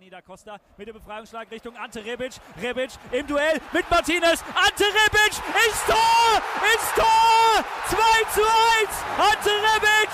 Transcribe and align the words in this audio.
Danny 0.00 0.08
da 0.08 0.22
Costa 0.22 0.58
mit 0.78 0.88
dem 0.88 0.94
Befreiungsschlag 0.94 1.50
Richtung 1.50 1.76
Ante 1.76 2.02
Rebic. 2.02 2.32
Rebic 2.58 2.90
im 3.12 3.26
Duell 3.26 3.60
mit 3.70 3.90
Martinez. 3.90 4.42
Ante 4.54 4.84
Rebic 4.84 5.34
ins 5.66 5.84
Tor! 5.84 6.40
Ins 6.72 6.94
Tor! 6.94 7.64
2 7.86 7.96
zu 8.32 8.40
1! 8.40 9.04
Ante 9.18 9.50
Rebic! 9.50 10.08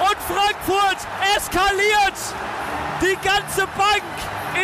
Und 0.00 0.18
Frankfurt 0.28 0.98
eskaliert! 1.34 2.12
Die 3.00 3.16
ganze 3.26 3.66
Bank 3.68 4.02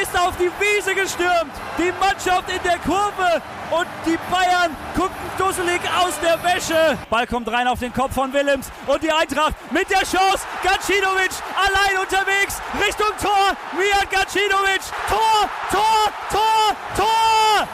ist 0.01 0.19
auf 0.19 0.35
die 0.37 0.51
Wiese 0.61 0.95
gestürmt. 0.95 1.53
Die 1.79 1.93
Mannschaft 2.01 2.49
in 2.51 2.63
der 2.63 2.79
Kurve 2.79 3.43
und 3.71 3.87
die 4.07 4.19
Bayern 4.31 4.77
gucken 4.97 5.17
dusselig 5.37 5.81
aus 5.99 6.19
der 6.21 6.43
Wäsche. 6.43 6.99
Ball 7.11 7.27
kommt 7.27 7.51
rein 7.51 7.67
auf 7.69 7.81
den 7.81 7.93
Kopf 7.93 8.15
von 8.15 8.33
Willems 8.33 8.71
und 8.87 9.03
die 9.03 9.11
Eintracht 9.11 9.55
mit 9.71 9.89
der 9.91 9.99
Chance. 9.99 10.47
Gacinovic 10.63 11.33
allein 11.57 12.01
unterwegs 12.01 12.61
Richtung 12.85 13.13
Tor. 13.21 13.57
Mijat 13.77 14.11
Gacinovic. 14.11 14.83
Tor, 15.09 15.49
Tor, 15.71 16.13
Tor, 16.31 16.77
Tor. 16.97 17.69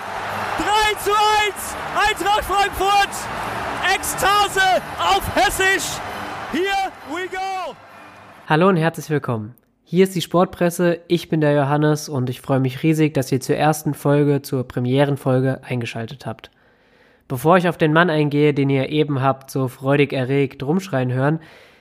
3 0.59 0.95
zu 1.03 1.11
1. 1.11 2.09
Eintracht 2.09 2.45
Frankfurt. 2.45 3.11
Ekstase 3.95 4.83
auf 4.99 5.23
Hessisch. 5.35 5.99
Here 6.53 6.93
we 7.11 7.29
go. 7.29 7.75
Hallo 8.49 8.69
und 8.69 8.77
herzlich 8.77 9.09
willkommen. 9.11 9.55
Hier 9.87 10.05
ist 10.05 10.15
die 10.15 10.23
Sportpresse, 10.23 11.01
ich 11.09 11.29
bin 11.29 11.43
der 11.43 11.53
Johannes 11.53 12.09
und 12.09 12.31
ich 12.31 12.41
freue 12.41 12.59
mich 12.59 12.83
riesig, 12.83 13.13
dass 13.13 13.31
ihr 13.31 13.41
zur 13.41 13.57
ersten 13.57 13.93
Folge, 13.93 14.41
zur 14.41 14.67
Premierenfolge 14.67 15.61
eingeschaltet 15.63 16.25
habt. 16.25 16.51
Bevor 17.29 17.59
ich 17.59 17.69
auf 17.69 17.77
den 17.77 17.93
Mann 17.93 18.09
eingehe, 18.09 18.55
den 18.55 18.71
ihr 18.71 18.89
eben 18.89 19.21
habt 19.21 19.51
so 19.51 19.69
freudig 19.69 20.15
erregt 20.15 20.63
rumschreien 20.63 21.13
hören, 21.13 21.39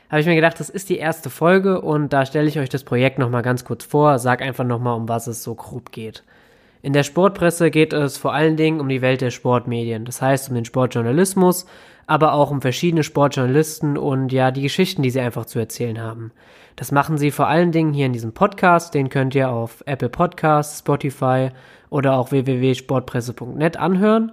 habe 0.09 0.19
ich 0.19 0.27
mir 0.27 0.35
gedacht, 0.35 0.59
das 0.59 0.69
ist 0.69 0.89
die 0.89 0.97
erste 0.97 1.29
Folge 1.29 1.79
und 1.79 2.11
da 2.11 2.25
stelle 2.25 2.49
ich 2.49 2.59
euch 2.59 2.67
das 2.67 2.83
Projekt 2.83 3.19
nochmal 3.19 3.41
ganz 3.41 3.63
kurz 3.63 3.85
vor, 3.85 4.19
sag 4.19 4.41
einfach 4.41 4.65
nochmal, 4.65 4.97
um 4.97 5.07
was 5.07 5.27
es 5.27 5.41
so 5.41 5.55
grob 5.55 5.93
geht. 5.93 6.23
In 6.81 6.91
der 6.91 7.03
Sportpresse 7.03 7.71
geht 7.71 7.93
es 7.93 8.17
vor 8.17 8.33
allen 8.33 8.57
Dingen 8.57 8.81
um 8.81 8.89
die 8.89 9.01
Welt 9.01 9.21
der 9.21 9.31
Sportmedien, 9.31 10.03
das 10.03 10.21
heißt 10.21 10.49
um 10.49 10.55
den 10.55 10.65
Sportjournalismus, 10.65 11.65
aber 12.05 12.33
auch 12.33 12.51
um 12.51 12.61
verschiedene 12.61 13.03
Sportjournalisten 13.03 13.97
und 13.97 14.33
ja, 14.33 14.51
die 14.51 14.61
Geschichten, 14.61 15.03
die 15.03 15.09
sie 15.09 15.21
einfach 15.21 15.45
zu 15.45 15.57
erzählen 15.57 16.01
haben. 16.01 16.33
Das 16.75 16.91
machen 16.91 17.17
sie 17.17 17.31
vor 17.31 17.47
allen 17.47 17.71
Dingen 17.71 17.93
hier 17.93 18.05
in 18.05 18.13
diesem 18.13 18.33
Podcast. 18.33 18.93
Den 18.93 19.09
könnt 19.09 19.35
ihr 19.35 19.49
auf 19.49 19.83
Apple 19.85 20.09
Podcasts, 20.09 20.79
Spotify 20.79 21.49
oder 21.89 22.17
auch 22.17 22.31
www.sportpresse.net 22.31 23.77
anhören. 23.77 24.31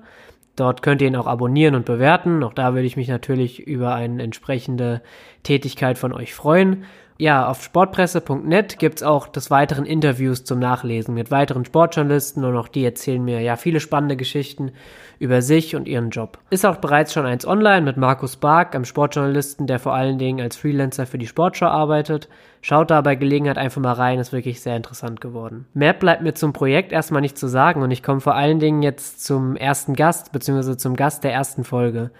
Dort 0.56 0.82
könnt 0.82 1.00
ihr 1.00 1.08
ihn 1.08 1.16
auch 1.16 1.27
abonnieren 1.27 1.74
und 1.74 1.86
bewerten. 1.86 2.42
Auch 2.42 2.52
da 2.52 2.74
würde 2.74 2.86
ich 2.86 2.97
mich 2.97 3.08
natürlich 3.08 3.60
über 3.60 3.94
eine 3.94 4.22
entsprechende 4.22 5.02
Tätigkeit 5.42 5.97
von 5.97 6.12
euch 6.12 6.34
freuen. 6.34 6.84
Ja, 7.20 7.48
auf 7.48 7.62
sportpresse.net 7.62 8.78
gibt's 8.78 9.02
auch 9.02 9.28
des 9.28 9.50
weiteren 9.50 9.84
Interviews 9.84 10.44
zum 10.44 10.58
Nachlesen 10.58 11.12
mit 11.12 11.30
weiteren 11.30 11.66
Sportjournalisten 11.66 12.46
und 12.46 12.56
auch 12.56 12.68
die 12.68 12.82
erzählen 12.82 13.22
mir 13.22 13.42
ja 13.42 13.56
viele 13.56 13.80
spannende 13.80 14.16
Geschichten 14.16 14.72
über 15.18 15.42
sich 15.42 15.76
und 15.76 15.86
ihren 15.86 16.08
Job. 16.08 16.38
Ist 16.48 16.64
auch 16.64 16.76
bereits 16.76 17.12
schon 17.12 17.26
eins 17.26 17.46
online 17.46 17.82
mit 17.82 17.98
Markus 17.98 18.36
Bark, 18.36 18.74
einem 18.74 18.86
Sportjournalisten, 18.86 19.66
der 19.66 19.78
vor 19.78 19.92
allen 19.92 20.16
Dingen 20.16 20.41
als 20.41 20.56
Freelancer 20.56 21.04
für 21.04 21.18
die 21.18 21.26
Sportschau 21.26 21.66
arbeitet. 21.66 22.30
Schaut 22.62 22.91
da 22.91 23.02
bei 23.02 23.16
Gelegenheit 23.16 23.58
einfach 23.58 23.82
mal 23.82 23.92
rein, 23.92 24.18
ist 24.18 24.32
wirklich 24.32 24.62
sehr 24.62 24.76
interessant 24.76 25.20
geworden. 25.20 25.66
Mehr 25.74 25.92
bleibt 25.92 26.22
mir 26.22 26.32
zum 26.32 26.54
Projekt 26.54 26.91
erstmal 26.91 27.20
nicht 27.20 27.36
zu 27.36 27.48
sagen 27.48 27.82
und 27.82 27.91
ich 27.91 28.02
komme 28.02 28.22
vor 28.22 28.34
allen 28.34 28.60
Dingen 28.60 28.80
jetzt 28.80 29.22
zum 29.22 29.56
ersten 29.56 29.94
Gast, 29.94 30.32
beziehungsweise 30.32 30.78
zum 30.78 30.96
Gast 30.96 31.22
der 31.22 31.34
ersten 31.34 31.64
Folge. 31.64 32.12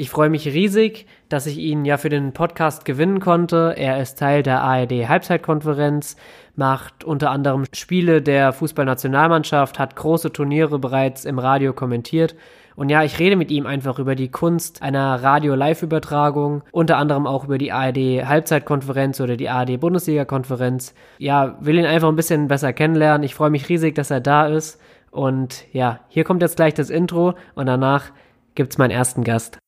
Ich 0.00 0.10
freue 0.10 0.30
mich 0.30 0.46
riesig, 0.46 1.06
dass 1.28 1.46
ich 1.46 1.58
ihn 1.58 1.84
ja 1.84 1.96
für 1.96 2.08
den 2.08 2.32
Podcast 2.32 2.84
gewinnen 2.84 3.20
konnte. 3.20 3.74
Er 3.76 4.00
ist 4.00 4.18
Teil 4.18 4.42
der 4.42 4.62
ARD 4.62 5.08
Halbzeitkonferenz, 5.08 6.16
macht 6.56 7.04
unter 7.04 7.30
anderem 7.30 7.64
Spiele 7.74 8.22
der 8.22 8.52
Fußballnationalmannschaft, 8.52 9.78
hat 9.78 9.96
große 9.96 10.32
Turniere 10.32 10.78
bereits 10.78 11.24
im 11.24 11.38
Radio 11.38 11.72
kommentiert. 11.72 12.34
Und 12.76 12.90
ja, 12.90 13.02
ich 13.02 13.18
rede 13.18 13.34
mit 13.34 13.50
ihm 13.50 13.66
einfach 13.66 13.98
über 13.98 14.14
die 14.14 14.30
Kunst 14.30 14.82
einer 14.82 15.20
Radio-Live-Übertragung, 15.20 16.62
unter 16.70 16.96
anderem 16.96 17.26
auch 17.26 17.44
über 17.44 17.58
die 17.58 17.72
ARD-Halbzeitkonferenz 17.72 19.20
oder 19.20 19.36
die 19.36 19.48
ARD-Bundesliga-Konferenz. 19.48 20.94
Ja, 21.18 21.56
will 21.60 21.76
ihn 21.76 21.86
einfach 21.86 22.08
ein 22.08 22.16
bisschen 22.16 22.46
besser 22.46 22.72
kennenlernen. 22.72 23.24
Ich 23.24 23.34
freue 23.34 23.50
mich 23.50 23.68
riesig, 23.68 23.96
dass 23.96 24.12
er 24.12 24.20
da 24.20 24.46
ist. 24.46 24.80
Und 25.10 25.64
ja, 25.72 26.00
hier 26.08 26.22
kommt 26.22 26.40
jetzt 26.40 26.56
gleich 26.56 26.74
das 26.74 26.88
Intro 26.88 27.34
und 27.56 27.66
danach 27.66 28.12
gibt's 28.54 28.78
meinen 28.78 28.92
ersten 28.92 29.24
Gast. 29.24 29.58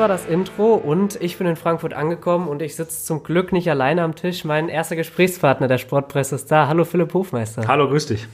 War 0.00 0.08
das 0.08 0.24
Intro 0.24 0.76
und 0.76 1.20
ich 1.20 1.36
bin 1.36 1.46
in 1.46 1.56
Frankfurt 1.56 1.92
angekommen 1.92 2.48
und 2.48 2.62
ich 2.62 2.74
sitze 2.74 3.04
zum 3.04 3.22
Glück 3.22 3.52
nicht 3.52 3.68
alleine 3.68 4.02
am 4.02 4.14
Tisch. 4.14 4.46
Mein 4.46 4.70
erster 4.70 4.96
Gesprächspartner 4.96 5.68
der 5.68 5.76
Sportpresse 5.76 6.36
ist 6.36 6.50
da. 6.50 6.68
Hallo 6.68 6.86
Philipp 6.86 7.12
Hofmeister. 7.12 7.68
Hallo, 7.68 7.86
grüß 7.86 8.06
dich. 8.06 8.26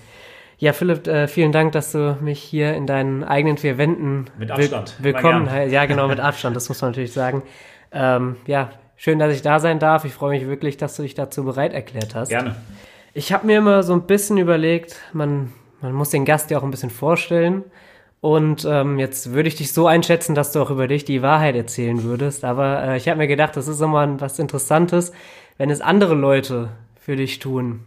Ja, 0.58 0.72
Philipp, 0.72 1.08
äh, 1.08 1.26
vielen 1.26 1.50
Dank, 1.50 1.72
dass 1.72 1.90
du 1.90 2.16
mich 2.20 2.40
hier 2.40 2.74
in 2.74 2.86
deinen 2.86 3.24
eigenen 3.24 3.58
vier 3.58 3.78
Wänden 3.78 4.26
mit 4.38 4.52
Abstand. 4.52 4.94
Will 5.00 5.12
willkommen. 5.12 5.48
Ja, 5.68 5.86
genau, 5.86 6.06
mit 6.06 6.20
Abstand, 6.20 6.54
das 6.54 6.68
muss 6.68 6.80
man 6.80 6.92
natürlich 6.92 7.12
sagen. 7.12 7.42
Ähm, 7.90 8.36
ja, 8.46 8.70
schön, 8.94 9.18
dass 9.18 9.34
ich 9.34 9.42
da 9.42 9.58
sein 9.58 9.80
darf. 9.80 10.04
Ich 10.04 10.12
freue 10.12 10.38
mich 10.38 10.46
wirklich, 10.46 10.76
dass 10.76 10.94
du 10.94 11.02
dich 11.02 11.14
dazu 11.14 11.42
bereit 11.42 11.74
erklärt 11.74 12.14
hast. 12.14 12.28
Gerne. 12.28 12.54
Ich 13.12 13.32
habe 13.32 13.44
mir 13.44 13.58
immer 13.58 13.82
so 13.82 13.92
ein 13.92 14.02
bisschen 14.02 14.38
überlegt, 14.38 15.00
man, 15.12 15.52
man 15.80 15.92
muss 15.94 16.10
den 16.10 16.24
Gast 16.24 16.48
ja 16.52 16.58
auch 16.58 16.62
ein 16.62 16.70
bisschen 16.70 16.90
vorstellen. 16.90 17.64
Und 18.20 18.64
ähm, 18.68 18.98
jetzt 18.98 19.32
würde 19.32 19.48
ich 19.48 19.56
dich 19.56 19.72
so 19.72 19.86
einschätzen, 19.86 20.34
dass 20.34 20.52
du 20.52 20.60
auch 20.60 20.70
über 20.70 20.88
dich 20.88 21.04
die 21.04 21.22
Wahrheit 21.22 21.54
erzählen 21.54 22.02
würdest. 22.02 22.44
Aber 22.44 22.82
äh, 22.82 22.96
ich 22.96 23.08
habe 23.08 23.18
mir 23.18 23.28
gedacht, 23.28 23.56
das 23.56 23.68
ist 23.68 23.80
immer 23.80 24.20
was 24.20 24.38
Interessantes, 24.38 25.12
wenn 25.58 25.70
es 25.70 25.80
andere 25.80 26.14
Leute 26.14 26.70
für 26.98 27.16
dich 27.16 27.38
tun. 27.38 27.84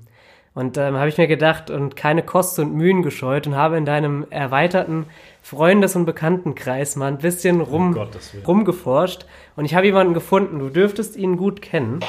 Und 0.56 0.78
ähm, 0.78 0.96
habe 0.96 1.10
ich 1.10 1.18
mir 1.18 1.28
gedacht 1.28 1.70
und 1.70 1.96
keine 1.96 2.24
Kosten 2.24 2.62
und 2.62 2.74
Mühen 2.76 3.02
gescheut 3.02 3.48
und 3.48 3.56
habe 3.56 3.78
in 3.78 3.86
deinem 3.86 4.26
erweiterten 4.30 5.06
Freundes- 5.42 5.96
und 5.96 6.06
Bekanntenkreis 6.06 6.96
mal 6.96 7.08
ein 7.08 7.20
bisschen 7.20 7.62
rum, 7.62 7.98
oh 7.98 8.08
rumgeforscht. 8.48 9.26
Und 9.56 9.66
ich 9.66 9.76
habe 9.76 9.86
jemanden 9.86 10.14
gefunden, 10.14 10.60
du 10.60 10.70
dürftest 10.70 11.16
ihn 11.16 11.38
gut 11.38 11.62
kennen. 11.62 12.00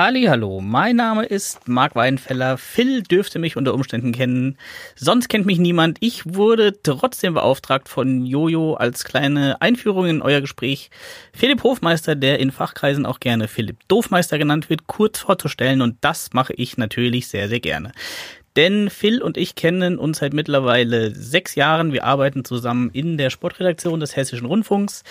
Hallo, 0.00 0.60
mein 0.60 0.94
Name 0.94 1.24
ist 1.24 1.66
Marc 1.66 1.96
Weidenfeller. 1.96 2.56
Phil 2.56 3.02
dürfte 3.02 3.40
mich 3.40 3.56
unter 3.56 3.74
Umständen 3.74 4.12
kennen. 4.12 4.56
Sonst 4.94 5.26
kennt 5.28 5.44
mich 5.44 5.58
niemand. 5.58 5.98
Ich 5.98 6.36
wurde 6.36 6.80
trotzdem 6.84 7.34
beauftragt 7.34 7.88
von 7.88 8.24
Jojo 8.24 8.74
als 8.74 9.02
kleine 9.02 9.60
Einführung 9.60 10.06
in 10.06 10.22
euer 10.22 10.40
Gespräch, 10.40 10.90
Philipp 11.32 11.64
Hofmeister, 11.64 12.14
der 12.14 12.38
in 12.38 12.52
Fachkreisen 12.52 13.06
auch 13.06 13.18
gerne 13.18 13.48
Philipp 13.48 13.78
Doofmeister 13.88 14.38
genannt 14.38 14.70
wird, 14.70 14.86
kurz 14.86 15.18
vorzustellen. 15.18 15.82
Und 15.82 15.96
das 16.00 16.32
mache 16.32 16.52
ich 16.52 16.76
natürlich 16.76 17.26
sehr, 17.26 17.48
sehr 17.48 17.58
gerne. 17.58 17.90
Denn 18.54 18.90
Phil 18.90 19.20
und 19.20 19.36
ich 19.36 19.56
kennen 19.56 19.98
uns 19.98 20.18
seit 20.18 20.32
mittlerweile 20.32 21.12
sechs 21.12 21.56
Jahren. 21.56 21.92
Wir 21.92 22.04
arbeiten 22.04 22.44
zusammen 22.44 22.90
in 22.92 23.18
der 23.18 23.30
Sportredaktion 23.30 23.98
des 23.98 24.14
Hessischen 24.14 24.46
Rundfunks. 24.46 25.02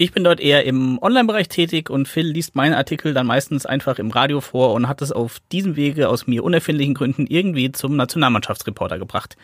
Ich 0.00 0.12
bin 0.12 0.22
dort 0.22 0.38
eher 0.38 0.64
im 0.64 1.02
Online-Bereich 1.02 1.48
tätig 1.48 1.90
und 1.90 2.06
Phil 2.06 2.28
liest 2.28 2.54
meine 2.54 2.76
Artikel 2.76 3.14
dann 3.14 3.26
meistens 3.26 3.66
einfach 3.66 3.98
im 3.98 4.12
Radio 4.12 4.40
vor 4.40 4.72
und 4.74 4.86
hat 4.86 5.02
es 5.02 5.10
auf 5.10 5.40
diesem 5.50 5.74
Wege 5.74 6.08
aus 6.08 6.28
mir 6.28 6.44
unerfindlichen 6.44 6.94
Gründen 6.94 7.26
irgendwie 7.26 7.72
zum 7.72 7.96
Nationalmannschaftsreporter 7.96 9.00
gebracht. 9.00 9.36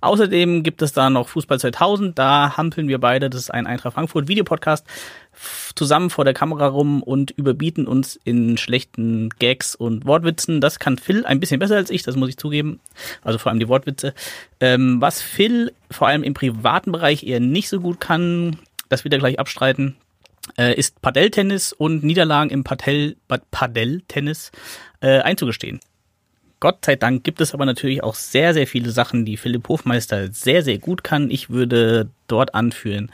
Außerdem 0.00 0.64
gibt 0.64 0.82
es 0.82 0.92
da 0.92 1.08
noch 1.08 1.28
Fußball 1.28 1.60
2000, 1.60 2.18
da 2.18 2.56
hampeln 2.56 2.88
wir 2.88 2.98
beide, 2.98 3.30
das 3.30 3.42
ist 3.42 3.54
ein 3.54 3.68
Eintracht 3.68 3.94
Frankfurt 3.94 4.26
Videopodcast, 4.26 4.84
zusammen 5.76 6.10
vor 6.10 6.24
der 6.24 6.34
Kamera 6.34 6.66
rum 6.66 7.04
und 7.04 7.30
überbieten 7.30 7.86
uns 7.86 8.18
in 8.24 8.56
schlechten 8.56 9.28
Gags 9.38 9.76
und 9.76 10.04
Wortwitzen. 10.04 10.60
Das 10.60 10.80
kann 10.80 10.98
Phil 10.98 11.24
ein 11.24 11.38
bisschen 11.38 11.60
besser 11.60 11.76
als 11.76 11.90
ich, 11.90 12.02
das 12.02 12.16
muss 12.16 12.28
ich 12.28 12.38
zugeben. 12.38 12.80
Also 13.22 13.38
vor 13.38 13.50
allem 13.50 13.60
die 13.60 13.68
Wortwitze. 13.68 14.14
Ähm, 14.58 15.00
was 15.00 15.22
Phil 15.22 15.72
vor 15.92 16.08
allem 16.08 16.24
im 16.24 16.34
privaten 16.34 16.90
Bereich 16.90 17.22
eher 17.22 17.38
nicht 17.38 17.68
so 17.68 17.78
gut 17.78 18.00
kann, 18.00 18.58
das 18.92 19.04
wird 19.04 19.14
er 19.14 19.20
gleich 19.20 19.38
abstreiten, 19.38 19.96
äh, 20.58 20.74
ist 20.74 21.00
Padelltennis 21.02 21.72
und 21.72 22.04
Niederlagen 22.04 22.50
im 22.50 22.64
Padell, 22.64 23.16
Padelltennis 23.50 24.52
äh, 25.00 25.20
einzugestehen. 25.20 25.80
Gott 26.60 26.84
sei 26.84 26.94
Dank 26.94 27.24
gibt 27.24 27.40
es 27.40 27.54
aber 27.54 27.66
natürlich 27.66 28.04
auch 28.04 28.14
sehr, 28.14 28.54
sehr 28.54 28.68
viele 28.68 28.90
Sachen, 28.90 29.24
die 29.24 29.36
Philipp 29.36 29.68
Hofmeister 29.68 30.32
sehr, 30.32 30.62
sehr 30.62 30.78
gut 30.78 31.02
kann. 31.02 31.28
Ich 31.28 31.50
würde 31.50 32.08
dort 32.28 32.54
anführen. 32.54 33.10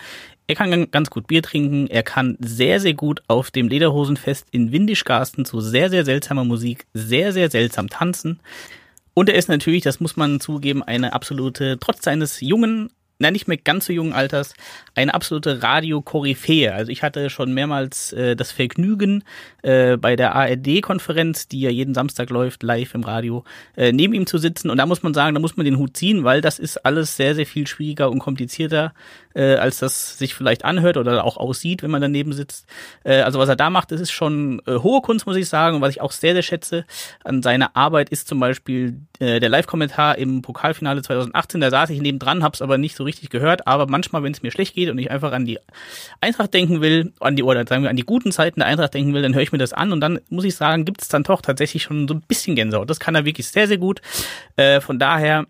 Er 0.47 0.55
kann 0.55 0.91
ganz 0.91 1.09
gut 1.09 1.27
Bier 1.27 1.43
trinken. 1.43 1.87
Er 1.87 2.03
kann 2.03 2.37
sehr, 2.41 2.81
sehr 2.81 2.95
gut 2.95 3.23
auf 3.27 3.51
dem 3.51 3.69
Lederhosenfest 3.69 4.49
in 4.51 4.73
Windischgarsten 4.73 5.45
zu 5.45 5.61
sehr, 5.61 5.89
sehr 5.89 6.05
seltsamer 6.05 6.45
Musik 6.45 6.87
sehr, 6.93 7.33
sehr 7.33 7.51
seltsam 7.51 7.89
tanzen. 7.89 8.41
Und 9.15 9.29
er 9.29 9.35
ist 9.35 9.49
natürlich, 9.49 9.83
das 9.83 9.99
muss 9.99 10.17
man 10.17 10.41
zugeben, 10.41 10.83
eine 10.83 11.13
absolute, 11.13 11.79
trotz 11.81 12.03
seines 12.03 12.41
jungen 12.41 12.91
na 13.19 13.31
nicht 13.31 13.49
mehr 13.49 13.57
ganz 13.57 13.87
so 13.87 13.93
jungen 13.93 14.13
Alters, 14.13 14.55
eine 14.95 15.15
absolute 15.15 15.63
Radio-Koryphäe. 15.63 16.73
Also 16.73 16.93
ich 16.93 17.03
hatte 17.03 17.31
schon 17.31 17.53
mehrmals 17.53 18.13
äh, 18.13 18.37
das 18.37 18.53
Vergnügen, 18.53 19.25
äh, 19.69 19.99
bei 19.99 20.17
der 20.17 20.35
ARD-Konferenz, 20.35 21.47
die 21.47 21.61
ja 21.61 21.69
jeden 21.69 21.93
Samstag 21.93 22.31
läuft, 22.31 22.63
live 22.63 22.95
im 22.95 23.05
Radio, 23.05 23.45
äh, 23.77 23.93
neben 23.93 24.15
ihm 24.15 24.27
zu 24.27 24.39
sitzen. 24.39 24.71
Und 24.71 24.79
da 24.79 24.87
muss 24.87 25.03
man 25.03 25.13
sagen, 25.13 25.35
da 25.35 25.41
muss 25.41 25.59
man 25.59 25.67
den 25.67 25.77
Hut 25.77 25.95
ziehen, 25.95 26.25
weil 26.25 26.41
das 26.41 26.59
ist 26.59 26.87
alles 26.87 27.17
sehr, 27.17 27.35
sehr 27.35 27.45
viel 27.45 27.67
schwieriger 27.67 28.11
und 28.11 28.19
komplizierter, 28.19 28.95
äh, 29.35 29.57
als 29.57 29.79
das 29.79 30.17
sich 30.17 30.35
vielleicht 30.35 30.65
anhört 30.65 30.97
oder 30.97 31.25
auch 31.25 31.37
aussieht, 31.37 31.83
wenn 31.83 31.91
man 31.91 32.01
daneben 32.01 32.33
sitzt. 32.33 32.67
Äh, 33.05 33.21
also 33.21 33.39
was 33.39 33.49
er 33.51 33.57
da 33.57 33.69
macht, 33.69 33.93
das 33.93 34.01
ist 34.01 34.11
schon 34.11 34.63
äh, 34.67 34.77
hohe 34.77 35.03
Kunst, 35.03 35.27
muss 35.27 35.37
ich 35.37 35.49
sagen. 35.49 35.77
Und 35.77 35.83
was 35.83 35.91
ich 35.91 36.01
auch 36.01 36.13
sehr, 36.13 36.33
sehr 36.33 36.43
schätze 36.43 36.87
an 37.23 37.43
seiner 37.43 37.77
Arbeit 37.77 38.09
ist 38.09 38.27
zum 38.27 38.41
Beispiel 38.41 39.03
äh, 39.19 39.39
der 39.39 39.51
Live-Kommentar 39.51 40.17
im 40.17 40.41
Pokalfinale 40.41 41.03
2018. 41.03 41.61
Da 41.61 41.71
saß 41.71 41.91
ich 41.91 42.01
neben 42.01 42.19
dran, 42.19 42.43
hab's 42.43 42.63
aber 42.63 42.79
nicht 42.79 42.97
so 42.97 43.05
richtig 43.05 43.29
gehört. 43.29 43.67
Aber 43.67 43.87
manchmal, 43.87 44.23
wenn 44.23 44.33
es 44.33 44.43
mir 44.43 44.51
schlecht 44.51 44.75
geht 44.75 44.89
und 44.89 44.97
ich 44.97 45.11
einfach 45.11 45.33
an 45.33 45.45
die 45.45 45.59
Eintracht 46.23 46.55
denken 46.55 46.81
will, 46.81 47.13
an 47.21 47.37
die 47.37 47.43
oder 47.43 47.67
sagen 47.67 47.83
wir 47.83 47.91
an 47.91 47.97
die 47.97 48.05
guten 48.05 48.33
Zeiten 48.33 48.61
der 48.61 48.69
Eintracht 48.69 48.95
denken 48.95 49.13
will, 49.13 49.21
dann 49.21 49.35
höre 49.35 49.43
ich 49.43 49.53
mir 49.53 49.58
das 49.59 49.73
an 49.73 49.93
und 49.93 50.01
dann 50.01 50.21
muss 50.29 50.45
ich 50.45 50.57
sagen, 50.57 50.85
gibt 50.85 51.03
es 51.03 51.09
dann 51.09 51.23
doch 51.23 51.41
tatsächlich 51.41 51.83
schon 51.83 52.09
so 52.09 52.15
ein 52.15 52.23
bisschen 52.23 52.57
Gänsehaut. 52.57 52.89
Das 52.89 53.01
kann 53.01 53.15
er 53.15 53.25
wirklich 53.25 53.49
sehr, 53.49 53.69
sehr 53.69 53.79
gut. 53.79 54.01
Äh, 54.57 54.81
von 54.81 54.99
daher 54.99 55.47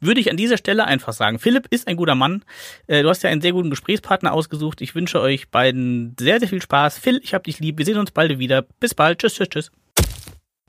würde 0.00 0.20
ich 0.20 0.30
an 0.30 0.36
dieser 0.36 0.56
Stelle 0.56 0.84
einfach 0.86 1.12
sagen, 1.12 1.38
Philipp 1.38 1.66
ist 1.70 1.86
ein 1.86 1.96
guter 1.96 2.14
Mann. 2.14 2.42
Äh, 2.86 3.02
du 3.02 3.08
hast 3.08 3.22
ja 3.22 3.30
einen 3.30 3.42
sehr 3.42 3.52
guten 3.52 3.70
Gesprächspartner 3.70 4.32
ausgesucht. 4.32 4.80
Ich 4.80 4.94
wünsche 4.94 5.20
euch 5.20 5.50
beiden 5.50 6.16
sehr, 6.18 6.40
sehr 6.40 6.48
viel 6.48 6.62
Spaß. 6.62 6.98
Phil, 6.98 7.20
ich 7.22 7.34
hab 7.34 7.44
dich 7.44 7.60
lieb. 7.60 7.78
Wir 7.78 7.84
sehen 7.84 7.98
uns 7.98 8.10
bald 8.10 8.38
wieder. 8.38 8.62
Bis 8.80 8.94
bald. 8.94 9.18
Tschüss, 9.18 9.34
tschüss, 9.34 9.48
tschüss. 9.48 9.70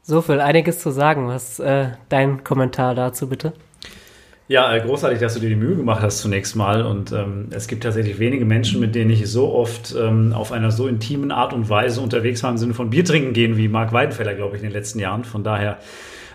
So 0.01 0.21
viel, 0.21 0.41
einiges 0.41 0.79
zu 0.79 0.91
sagen. 0.91 1.27
Was 1.27 1.59
äh, 1.59 1.91
dein 2.09 2.43
Kommentar 2.43 2.95
dazu 2.95 3.29
bitte? 3.29 3.53
Ja, 4.51 4.75
äh, 4.75 4.81
großartig, 4.81 5.17
dass 5.19 5.35
du 5.35 5.39
dir 5.39 5.47
die 5.47 5.55
Mühe 5.55 5.77
gemacht 5.77 6.01
hast 6.01 6.17
zunächst 6.17 6.57
mal. 6.57 6.81
Und 6.81 7.13
ähm, 7.13 7.47
es 7.51 7.69
gibt 7.69 7.83
tatsächlich 7.83 8.19
wenige 8.19 8.43
Menschen, 8.43 8.81
mit 8.81 8.95
denen 8.95 9.09
ich 9.09 9.31
so 9.31 9.53
oft 9.53 9.95
ähm, 9.97 10.33
auf 10.33 10.51
einer 10.51 10.71
so 10.71 10.89
intimen 10.89 11.31
Art 11.31 11.53
und 11.53 11.69
Weise 11.69 12.01
unterwegs 12.01 12.43
war, 12.43 12.51
im 12.51 12.57
Sinne 12.57 12.73
von 12.73 12.89
Bier 12.89 13.05
trinken 13.05 13.31
gehen, 13.31 13.55
wie 13.55 13.69
Marc 13.69 13.93
Weidenfeller, 13.93 14.33
glaube 14.33 14.57
ich, 14.57 14.61
in 14.61 14.67
den 14.67 14.73
letzten 14.73 14.99
Jahren. 14.99 15.23
Von 15.23 15.45
daher 15.45 15.77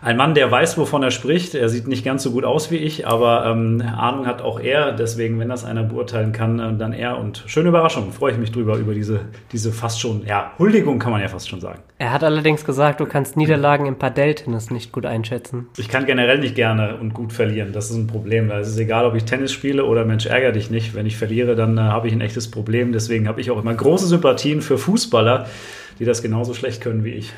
ein 0.01 0.17
Mann, 0.17 0.33
der 0.33 0.51
weiß, 0.51 0.79
wovon 0.79 1.03
er 1.03 1.11
spricht. 1.11 1.55
Er 1.55 1.69
sieht 1.69 1.89
nicht 1.89 2.07
ganz 2.07 2.23
so 2.23 2.31
gut 2.31 2.45
aus 2.45 2.71
wie 2.71 2.77
ich, 2.77 3.07
aber 3.07 3.45
ähm, 3.45 3.83
Ahnung 3.83 4.27
hat 4.27 4.41
auch 4.41 4.61
er. 4.61 4.93
Deswegen, 4.93 5.39
wenn 5.39 5.51
das 5.51 5.67
einer 5.67 5.83
beurteilen 5.83 6.33
kann, 6.33 6.59
äh, 6.59 6.75
dann 6.75 6.95
er. 6.95 7.19
Und 7.19 7.45
schöne 7.47 7.69
Überraschung, 7.69 8.13
freue 8.13 8.33
ich 8.33 8.39
mich 8.39 8.51
drüber, 8.51 8.79
über 8.79 8.95
diese, 8.95 9.21
diese 9.53 9.73
fast 9.73 10.01
schon, 10.01 10.25
ja, 10.25 10.53
Huldigung 10.59 10.99
kann 10.99 11.13
man 11.13 11.21
ja 11.21 11.29
fast 11.29 11.51
schon 11.51 11.61
sagen. 11.61 11.81
Er 11.99 12.13
hat 12.13 12.23
allerdings 12.23 12.67
gesagt, 12.67 13.01
du 13.01 13.07
kannst 13.07 13.39
Niederlagen 13.39 13.87
im 13.87 13.97
Padel-Tennis 13.97 14.71
nicht 14.71 14.93
gut 14.93 15.07
einschätzen. 15.07 15.69
Ich 15.79 15.89
kann 15.89 16.05
generell 16.05 16.39
nicht 16.39 16.55
gerne 16.55 16.99
und 16.99 17.15
gut 17.15 17.33
verlieren. 17.33 17.73
Das 17.73 17.91
ist 17.91 17.97
ein 17.97 18.07
Problem. 18.07 18.51
Es 18.51 18.69
ist 18.69 18.79
egal, 18.79 19.07
ob 19.07 19.15
ich 19.15 19.25
Tennis 19.25 19.51
spiele 19.51 19.87
oder 19.87 20.05
Mensch, 20.05 20.27
ärger 20.27 20.53
dich 20.53 20.71
nicht. 20.71 20.95
Wenn 20.95 21.07
ich 21.07 21.17
verliere, 21.17 21.57
dann 21.57 21.79
äh, 21.79 21.81
habe 21.81 22.09
ich 22.09 22.13
ein 22.13 22.21
echtes 22.21 22.51
Problem. 22.51 22.93
Deswegen 22.93 23.27
habe 23.27 23.41
ich 23.41 23.51
auch 23.51 23.59
immer 23.59 23.73
große 23.73 24.07
Sympathien 24.07 24.61
für 24.61 24.77
Fußballer, 24.77 25.47
die 25.99 26.05
das 26.05 26.21
genauso 26.21 26.53
schlecht 26.53 26.83
können 26.83 27.03
wie 27.03 27.13
ich. 27.13 27.33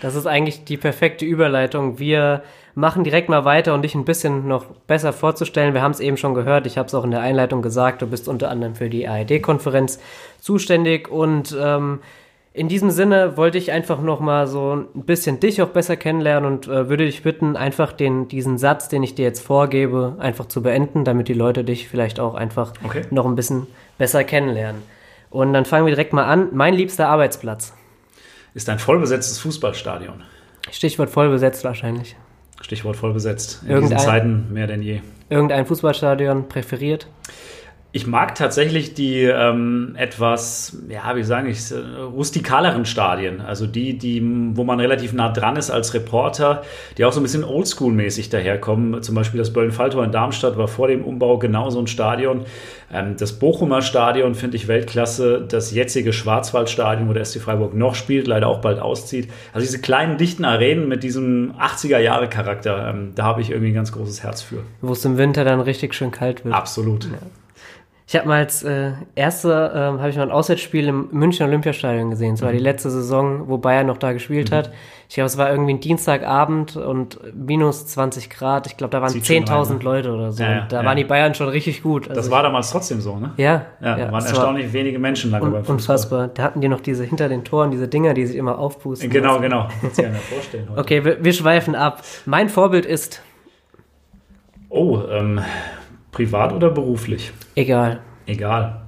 Das 0.00 0.14
ist 0.14 0.26
eigentlich 0.26 0.64
die 0.64 0.78
perfekte 0.78 1.26
Überleitung. 1.26 1.98
Wir 1.98 2.42
machen 2.74 3.04
direkt 3.04 3.28
mal 3.28 3.44
weiter 3.44 3.74
und 3.74 3.82
dich 3.82 3.94
ein 3.94 4.06
bisschen 4.06 4.48
noch 4.48 4.64
besser 4.86 5.12
vorzustellen. 5.12 5.74
Wir 5.74 5.82
haben 5.82 5.90
es 5.90 6.00
eben 6.00 6.16
schon 6.16 6.32
gehört, 6.32 6.66
ich 6.66 6.78
habe 6.78 6.86
es 6.86 6.94
auch 6.94 7.04
in 7.04 7.10
der 7.10 7.20
Einleitung 7.20 7.60
gesagt, 7.60 8.00
du 8.00 8.06
bist 8.06 8.28
unter 8.28 8.48
anderem 8.48 8.74
für 8.74 8.88
die 8.88 9.06
ARD-Konferenz 9.06 10.00
zuständig 10.40 11.10
und 11.10 11.54
ähm, 11.60 12.00
in 12.52 12.68
diesem 12.68 12.90
Sinne 12.90 13.36
wollte 13.36 13.58
ich 13.58 13.70
einfach 13.70 14.00
noch 14.00 14.18
mal 14.18 14.46
so 14.48 14.74
ein 14.74 15.04
bisschen 15.04 15.38
dich 15.38 15.62
auch 15.62 15.68
besser 15.68 15.96
kennenlernen 15.96 16.50
und 16.50 16.66
äh, 16.66 16.88
würde 16.88 17.06
dich 17.06 17.22
bitten, 17.22 17.56
einfach 17.56 17.92
den, 17.92 18.26
diesen 18.26 18.58
Satz, 18.58 18.88
den 18.88 19.02
ich 19.04 19.14
dir 19.14 19.24
jetzt 19.24 19.40
vorgebe, 19.40 20.16
einfach 20.18 20.46
zu 20.46 20.62
beenden, 20.62 21.04
damit 21.04 21.28
die 21.28 21.34
Leute 21.34 21.62
dich 21.62 21.88
vielleicht 21.88 22.18
auch 22.18 22.34
einfach 22.34 22.72
okay. 22.84 23.02
noch 23.10 23.26
ein 23.26 23.36
bisschen 23.36 23.68
besser 23.98 24.24
kennenlernen. 24.24 24.82
Und 25.30 25.52
dann 25.52 25.64
fangen 25.64 25.86
wir 25.86 25.94
direkt 25.94 26.12
mal 26.12 26.24
an. 26.24 26.48
Mein 26.52 26.74
liebster 26.74 27.08
Arbeitsplatz 27.08 27.72
ist 28.54 28.68
ein 28.68 28.80
vollbesetztes 28.80 29.38
Fußballstadion. 29.38 30.24
Stichwort 30.72 31.10
vollbesetzt 31.10 31.62
wahrscheinlich. 31.62 32.16
Stichwort 32.60 32.96
vollbesetzt. 32.96 33.62
In 33.62 33.70
Irgendein, 33.70 33.98
diesen 33.98 34.10
Zeiten 34.10 34.52
mehr 34.52 34.66
denn 34.66 34.82
je. 34.82 35.00
Irgendein 35.28 35.66
Fußballstadion 35.66 36.48
präferiert? 36.48 37.06
Ich 37.92 38.06
mag 38.06 38.36
tatsächlich 38.36 38.94
die 38.94 39.24
ähm, 39.24 39.94
etwas, 39.96 40.76
ja, 40.88 41.16
wie 41.16 41.24
sagen 41.24 41.48
ich, 41.48 41.58
rustikaleren 42.14 42.84
Stadien. 42.84 43.40
Also 43.40 43.66
die, 43.66 43.98
die, 43.98 44.22
wo 44.54 44.62
man 44.62 44.78
relativ 44.78 45.12
nah 45.12 45.28
dran 45.32 45.56
ist 45.56 45.70
als 45.70 45.92
Reporter, 45.92 46.62
die 46.96 47.04
auch 47.04 47.12
so 47.12 47.18
ein 47.18 47.24
bisschen 47.24 47.44
oldschool-mäßig 47.44 48.30
daherkommen. 48.30 49.02
Zum 49.02 49.16
Beispiel 49.16 49.38
das 49.38 49.52
Böllen-Falltor 49.52 50.04
in 50.04 50.12
Darmstadt 50.12 50.56
war 50.56 50.68
vor 50.68 50.86
dem 50.86 51.04
Umbau 51.04 51.38
genau 51.38 51.70
so 51.70 51.80
ein 51.80 51.88
Stadion. 51.88 52.44
Ähm, 52.92 53.16
das 53.18 53.32
Bochumer 53.40 53.82
Stadion 53.82 54.36
finde 54.36 54.56
ich 54.56 54.68
Weltklasse. 54.68 55.44
Das 55.48 55.72
jetzige 55.72 56.12
Schwarzwaldstadion, 56.12 57.08
wo 57.08 57.12
der 57.12 57.24
SC 57.24 57.40
Freiburg 57.40 57.74
noch 57.74 57.96
spielt, 57.96 58.28
leider 58.28 58.46
auch 58.46 58.60
bald 58.60 58.78
auszieht. 58.78 59.28
Also 59.52 59.66
diese 59.66 59.80
kleinen, 59.80 60.16
dichten 60.16 60.44
Arenen 60.44 60.86
mit 60.86 61.02
diesem 61.02 61.54
80er-Jahre-Charakter, 61.58 62.88
ähm, 62.88 63.12
da 63.16 63.24
habe 63.24 63.40
ich 63.40 63.50
irgendwie 63.50 63.72
ein 63.72 63.74
ganz 63.74 63.90
großes 63.90 64.22
Herz 64.22 64.42
für. 64.42 64.62
Wo 64.80 64.92
es 64.92 65.04
im 65.04 65.18
Winter 65.18 65.44
dann 65.44 65.58
richtig 65.58 65.94
schön 65.94 66.12
kalt 66.12 66.44
wird. 66.44 66.54
Absolut. 66.54 67.06
Ja. 67.06 67.18
Ich 68.10 68.16
habe 68.16 68.26
mal 68.26 68.38
als 68.38 68.64
äh, 68.64 68.90
erste 69.14 69.70
ähm, 69.72 70.00
habe 70.00 70.10
ich 70.10 70.16
mal 70.16 70.24
ein 70.24 70.32
Auswärtsspiel 70.32 70.88
im 70.88 71.10
München 71.12 71.46
Olympiastadion 71.46 72.10
gesehen. 72.10 72.34
Es 72.34 72.42
war 72.42 72.50
mhm. 72.50 72.56
die 72.56 72.62
letzte 72.62 72.90
Saison, 72.90 73.46
wo 73.46 73.58
Bayern 73.58 73.86
noch 73.86 73.98
da 73.98 74.12
gespielt 74.12 74.50
mhm. 74.50 74.56
hat. 74.56 74.72
Ich 75.08 75.14
glaube, 75.14 75.26
es 75.26 75.38
war 75.38 75.48
irgendwie 75.48 75.74
ein 75.74 75.80
Dienstagabend 75.80 76.74
und 76.76 77.20
minus 77.34 77.86
20 77.86 78.28
Grad. 78.28 78.66
Ich 78.66 78.76
glaube, 78.76 78.90
da 78.90 79.00
waren 79.00 79.12
10.000 79.12 79.74
ne? 79.74 79.78
Leute 79.84 80.12
oder 80.12 80.32
so. 80.32 80.42
Ja, 80.42 80.66
da 80.68 80.80
ja. 80.80 80.84
waren 80.84 80.96
die 80.96 81.04
Bayern 81.04 81.36
schon 81.36 81.50
richtig 81.50 81.84
gut. 81.84 82.08
Also 82.08 82.20
das 82.20 82.32
war 82.32 82.42
damals 82.42 82.72
trotzdem 82.72 83.00
so, 83.00 83.16
ne? 83.16 83.32
Ja. 83.36 83.66
Ja, 83.80 83.96
da 83.96 84.10
waren 84.10 84.24
erstaunlich 84.24 84.66
war 84.66 84.72
wenige 84.72 84.98
Menschen 84.98 85.30
lange 85.30 85.44
un 85.44 85.52
beim 85.52 85.64
Fußball. 85.64 85.76
Unfassbar. 85.76 86.28
Da 86.34 86.42
hatten 86.42 86.60
die 86.60 86.68
noch 86.68 86.80
diese 86.80 87.04
hinter 87.04 87.28
den 87.28 87.44
Toren, 87.44 87.70
diese 87.70 87.86
Dinger, 87.86 88.12
die 88.12 88.26
sich 88.26 88.34
immer 88.34 88.58
aufpusten. 88.58 89.08
Genau, 89.08 89.34
lassen. 89.34 89.42
genau. 89.42 89.68
Kannst 89.80 89.98
du 89.98 90.02
dir 90.02 90.14
vorstellen. 90.14 90.68
Heute. 90.68 90.80
Okay, 90.80 91.04
wir, 91.04 91.24
wir 91.24 91.32
schweifen 91.32 91.76
ab. 91.76 92.02
Mein 92.26 92.48
Vorbild 92.48 92.86
ist. 92.86 93.22
Oh, 94.68 95.00
ähm, 95.08 95.40
privat 96.12 96.52
oder 96.52 96.70
beruflich? 96.70 97.32
Egal. 97.54 98.00
Egal. 98.26 98.82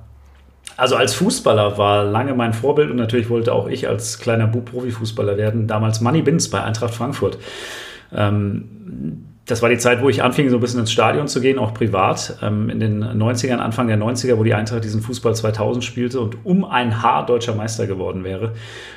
Also 0.76 0.96
als 0.96 1.14
Fußballer 1.14 1.78
war 1.78 2.04
lange 2.04 2.34
mein 2.34 2.52
Vorbild 2.52 2.90
und 2.90 2.96
natürlich 2.96 3.28
wollte 3.28 3.52
auch 3.52 3.68
ich 3.68 3.88
als 3.88 4.18
kleiner 4.18 4.46
Bub 4.46 4.70
Profifußballer 4.70 5.36
werden. 5.36 5.66
Damals 5.66 6.00
Manny 6.00 6.22
Binz 6.22 6.48
bei 6.48 6.62
Eintracht 6.62 6.94
Frankfurt. 6.94 7.38
Ähm, 8.14 9.24
das 9.46 9.60
war 9.60 9.68
die 9.68 9.78
Zeit, 9.78 10.00
wo 10.00 10.08
ich 10.08 10.22
anfing, 10.22 10.48
so 10.50 10.56
ein 10.56 10.60
bisschen 10.60 10.80
ins 10.80 10.92
Stadion 10.92 11.26
zu 11.26 11.40
gehen, 11.40 11.58
auch 11.58 11.74
privat. 11.74 12.38
Ähm, 12.42 12.70
in 12.70 12.78
den 12.78 13.02
90ern, 13.04 13.56
Anfang 13.56 13.88
der 13.88 13.98
90er, 13.98 14.38
wo 14.38 14.44
die 14.44 14.54
Eintracht 14.54 14.84
diesen 14.84 15.02
Fußball 15.02 15.34
2000 15.34 15.84
spielte 15.84 16.20
und 16.20 16.38
um 16.44 16.64
ein 16.64 17.02
Haar 17.02 17.26
deutscher 17.26 17.54
Meister 17.54 17.88
geworden 17.88 18.22
wäre. 18.22 18.52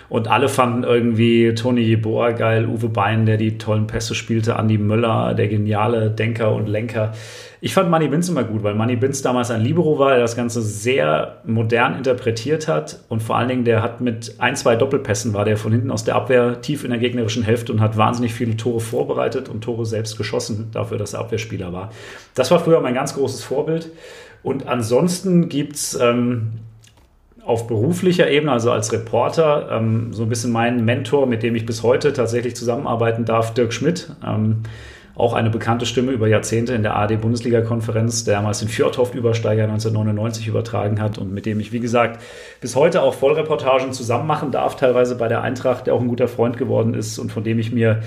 Und 0.07 0.27
alle 0.27 0.47
fanden 0.47 0.83
irgendwie 0.83 1.55
Toni 1.55 1.81
Jeboa 1.81 2.31
geil, 2.31 2.67
Uwe 2.67 2.89
Bein, 2.89 3.25
der 3.25 3.37
die 3.37 3.57
tollen 3.57 3.87
Pässe 3.87 4.13
spielte, 4.13 4.55
Andi 4.55 4.77
Möller, 4.77 5.33
der 5.33 5.47
geniale 5.47 6.11
Denker 6.11 6.53
und 6.53 6.67
Lenker. 6.67 7.13
Ich 7.61 7.73
fand 7.73 7.89
Manny 7.89 8.07
Binz 8.07 8.29
immer 8.29 8.43
gut, 8.43 8.63
weil 8.63 8.75
Manny 8.75 8.95
Binz 8.95 9.21
damals 9.21 9.51
ein 9.51 9.61
Libero 9.61 9.97
war, 9.97 10.11
der 10.11 10.19
das 10.19 10.35
Ganze 10.35 10.61
sehr 10.61 11.37
modern 11.45 11.95
interpretiert 11.95 12.67
hat 12.67 12.99
und 13.09 13.23
vor 13.23 13.37
allen 13.37 13.49
Dingen, 13.49 13.65
der 13.65 13.81
hat 13.81 14.01
mit 14.01 14.35
ein, 14.39 14.55
zwei 14.55 14.75
Doppelpässen 14.75 15.33
war 15.33 15.45
der 15.45 15.57
von 15.57 15.71
hinten 15.71 15.91
aus 15.91 16.03
der 16.03 16.15
Abwehr 16.15 16.61
tief 16.61 16.83
in 16.83 16.91
der 16.91 16.99
gegnerischen 16.99 17.43
Hälfte 17.43 17.71
und 17.71 17.81
hat 17.81 17.97
wahnsinnig 17.97 18.33
viele 18.33 18.57
Tore 18.57 18.79
vorbereitet 18.79 19.49
und 19.49 19.61
Tore 19.61 19.85
selbst 19.85 20.17
geschossen, 20.17 20.69
dafür, 20.73 20.97
dass 20.97 21.13
er 21.13 21.21
Abwehrspieler 21.21 21.73
war. 21.73 21.91
Das 22.33 22.51
war 22.51 22.59
früher 22.59 22.81
mein 22.81 22.93
ganz 22.93 23.15
großes 23.15 23.43
Vorbild. 23.43 23.89
Und 24.43 24.67
ansonsten 24.67 25.49
gibt 25.49 25.75
es 25.75 25.99
ähm, 25.99 26.51
auf 27.45 27.67
beruflicher 27.67 28.29
Ebene, 28.29 28.51
also 28.51 28.71
als 28.71 28.91
Reporter, 28.91 29.69
ähm, 29.71 30.13
so 30.13 30.23
ein 30.23 30.29
bisschen 30.29 30.51
meinen 30.51 30.83
Mentor, 30.83 31.27
mit 31.27 31.43
dem 31.43 31.55
ich 31.55 31.65
bis 31.65 31.83
heute 31.83 32.13
tatsächlich 32.13 32.55
zusammenarbeiten 32.55 33.25
darf, 33.25 33.53
Dirk 33.53 33.73
Schmidt. 33.73 34.11
Ähm, 34.25 34.63
auch 35.15 35.33
eine 35.33 35.49
bekannte 35.49 35.85
Stimme 35.85 36.11
über 36.11 36.27
Jahrzehnte 36.27 36.73
in 36.73 36.83
der 36.83 36.95
ARD-Bundesliga-Konferenz, 36.95 38.25
der 38.25 38.35
damals 38.35 38.59
den 38.59 38.67
Fjordhoft-Übersteiger 38.67 39.63
1999 39.63 40.47
übertragen 40.47 41.01
hat 41.01 41.17
und 41.17 41.33
mit 41.33 41.45
dem 41.45 41.59
ich, 41.59 41.71
wie 41.71 41.79
gesagt, 41.79 42.21
bis 42.59 42.75
heute 42.75 43.01
auch 43.01 43.13
Vollreportagen 43.13 43.93
zusammen 43.93 44.27
machen 44.27 44.51
darf, 44.51 44.75
teilweise 44.75 45.15
bei 45.15 45.27
der 45.27 45.41
Eintracht, 45.41 45.87
der 45.87 45.93
auch 45.93 46.01
ein 46.01 46.07
guter 46.07 46.27
Freund 46.27 46.57
geworden 46.57 46.93
ist 46.93 47.17
und 47.17 47.31
von 47.31 47.43
dem 47.43 47.59
ich 47.59 47.71
mir 47.71 48.01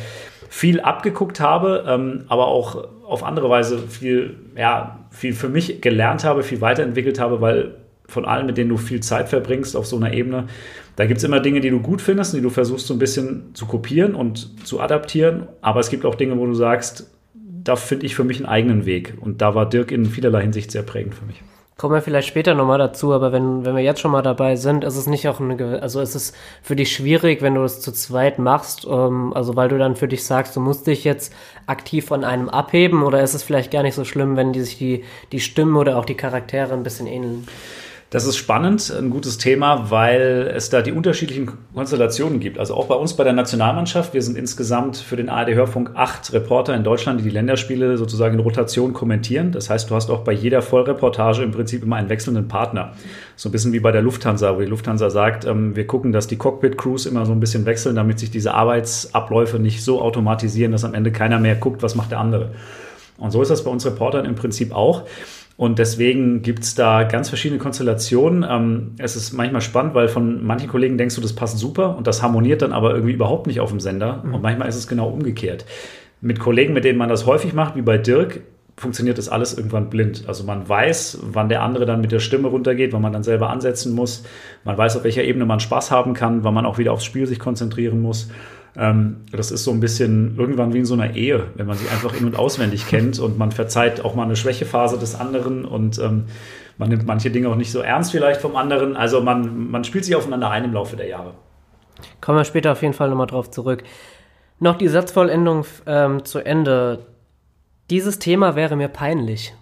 viel 0.51 0.81
abgeguckt 0.81 1.41
habe, 1.41 1.85
ähm, 1.87 2.25
aber 2.29 2.49
auch 2.49 2.89
auf 3.07 3.25
andere 3.25 3.49
Weise 3.49 3.79
viel, 3.79 4.37
ja, 4.57 4.99
viel 5.11 5.33
für 5.33 5.49
mich 5.49 5.81
gelernt 5.81 6.25
habe, 6.25 6.43
viel 6.43 6.61
weiterentwickelt 6.61 7.19
habe, 7.21 7.41
weil 7.41 7.75
von 8.09 8.25
allen, 8.25 8.47
mit 8.47 8.57
denen 8.57 8.71
du 8.71 8.79
viel 8.79 9.01
Zeit 9.01 9.29
verbringst 9.29 9.77
auf 9.77 9.87
so 9.87 9.97
einer 9.97 10.13
Ebene, 10.13 10.47
da 10.97 11.07
gibt 11.07 11.19
es 11.19 11.25
immer 11.25 11.39
Dinge, 11.39 11.61
die 11.61 11.71
du 11.71 11.79
gut 11.79 12.03
findest, 12.03 12.35
die 12.35 12.41
du 12.41 12.51
versuchst 12.51 12.89
so 12.89 12.95
ein 12.95 12.99
bisschen 12.99 13.55
zu 13.55 13.67
kopieren 13.67 14.17
und 14.17 14.67
zu 14.67 14.81
adaptieren. 14.81 15.47
Aber 15.61 15.79
es 15.79 15.91
gibt 15.91 16.05
auch 16.05 16.17
Dinge, 16.17 16.37
wo 16.37 16.45
du 16.45 16.55
sagst, 16.55 17.09
da 17.35 17.77
finde 17.77 18.07
ich 18.07 18.17
für 18.17 18.25
mich 18.25 18.39
einen 18.39 18.47
eigenen 18.47 18.85
Weg. 18.85 19.15
Und 19.21 19.41
da 19.41 19.55
war 19.55 19.69
Dirk 19.69 19.93
in 19.93 20.07
vielerlei 20.07 20.43
Hinsicht 20.43 20.73
sehr 20.73 20.83
prägend 20.83 21.15
für 21.15 21.25
mich. 21.25 21.41
Kommen 21.77 21.95
wir 21.95 22.03
vielleicht 22.03 22.27
später 22.27 22.55
nochmal 22.55 22.79
dazu, 22.79 23.13
aber 23.13 23.31
wenn, 23.31 23.65
wenn 23.65 23.77
wir 23.77 23.83
jetzt 23.85 24.01
schon 24.01 24.11
mal 24.11 24.23
dabei 24.23 24.57
sind, 24.57 24.83
ist 24.83 24.97
es 24.97 25.07
nicht 25.07 25.29
auch 25.29 25.39
eine, 25.39 25.81
also 25.81 26.01
ist 26.01 26.17
es 26.17 26.33
für 26.61 26.75
dich 26.75 26.91
schwierig, 26.91 27.43
wenn 27.43 27.55
du 27.55 27.63
es 27.63 27.81
zu 27.81 27.93
zweit 27.93 28.41
machst, 28.41 28.85
ähm, 28.91 29.33
also 29.33 29.55
weil 29.55 29.69
du 29.69 29.79
dann 29.79 29.95
für 29.95 30.09
dich 30.09 30.25
sagst, 30.25 30.57
du 30.57 30.61
musst 30.61 30.89
dich 30.89 31.05
jetzt 31.05 31.33
aktiv 31.67 32.07
von 32.07 32.25
einem 32.25 32.49
abheben 32.49 33.05
oder 33.05 33.23
ist 33.23 33.35
es 33.35 33.45
vielleicht 33.45 33.71
gar 33.71 33.85
nicht 33.85 33.95
so 33.95 34.05
schlimm, 34.05 34.37
wenn 34.37 34.53
die 34.53 34.63
sich 34.63 34.77
die, 34.79 35.05
die 35.31 35.39
Stimmen 35.39 35.77
oder 35.77 35.99
auch 35.99 36.05
die 36.05 36.17
Charaktere 36.17 36.75
ein 36.75 36.83
bisschen 36.83 37.07
ähneln? 37.07 37.47
Das 38.11 38.25
ist 38.25 38.39
spannend, 38.39 38.91
ein 38.91 39.11
gutes 39.11 39.37
Thema, 39.37 39.91
weil 39.91 40.51
es 40.57 40.71
da 40.71 40.81
die 40.81 40.93
unterschiedlichen 40.93 41.51
Konstellationen 41.75 42.41
gibt. 42.41 42.59
Also 42.59 42.73
auch 42.75 42.87
bei 42.87 42.95
uns 42.95 43.13
bei 43.13 43.23
der 43.23 43.35
Nationalmannschaft. 43.35 44.15
Wir 44.15 44.23
sind 44.23 44.39
insgesamt 44.39 44.97
für 44.97 45.17
den 45.17 45.29
ARD 45.29 45.51
Hörfunk 45.51 45.91
acht 45.93 46.33
Reporter 46.33 46.75
in 46.75 46.85
Deutschland, 46.85 47.21
die 47.21 47.25
die 47.25 47.31
Länderspiele 47.31 47.99
sozusagen 47.99 48.33
in 48.33 48.41
Rotation 48.41 48.95
kommentieren. 48.95 49.53
Das 49.53 49.69
heißt, 49.69 49.91
du 49.91 49.95
hast 49.95 50.09
auch 50.09 50.21
bei 50.21 50.33
jeder 50.33 50.63
Vollreportage 50.63 51.43
im 51.43 51.51
Prinzip 51.51 51.83
immer 51.83 51.97
einen 51.97 52.09
wechselnden 52.09 52.49
Partner. 52.49 52.95
So 53.37 53.51
ein 53.51 53.53
bisschen 53.53 53.75
wie 53.75 53.81
bei 53.81 53.93
der 53.93 54.01
Lufthansa, 54.01 54.57
wo 54.57 54.61
die 54.61 54.67
Lufthansa 54.67 55.11
sagt, 55.11 55.45
ähm, 55.45 55.77
wir 55.77 55.87
gucken, 55.87 56.11
dass 56.11 56.27
die 56.27 56.37
Cockpit-Crews 56.37 57.05
immer 57.05 57.27
so 57.27 57.33
ein 57.33 57.41
bisschen 57.41 57.67
wechseln, 57.67 57.95
damit 57.95 58.19
sich 58.21 58.31
diese 58.31 58.55
Arbeitsabläufe 58.55 59.59
nicht 59.59 59.85
so 59.85 60.01
automatisieren, 60.01 60.73
dass 60.73 60.83
am 60.83 60.95
Ende 60.95 61.13
keiner 61.13 61.39
mehr 61.39 61.57
guckt, 61.57 61.83
was 61.83 61.95
macht 61.95 62.13
der 62.13 62.21
andere. 62.21 62.53
Und 63.19 63.33
so 63.33 63.43
ist 63.43 63.51
das 63.51 63.65
bei 63.65 63.71
uns 63.71 63.85
Reportern 63.85 64.25
im 64.25 64.35
Prinzip 64.35 64.73
auch. 64.73 65.03
Und 65.59 65.81
deswegen 65.81 66.43
gibt 66.43 66.63
es 66.63 66.77
da 66.77 67.03
ganz 67.03 67.31
verschiedene 67.31 67.59
Konstellationen. 67.59 68.47
Ähm, 68.49 68.93
es 68.99 69.17
ist 69.17 69.33
manchmal 69.33 69.61
spannend, 69.61 69.93
weil 69.93 70.07
von 70.07 70.47
manchen 70.47 70.69
Kollegen 70.69 70.97
denkst 70.99 71.17
du, 71.17 71.21
das 71.21 71.33
passt 71.33 71.59
super 71.59 71.97
und 71.99 72.07
das 72.07 72.23
harmoniert 72.23 72.63
dann 72.63 72.73
aber 72.73 72.95
irgendwie 72.95 73.15
überhaupt 73.15 73.49
nicht 73.49 73.59
auf 73.59 73.71
dem 73.71 73.81
Sender. 73.81 74.23
Mhm. 74.25 74.35
Und 74.35 74.43
manchmal 74.43 74.69
ist 74.69 74.77
es 74.77 74.87
genau 74.87 75.09
umgekehrt. 75.09 75.65
Mit 76.21 76.39
Kollegen, 76.39 76.75
mit 76.75 76.85
denen 76.85 76.97
man 76.97 77.09
das 77.09 77.27
häufig 77.27 77.55
macht, 77.55 77.75
wie 77.75 77.83
bei 77.83 77.99
Dirk, 77.99 78.43
funktioniert 78.77 79.19
das 79.19 79.29
alles 79.29 79.59
irgendwann 79.59 79.91
blind. 79.91 80.29
Also 80.29 80.45
man 80.45 80.69
weiß, 80.69 81.19
wann 81.23 81.49
der 81.49 81.63
andere 81.63 81.87
dann 81.87 82.01
mit 82.01 82.13
der 82.13 82.21
Stimme 82.21 82.47
runtergeht, 82.47 82.93
wann 82.93 83.03
man 83.03 83.13
dann 83.13 83.25
selber 83.25 83.51
ansetzen 83.51 83.97
muss. 83.97 84.23
Man 84.63 84.79
weiß, 84.79 84.97
auf 84.97 85.03
welcher 85.03 85.25
Ebene 85.25 85.45
man 85.45 85.59
Spaß 85.59 85.91
haben 85.91 86.15
kann, 86.15 86.45
wann 86.45 86.55
man 86.55 86.67
auch 86.67 86.79
wieder 86.79 86.93
aufs 86.93 87.05
Spiel 87.05 87.27
sich 87.27 87.41
konzentrieren 87.41 88.01
muss. 88.01 88.31
Ähm, 88.79 89.25
das 89.33 89.51
ist 89.51 89.65
so 89.65 89.73
ein 89.73 89.81
bisschen 89.81 90.37
irgendwann 90.39 90.73
wie 90.73 90.79
in 90.79 90.85
so 90.85 90.95
einer 90.95 91.17
Ehe, 91.17 91.49
wenn 91.57 91.67
man 91.67 91.77
sich 91.77 91.91
einfach 91.91 92.15
in- 92.15 92.27
und 92.27 92.39
auswendig 92.39 92.87
kennt 92.87 93.19
und 93.19 93.37
man 93.37 93.51
verzeiht 93.51 94.05
auch 94.05 94.15
mal 94.15 94.23
eine 94.23 94.37
Schwächephase 94.37 94.99
des 94.99 95.17
anderen 95.17 95.65
und 95.65 95.99
ähm, 95.99 96.27
man 96.79 96.89
nimmt 96.89 97.05
manche 97.05 97.31
Dinge 97.33 97.49
auch 97.49 97.57
nicht 97.57 97.73
so 97.73 97.81
ernst 97.81 98.13
vielleicht 98.13 98.41
vom 98.41 98.55
anderen. 98.55 98.97
Also 98.97 99.21
man, 99.21 99.69
man 99.71 99.83
spielt 99.83 100.05
sich 100.05 100.15
aufeinander 100.15 100.51
ein 100.51 100.65
im 100.65 100.73
Laufe 100.73 100.95
der 100.97 101.09
Jahre. 101.09 101.35
Kommen 102.21 102.39
wir 102.39 102.45
später 102.45 102.71
auf 102.71 102.83
jeden 102.83 102.95
Fall 102.95 103.09
nochmal 103.09 103.27
drauf 103.27 103.51
zurück. 103.51 103.83
Noch 104.61 104.77
die 104.77 104.89
Satzvollendung 104.89 105.65
ähm, 105.87 106.25
zu 106.25 106.39
Ende. 106.39 107.07
Dieses 107.91 108.21
Thema 108.21 108.55
wäre 108.55 108.77
mir 108.77 108.89
peinlich. 108.89 109.55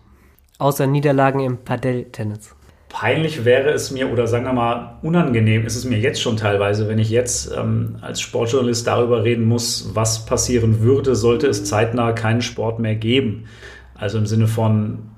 Außer 0.59 0.87
Niederlagen 0.87 1.41
im 1.41 1.59
Padel-Tennis 1.59 2.56
peinlich 2.99 3.45
wäre 3.45 3.73
es 3.73 3.91
mir 3.91 4.11
oder 4.11 4.27
sagen 4.27 4.47
wir 4.47 4.55
mal 4.55 4.97
unangenehm 5.03 5.67
ist 5.67 5.77
es 5.77 5.85
mir 5.85 5.99
jetzt 5.99 6.23
schon 6.23 6.39
teilweise, 6.39 6.89
wenn 6.89 6.99
ich 6.99 7.11
jetzt 7.11 7.53
ähm, 7.55 7.97
als 8.01 8.23
Sportjournalist 8.23 8.87
darüber 8.87 9.23
reden 9.23 9.45
muss, 9.45 9.91
was 9.93 10.25
passieren 10.25 10.81
würde, 10.81 11.15
sollte 11.15 11.47
es 11.47 11.67
zeitnah 11.67 12.13
keinen 12.13 12.41
Sport 12.41 12.79
mehr 12.79 12.95
geben. 12.95 13.45
Also 13.95 14.17
im 14.17 14.25
Sinne 14.25 14.49
von, 14.49 15.11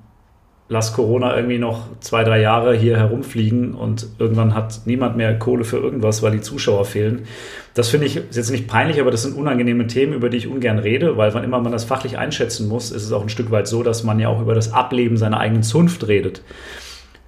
lass 0.67 0.91
Corona 0.91 1.37
irgendwie 1.37 1.57
noch 1.57 1.87
zwei, 2.01 2.25
drei 2.25 2.41
Jahre 2.41 2.75
hier 2.75 2.97
herumfliegen 2.97 3.73
und 3.75 4.07
irgendwann 4.19 4.55
hat 4.55 4.81
niemand 4.83 5.15
mehr 5.15 5.39
Kohle 5.39 5.63
für 5.63 5.77
irgendwas, 5.77 6.21
weil 6.21 6.33
die 6.33 6.41
Zuschauer 6.41 6.83
fehlen. 6.83 7.27
Das 7.75 7.87
finde 7.87 8.07
ich 8.07 8.17
ist 8.17 8.35
jetzt 8.35 8.51
nicht 8.51 8.67
peinlich, 8.67 8.99
aber 8.99 9.09
das 9.09 9.23
sind 9.23 9.37
unangenehme 9.37 9.87
Themen, 9.87 10.11
über 10.11 10.29
die 10.29 10.35
ich 10.35 10.47
ungern 10.47 10.79
rede, 10.79 11.15
weil 11.15 11.33
wann 11.33 11.45
immer 11.45 11.61
man 11.61 11.71
das 11.71 11.85
fachlich 11.85 12.17
einschätzen 12.17 12.67
muss, 12.67 12.91
ist 12.91 13.05
es 13.05 13.13
auch 13.13 13.21
ein 13.21 13.29
Stück 13.29 13.51
weit 13.51 13.69
so, 13.69 13.83
dass 13.83 14.03
man 14.03 14.19
ja 14.19 14.27
auch 14.27 14.41
über 14.41 14.53
das 14.53 14.73
Ableben 14.73 15.15
seiner 15.15 15.39
eigenen 15.39 15.63
Zunft 15.63 16.09
redet. 16.09 16.41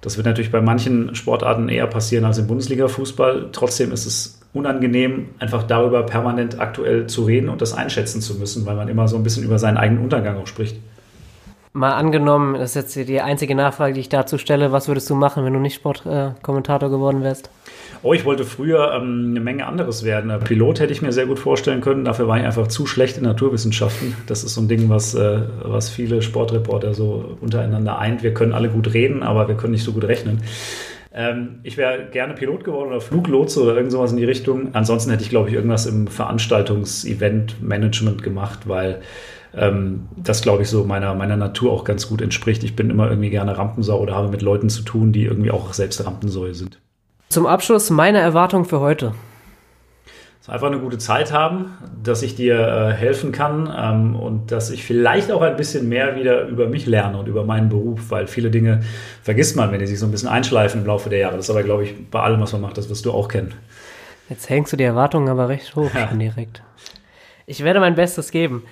Das 0.02 0.16
wird 0.16 0.26
natürlich 0.26 0.50
bei 0.50 0.60
manchen 0.60 1.14
Sportarten 1.14 1.68
eher 1.68 1.86
passieren 1.86 2.24
als 2.24 2.36
im 2.36 2.48
Bundesliga-Fußball. 2.48 3.50
Trotzdem 3.52 3.92
ist 3.92 4.04
es 4.04 4.40
unangenehm, 4.52 5.28
einfach 5.38 5.62
darüber 5.62 6.02
permanent 6.02 6.60
aktuell 6.60 7.06
zu 7.06 7.24
reden 7.24 7.48
und 7.48 7.62
das 7.62 7.72
einschätzen 7.72 8.20
zu 8.20 8.34
müssen, 8.34 8.66
weil 8.66 8.76
man 8.76 8.88
immer 8.88 9.08
so 9.08 9.16
ein 9.16 9.22
bisschen 9.22 9.44
über 9.44 9.58
seinen 9.58 9.76
eigenen 9.76 10.02
Untergang 10.02 10.36
auch 10.36 10.48
spricht. 10.48 10.76
Mal 11.72 11.92
angenommen, 11.92 12.54
das 12.54 12.76
ist 12.76 12.96
jetzt 12.96 13.08
die 13.08 13.20
einzige 13.22 13.54
Nachfrage, 13.54 13.94
die 13.94 14.00
ich 14.00 14.10
dazu 14.10 14.36
stelle, 14.36 14.72
was 14.72 14.88
würdest 14.88 15.08
du 15.08 15.14
machen, 15.14 15.44
wenn 15.44 15.54
du 15.54 15.60
nicht 15.60 15.76
Sportkommentator 15.76 16.88
äh, 16.88 16.92
geworden 16.92 17.22
wärst? 17.22 17.48
Oh, 18.04 18.14
ich 18.14 18.24
wollte 18.24 18.44
früher 18.44 18.92
ähm, 18.94 19.28
eine 19.30 19.38
Menge 19.38 19.64
anderes 19.64 20.02
werden. 20.02 20.36
Pilot 20.40 20.80
hätte 20.80 20.92
ich 20.92 21.02
mir 21.02 21.12
sehr 21.12 21.26
gut 21.26 21.38
vorstellen 21.38 21.80
können. 21.80 22.04
Dafür 22.04 22.26
war 22.26 22.36
ich 22.36 22.44
einfach 22.44 22.66
zu 22.66 22.84
schlecht 22.84 23.16
in 23.16 23.22
Naturwissenschaften. 23.22 24.16
Das 24.26 24.42
ist 24.42 24.54
so 24.54 24.60
ein 24.60 24.66
Ding, 24.66 24.88
was, 24.88 25.14
äh, 25.14 25.42
was 25.62 25.88
viele 25.88 26.20
Sportreporter 26.20 26.94
so 26.94 27.38
untereinander 27.40 28.00
eint. 28.00 28.24
Wir 28.24 28.34
können 28.34 28.54
alle 28.54 28.70
gut 28.70 28.92
reden, 28.92 29.22
aber 29.22 29.46
wir 29.46 29.54
können 29.54 29.74
nicht 29.74 29.84
so 29.84 29.92
gut 29.92 30.02
rechnen. 30.02 30.42
Ähm, 31.14 31.60
ich 31.62 31.76
wäre 31.76 32.08
gerne 32.10 32.34
Pilot 32.34 32.64
geworden 32.64 32.88
oder 32.88 33.00
Fluglotse 33.00 33.62
oder 33.62 33.76
irgend 33.76 33.92
sowas 33.92 34.10
in 34.10 34.16
die 34.16 34.24
Richtung. 34.24 34.74
Ansonsten 34.74 35.12
hätte 35.12 35.22
ich, 35.22 35.30
glaube 35.30 35.50
ich, 35.50 35.54
irgendwas 35.54 35.86
im 35.86 36.08
Veranstaltungs-Event-Management 36.08 38.24
gemacht, 38.24 38.66
weil 38.66 39.00
ähm, 39.54 40.08
das, 40.16 40.42
glaube 40.42 40.62
ich, 40.62 40.68
so 40.68 40.82
meiner, 40.84 41.14
meiner 41.14 41.36
Natur 41.36 41.70
auch 41.70 41.84
ganz 41.84 42.08
gut 42.08 42.20
entspricht. 42.20 42.64
Ich 42.64 42.74
bin 42.74 42.90
immer 42.90 43.08
irgendwie 43.08 43.30
gerne 43.30 43.56
Rampensau 43.56 44.00
oder 44.00 44.16
habe 44.16 44.28
mit 44.28 44.42
Leuten 44.42 44.70
zu 44.70 44.82
tun, 44.82 45.12
die 45.12 45.22
irgendwie 45.24 45.52
auch 45.52 45.72
selbst 45.72 46.04
Rampensäue 46.04 46.54
sind. 46.54 46.81
Zum 47.32 47.46
Abschluss 47.46 47.88
meine 47.88 48.18
Erwartung 48.18 48.66
für 48.66 48.80
heute. 48.80 49.14
einfach 50.48 50.66
eine 50.66 50.78
gute 50.78 50.98
Zeit 50.98 51.32
haben, 51.32 51.78
dass 52.02 52.20
ich 52.20 52.34
dir 52.34 52.58
äh, 52.58 52.92
helfen 52.92 53.32
kann 53.32 53.72
ähm, 53.74 54.16
und 54.16 54.52
dass 54.52 54.68
ich 54.68 54.84
vielleicht 54.84 55.32
auch 55.32 55.40
ein 55.40 55.56
bisschen 55.56 55.88
mehr 55.88 56.14
wieder 56.14 56.46
über 56.46 56.66
mich 56.66 56.84
lerne 56.84 57.16
und 57.16 57.28
über 57.28 57.44
meinen 57.46 57.70
Beruf, 57.70 58.10
weil 58.10 58.26
viele 58.26 58.50
Dinge 58.50 58.80
vergisst 59.22 59.56
man, 59.56 59.72
wenn 59.72 59.78
die 59.78 59.86
sich 59.86 59.98
so 59.98 60.04
ein 60.04 60.10
bisschen 60.10 60.28
einschleifen 60.28 60.82
im 60.82 60.86
Laufe 60.86 61.08
der 61.08 61.20
Jahre. 61.20 61.36
Das 61.36 61.46
ist 61.46 61.50
aber, 61.50 61.62
glaube 61.62 61.84
ich, 61.84 62.10
bei 62.10 62.20
allem, 62.20 62.38
was 62.38 62.52
man 62.52 62.60
macht, 62.60 62.76
das 62.76 62.90
wirst 62.90 63.06
du 63.06 63.12
auch 63.12 63.28
kennen. 63.28 63.54
Jetzt 64.28 64.50
hängst 64.50 64.70
du 64.74 64.76
die 64.76 64.84
Erwartungen 64.84 65.30
aber 65.30 65.48
recht 65.48 65.74
hoch 65.74 65.94
ja. 65.94 66.12
direkt. 66.12 66.62
Ich 67.46 67.64
werde 67.64 67.80
mein 67.80 67.94
Bestes 67.94 68.30
geben. 68.30 68.62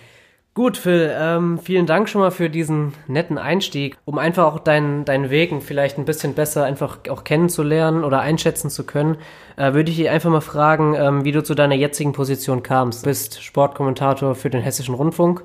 Gut, 0.52 0.76
Phil, 0.76 1.10
ähm, 1.16 1.58
vielen 1.58 1.86
Dank 1.86 2.08
schon 2.08 2.20
mal 2.20 2.32
für 2.32 2.50
diesen 2.50 2.92
netten 3.06 3.38
Einstieg, 3.38 3.96
um 4.04 4.18
einfach 4.18 4.44
auch 4.44 4.58
deinen, 4.58 5.04
deinen 5.04 5.30
Weg 5.30 5.52
vielleicht 5.62 5.96
ein 5.96 6.04
bisschen 6.04 6.34
besser 6.34 6.64
einfach 6.64 6.98
auch 7.08 7.22
kennenzulernen 7.22 8.02
oder 8.02 8.20
einschätzen 8.20 8.68
zu 8.68 8.84
können. 8.84 9.16
Äh, 9.56 9.74
würde 9.74 9.90
ich 9.90 9.96
dich 9.96 10.10
einfach 10.10 10.30
mal 10.30 10.40
fragen, 10.40 10.94
ähm, 10.94 11.24
wie 11.24 11.32
du 11.32 11.44
zu 11.44 11.54
deiner 11.54 11.76
jetzigen 11.76 12.12
Position 12.12 12.64
kamst. 12.64 13.04
Du 13.04 13.10
bist 13.10 13.42
Sportkommentator 13.42 14.34
für 14.34 14.50
den 14.50 14.60
Hessischen 14.60 14.96
Rundfunk. 14.96 15.42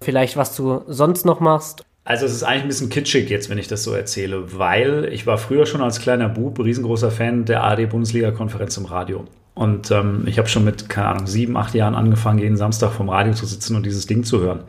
Vielleicht, 0.00 0.36
was 0.36 0.56
du 0.56 0.82
sonst 0.86 1.26
noch 1.26 1.40
machst 1.40 1.84
also 2.08 2.24
es 2.24 2.32
ist 2.32 2.42
eigentlich 2.42 2.62
ein 2.62 2.68
bisschen 2.68 2.88
kitschig 2.88 3.28
jetzt, 3.28 3.50
wenn 3.50 3.58
ich 3.58 3.68
das 3.68 3.84
so 3.84 3.92
erzähle, 3.92 4.58
weil 4.58 5.10
ich 5.12 5.26
war 5.26 5.36
früher 5.36 5.66
schon 5.66 5.82
als 5.82 6.00
kleiner 6.00 6.30
Bub 6.30 6.58
riesengroßer 6.58 7.10
Fan 7.10 7.44
der 7.44 7.62
ARD-Bundesliga-Konferenz 7.64 8.78
im 8.78 8.86
Radio. 8.86 9.26
Und 9.58 9.90
ähm, 9.90 10.22
ich 10.26 10.38
habe 10.38 10.46
schon 10.46 10.64
mit, 10.64 10.88
keine 10.88 11.08
Ahnung, 11.08 11.26
sieben, 11.26 11.56
acht 11.56 11.74
Jahren 11.74 11.96
angefangen, 11.96 12.38
jeden 12.38 12.56
Samstag 12.56 12.92
vom 12.92 13.08
Radio 13.08 13.32
zu 13.32 13.44
sitzen 13.44 13.74
und 13.74 13.84
dieses 13.84 14.06
Ding 14.06 14.22
zu 14.22 14.38
hören. 14.40 14.60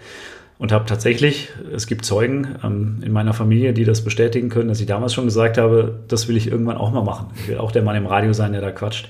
Und 0.57 0.71
habe 0.71 0.87
tatsächlich, 0.87 1.49
es 1.71 1.85
gibt 1.85 2.05
Zeugen 2.05 2.55
ähm, 2.63 3.03
in 3.05 3.11
meiner 3.11 3.33
Familie, 3.33 3.73
die 3.73 3.85
das 3.85 4.03
bestätigen 4.03 4.49
können, 4.49 4.67
dass 4.67 4.79
ich 4.79 4.87
damals 4.87 5.13
schon 5.13 5.25
gesagt 5.25 5.59
habe, 5.59 5.99
das 6.07 6.27
will 6.27 6.35
ich 6.35 6.51
irgendwann 6.51 6.77
auch 6.77 6.91
mal 6.91 7.03
machen. 7.03 7.27
Ich 7.35 7.47
will 7.47 7.59
auch 7.59 7.71
der 7.71 7.83
Mann 7.83 7.97
im 7.97 8.07
Radio 8.07 8.33
sein, 8.33 8.51
der 8.51 8.61
da 8.61 8.71
quatscht. 8.71 9.09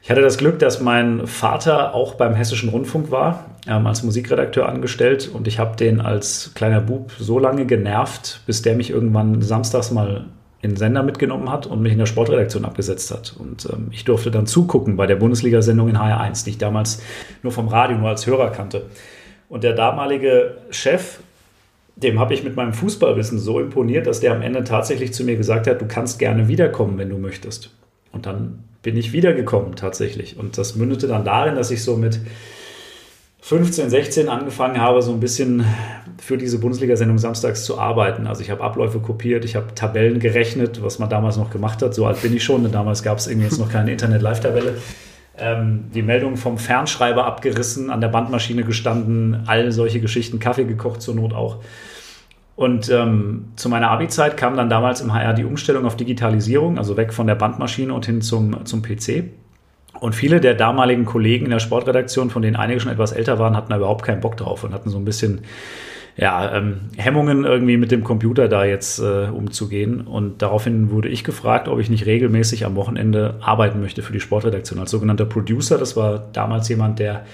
Ich 0.00 0.12
hatte 0.12 0.22
das 0.22 0.38
Glück, 0.38 0.60
dass 0.60 0.80
mein 0.80 1.26
Vater 1.26 1.92
auch 1.92 2.14
beim 2.14 2.34
Hessischen 2.34 2.68
Rundfunk 2.68 3.10
war, 3.10 3.46
ähm, 3.66 3.88
als 3.88 4.04
Musikredakteur 4.04 4.68
angestellt. 4.68 5.28
Und 5.34 5.48
ich 5.48 5.58
habe 5.58 5.76
den 5.76 6.00
als 6.00 6.52
kleiner 6.54 6.80
Bub 6.80 7.10
so 7.18 7.40
lange 7.40 7.66
genervt, 7.66 8.42
bis 8.46 8.62
der 8.62 8.76
mich 8.76 8.90
irgendwann 8.90 9.42
samstags 9.42 9.90
mal 9.90 10.26
in 10.62 10.70
den 10.70 10.76
Sender 10.76 11.02
mitgenommen 11.02 11.50
hat 11.50 11.66
und 11.66 11.80
mich 11.80 11.92
in 11.92 11.98
der 11.98 12.06
Sportredaktion 12.06 12.64
abgesetzt 12.64 13.10
hat. 13.10 13.34
Und 13.38 13.66
ähm, 13.72 13.88
ich 13.92 14.04
durfte 14.04 14.30
dann 14.30 14.46
zugucken 14.46 14.96
bei 14.96 15.06
der 15.06 15.16
Bundesliga-Sendung 15.16 15.88
in 15.88 15.96
HR1, 15.96 16.44
die 16.44 16.50
ich 16.50 16.58
damals 16.58 17.02
nur 17.42 17.52
vom 17.52 17.68
Radio, 17.68 17.96
nur 17.96 18.10
als 18.10 18.26
Hörer 18.26 18.50
kannte. 18.50 18.86
Und 19.48 19.64
der 19.64 19.72
damalige 19.72 20.58
Chef, 20.70 21.20
dem 21.96 22.20
habe 22.20 22.34
ich 22.34 22.44
mit 22.44 22.56
meinem 22.56 22.74
Fußballwissen 22.74 23.38
so 23.38 23.58
imponiert, 23.58 24.06
dass 24.06 24.20
der 24.20 24.32
am 24.32 24.42
Ende 24.42 24.64
tatsächlich 24.64 25.12
zu 25.14 25.24
mir 25.24 25.36
gesagt 25.36 25.66
hat, 25.66 25.80
du 25.80 25.86
kannst 25.86 26.18
gerne 26.18 26.46
wiederkommen, 26.48 26.98
wenn 26.98 27.08
du 27.08 27.16
möchtest. 27.16 27.70
Und 28.12 28.26
dann 28.26 28.64
bin 28.82 28.96
ich 28.96 29.12
wiedergekommen 29.12 29.76
tatsächlich. 29.76 30.38
Und 30.38 30.58
das 30.58 30.76
mündete 30.76 31.06
dann 31.06 31.24
darin, 31.24 31.54
dass 31.54 31.70
ich 31.70 31.82
so 31.82 31.96
mit 31.96 32.20
15, 33.42 33.90
16 33.90 34.28
angefangen 34.28 34.80
habe, 34.80 35.02
so 35.02 35.12
ein 35.12 35.20
bisschen 35.20 35.64
für 36.18 36.36
diese 36.36 36.58
Bundesliga-Sendung 36.58 37.18
samstags 37.18 37.64
zu 37.64 37.78
arbeiten. 37.78 38.26
Also 38.26 38.42
ich 38.42 38.50
habe 38.50 38.62
Abläufe 38.62 39.00
kopiert, 39.00 39.44
ich 39.44 39.56
habe 39.56 39.74
Tabellen 39.74 40.20
gerechnet, 40.20 40.82
was 40.82 40.98
man 40.98 41.08
damals 41.08 41.36
noch 41.36 41.50
gemacht 41.50 41.82
hat. 41.82 41.94
So 41.94 42.06
alt 42.06 42.20
bin 42.22 42.36
ich 42.36 42.44
schon, 42.44 42.70
damals 42.70 43.02
gab 43.02 43.18
es 43.18 43.26
irgendwie 43.26 43.46
jetzt 43.46 43.58
noch 43.58 43.70
keine 43.70 43.90
Internet-Live-Tabelle. 43.92 44.74
Ähm, 45.38 45.90
die 45.94 46.02
Meldung 46.02 46.36
vom 46.36 46.58
Fernschreiber 46.58 47.24
abgerissen, 47.24 47.90
an 47.90 48.02
der 48.02 48.08
Bandmaschine 48.08 48.62
gestanden, 48.62 49.44
all 49.46 49.72
solche 49.72 50.00
Geschichten, 50.00 50.38
Kaffee 50.38 50.64
gekocht 50.64 51.00
zur 51.00 51.14
Not 51.14 51.32
auch. 51.32 51.62
Und 52.56 52.90
ähm, 52.90 53.52
zu 53.56 53.70
meiner 53.70 53.90
Abi-Zeit 53.90 54.36
kam 54.36 54.54
dann 54.54 54.68
damals 54.68 55.00
im 55.00 55.14
HR 55.14 55.32
die 55.32 55.46
Umstellung 55.46 55.86
auf 55.86 55.96
Digitalisierung, 55.96 56.76
also 56.76 56.98
weg 56.98 57.14
von 57.14 57.26
der 57.26 57.36
Bandmaschine 57.36 57.94
und 57.94 58.04
hin 58.04 58.20
zum, 58.20 58.66
zum 58.66 58.82
PC. 58.82 59.30
Und 59.98 60.14
viele 60.14 60.40
der 60.40 60.54
damaligen 60.54 61.04
Kollegen 61.04 61.46
in 61.46 61.50
der 61.50 61.58
Sportredaktion, 61.58 62.30
von 62.30 62.42
denen 62.42 62.56
einige 62.56 62.80
schon 62.80 62.92
etwas 62.92 63.12
älter 63.12 63.38
waren, 63.38 63.56
hatten 63.56 63.70
da 63.70 63.76
überhaupt 63.76 64.04
keinen 64.04 64.20
Bock 64.20 64.36
drauf 64.36 64.64
und 64.64 64.72
hatten 64.72 64.90
so 64.90 64.98
ein 64.98 65.04
bisschen 65.04 65.42
ja, 66.16 66.54
ähm, 66.54 66.80
Hemmungen 66.96 67.44
irgendwie 67.44 67.76
mit 67.76 67.90
dem 67.90 68.04
Computer 68.04 68.48
da 68.48 68.64
jetzt 68.64 68.98
äh, 68.98 69.28
umzugehen. 69.28 70.02
Und 70.02 70.42
daraufhin 70.42 70.90
wurde 70.90 71.08
ich 71.08 71.24
gefragt, 71.24 71.68
ob 71.68 71.80
ich 71.80 71.90
nicht 71.90 72.06
regelmäßig 72.06 72.64
am 72.66 72.76
Wochenende 72.76 73.36
arbeiten 73.40 73.80
möchte 73.80 74.02
für 74.02 74.12
die 74.12 74.20
Sportredaktion 74.20 74.78
als 74.78 74.90
sogenannter 74.90 75.24
Producer. 75.24 75.78
Das 75.78 75.96
war 75.96 76.28
damals 76.32 76.68
jemand, 76.68 76.98
der 76.98 77.24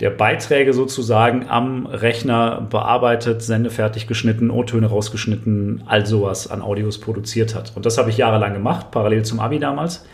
der 0.00 0.10
Beiträge 0.10 0.72
sozusagen 0.72 1.48
am 1.48 1.86
Rechner 1.86 2.66
bearbeitet, 2.68 3.40
sendefertig 3.40 4.08
geschnitten, 4.08 4.50
O-Töne 4.50 4.88
rausgeschnitten, 4.88 5.84
all 5.86 6.06
sowas 6.06 6.50
an 6.50 6.60
Audios 6.60 6.98
produziert 6.98 7.54
hat. 7.54 7.72
Und 7.76 7.86
das 7.86 7.98
habe 7.98 8.10
ich 8.10 8.16
jahrelang 8.16 8.52
gemacht, 8.52 8.90
parallel 8.90 9.22
zum 9.22 9.38
Abi 9.38 9.60
damals. 9.60 10.04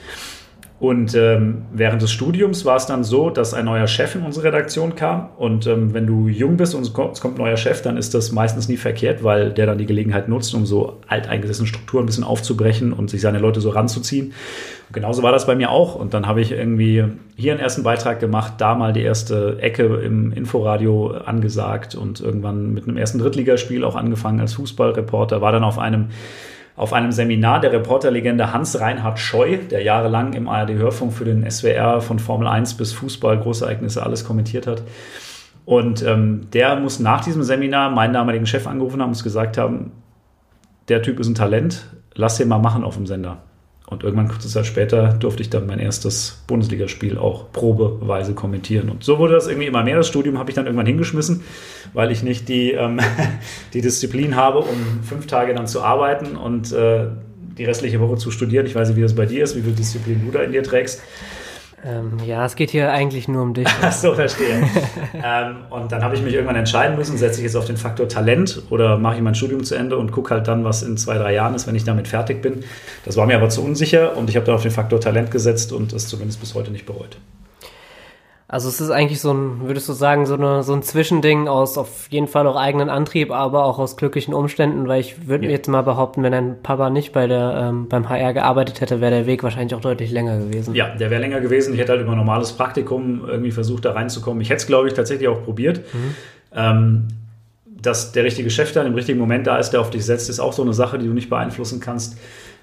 Und 0.80 1.16
ähm, 1.16 1.62
während 1.72 2.02
des 2.02 2.12
Studiums 2.12 2.64
war 2.64 2.76
es 2.76 2.86
dann 2.86 3.02
so, 3.02 3.30
dass 3.30 3.52
ein 3.52 3.64
neuer 3.64 3.88
Chef 3.88 4.14
in 4.14 4.22
unsere 4.22 4.46
Redaktion 4.46 4.94
kam. 4.94 5.30
Und 5.36 5.66
ähm, 5.66 5.92
wenn 5.92 6.06
du 6.06 6.28
jung 6.28 6.56
bist 6.56 6.72
und 6.76 6.82
es 6.82 6.92
kommt, 6.92 7.20
ein 7.24 7.34
neuer 7.34 7.56
Chef, 7.56 7.82
dann 7.82 7.96
ist 7.96 8.14
das 8.14 8.30
meistens 8.30 8.68
nie 8.68 8.76
verkehrt, 8.76 9.24
weil 9.24 9.50
der 9.50 9.66
dann 9.66 9.78
die 9.78 9.86
Gelegenheit 9.86 10.28
nutzt, 10.28 10.54
um 10.54 10.66
so 10.66 11.00
alteingesessene 11.08 11.66
Strukturen 11.66 12.04
ein 12.04 12.06
bisschen 12.06 12.22
aufzubrechen 12.22 12.92
und 12.92 13.10
sich 13.10 13.20
seine 13.20 13.40
Leute 13.40 13.60
so 13.60 13.70
ranzuziehen. 13.70 14.26
Und 14.26 14.92
genauso 14.92 15.24
war 15.24 15.32
das 15.32 15.48
bei 15.48 15.56
mir 15.56 15.70
auch. 15.70 15.96
Und 15.96 16.14
dann 16.14 16.28
habe 16.28 16.40
ich 16.40 16.52
irgendwie 16.52 17.04
hier 17.34 17.52
einen 17.52 17.60
ersten 17.60 17.82
Beitrag 17.82 18.20
gemacht, 18.20 18.54
da 18.58 18.76
mal 18.76 18.92
die 18.92 19.02
erste 19.02 19.58
Ecke 19.60 19.82
im 19.82 20.30
Inforadio 20.30 21.08
angesagt 21.08 21.96
und 21.96 22.20
irgendwann 22.20 22.72
mit 22.72 22.86
einem 22.86 22.96
ersten 22.96 23.18
Drittligaspiel 23.18 23.82
auch 23.82 23.96
angefangen 23.96 24.38
als 24.38 24.54
Fußballreporter, 24.54 25.40
war 25.40 25.50
dann 25.50 25.64
auf 25.64 25.80
einem 25.80 26.10
auf 26.78 26.92
einem 26.92 27.10
Seminar 27.10 27.60
der 27.60 27.72
Reporterlegende 27.72 28.52
Hans-Reinhard 28.52 29.18
Scheu, 29.18 29.58
der 29.68 29.82
jahrelang 29.82 30.32
im 30.32 30.48
ARD-Hörfunk 30.48 31.12
für 31.12 31.24
den 31.24 31.48
SWR 31.50 32.00
von 32.00 32.20
Formel 32.20 32.46
1 32.46 32.74
bis 32.74 32.92
Fußball, 32.92 33.40
Großereignisse, 33.40 34.02
alles 34.02 34.24
kommentiert 34.24 34.68
hat. 34.68 34.82
Und 35.64 36.02
ähm, 36.04 36.48
der 36.52 36.76
muss 36.76 37.00
nach 37.00 37.22
diesem 37.22 37.42
Seminar 37.42 37.90
meinen 37.90 38.14
damaligen 38.14 38.46
Chef 38.46 38.66
angerufen 38.66 39.02
haben 39.02 39.10
und 39.10 39.22
gesagt 39.22 39.58
haben, 39.58 39.90
der 40.88 41.02
Typ 41.02 41.18
ist 41.18 41.28
ein 41.28 41.34
Talent, 41.34 41.84
lass 42.14 42.36
den 42.36 42.48
mal 42.48 42.58
machen 42.58 42.84
auf 42.84 42.94
dem 42.94 43.06
Sender. 43.06 43.42
Und 43.90 44.02
irgendwann 44.02 44.28
kurze 44.28 44.48
Zeit 44.48 44.66
später 44.66 45.14
durfte 45.14 45.42
ich 45.42 45.48
dann 45.48 45.66
mein 45.66 45.78
erstes 45.78 46.42
Bundesligaspiel 46.46 47.16
auch 47.16 47.50
probeweise 47.52 48.34
kommentieren. 48.34 48.90
Und 48.90 49.02
so 49.02 49.18
wurde 49.18 49.32
das 49.32 49.46
irgendwie 49.46 49.66
immer 49.66 49.82
mehr. 49.82 49.96
Das 49.96 50.08
Studium 50.08 50.38
habe 50.38 50.50
ich 50.50 50.54
dann 50.54 50.66
irgendwann 50.66 50.86
hingeschmissen, 50.86 51.42
weil 51.94 52.10
ich 52.10 52.22
nicht 52.22 52.50
die, 52.50 52.72
ähm, 52.72 53.00
die 53.72 53.80
Disziplin 53.80 54.36
habe, 54.36 54.58
um 54.58 55.02
fünf 55.02 55.26
Tage 55.26 55.54
dann 55.54 55.66
zu 55.66 55.80
arbeiten 55.80 56.36
und 56.36 56.70
äh, 56.70 57.06
die 57.56 57.64
restliche 57.64 57.98
Woche 57.98 58.18
zu 58.18 58.30
studieren. 58.30 58.66
Ich 58.66 58.74
weiß 58.74 58.88
nicht, 58.88 58.98
wie 58.98 59.02
das 59.02 59.14
bei 59.14 59.24
dir 59.24 59.42
ist, 59.42 59.56
wie 59.56 59.62
viel 59.62 59.72
Disziplin 59.72 60.20
du 60.24 60.30
da 60.30 60.42
in 60.42 60.52
dir 60.52 60.62
trägst. 60.62 61.02
Ähm, 61.84 62.18
ja, 62.26 62.44
es 62.44 62.56
geht 62.56 62.70
hier 62.70 62.90
eigentlich 62.92 63.28
nur 63.28 63.42
um 63.42 63.54
dich. 63.54 63.68
Ach 63.82 63.92
so, 63.92 64.14
verstehe. 64.14 64.68
ähm, 65.14 65.56
und 65.70 65.92
dann 65.92 66.02
habe 66.02 66.16
ich 66.16 66.22
mich 66.22 66.34
irgendwann 66.34 66.56
entscheiden 66.56 66.96
müssen, 66.96 67.16
setze 67.16 67.38
ich 67.38 67.44
jetzt 67.44 67.56
auf 67.56 67.66
den 67.66 67.76
Faktor 67.76 68.08
Talent 68.08 68.62
oder 68.70 68.98
mache 68.98 69.16
ich 69.16 69.22
mein 69.22 69.34
Studium 69.34 69.62
zu 69.62 69.74
Ende 69.74 69.96
und 69.96 70.10
gucke 70.10 70.34
halt 70.34 70.48
dann, 70.48 70.64
was 70.64 70.82
in 70.82 70.96
zwei, 70.96 71.18
drei 71.18 71.34
Jahren 71.34 71.54
ist, 71.54 71.66
wenn 71.66 71.76
ich 71.76 71.84
damit 71.84 72.08
fertig 72.08 72.42
bin. 72.42 72.64
Das 73.04 73.16
war 73.16 73.26
mir 73.26 73.36
aber 73.36 73.48
zu 73.48 73.62
unsicher 73.62 74.16
und 74.16 74.28
ich 74.28 74.36
habe 74.36 74.46
dann 74.46 74.56
auf 74.56 74.62
den 74.62 74.72
Faktor 74.72 75.00
Talent 75.00 75.30
gesetzt 75.30 75.72
und 75.72 75.92
es 75.92 76.08
zumindest 76.08 76.40
bis 76.40 76.54
heute 76.54 76.72
nicht 76.72 76.86
bereut. 76.86 77.18
Also 78.50 78.70
es 78.70 78.80
ist 78.80 78.88
eigentlich 78.88 79.20
so 79.20 79.30
ein, 79.30 79.68
würdest 79.68 79.90
du 79.90 79.92
sagen, 79.92 80.24
so, 80.24 80.32
eine, 80.32 80.62
so 80.62 80.72
ein 80.72 80.82
Zwischending 80.82 81.48
aus 81.48 81.76
auf 81.76 82.08
jeden 82.08 82.28
Fall 82.28 82.46
auch 82.46 82.56
eigenen 82.56 82.88
Antrieb, 82.88 83.30
aber 83.30 83.64
auch 83.64 83.78
aus 83.78 83.98
glücklichen 83.98 84.32
Umständen, 84.32 84.88
weil 84.88 85.02
ich 85.02 85.28
würde 85.28 85.44
ja. 85.44 85.50
jetzt 85.50 85.68
mal 85.68 85.82
behaupten, 85.82 86.22
wenn 86.22 86.32
dein 86.32 86.62
Papa 86.62 86.88
nicht 86.88 87.12
bei 87.12 87.26
der, 87.26 87.68
ähm, 87.68 87.88
beim 87.88 88.08
HR 88.08 88.32
gearbeitet 88.32 88.80
hätte, 88.80 89.02
wäre 89.02 89.10
der 89.10 89.26
Weg 89.26 89.42
wahrscheinlich 89.42 89.74
auch 89.74 89.82
deutlich 89.82 90.10
länger 90.12 90.38
gewesen. 90.38 90.74
Ja, 90.74 90.88
der 90.96 91.10
wäre 91.10 91.20
länger 91.20 91.42
gewesen. 91.42 91.74
Ich 91.74 91.80
hätte 91.80 91.92
halt 91.92 92.00
über 92.00 92.16
normales 92.16 92.52
Praktikum 92.52 93.22
irgendwie 93.28 93.50
versucht, 93.50 93.84
da 93.84 93.92
reinzukommen. 93.92 94.40
Ich 94.40 94.48
hätte 94.48 94.62
es, 94.62 94.66
glaube 94.66 94.88
ich, 94.88 94.94
tatsächlich 94.94 95.28
auch 95.28 95.44
probiert. 95.44 95.82
Mhm. 95.92 96.14
Ähm, 96.54 97.08
dass 97.82 98.12
der 98.12 98.24
richtige 98.24 98.48
Chef 98.48 98.72
dann 98.72 98.86
im 98.86 98.94
richtigen 98.94 99.18
Moment 99.18 99.46
da 99.46 99.58
ist, 99.58 99.70
der 99.70 99.80
auf 99.80 99.90
dich 99.90 100.04
setzt, 100.04 100.30
ist 100.30 100.40
auch 100.40 100.54
so 100.54 100.62
eine 100.62 100.72
Sache, 100.72 100.98
die 100.98 101.06
du 101.06 101.12
nicht 101.12 101.30
beeinflussen 101.30 101.80
kannst. 101.80 102.18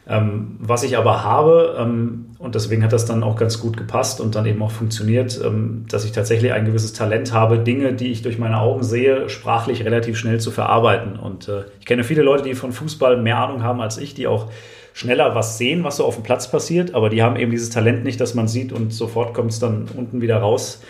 Ähm, 0.07 0.57
was 0.59 0.83
ich 0.83 0.97
aber 0.97 1.23
habe, 1.23 1.75
ähm, 1.79 2.27
und 2.37 2.53
deswegen 2.53 2.83
hat 2.83 2.93
das 2.93 3.05
dann 3.05 3.23
auch 3.23 3.35
ganz 3.35 3.59
gut 3.59 3.75
gepasst 3.75 4.21
und 4.21 4.35
dann 4.35 4.45
eben 4.45 4.61
auch 4.61 4.71
funktioniert, 4.71 5.39
ähm, 5.43 5.85
dass 5.89 6.05
ich 6.05 6.11
tatsächlich 6.11 6.53
ein 6.53 6.65
gewisses 6.65 6.93
Talent 6.93 7.33
habe, 7.33 7.57
Dinge, 7.57 7.93
die 7.93 8.11
ich 8.11 8.21
durch 8.21 8.37
meine 8.37 8.59
Augen 8.59 8.83
sehe, 8.83 9.29
sprachlich 9.29 9.83
relativ 9.83 10.17
schnell 10.17 10.39
zu 10.39 10.51
verarbeiten. 10.51 11.17
Und 11.17 11.47
äh, 11.47 11.63
ich 11.79 11.85
kenne 11.85 12.03
viele 12.03 12.21
Leute, 12.21 12.43
die 12.43 12.53
von 12.53 12.71
Fußball 12.71 13.17
mehr 13.17 13.37
Ahnung 13.37 13.63
haben 13.63 13.81
als 13.81 13.97
ich, 13.97 14.13
die 14.13 14.27
auch 14.27 14.51
schneller 14.93 15.35
was 15.35 15.57
sehen, 15.57 15.83
was 15.83 15.97
so 15.97 16.05
auf 16.05 16.15
dem 16.15 16.23
Platz 16.23 16.49
passiert, 16.49 16.93
aber 16.95 17.09
die 17.09 17.21
haben 17.21 17.35
eben 17.35 17.51
dieses 17.51 17.69
Talent 17.69 18.05
nicht, 18.05 18.21
dass 18.21 18.33
man 18.33 18.47
sieht 18.47 18.71
und 18.71 18.93
sofort 18.93 19.33
kommt 19.33 19.51
es 19.51 19.59
dann 19.59 19.87
unten 19.95 20.21
wieder 20.21 20.37
raus. 20.37 20.81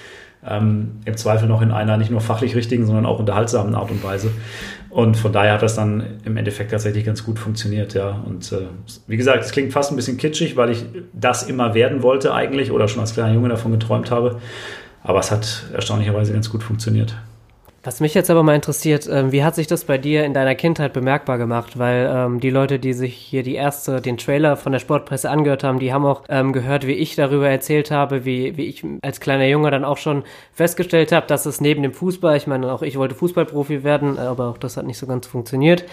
Ähm, 0.47 0.99
Im 1.05 1.17
Zweifel 1.17 1.47
noch 1.47 1.63
in 1.63 1.71
einer 1.71 1.97
nicht 1.97 2.11
nur 2.11 2.21
fachlich 2.21 2.55
richtigen, 2.55 2.85
sondern 2.85 3.07
auch 3.07 3.17
unterhaltsamen 3.17 3.73
Art 3.73 3.89
und 3.89 4.03
Weise. 4.03 4.29
Und 4.95 5.17
von 5.17 5.33
daher 5.33 5.55
hat 5.55 5.61
das 5.61 5.75
dann 5.75 6.21
im 6.23 6.37
Endeffekt 6.37 6.71
tatsächlich 6.71 7.03
ganz 7.03 7.25
gut 7.25 7.37
funktioniert, 7.37 7.93
ja. 7.95 8.11
Und 8.25 8.49
äh, 8.53 8.67
wie 9.07 9.17
gesagt, 9.17 9.43
es 9.43 9.51
klingt 9.51 9.73
fast 9.73 9.91
ein 9.91 9.97
bisschen 9.97 10.15
kitschig, 10.15 10.55
weil 10.55 10.69
ich 10.69 10.85
das 11.11 11.43
immer 11.43 11.73
werden 11.73 12.01
wollte 12.01 12.33
eigentlich 12.33 12.71
oder 12.71 12.87
schon 12.87 13.01
als 13.01 13.13
kleiner 13.13 13.33
Junge 13.33 13.49
davon 13.49 13.73
geträumt 13.73 14.09
habe. 14.09 14.39
Aber 15.03 15.19
es 15.19 15.31
hat 15.31 15.65
erstaunlicherweise 15.73 16.31
ganz 16.31 16.49
gut 16.49 16.63
funktioniert. 16.63 17.13
Was 17.85 17.99
mich 17.99 18.15
jetzt 18.15 18.31
aber 18.31 18.41
mal 18.41 18.55
interessiert, 18.55 19.07
ähm, 19.07 19.31
wie 19.31 19.43
hat 19.43 19.53
sich 19.53 19.67
das 19.67 19.83
bei 19.83 19.99
dir 19.99 20.25
in 20.25 20.33
deiner 20.33 20.55
Kindheit 20.55 20.91
bemerkbar 20.91 21.37
gemacht? 21.37 21.77
Weil 21.77 22.11
ähm, 22.11 22.39
die 22.39 22.49
Leute, 22.49 22.79
die 22.79 22.93
sich 22.93 23.15
hier 23.15 23.43
die 23.43 23.53
erste, 23.53 24.01
den 24.01 24.17
Trailer 24.17 24.57
von 24.57 24.71
der 24.71 24.79
Sportpresse 24.79 25.29
angehört 25.29 25.63
haben, 25.63 25.77
die 25.77 25.93
haben 25.93 26.03
auch 26.03 26.23
ähm, 26.27 26.51
gehört, 26.51 26.87
wie 26.87 26.93
ich 26.93 27.15
darüber 27.15 27.47
erzählt 27.47 27.91
habe, 27.91 28.25
wie, 28.25 28.57
wie 28.57 28.65
ich 28.65 28.83
als 29.03 29.19
kleiner 29.19 29.45
Junge 29.45 29.69
dann 29.69 29.85
auch 29.85 29.97
schon 29.99 30.23
festgestellt 30.51 31.11
habe, 31.11 31.27
dass 31.27 31.45
es 31.45 31.61
neben 31.61 31.83
dem 31.83 31.93
Fußball, 31.93 32.35
ich 32.35 32.47
meine, 32.47 32.73
auch 32.73 32.81
ich 32.81 32.97
wollte 32.97 33.13
Fußballprofi 33.13 33.83
werden, 33.83 34.17
aber 34.17 34.47
auch 34.47 34.57
das 34.57 34.77
hat 34.77 34.87
nicht 34.87 34.97
so 34.97 35.05
ganz 35.05 35.27
funktioniert, 35.27 35.85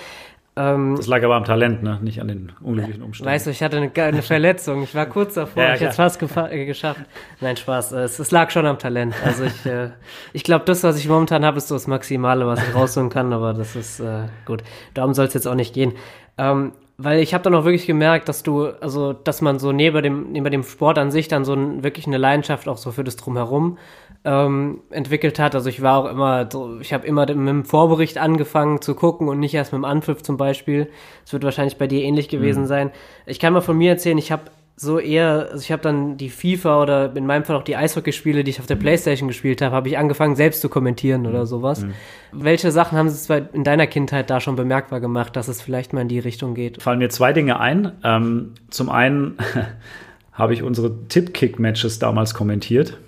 ähm, 0.55 0.97
das 0.97 1.07
lag 1.07 1.23
aber 1.25 1.37
am 1.37 1.45
Talent, 1.45 1.83
ne? 1.83 1.99
nicht 2.03 2.21
an 2.21 2.29
den 2.29 2.53
unglücklichen 2.61 3.03
Umständen. 3.03 3.33
Weißt 3.33 3.47
du, 3.47 3.51
ich 3.51 3.63
hatte 3.63 3.79
eine, 3.79 3.91
eine 3.95 4.23
Verletzung. 4.23 4.83
Ich 4.83 4.95
war 4.95 5.07
kurz 5.07 5.35
davor, 5.35 5.63
ja, 5.63 5.75
ich 5.75 5.81
hätte 5.81 5.91
es 5.91 5.97
fast 5.97 6.23
äh, 6.23 6.67
geschafft. 6.67 7.01
Nein, 7.41 7.57
Spaß. 7.57 7.93
Es, 7.93 8.19
es, 8.19 8.31
lag 8.31 8.51
schon 8.51 8.67
am 8.67 8.79
Talent. 8.79 9.15
Also 9.25 9.45
ich, 9.45 9.65
äh, 9.65 9.91
ich 10.35 10.45
glaube, 10.45 10.67
das, 10.67 10.83
was 10.83 10.99
ich 10.99 11.09
momentan 11.09 11.45
habe, 11.45 11.57
ist 11.57 11.69
so 11.69 11.75
das 11.75 11.87
Maximale, 11.87 12.47
was 12.47 12.63
ich 12.63 12.75
rausholen 12.75 13.09
kann, 13.09 13.33
aber 13.33 13.55
das 13.55 13.77
ist 13.77 14.01
äh, 14.01 14.25
gut. 14.45 14.63
Darum 14.93 15.15
soll 15.15 15.27
es 15.27 15.33
jetzt 15.33 15.49
auch 15.49 15.55
nicht 15.55 15.73
gehen. 15.73 15.95
Ähm, 16.37 16.73
weil 16.99 17.21
ich 17.21 17.33
habe 17.33 17.43
dann 17.43 17.55
auch 17.55 17.65
wirklich 17.65 17.87
gemerkt, 17.87 18.29
dass 18.29 18.43
du, 18.43 18.67
also, 18.67 19.15
dass 19.15 19.41
man 19.41 19.59
so 19.59 19.73
neben 19.73 20.03
dem, 20.03 20.33
neben 20.33 20.51
dem 20.51 20.63
Sport 20.63 20.99
an 20.99 21.11
sich 21.11 21.29
dann 21.29 21.47
so 21.47 21.55
ein, 21.55 21.83
wirklich 21.83 22.07
eine 22.07 22.19
Leidenschaft 22.19 22.69
auch 22.69 22.77
so 22.77 22.93
für 22.93 23.05
das 23.05 23.17
Drumherum 23.17 23.79
ähm, 24.25 24.81
entwickelt 24.91 25.39
hat. 25.39 25.55
Also 25.55 25.69
ich 25.69 25.83
war 25.83 25.99
auch 25.99 26.11
immer, 26.11 26.49
so, 26.51 26.79
ich 26.81 26.93
habe 26.93 27.07
immer 27.07 27.27
mit 27.27 27.49
dem 27.49 27.65
Vorbericht 27.65 28.19
angefangen 28.19 28.81
zu 28.81 28.95
gucken 28.95 29.29
und 29.29 29.41
nicht 29.41 29.55
erst 29.55 29.73
mit 29.73 29.81
dem 29.81 29.85
Anpfiff 29.85 30.23
zum 30.23 30.37
Beispiel. 30.37 30.89
Es 31.25 31.33
wird 31.33 31.45
wahrscheinlich 31.45 31.77
bei 31.77 31.87
dir 31.87 32.03
ähnlich 32.03 32.29
gewesen 32.29 32.63
mhm. 32.63 32.69
sein. 32.69 32.91
Ich 33.27 33.41
kann 33.41 33.53
mal 33.53 33.61
von 33.61 33.77
mir 33.77 33.91
erzählen, 33.91 34.19
ich 34.19 34.31
habe 34.31 34.45
so 34.77 34.99
eher, 34.99 35.49
also 35.51 35.59
ich 35.59 35.71
habe 35.71 35.83
dann 35.83 36.17
die 36.17 36.31
FIFA 36.31 36.83
oder 36.83 37.17
in 37.17 37.27
meinem 37.27 37.45
Fall 37.45 37.57
auch 37.57 37.63
die 37.63 37.77
Eishockeyspiele, 37.77 38.43
die 38.43 38.51
ich 38.51 38.61
auf 38.61 38.67
der 38.67 38.77
Playstation 38.77 39.29
gespielt 39.29 39.61
habe, 39.61 39.75
habe 39.75 39.89
ich 39.89 39.99
angefangen 39.99 40.35
selbst 40.35 40.61
zu 40.61 40.69
kommentieren 40.69 41.27
oder 41.27 41.41
mhm. 41.41 41.47
sowas. 41.47 41.83
Mhm. 41.83 41.93
Welche 42.33 42.71
Sachen 42.71 42.97
haben 42.97 43.09
Sie 43.09 43.43
in 43.53 43.65
deiner 43.65 43.87
Kindheit 43.87 44.31
da 44.31 44.41
schon 44.41 44.57
bemerkbar 44.57 45.01
gemacht, 45.01 45.37
dass 45.37 45.49
es 45.49 45.61
vielleicht 45.61 45.93
mal 45.93 46.03
in 46.03 46.09
die 46.09 46.19
Richtung 46.19 46.55
geht? 46.55 46.83
Fallen 46.83 46.99
mir 47.01 47.11
zwei 47.11 47.33
Dinge 47.33 47.61
ein. 47.61 47.93
Ähm, 48.03 48.55
zum 48.71 48.89
einen 48.89 49.37
habe 50.33 50.55
ich 50.55 50.63
unsere 50.63 51.07
Tip-Kick-Matches 51.09 51.99
damals 51.99 52.35
kommentiert. 52.35 52.99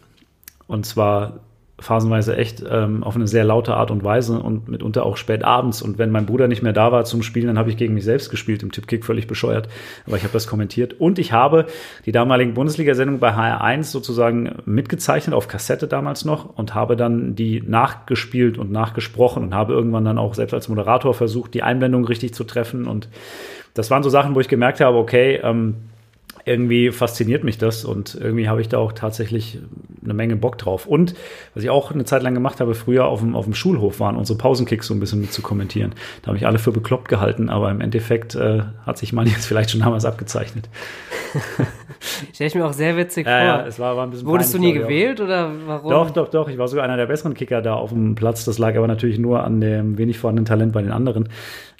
Und 0.66 0.86
zwar 0.86 1.40
phasenweise 1.80 2.36
echt 2.36 2.62
ähm, 2.68 3.02
auf 3.02 3.16
eine 3.16 3.26
sehr 3.26 3.42
laute 3.42 3.74
Art 3.74 3.90
und 3.90 4.04
Weise 4.04 4.38
und 4.38 4.68
mitunter 4.68 5.04
auch 5.04 5.16
spät 5.16 5.44
abends. 5.44 5.82
Und 5.82 5.98
wenn 5.98 6.10
mein 6.10 6.24
Bruder 6.24 6.46
nicht 6.46 6.62
mehr 6.62 6.72
da 6.72 6.92
war 6.92 7.04
zum 7.04 7.22
Spielen, 7.22 7.48
dann 7.48 7.58
habe 7.58 7.68
ich 7.68 7.76
gegen 7.76 7.94
mich 7.94 8.04
selbst 8.04 8.30
gespielt 8.30 8.62
im 8.62 8.70
Tippkick, 8.70 9.04
völlig 9.04 9.26
bescheuert. 9.26 9.68
Aber 10.06 10.16
ich 10.16 10.22
habe 10.22 10.32
das 10.32 10.46
kommentiert. 10.46 10.94
Und 11.00 11.18
ich 11.18 11.32
habe 11.32 11.66
die 12.06 12.12
damaligen 12.12 12.54
Bundesliga-Sendungen 12.54 13.20
bei 13.20 13.34
HR1 13.34 13.84
sozusagen 13.84 14.56
mitgezeichnet, 14.64 15.34
auf 15.34 15.48
Kassette 15.48 15.88
damals 15.88 16.24
noch, 16.24 16.56
und 16.56 16.74
habe 16.74 16.96
dann 16.96 17.34
die 17.34 17.60
nachgespielt 17.60 18.56
und 18.56 18.70
nachgesprochen 18.70 19.42
und 19.42 19.54
habe 19.54 19.72
irgendwann 19.72 20.04
dann 20.04 20.18
auch 20.18 20.34
selbst 20.34 20.54
als 20.54 20.68
Moderator 20.68 21.12
versucht, 21.12 21.54
die 21.54 21.64
Einblendung 21.64 22.04
richtig 22.04 22.34
zu 22.34 22.44
treffen. 22.44 22.86
Und 22.86 23.08
das 23.74 23.90
waren 23.90 24.04
so 24.04 24.10
Sachen, 24.10 24.36
wo 24.36 24.40
ich 24.40 24.48
gemerkt 24.48 24.80
habe, 24.80 24.96
okay, 24.96 25.40
ähm, 25.42 25.74
irgendwie 26.44 26.90
fasziniert 26.92 27.42
mich 27.42 27.58
das 27.58 27.84
und 27.84 28.14
irgendwie 28.14 28.48
habe 28.48 28.60
ich 28.60 28.68
da 28.68 28.78
auch 28.78 28.92
tatsächlich 28.92 29.58
eine 30.02 30.14
Menge 30.14 30.36
Bock 30.36 30.58
drauf. 30.58 30.86
Und 30.86 31.14
was 31.54 31.64
ich 31.64 31.70
auch 31.70 31.90
eine 31.90 32.04
Zeit 32.04 32.22
lang 32.22 32.34
gemacht 32.34 32.60
habe, 32.60 32.74
früher 32.74 33.06
auf 33.06 33.20
dem, 33.20 33.34
auf 33.34 33.44
dem 33.44 33.54
Schulhof 33.54 34.00
waren 34.00 34.16
unsere 34.16 34.38
Pausenkicks 34.38 34.86
so 34.86 34.94
ein 34.94 35.00
bisschen 35.00 35.20
mit 35.20 35.32
zu 35.32 35.40
kommentieren. 35.40 35.94
Da 36.22 36.28
habe 36.28 36.36
ich 36.36 36.46
alle 36.46 36.58
für 36.58 36.72
bekloppt 36.72 37.08
gehalten, 37.08 37.48
aber 37.48 37.70
im 37.70 37.80
Endeffekt 37.80 38.34
äh, 38.34 38.62
hat 38.84 38.98
sich 38.98 39.12
man 39.12 39.26
jetzt 39.28 39.46
vielleicht 39.46 39.70
schon 39.70 39.80
damals 39.80 40.04
abgezeichnet. 40.04 40.68
Stell 42.34 42.46
ich 42.46 42.54
mir 42.54 42.64
auch 42.66 42.72
sehr 42.72 42.96
witzig 42.96 43.26
Ja, 43.26 43.38
vor. 43.38 43.46
ja, 43.46 43.66
es 43.66 43.78
war, 43.78 43.96
war 43.96 44.06
ein 44.06 44.10
bisschen 44.10 44.26
Wurdest 44.26 44.54
du 44.54 44.58
peinlich, 44.58 44.74
nie 44.74 44.78
glaub 44.78 44.90
ich, 44.90 44.96
gewählt 44.96 45.20
oder 45.20 45.50
warum? 45.66 45.90
Doch, 45.90 46.10
doch, 46.10 46.28
doch. 46.28 46.48
Ich 46.48 46.58
war 46.58 46.68
sogar 46.68 46.84
einer 46.84 46.96
der 46.96 47.06
besseren 47.06 47.34
Kicker 47.34 47.62
da 47.62 47.74
auf 47.74 47.90
dem 47.90 48.14
Platz. 48.14 48.44
Das 48.44 48.58
lag 48.58 48.76
aber 48.76 48.86
natürlich 48.86 49.18
nur 49.18 49.44
an 49.44 49.60
dem 49.60 49.98
wenig 49.98 50.18
vorhandenen 50.18 50.46
Talent 50.46 50.72
bei 50.72 50.82
den 50.82 50.92
anderen. 50.92 51.28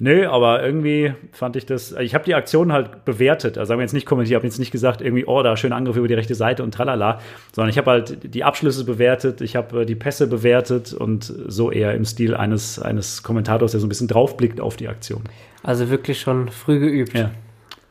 Nö, 0.01 0.27
aber 0.27 0.63
irgendwie 0.65 1.15
fand 1.33 1.57
ich 1.57 1.67
das. 1.67 1.93
Ich 1.93 2.15
habe 2.15 2.25
die 2.25 2.35
Aktion 2.35 2.73
halt 2.73 3.05
bewertet. 3.05 3.59
Also 3.59 3.73
haben 3.73 3.79
wir 3.79 3.85
jetzt 3.85 3.93
nicht 3.93 4.07
kommentiert, 4.07 4.33
ich 4.33 4.37
habe 4.37 4.47
jetzt 4.47 4.59
nicht 4.59 4.71
gesagt, 4.71 5.01
irgendwie, 5.01 5.25
oh, 5.27 5.43
da 5.43 5.57
schöner 5.57 5.77
Angriff 5.77 5.97
über 5.97 6.09
die 6.09 6.15
rechte 6.15 6.35
Seite 6.35 6.63
und 6.63 6.73
tralala, 6.75 7.21
sondern 7.53 7.71
ich 7.71 7.79
habe 7.79 7.91
halt 7.91 8.35
die 8.35 8.43
Abschlüsse 8.45 8.85
bewertet, 8.85 9.41
ich 9.41 9.57
habe 9.57 9.83
äh, 9.83 9.87
die 9.87 9.95
Pässe 9.95 10.27
bewertet 10.27 10.93
und 10.93 11.25
so 11.47 11.71
eher 11.71 11.95
im 11.95 12.05
Stil 12.05 12.35
eines, 12.35 12.81
eines 12.81 13.23
Kommentators, 13.23 13.71
der 13.71 13.81
so 13.81 13.87
ein 13.87 13.89
bisschen 13.89 14.09
draufblickt 14.09 14.61
auf 14.61 14.77
die 14.77 14.89
Aktion. 14.89 15.23
Also 15.63 15.91
wirklich 15.91 16.21
schon 16.21 16.49
früh 16.49 16.79
geübt. 16.81 17.15
Ja. 17.15 17.31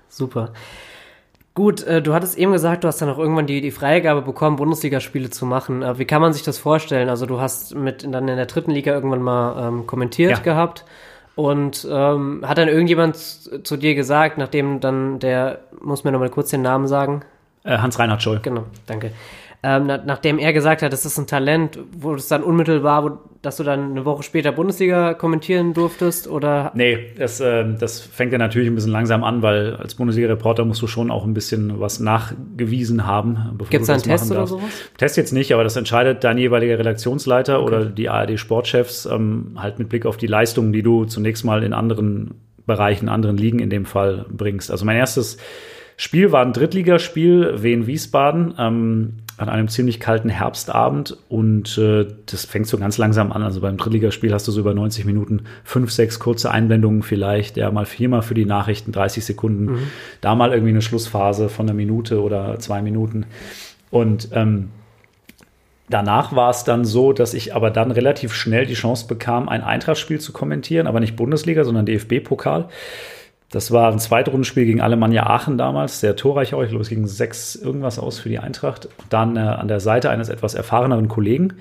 Super. 0.09 0.51
Gut, 1.55 1.83
äh, 1.83 2.01
du 2.01 2.13
hattest 2.15 2.35
eben 2.37 2.51
gesagt, 2.51 2.83
du 2.83 2.87
hast 2.87 2.99
dann 3.01 3.09
auch 3.09 3.19
irgendwann 3.19 3.45
die, 3.45 3.61
die 3.61 3.69
Freigabe 3.71 4.23
bekommen, 4.23 4.55
Bundesligaspiele 4.55 5.29
zu 5.29 5.45
machen. 5.45 5.83
Äh, 5.83 5.99
wie 5.99 6.05
kann 6.05 6.21
man 6.21 6.33
sich 6.33 6.41
das 6.43 6.57
vorstellen? 6.57 7.09
Also 7.09 7.25
du 7.27 7.39
hast 7.39 7.75
mit 7.75 8.03
dann 8.03 8.27
in 8.27 8.37
der 8.37 8.47
dritten 8.47 8.71
Liga 8.71 8.91
irgendwann 8.91 9.21
mal 9.21 9.67
ähm, 9.67 9.85
kommentiert 9.85 10.31
Ja. 10.31 10.39
gehabt 10.39 10.83
und 11.35 11.87
ähm, 11.91 12.43
hat 12.47 12.57
dann 12.57 12.69
irgendjemand 12.69 13.17
zu 13.17 13.77
dir 13.77 13.93
gesagt, 13.93 14.37
nachdem 14.39 14.79
dann 14.79 15.19
der, 15.19 15.59
muss 15.79 16.03
mir 16.03 16.11
noch 16.11 16.19
mal 16.19 16.29
kurz 16.29 16.49
den 16.49 16.63
Namen 16.63 16.87
sagen, 16.87 17.21
Äh, 17.63 17.77
Hans-Reinhard 17.77 18.21
Scholl. 18.23 18.39
Genau, 18.41 18.63
danke. 18.87 19.11
Ähm, 19.65 19.83
na, 19.87 19.97
nachdem 20.05 20.39
er 20.39 20.51
gesagt 20.51 20.81
hat, 20.81 20.91
das 20.91 21.05
ist 21.05 21.17
ein 21.17 21.25
Talent, 21.25 21.79
wo 21.97 22.13
es 22.15 22.27
dann 22.27 22.43
unmittelbar, 22.43 23.03
wo, 23.05 23.17
dass 23.41 23.55
du 23.55 23.63
dann 23.63 23.91
eine 23.91 24.03
Woche 24.03 24.21
später 24.21 24.51
Bundesliga 24.51 25.13
kommentieren 25.13 25.73
durftest 25.73 26.27
oder 26.27 26.71
Nee, 26.75 27.11
das, 27.17 27.39
ähm, 27.39 27.77
das 27.79 28.01
fängt 28.01 28.33
ja 28.33 28.37
natürlich 28.37 28.67
ein 28.67 28.75
bisschen 28.75 28.91
langsam 28.91 29.23
an, 29.23 29.41
weil 29.41 29.77
als 29.77 29.95
Bundesliga-Reporter 29.95 30.65
musst 30.65 30.81
du 30.81 30.87
schon 30.87 31.09
auch 31.09 31.23
ein 31.23 31.33
bisschen 31.33 31.79
was 31.79 32.01
nachgewiesen 32.01 33.07
haben. 33.07 33.57
Gibt's 33.69 33.87
du 33.87 33.93
da 33.93 33.93
einen 33.93 34.03
Test 34.03 34.31
oder 34.31 34.39
darfst. 34.41 34.53
sowas? 34.53 34.71
Test 34.97 35.15
jetzt 35.15 35.31
nicht, 35.31 35.53
aber 35.53 35.63
das 35.63 35.77
entscheidet 35.77 36.25
dein 36.25 36.37
jeweiliger 36.37 36.77
Redaktionsleiter 36.77 37.63
oder 37.63 37.85
die 37.85 38.09
ARD-Sportchefs 38.09 39.05
ähm, 39.05 39.53
halt 39.55 39.79
mit 39.79 39.87
Blick 39.87 40.05
auf 40.05 40.17
die 40.17 40.27
Leistungen, 40.27 40.73
die 40.73 40.83
du 40.83 41.05
zunächst 41.05 41.45
mal 41.45 41.63
in 41.63 41.71
anderen 41.71 42.35
Bereichen, 42.65 43.07
anderen 43.07 43.37
Ligen 43.37 43.59
in 43.59 43.69
dem 43.69 43.85
Fall 43.85 44.25
bringst. 44.29 44.71
Also 44.71 44.83
mein 44.83 44.97
erstes 44.97 45.37
Spiel 45.95 46.31
war 46.31 46.45
ein 46.45 46.53
Drittligaspiel, 46.53 47.61
Wien 47.61 47.87
Wiesbaden, 47.87 48.55
ähm, 48.57 49.13
an 49.43 49.49
einem 49.49 49.67
ziemlich 49.67 49.99
kalten 49.99 50.29
Herbstabend 50.29 51.17
und 51.29 51.77
äh, 51.77 52.07
das 52.25 52.45
fängt 52.45 52.67
so 52.67 52.77
ganz 52.77 52.97
langsam 52.97 53.31
an. 53.31 53.43
Also 53.43 53.61
beim 53.61 53.77
Drittligaspiel 53.77 54.33
hast 54.33 54.47
du 54.47 54.51
so 54.51 54.61
über 54.61 54.73
90 54.73 55.05
Minuten 55.05 55.43
fünf, 55.63 55.91
sechs 55.91 56.19
kurze 56.19 56.51
Einblendungen 56.51 57.03
vielleicht, 57.03 57.57
ja 57.57 57.69
mal 57.71 57.85
viermal 57.85 58.21
für 58.21 58.33
die 58.33 58.45
Nachrichten, 58.45 58.91
30 58.91 59.25
Sekunden, 59.25 59.89
da 60.21 60.35
mal 60.35 60.51
irgendwie 60.51 60.71
eine 60.71 60.81
Schlussphase 60.81 61.49
von 61.49 61.67
einer 61.67 61.75
Minute 61.75 62.21
oder 62.21 62.59
zwei 62.59 62.81
Minuten 62.81 63.25
und 63.91 64.29
ähm, 64.33 64.69
Danach 65.89 66.33
war 66.35 66.49
es 66.49 66.63
dann 66.63 66.85
so, 66.85 67.11
dass 67.13 67.33
ich 67.33 67.53
aber 67.53 67.69
dann 67.69 67.91
relativ 67.91 68.33
schnell 68.33 68.65
die 68.65 68.73
Chance 68.73 69.05
bekam, 69.05 69.49
ein 69.49 69.61
Eintrachtspiel 69.61 70.19
zu 70.19 70.31
kommentieren, 70.31 70.87
aber 70.87 70.99
nicht 70.99 71.15
Bundesliga, 71.15 71.65
sondern 71.65 71.85
DFB-Pokal. 71.85 72.69
Das 73.53 73.69
war 73.69 73.91
ein 73.91 73.99
Zweitrundenspiel 73.99 74.65
gegen 74.65 74.81
Alemannia 74.81 75.27
Aachen 75.27 75.59
damals, 75.59 75.99
sehr 75.99 76.15
torreich 76.15 76.55
auch. 76.55 76.63
Ich 76.63 76.69
glaube, 76.69 76.81
es 76.81 76.89
ging 76.89 77.05
sechs 77.05 77.55
irgendwas 77.55 77.99
aus 77.99 78.17
für 78.17 78.27
die 78.27 78.39
Eintracht. 78.39 78.89
Dann 79.09 79.37
äh, 79.37 79.41
an 79.41 79.67
der 79.67 79.79
Seite 79.79 80.09
eines 80.09 80.29
etwas 80.29 80.55
erfahreneren 80.55 81.07
Kollegen. 81.07 81.53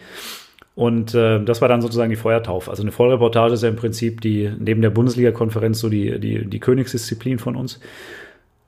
Und 0.74 1.14
äh, 1.14 1.44
das 1.44 1.60
war 1.60 1.68
dann 1.68 1.82
sozusagen 1.82 2.08
die 2.08 2.16
Feuertaufe. 2.16 2.70
Also 2.70 2.82
eine 2.82 2.92
Vollreportage 2.92 3.52
ist 3.52 3.62
ja 3.62 3.68
im 3.68 3.76
Prinzip 3.76 4.22
die, 4.22 4.50
neben 4.58 4.80
der 4.80 4.88
Bundesliga-Konferenz 4.88 5.80
so 5.80 5.90
die, 5.90 6.18
die, 6.18 6.46
die 6.46 6.60
Königsdisziplin 6.60 7.38
von 7.38 7.56
uns. 7.56 7.78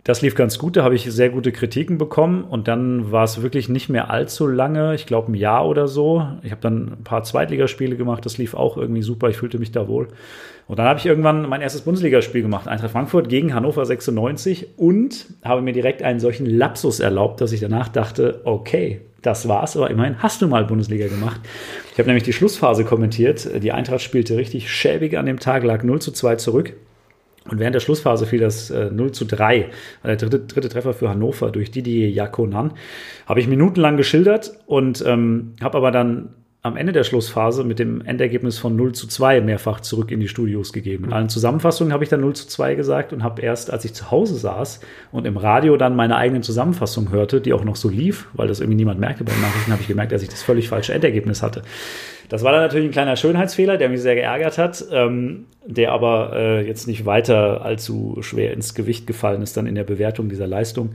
Das 0.04 0.20
lief 0.20 0.34
ganz 0.34 0.58
gut, 0.58 0.76
da 0.76 0.84
habe 0.84 0.94
ich 0.94 1.04
sehr 1.04 1.30
gute 1.30 1.50
Kritiken 1.50 1.96
bekommen 1.96 2.44
und 2.44 2.68
dann 2.68 3.10
war 3.10 3.24
es 3.24 3.40
wirklich 3.40 3.70
nicht 3.70 3.88
mehr 3.88 4.10
allzu 4.10 4.46
lange, 4.46 4.94
ich 4.94 5.06
glaube 5.06 5.32
ein 5.32 5.34
Jahr 5.34 5.66
oder 5.66 5.88
so. 5.88 6.28
Ich 6.42 6.50
habe 6.50 6.60
dann 6.60 6.92
ein 7.00 7.04
paar 7.04 7.22
Zweitligaspiele 7.22 7.96
gemacht, 7.96 8.26
das 8.26 8.36
lief 8.36 8.52
auch 8.52 8.76
irgendwie 8.76 9.00
super, 9.00 9.30
ich 9.30 9.38
fühlte 9.38 9.58
mich 9.58 9.72
da 9.72 9.88
wohl. 9.88 10.08
Und 10.68 10.78
dann 10.78 10.86
habe 10.86 10.98
ich 10.98 11.06
irgendwann 11.06 11.48
mein 11.48 11.62
erstes 11.62 11.80
Bundesligaspiel 11.80 12.42
gemacht, 12.42 12.68
Eintracht 12.68 12.90
Frankfurt 12.90 13.30
gegen 13.30 13.54
Hannover 13.54 13.86
96 13.86 14.76
und 14.76 15.24
habe 15.42 15.62
mir 15.62 15.72
direkt 15.72 16.02
einen 16.02 16.20
solchen 16.20 16.44
Lapsus 16.44 17.00
erlaubt, 17.00 17.40
dass 17.40 17.52
ich 17.52 17.60
danach 17.60 17.88
dachte, 17.88 18.42
okay, 18.44 19.00
das 19.22 19.48
war's, 19.48 19.74
aber 19.74 19.90
immerhin 19.90 20.22
hast 20.22 20.42
du 20.42 20.48
mal 20.48 20.66
Bundesliga 20.66 21.06
gemacht. 21.06 21.40
Ich 21.92 21.98
habe 21.98 22.08
nämlich 22.08 22.24
die 22.24 22.34
Schlussphase 22.34 22.84
kommentiert. 22.84 23.48
Die 23.62 23.72
Eintracht 23.72 24.02
spielte 24.02 24.36
richtig 24.36 24.70
schäbig 24.70 25.16
an 25.16 25.24
dem 25.24 25.40
Tag, 25.40 25.64
lag 25.64 25.82
0 25.82 26.02
zu 26.02 26.12
2 26.12 26.36
zurück. 26.36 26.74
Und 27.48 27.58
während 27.58 27.74
der 27.74 27.80
Schlussphase 27.80 28.26
fiel 28.26 28.40
das 28.40 28.70
äh, 28.70 28.90
0 28.90 29.12
zu 29.12 29.26
3, 29.26 29.68
war 30.02 30.08
der 30.08 30.16
dritte, 30.16 30.40
dritte 30.40 30.68
Treffer 30.68 30.94
für 30.94 31.10
Hannover 31.10 31.50
durch 31.50 31.70
Didier 31.70 32.10
Jakonan. 32.10 32.72
Habe 33.26 33.40
ich 33.40 33.48
minutenlang 33.48 33.96
geschildert 33.96 34.58
und 34.66 35.04
ähm, 35.06 35.52
habe 35.60 35.76
aber 35.76 35.90
dann 35.90 36.30
am 36.64 36.78
Ende 36.78 36.92
der 36.92 37.04
Schlussphase 37.04 37.62
mit 37.62 37.78
dem 37.78 38.00
Endergebnis 38.00 38.56
von 38.56 38.74
0 38.74 38.94
zu 38.94 39.06
2 39.06 39.42
mehrfach 39.42 39.80
zurück 39.80 40.10
in 40.10 40.18
die 40.18 40.28
Studios 40.28 40.72
gegeben. 40.72 41.04
In 41.04 41.12
allen 41.12 41.28
Zusammenfassungen 41.28 41.92
habe 41.92 42.04
ich 42.04 42.10
dann 42.10 42.22
0 42.22 42.34
zu 42.34 42.48
2 42.48 42.74
gesagt 42.74 43.12
und 43.12 43.22
habe 43.22 43.42
erst, 43.42 43.70
als 43.70 43.84
ich 43.84 43.92
zu 43.92 44.10
Hause 44.10 44.36
saß 44.36 44.80
und 45.12 45.26
im 45.26 45.36
Radio 45.36 45.76
dann 45.76 45.94
meine 45.94 46.16
eigenen 46.16 46.42
Zusammenfassung 46.42 47.10
hörte, 47.10 47.42
die 47.42 47.52
auch 47.52 47.64
noch 47.64 47.76
so 47.76 47.90
lief, 47.90 48.28
weil 48.32 48.48
das 48.48 48.60
irgendwie 48.60 48.78
niemand 48.78 48.98
merkte 48.98 49.24
bei 49.24 49.32
den 49.32 49.42
Nachrichten, 49.42 49.72
habe 49.72 49.82
ich 49.82 49.88
gemerkt, 49.88 50.12
dass 50.12 50.22
ich 50.22 50.30
das 50.30 50.42
völlig 50.42 50.70
falsche 50.70 50.94
Endergebnis 50.94 51.42
hatte. 51.42 51.60
Das 52.28 52.42
war 52.42 52.52
dann 52.52 52.62
natürlich 52.62 52.86
ein 52.86 52.92
kleiner 52.92 53.16
Schönheitsfehler, 53.16 53.76
der 53.76 53.88
mich 53.88 54.02
sehr 54.02 54.14
geärgert 54.14 54.58
hat, 54.58 54.84
ähm, 54.90 55.46
der 55.66 55.92
aber 55.92 56.32
äh, 56.34 56.66
jetzt 56.66 56.86
nicht 56.86 57.06
weiter 57.06 57.62
allzu 57.62 58.18
schwer 58.20 58.52
ins 58.52 58.74
Gewicht 58.74 59.06
gefallen 59.06 59.42
ist 59.42 59.56
dann 59.56 59.66
in 59.66 59.74
der 59.74 59.84
Bewertung 59.84 60.28
dieser 60.28 60.46
Leistung. 60.46 60.90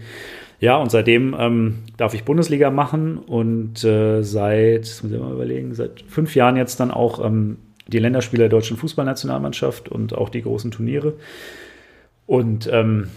Ja, 0.60 0.76
und 0.78 0.92
seitdem 0.92 1.36
ähm, 1.40 1.80
darf 1.98 2.14
ich 2.14 2.26
Bundesliga 2.26 2.70
machen 2.70 3.18
und 3.18 3.84
äh, 3.84 4.24
seit, 4.24 4.82
das 4.82 5.04
muss 5.04 5.12
ich 5.14 5.20
mal 5.20 5.32
überlegen, 5.32 5.74
seit 5.74 6.02
fünf 6.08 6.36
Jahren 6.36 6.58
jetzt 6.58 6.80
dann 6.80 6.92
auch 6.92 7.24
ähm, 7.24 7.58
die 7.88 8.00
Länderspiele 8.00 8.44
der 8.44 8.50
deutschen 8.50 8.76
Fußballnationalmannschaft 8.78 9.88
und 9.90 10.14
auch 10.14 10.30
die 10.30 10.42
großen 10.42 10.72
Turniere. 10.72 11.14
Und 12.26 12.70
ähm, 12.72 13.08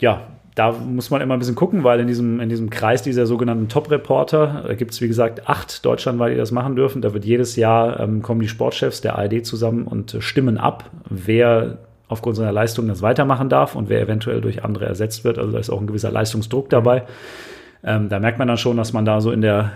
ja, 0.00 0.26
da 0.58 0.72
muss 0.72 1.10
man 1.10 1.20
immer 1.20 1.34
ein 1.34 1.38
bisschen 1.38 1.54
gucken, 1.54 1.84
weil 1.84 2.00
in 2.00 2.08
diesem, 2.08 2.40
in 2.40 2.48
diesem 2.48 2.68
Kreis 2.68 3.02
dieser 3.02 3.26
sogenannten 3.26 3.68
Top-Reporter, 3.68 4.74
gibt 4.76 4.90
es, 4.90 5.00
wie 5.00 5.06
gesagt, 5.06 5.48
acht 5.48 5.84
deutschlandweit, 5.84 6.32
die 6.32 6.36
das 6.36 6.50
machen 6.50 6.74
dürfen. 6.74 7.00
Da 7.00 7.14
wird 7.14 7.24
jedes 7.24 7.54
Jahr 7.54 8.00
ähm, 8.00 8.22
kommen 8.22 8.40
die 8.40 8.48
Sportchefs 8.48 9.00
der 9.00 9.16
ARD 9.16 9.46
zusammen 9.46 9.84
und 9.84 10.14
äh, 10.14 10.20
stimmen 10.20 10.58
ab, 10.58 10.90
wer 11.08 11.78
aufgrund 12.08 12.36
seiner 12.36 12.50
Leistung 12.50 12.88
das 12.88 13.02
weitermachen 13.02 13.48
darf 13.48 13.76
und 13.76 13.88
wer 13.88 14.00
eventuell 14.00 14.40
durch 14.40 14.64
andere 14.64 14.86
ersetzt 14.86 15.22
wird. 15.22 15.38
Also 15.38 15.52
da 15.52 15.58
ist 15.60 15.70
auch 15.70 15.80
ein 15.80 15.86
gewisser 15.86 16.10
Leistungsdruck 16.10 16.68
dabei. 16.70 17.04
Ähm, 17.84 18.08
da 18.08 18.18
merkt 18.18 18.40
man 18.40 18.48
dann 18.48 18.58
schon, 18.58 18.76
dass 18.76 18.92
man 18.92 19.04
da 19.04 19.20
so 19.20 19.30
in 19.30 19.42
der, 19.42 19.70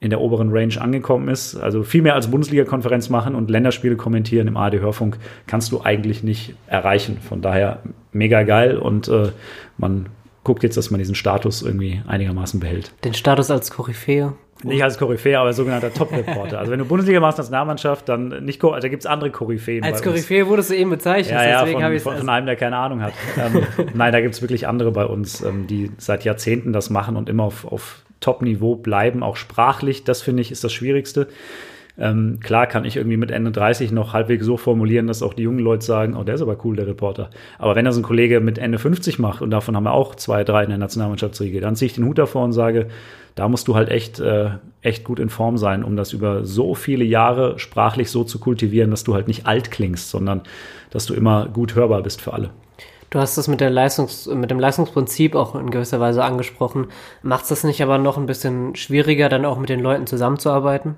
in 0.00 0.08
der 0.08 0.22
oberen 0.22 0.48
Range 0.50 0.80
angekommen 0.80 1.28
ist. 1.28 1.56
Also 1.56 1.82
viel 1.82 2.00
mehr 2.00 2.14
als 2.14 2.30
Bundesliga-Konferenz 2.30 3.10
machen 3.10 3.34
und 3.34 3.50
Länderspiele 3.50 3.96
kommentieren 3.96 4.48
im 4.48 4.56
ARD-Hörfunk 4.56 5.18
kannst 5.46 5.72
du 5.72 5.82
eigentlich 5.82 6.22
nicht 6.22 6.54
erreichen. 6.68 7.18
Von 7.20 7.42
daher 7.42 7.80
mega 8.12 8.44
geil 8.44 8.78
und 8.78 9.08
äh, 9.08 9.28
man 9.76 10.06
guckt 10.44 10.62
jetzt, 10.62 10.76
dass 10.76 10.90
man 10.90 10.98
diesen 10.98 11.14
Status 11.14 11.62
irgendwie 11.62 12.02
einigermaßen 12.06 12.60
behält. 12.60 12.92
den 13.04 13.14
Status 13.14 13.50
als 13.50 13.70
Koryphäe? 13.70 14.34
Nicht 14.64 14.82
als 14.82 14.96
Koryphäe, 14.96 15.38
aber 15.38 15.48
als 15.48 15.56
sogenannter 15.56 15.92
Top-Reporter. 15.92 16.58
Also 16.60 16.70
wenn 16.70 16.78
du 16.78 16.84
Bundesliga 16.84 17.18
machst, 17.18 17.38
Nationalmannschaft, 17.38 18.08
dann 18.08 18.44
nicht, 18.44 18.62
also 18.62 18.78
da 18.78 18.88
gibt 18.88 19.02
es 19.02 19.06
andere 19.06 19.30
Koryphäen. 19.30 19.82
Als. 19.82 20.02
Koryphäe 20.02 20.46
wurdest 20.46 20.70
du 20.70 20.76
eben 20.76 20.90
bezeichnet, 20.90 21.34
Ja, 21.34 21.44
ja, 21.44 21.58
deswegen 21.60 21.78
von, 21.78 21.84
habe 21.84 21.96
ich 21.96 22.02
von, 22.02 22.14
es. 22.14 22.20
von 22.20 22.28
einem, 22.28 22.46
der 22.46 22.54
keine 22.54 22.76
Ahnung 22.76 23.02
hat. 23.02 23.12
ähm, 23.36 23.62
nein, 23.94 24.12
da 24.12 24.20
gibt 24.20 24.34
es 24.34 24.40
wirklich 24.40 24.68
andere 24.68 24.92
bei 24.92 25.04
uns, 25.04 25.42
ähm, 25.42 25.66
die 25.66 25.90
seit 25.98 26.24
Jahrzehnten 26.24 26.72
das 26.72 26.90
machen 26.90 27.16
und 27.16 27.28
immer 27.28 27.42
auf, 27.42 27.64
auf 27.64 28.02
Top-Niveau 28.20 28.76
bleiben, 28.76 29.24
auch 29.24 29.34
sprachlich. 29.34 30.04
Das 30.04 30.22
finde 30.22 30.42
ich 30.42 30.52
ist 30.52 30.62
das 30.62 30.72
Schwierigste. 30.72 31.26
Ähm, 31.98 32.40
klar 32.40 32.66
kann 32.66 32.84
ich 32.84 32.96
irgendwie 32.96 33.18
mit 33.18 33.30
Ende 33.30 33.50
30 33.50 33.92
noch 33.92 34.14
halbwegs 34.14 34.46
so 34.46 34.56
formulieren, 34.56 35.06
dass 35.06 35.22
auch 35.22 35.34
die 35.34 35.42
jungen 35.42 35.58
Leute 35.58 35.84
sagen, 35.84 36.16
oh, 36.16 36.24
der 36.24 36.36
ist 36.36 36.42
aber 36.42 36.56
cool, 36.64 36.74
der 36.74 36.86
Reporter. 36.86 37.28
Aber 37.58 37.74
wenn 37.76 37.84
das 37.84 37.96
ein 37.96 38.02
Kollege 38.02 38.40
mit 38.40 38.58
Ende 38.58 38.78
50 38.78 39.18
macht, 39.18 39.42
und 39.42 39.50
davon 39.50 39.76
haben 39.76 39.84
wir 39.84 39.92
auch 39.92 40.14
zwei, 40.14 40.42
drei 40.42 40.62
in 40.62 40.70
der 40.70 40.78
Nationalmannschaftsriege, 40.78 41.60
dann 41.60 41.76
ziehe 41.76 41.86
ich 41.86 41.94
den 41.94 42.06
Hut 42.06 42.18
davor 42.18 42.44
und 42.44 42.52
sage, 42.52 42.88
da 43.34 43.48
musst 43.48 43.68
du 43.68 43.74
halt 43.74 43.88
echt, 43.88 44.20
äh, 44.20 44.50
echt 44.80 45.04
gut 45.04 45.18
in 45.18 45.28
Form 45.28 45.58
sein, 45.58 45.84
um 45.84 45.96
das 45.96 46.12
über 46.12 46.44
so 46.44 46.74
viele 46.74 47.04
Jahre 47.04 47.58
sprachlich 47.58 48.10
so 48.10 48.24
zu 48.24 48.38
kultivieren, 48.38 48.90
dass 48.90 49.04
du 49.04 49.14
halt 49.14 49.28
nicht 49.28 49.46
alt 49.46 49.70
klingst, 49.70 50.10
sondern 50.10 50.42
dass 50.90 51.06
du 51.06 51.14
immer 51.14 51.48
gut 51.48 51.74
hörbar 51.74 52.02
bist 52.02 52.20
für 52.20 52.32
alle. 52.32 52.50
Du 53.10 53.18
hast 53.18 53.36
das 53.36 53.46
mit, 53.46 53.60
der 53.60 53.70
Leistungs-, 53.70 54.26
mit 54.34 54.50
dem 54.50 54.58
Leistungsprinzip 54.58 55.34
auch 55.34 55.54
in 55.54 55.70
gewisser 55.70 56.00
Weise 56.00 56.24
angesprochen. 56.24 56.86
Macht 57.22 57.42
es 57.42 57.50
das 57.50 57.64
nicht 57.64 57.82
aber 57.82 57.98
noch 57.98 58.16
ein 58.16 58.24
bisschen 58.24 58.74
schwieriger, 58.74 59.28
dann 59.28 59.44
auch 59.44 59.58
mit 59.58 59.68
den 59.68 59.80
Leuten 59.80 60.06
zusammenzuarbeiten? 60.06 60.96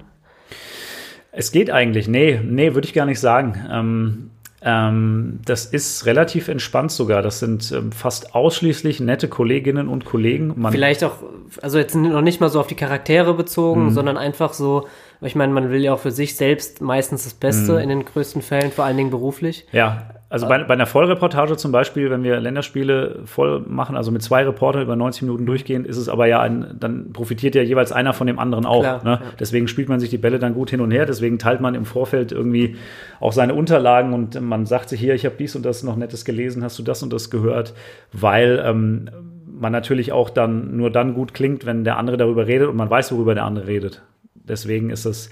Es 1.36 1.52
geht 1.52 1.70
eigentlich. 1.70 2.08
Nee, 2.08 2.40
nee, 2.44 2.74
würde 2.74 2.86
ich 2.86 2.94
gar 2.94 3.06
nicht 3.06 3.20
sagen. 3.20 3.56
Ähm, 3.70 4.30
ähm, 4.66 5.40
das 5.44 5.66
ist 5.66 6.06
relativ 6.06 6.48
entspannt 6.48 6.90
sogar. 6.90 7.20
Das 7.22 7.38
sind 7.40 7.70
ähm, 7.72 7.92
fast 7.92 8.34
ausschließlich 8.34 9.00
nette 9.00 9.28
Kolleginnen 9.28 9.88
und 9.88 10.04
Kollegen. 10.06 10.54
Man, 10.56 10.72
Vielleicht 10.72 11.04
auch, 11.04 11.16
also 11.60 11.78
jetzt 11.78 11.94
noch 11.94 12.22
nicht 12.22 12.40
mal 12.40 12.48
so 12.48 12.60
auf 12.60 12.66
die 12.66 12.74
Charaktere 12.74 13.34
bezogen, 13.34 13.86
Mhm. 13.86 13.90
sondern 13.90 14.16
einfach 14.16 14.54
so, 14.54 14.86
ich 15.20 15.34
meine, 15.34 15.52
man 15.52 15.70
will 15.70 15.82
ja 15.82 15.92
auch 15.92 15.98
für 15.98 16.10
sich 16.12 16.36
selbst 16.36 16.80
meistens 16.80 17.24
das 17.24 17.34
Beste 17.34 17.72
Mhm. 17.74 17.78
in 17.78 17.88
den 17.90 18.04
größten 18.06 18.40
Fällen, 18.40 18.70
vor 18.72 18.84
allen 18.86 18.96
Dingen 18.96 19.10
beruflich. 19.10 19.66
Ja, 19.72 20.08
Also 20.30 20.48
bei, 20.48 20.64
bei 20.64 20.74
einer 20.74 20.86
Vollreportage 20.86 21.56
zum 21.56 21.70
Beispiel, 21.70 22.10
wenn 22.10 22.24
wir 22.24 22.40
Länderspiele 22.40 23.20
voll 23.24 23.60
machen, 23.60 23.94
also 23.94 24.10
mit 24.10 24.22
zwei 24.22 24.42
Reportern 24.42 24.82
über 24.82 24.96
90 24.96 25.22
Minuten 25.22 25.46
durchgehen, 25.46 25.84
ist 25.84 25.96
es 25.96 26.08
aber 26.08 26.26
ja 26.26 26.40
ein, 26.40 26.76
dann 26.80 27.12
profitiert 27.12 27.54
ja 27.54 27.62
jeweils 27.62 27.92
einer 27.92 28.12
von 28.14 28.26
dem 28.26 28.38
anderen 28.38 28.66
auch. 28.66 28.80
Klar, 28.80 29.04
ne? 29.04 29.10
ja. 29.22 29.32
Deswegen 29.38 29.68
spielt 29.68 29.88
man 29.88 30.00
sich 30.00 30.10
die 30.10 30.18
Bälle 30.18 30.38
dann 30.38 30.54
gut 30.54 30.70
hin 30.70 30.80
und 30.80 30.90
her. 30.90 31.06
Deswegen 31.06 31.38
teilt 31.38 31.60
man 31.60 31.74
im 31.74 31.84
Vorfeld 31.84 32.32
irgendwie 32.32 32.76
auch 33.20 33.32
seine 33.32 33.54
Unterlagen 33.54 34.12
und 34.12 34.40
man 34.40 34.66
sagt 34.66 34.88
sich 34.88 34.98
hier, 34.98 35.14
ich 35.14 35.24
habe 35.24 35.36
dies 35.38 35.54
und 35.56 35.64
das 35.64 35.82
noch 35.82 35.96
Nettes 35.96 36.24
gelesen, 36.24 36.64
hast 36.64 36.78
du 36.78 36.82
das 36.82 37.02
und 37.02 37.12
das 37.12 37.30
gehört, 37.30 37.74
weil 38.12 38.62
ähm, 38.64 39.10
man 39.46 39.72
natürlich 39.72 40.12
auch 40.12 40.30
dann 40.30 40.76
nur 40.76 40.90
dann 40.90 41.14
gut 41.14 41.34
klingt, 41.34 41.64
wenn 41.64 41.84
der 41.84 41.98
andere 41.98 42.16
darüber 42.16 42.46
redet 42.46 42.68
und 42.68 42.76
man 42.76 42.90
weiß, 42.90 43.12
worüber 43.12 43.34
der 43.34 43.44
andere 43.44 43.66
redet. 43.66 44.02
Deswegen 44.34 44.90
ist 44.90 45.04
es 45.04 45.30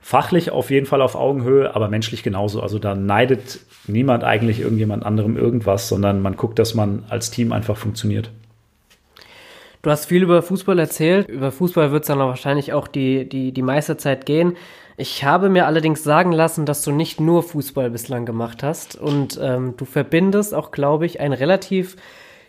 fachlich 0.00 0.50
auf 0.50 0.70
jeden 0.70 0.86
Fall 0.86 1.02
auf 1.02 1.14
Augenhöhe, 1.14 1.74
aber 1.74 1.88
menschlich 1.88 2.22
genauso. 2.22 2.62
Also 2.62 2.78
da 2.78 2.94
neidet 2.94 3.60
niemand 3.86 4.24
eigentlich 4.24 4.60
irgendjemand 4.60 5.04
anderem 5.04 5.36
irgendwas, 5.36 5.88
sondern 5.88 6.22
man 6.22 6.36
guckt, 6.36 6.58
dass 6.58 6.74
man 6.74 7.04
als 7.08 7.30
Team 7.30 7.52
einfach 7.52 7.76
funktioniert. 7.76 8.30
Du 9.82 9.90
hast 9.90 10.06
viel 10.06 10.22
über 10.22 10.42
Fußball 10.42 10.78
erzählt. 10.78 11.28
Über 11.28 11.52
Fußball 11.52 11.90
wird 11.90 12.02
es 12.02 12.08
dann 12.08 12.18
wahrscheinlich 12.18 12.72
auch 12.72 12.86
die, 12.86 13.28
die, 13.28 13.52
die 13.52 13.62
meiste 13.62 13.96
Zeit 13.96 14.26
gehen. 14.26 14.56
Ich 14.98 15.24
habe 15.24 15.48
mir 15.48 15.66
allerdings 15.66 16.04
sagen 16.04 16.32
lassen, 16.32 16.66
dass 16.66 16.82
du 16.82 16.92
nicht 16.92 17.20
nur 17.20 17.42
Fußball 17.42 17.88
bislang 17.88 18.26
gemacht 18.26 18.62
hast 18.62 18.96
und 18.96 19.38
ähm, 19.40 19.74
du 19.78 19.86
verbindest 19.86 20.54
auch, 20.54 20.72
glaube 20.72 21.06
ich, 21.06 21.20
ein 21.20 21.32
relativ 21.32 21.96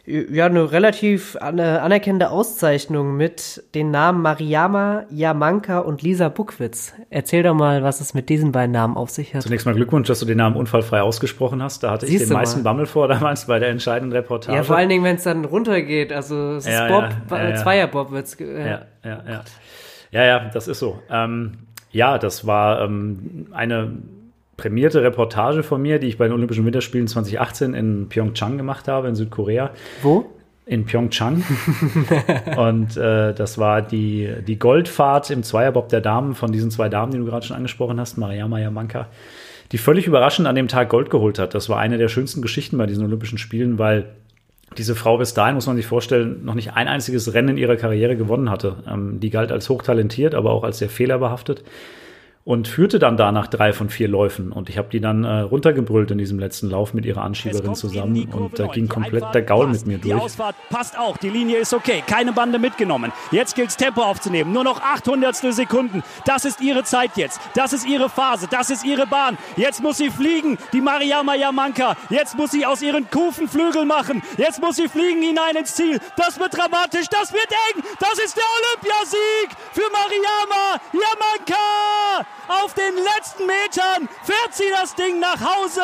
ja, 0.05 0.47
eine 0.47 0.71
relativ 0.71 1.35
anerkennende 1.39 2.31
Auszeichnung 2.31 3.15
mit 3.17 3.63
den 3.75 3.91
Namen 3.91 4.21
Mariama 4.21 5.05
Jamanka 5.11 5.79
und 5.79 6.01
Lisa 6.01 6.29
Buckwitz. 6.29 6.93
Erzähl 7.09 7.43
doch 7.43 7.53
mal, 7.53 7.83
was 7.83 8.01
es 8.01 8.13
mit 8.13 8.29
diesen 8.29 8.51
beiden 8.51 8.71
Namen 8.71 8.97
auf 8.97 9.11
sich 9.11 9.35
hat. 9.35 9.43
Zunächst 9.43 9.65
mal 9.65 9.75
Glückwunsch, 9.75 10.07
dass 10.07 10.19
du 10.19 10.25
den 10.25 10.37
Namen 10.37 10.55
unfallfrei 10.55 11.01
ausgesprochen 11.01 11.61
hast. 11.61 11.83
Da 11.83 11.91
hatte 11.91 12.07
Siehst 12.07 12.23
ich 12.23 12.27
den 12.29 12.33
meisten 12.33 12.63
mal. 12.63 12.71
Bammel 12.71 12.87
vor 12.87 13.07
damals 13.07 13.45
bei 13.45 13.59
der 13.59 13.69
entscheidenden 13.69 14.15
Reportage. 14.15 14.57
Ja, 14.57 14.63
vor 14.63 14.75
allen 14.75 14.89
Dingen, 14.89 15.03
wenn 15.03 15.17
es 15.17 15.23
dann 15.23 15.45
runtergeht. 15.45 16.11
Also 16.11 16.55
es 16.55 16.65
ist 16.65 16.73
Ja, 16.73 16.87
Bob, 16.87 17.09
ja, 17.29 17.37
ja, 17.37 17.49
ja. 17.49 17.55
Zweierbob 17.55 18.11
wird's. 18.11 18.35
Äh, 18.39 18.59
ja, 18.59 18.81
ja, 19.03 19.23
ja. 19.27 19.43
Ja, 20.11 20.23
ja, 20.25 20.49
das 20.51 20.67
ist 20.67 20.79
so. 20.79 20.99
Ähm, 21.09 21.59
ja, 21.91 22.17
das 22.17 22.47
war 22.47 22.81
ähm, 22.81 23.47
eine 23.51 23.91
prämierte 24.61 25.01
Reportage 25.01 25.63
von 25.63 25.81
mir, 25.81 25.97
die 25.97 26.05
ich 26.05 26.19
bei 26.19 26.25
den 26.25 26.33
Olympischen 26.33 26.63
Winterspielen 26.67 27.07
2018 27.07 27.73
in 27.73 28.09
Pyeongchang 28.09 28.57
gemacht 28.57 28.87
habe, 28.87 29.07
in 29.07 29.15
Südkorea. 29.15 29.71
Wo? 30.03 30.29
In 30.67 30.85
Pyeongchang. 30.85 31.43
und 32.57 32.95
äh, 32.95 33.33
das 33.33 33.57
war 33.57 33.81
die, 33.81 34.29
die 34.47 34.59
Goldfahrt 34.59 35.31
im 35.31 35.41
Zweierbob 35.41 35.89
der 35.89 36.01
Damen 36.01 36.35
von 36.35 36.51
diesen 36.51 36.69
zwei 36.69 36.89
Damen, 36.89 37.11
die 37.11 37.17
du 37.17 37.25
gerade 37.25 37.43
schon 37.43 37.55
angesprochen 37.55 37.99
hast, 37.99 38.19
Mariama 38.19 38.59
Yamanka, 38.59 39.07
die 39.71 39.79
völlig 39.79 40.05
überraschend 40.05 40.47
an 40.47 40.53
dem 40.53 40.67
Tag 40.67 40.89
Gold 40.89 41.09
geholt 41.09 41.39
hat. 41.39 41.55
Das 41.55 41.67
war 41.67 41.79
eine 41.79 41.97
der 41.97 42.07
schönsten 42.07 42.43
Geschichten 42.43 42.77
bei 42.77 42.85
diesen 42.85 43.03
Olympischen 43.03 43.39
Spielen, 43.39 43.79
weil 43.79 44.09
diese 44.77 44.93
Frau 44.93 45.17
bis 45.17 45.33
dahin, 45.33 45.55
muss 45.55 45.65
man 45.65 45.75
sich 45.75 45.87
vorstellen, 45.87 46.45
noch 46.45 46.53
nicht 46.53 46.73
ein 46.73 46.87
einziges 46.87 47.33
Rennen 47.33 47.49
in 47.49 47.57
ihrer 47.57 47.77
Karriere 47.77 48.15
gewonnen 48.15 48.51
hatte. 48.51 48.83
Ähm, 48.87 49.19
die 49.19 49.31
galt 49.31 49.51
als 49.51 49.67
hochtalentiert, 49.69 50.35
aber 50.35 50.51
auch 50.51 50.63
als 50.63 50.77
sehr 50.77 50.89
fehlerbehaftet 50.89 51.63
und 52.43 52.67
führte 52.67 52.97
dann 52.97 53.17
danach 53.17 53.47
drei 53.47 53.71
von 53.71 53.89
vier 53.89 54.07
Läufen. 54.07 54.51
Und 54.51 54.69
ich 54.69 54.77
habe 54.77 54.89
die 54.89 54.99
dann 54.99 55.23
äh, 55.23 55.41
runtergebrüllt 55.41 56.09
in 56.11 56.17
diesem 56.17 56.39
letzten 56.39 56.69
Lauf 56.69 56.93
mit 56.93 57.05
ihrer 57.05 57.21
Anschieberin 57.21 57.75
zusammen. 57.75 58.27
Und 58.31 58.57
da 58.57 58.67
ging 58.67 58.87
komplett 58.87 59.25
der 59.33 59.43
Gaul 59.43 59.67
mit 59.67 59.85
mir 59.85 59.99
Die 59.99 60.09
durch. 60.09 60.23
Ausfahrt 60.23 60.55
passt 60.69 60.97
auch. 60.97 61.17
Die 61.17 61.29
Linie 61.29 61.57
ist 61.57 61.73
okay. 61.73 62.03
Keine 62.05 62.33
Bande 62.33 62.57
mitgenommen. 62.57 63.11
Jetzt 63.31 63.55
gilt's 63.55 63.77
Tempo 63.77 64.01
aufzunehmen. 64.01 64.51
Nur 64.53 64.63
noch 64.63 64.81
800 64.81 65.35
Sekunden. 65.35 66.03
Das 66.25 66.45
ist 66.45 66.61
ihre 66.61 66.83
Zeit 66.83 67.11
jetzt. 67.15 67.39
Das 67.53 67.73
ist 67.73 67.87
ihre 67.87 68.09
Phase. 68.09 68.47
Das 68.49 68.71
ist 68.71 68.83
ihre 68.85 69.05
Bahn. 69.05 69.37
Jetzt 69.55 69.83
muss 69.83 69.97
sie 69.97 70.09
fliegen. 70.09 70.57
Die 70.73 70.81
Mariama 70.81 71.35
Yamanka. 71.35 71.95
Jetzt 72.09 72.37
muss 72.37 72.51
sie 72.51 72.65
aus 72.65 72.81
ihren 72.81 73.09
Kufen 73.11 73.47
Flügel 73.47 73.85
machen. 73.85 74.23
Jetzt 74.37 74.61
muss 74.61 74.77
sie 74.77 74.87
fliegen 74.87 75.21
hinein 75.21 75.55
ins 75.57 75.75
Ziel. 75.75 75.99
Das 76.17 76.39
wird 76.39 76.57
dramatisch. 76.57 77.07
Das 77.09 77.31
wird 77.31 77.47
eng. 77.75 77.83
Das 77.99 78.17
ist 78.23 78.35
der 78.35 78.43
Olympiasieg 78.57 79.57
für 79.73 79.85
Mariama 79.91 80.81
Yamanka. 80.91 82.25
Auf 82.47 82.73
den 82.73 82.95
letzten 82.95 83.45
Metern 83.45 84.09
fährt 84.23 84.53
sie 84.53 84.69
das 84.71 84.95
Ding 84.95 85.19
nach 85.19 85.39
Hause. 85.39 85.83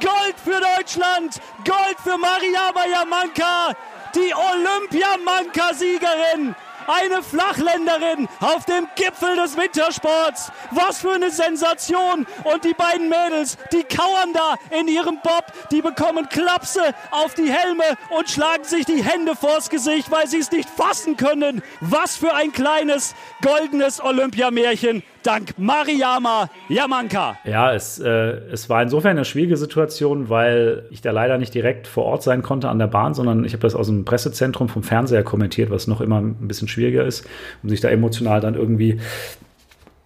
Gold 0.00 0.36
für 0.42 0.58
Deutschland, 0.60 1.40
Gold 1.64 1.98
für 2.02 2.16
Mariama 2.16 2.86
Yamanka, 2.86 3.74
die 4.14 4.32
Olympiamanka-Siegerin. 4.34 6.54
Eine 6.86 7.22
Flachländerin 7.22 8.28
auf 8.40 8.64
dem 8.64 8.88
Gipfel 8.96 9.36
des 9.36 9.58
Wintersports. 9.58 10.50
Was 10.70 11.00
für 11.00 11.12
eine 11.12 11.30
Sensation. 11.30 12.26
Und 12.44 12.64
die 12.64 12.72
beiden 12.72 13.10
Mädels, 13.10 13.58
die 13.72 13.84
kauern 13.84 14.32
da 14.32 14.54
in 14.70 14.88
ihrem 14.88 15.20
Bob. 15.20 15.52
Die 15.70 15.82
bekommen 15.82 16.30
Klapse 16.30 16.94
auf 17.10 17.34
die 17.34 17.52
Helme 17.52 17.84
und 18.08 18.30
schlagen 18.30 18.64
sich 18.64 18.86
die 18.86 19.04
Hände 19.04 19.36
vors 19.36 19.68
Gesicht, 19.68 20.10
weil 20.10 20.26
sie 20.28 20.38
es 20.38 20.50
nicht 20.50 20.70
fassen 20.70 21.18
können. 21.18 21.62
Was 21.80 22.16
für 22.16 22.32
ein 22.32 22.52
kleines, 22.52 23.14
goldenes 23.42 24.02
Olympiamärchen. 24.02 25.02
Dank 25.28 25.58
Mariama 25.58 26.48
Yamanka. 26.70 27.36
Ja, 27.44 27.74
es, 27.74 27.98
äh, 27.98 28.08
es 28.50 28.70
war 28.70 28.82
insofern 28.82 29.10
eine 29.10 29.26
schwierige 29.26 29.58
Situation, 29.58 30.30
weil 30.30 30.84
ich 30.88 31.02
da 31.02 31.10
leider 31.10 31.36
nicht 31.36 31.52
direkt 31.52 31.86
vor 31.86 32.04
Ort 32.04 32.22
sein 32.22 32.40
konnte 32.40 32.70
an 32.70 32.78
der 32.78 32.86
Bahn, 32.86 33.12
sondern 33.12 33.44
ich 33.44 33.52
habe 33.52 33.60
das 33.60 33.74
aus 33.74 33.88
dem 33.88 34.06
Pressezentrum 34.06 34.70
vom 34.70 34.82
Fernseher 34.82 35.22
kommentiert, 35.22 35.68
was 35.68 35.86
noch 35.86 36.00
immer 36.00 36.18
ein 36.22 36.48
bisschen 36.48 36.66
schwieriger 36.66 37.04
ist, 37.04 37.26
um 37.62 37.68
sich 37.68 37.82
da 37.82 37.90
emotional 37.90 38.40
dann 38.40 38.54
irgendwie 38.54 39.00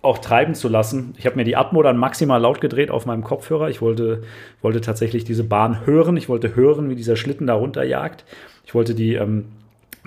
auch 0.02 0.18
treiben 0.18 0.56
zu 0.56 0.68
lassen. 0.68 1.14
Ich 1.16 1.24
habe 1.24 1.37
mir 1.37 1.44
die 1.44 1.54
Atmo 1.54 1.85
dann 1.85 1.98
maximal 1.98 2.40
laut 2.40 2.61
gedreht 2.61 2.90
auf 2.90 3.06
meinem 3.06 3.22
Kopfhörer. 3.22 3.70
Ich 3.70 3.80
wollte, 3.80 4.24
wollte 4.61 4.80
tatsächlich 4.80 5.22
diese 5.22 5.44
Bahn 5.44 5.87
hören. 5.87 6.16
Ich 6.16 6.28
wollte 6.28 6.56
hören, 6.56 6.90
wie 6.90 6.96
dieser 6.96 7.14
Schlitten 7.14 7.46
da 7.46 7.54
runterjagt. 7.54 8.24
Ich 8.66 8.74
wollte 8.74 8.96
die, 8.96 9.14
ähm, 9.14 9.44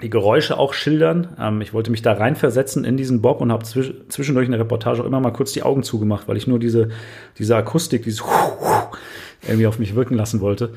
die 0.02 0.10
Geräusche 0.10 0.58
auch 0.58 0.74
schildern. 0.74 1.36
Ähm, 1.40 1.62
ich 1.62 1.74
wollte 1.74 1.92
mich 1.92 2.02
da 2.02 2.14
reinversetzen 2.14 2.84
in 2.84 2.98
diesen 2.98 3.22
Bob 3.22 3.42
und 3.42 3.52
habe 3.52 3.64
zwisch 3.64 3.94
zwischendurch 4.10 4.46
in 4.46 4.52
der 4.52 4.60
Reportage 4.60 5.02
auch 5.02 5.06
immer 5.06 5.20
mal 5.20 5.32
kurz 5.32 5.54
die 5.54 5.64
Augen 5.64 5.84
zugemacht, 5.84 6.28
weil 6.28 6.38
ich 6.38 6.48
nur 6.48 6.60
diese, 6.60 6.90
diese 7.38 7.56
Akustik, 7.56 8.04
dieses 8.04 8.24
irgendwie 9.48 9.68
auf 9.68 9.80
mich 9.80 9.96
wirken 9.96 10.16
lassen 10.16 10.42
wollte. 10.42 10.72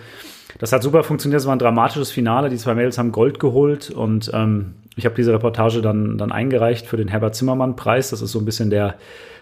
Das 0.58 0.72
hat 0.72 0.82
super 0.82 1.02
funktioniert. 1.02 1.40
Es 1.40 1.46
war 1.46 1.54
ein 1.54 1.58
dramatisches 1.58 2.10
Finale. 2.10 2.48
Die 2.48 2.56
zwei 2.56 2.74
Mädels 2.74 2.98
haben 2.98 3.12
Gold 3.12 3.38
geholt 3.40 3.90
und 3.90 4.30
ähm, 4.32 4.74
ich 4.96 5.04
habe 5.04 5.14
diese 5.14 5.32
Reportage 5.32 5.82
dann, 5.82 6.18
dann 6.18 6.32
eingereicht 6.32 6.86
für 6.86 6.96
den 6.96 7.08
Herbert 7.08 7.34
Zimmermann-Preis. 7.34 8.10
Das 8.10 8.22
ist 8.22 8.32
so 8.32 8.38
ein 8.40 8.44
bisschen 8.44 8.70
der, 8.70 8.96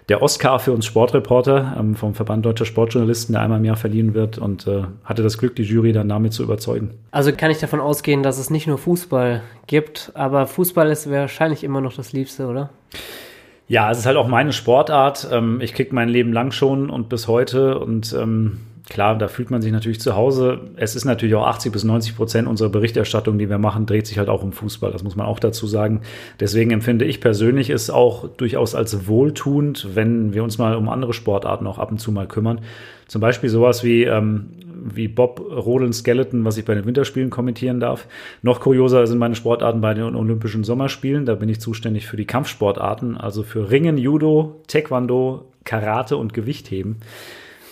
der 0.08 0.22
Oscar 0.22 0.58
für 0.60 0.72
uns 0.72 0.86
Sportreporter 0.86 1.76
ähm, 1.78 1.96
vom 1.96 2.14
Verband 2.14 2.46
Deutscher 2.46 2.64
Sportjournalisten, 2.64 3.32
der 3.32 3.42
einmal 3.42 3.58
im 3.58 3.64
Jahr 3.64 3.76
verliehen 3.76 4.14
wird 4.14 4.38
und 4.38 4.66
äh, 4.66 4.84
hatte 5.04 5.22
das 5.22 5.38
Glück, 5.38 5.56
die 5.56 5.64
Jury 5.64 5.92
dann 5.92 6.08
damit 6.08 6.32
zu 6.32 6.42
überzeugen. 6.42 6.92
Also 7.10 7.32
kann 7.32 7.50
ich 7.50 7.58
davon 7.58 7.80
ausgehen, 7.80 8.22
dass 8.22 8.38
es 8.38 8.50
nicht 8.50 8.66
nur 8.66 8.78
Fußball 8.78 9.42
gibt, 9.66 10.12
aber 10.14 10.46
Fußball 10.46 10.90
ist 10.90 11.10
wahrscheinlich 11.10 11.64
immer 11.64 11.80
noch 11.80 11.94
das 11.94 12.12
Liebste, 12.12 12.46
oder? 12.46 12.70
Ja, 13.68 13.90
es 13.90 13.98
ist 13.98 14.06
halt 14.06 14.16
auch 14.16 14.28
meine 14.28 14.52
Sportart. 14.52 15.28
Ähm, 15.32 15.60
ich 15.60 15.74
krieg 15.74 15.92
mein 15.92 16.08
Leben 16.08 16.32
lang 16.32 16.52
schon 16.52 16.88
und 16.88 17.08
bis 17.08 17.26
heute 17.26 17.80
und 17.80 18.12
ähm, 18.12 18.60
klar, 18.88 19.18
da 19.18 19.28
fühlt 19.28 19.50
man 19.50 19.62
sich 19.62 19.72
natürlich 19.72 20.00
zu 20.00 20.14
Hause. 20.14 20.60
Es 20.76 20.96
ist 20.96 21.04
natürlich 21.04 21.34
auch 21.34 21.46
80 21.46 21.72
bis 21.72 21.84
90 21.84 22.16
Prozent 22.16 22.48
unserer 22.48 22.68
Berichterstattung, 22.68 23.38
die 23.38 23.50
wir 23.50 23.58
machen, 23.58 23.86
dreht 23.86 24.06
sich 24.06 24.18
halt 24.18 24.28
auch 24.28 24.42
um 24.42 24.52
Fußball. 24.52 24.92
Das 24.92 25.02
muss 25.02 25.16
man 25.16 25.26
auch 25.26 25.38
dazu 25.38 25.66
sagen. 25.66 26.02
Deswegen 26.40 26.70
empfinde 26.70 27.04
ich 27.04 27.20
persönlich 27.20 27.70
es 27.70 27.90
auch 27.90 28.28
durchaus 28.28 28.74
als 28.74 29.06
wohltuend, 29.06 29.88
wenn 29.94 30.32
wir 30.32 30.44
uns 30.44 30.58
mal 30.58 30.76
um 30.76 30.88
andere 30.88 31.12
Sportarten 31.12 31.66
auch 31.66 31.78
ab 31.78 31.90
und 31.90 31.98
zu 31.98 32.12
mal 32.12 32.26
kümmern. 32.26 32.60
Zum 33.08 33.20
Beispiel 33.20 33.50
sowas 33.50 33.84
wie, 33.84 34.04
ähm, 34.04 34.50
wie 34.94 35.08
Bob 35.08 35.40
Rodeln 35.40 35.92
Skeleton, 35.92 36.44
was 36.44 36.56
ich 36.56 36.64
bei 36.64 36.74
den 36.74 36.86
Winterspielen 36.86 37.30
kommentieren 37.30 37.80
darf. 37.80 38.06
Noch 38.42 38.60
kurioser 38.60 39.06
sind 39.06 39.18
meine 39.18 39.34
Sportarten 39.34 39.80
bei 39.80 39.94
den 39.94 40.14
Olympischen 40.14 40.64
Sommerspielen. 40.64 41.26
Da 41.26 41.34
bin 41.34 41.48
ich 41.48 41.60
zuständig 41.60 42.06
für 42.06 42.16
die 42.16 42.26
Kampfsportarten, 42.26 43.16
also 43.16 43.42
für 43.42 43.70
Ringen, 43.70 43.98
Judo, 43.98 44.60
Taekwondo, 44.66 45.44
Karate 45.64 46.16
und 46.16 46.34
Gewichtheben. 46.34 46.96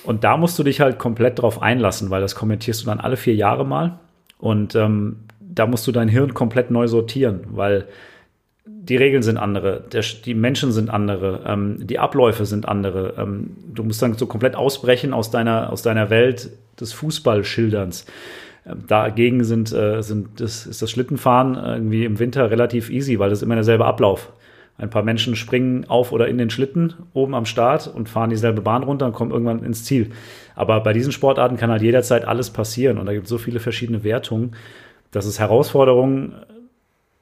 Und 0.05 0.25
da 0.25 0.37
musst 0.37 0.59
du 0.59 0.63
dich 0.63 0.81
halt 0.81 0.99
komplett 0.99 1.41
drauf 1.41 1.63
einlassen, 1.63 2.11
weil 2.11 2.21
das 2.21 2.35
kommentierst 2.35 2.83
du 2.83 2.87
dann 2.87 3.01
alle 3.01 3.17
vier 3.17 3.35
Jahre 3.35 3.65
mal. 3.65 3.99
Und 4.39 4.75
ähm, 4.75 5.17
da 5.41 5.67
musst 5.67 5.87
du 5.87 5.93
dein 5.93 6.09
Hirn 6.09 6.35
komplett 6.35 6.71
neu 6.71 6.87
sortieren, 6.89 7.41
weil 7.51 7.87
die 8.67 8.97
Regeln 8.97 9.23
sind 9.23 9.37
andere, 9.39 9.85
der, 9.93 10.03
die 10.25 10.35
Menschen 10.35 10.73
sind 10.73 10.91
andere, 10.91 11.41
ähm, 11.47 11.87
die 11.87 11.99
Abläufe 11.99 12.45
sind 12.47 12.69
andere. 12.69 13.15
Ähm, 13.19 13.57
du 13.73 13.83
musst 13.83 14.03
dann 14.03 14.15
so 14.15 14.27
komplett 14.27 14.57
ausbrechen 14.57 15.13
aus 15.13 15.31
deiner, 15.31 15.73
aus 15.73 15.83
deiner 15.83 16.11
Welt 16.11 16.51
des 16.79 16.93
Fußballschilderns. 16.93 18.07
Ähm, 18.67 18.85
dagegen 18.87 19.45
sind, 19.45 19.73
äh, 19.73 20.03
sind 20.03 20.41
das, 20.41 20.67
ist 20.67 20.83
das 20.83 20.91
Schlittenfahren 20.91 21.57
irgendwie 21.57 22.05
im 22.05 22.19
Winter 22.19 22.51
relativ 22.51 22.91
easy, 22.91 23.19
weil 23.19 23.31
das 23.31 23.39
ist 23.39 23.43
immer 23.43 23.55
derselbe 23.55 23.85
Ablauf. 23.85 24.33
Ein 24.77 24.91
paar 24.91 25.05
Menschen 25.05 25.37
springen 25.37 25.85
auf 25.89 26.11
oder 26.11 26.27
in 26.27 26.37
den 26.37 26.51
Schlitten 26.51 26.95
oben 27.13 27.35
am 27.35 27.47
Start 27.47 27.87
und 27.87 28.09
fahren 28.09 28.31
dieselbe 28.31 28.61
Bahn 28.61 28.83
runter 28.83 29.07
und 29.07 29.13
kommen 29.13 29.31
irgendwann 29.31 29.63
ins 29.63 29.85
Ziel. 29.85 30.11
Aber 30.57 30.81
bei 30.81 30.93
diesen 30.93 31.13
Sportarten 31.13 31.57
kann 31.57 31.71
halt 31.71 31.83
jederzeit 31.83 32.27
alles 32.27 32.51
passieren 32.51 32.99
und 32.99 33.07
da 33.07 33.13
gibt 33.13 33.25
es 33.25 33.31
so 33.31 33.39
viele 33.39 33.61
verschiedene 33.61 34.03
Wertungen, 34.03 34.57
dass 35.13 35.27
es 35.27 35.39
Herausforderungen 35.39 36.35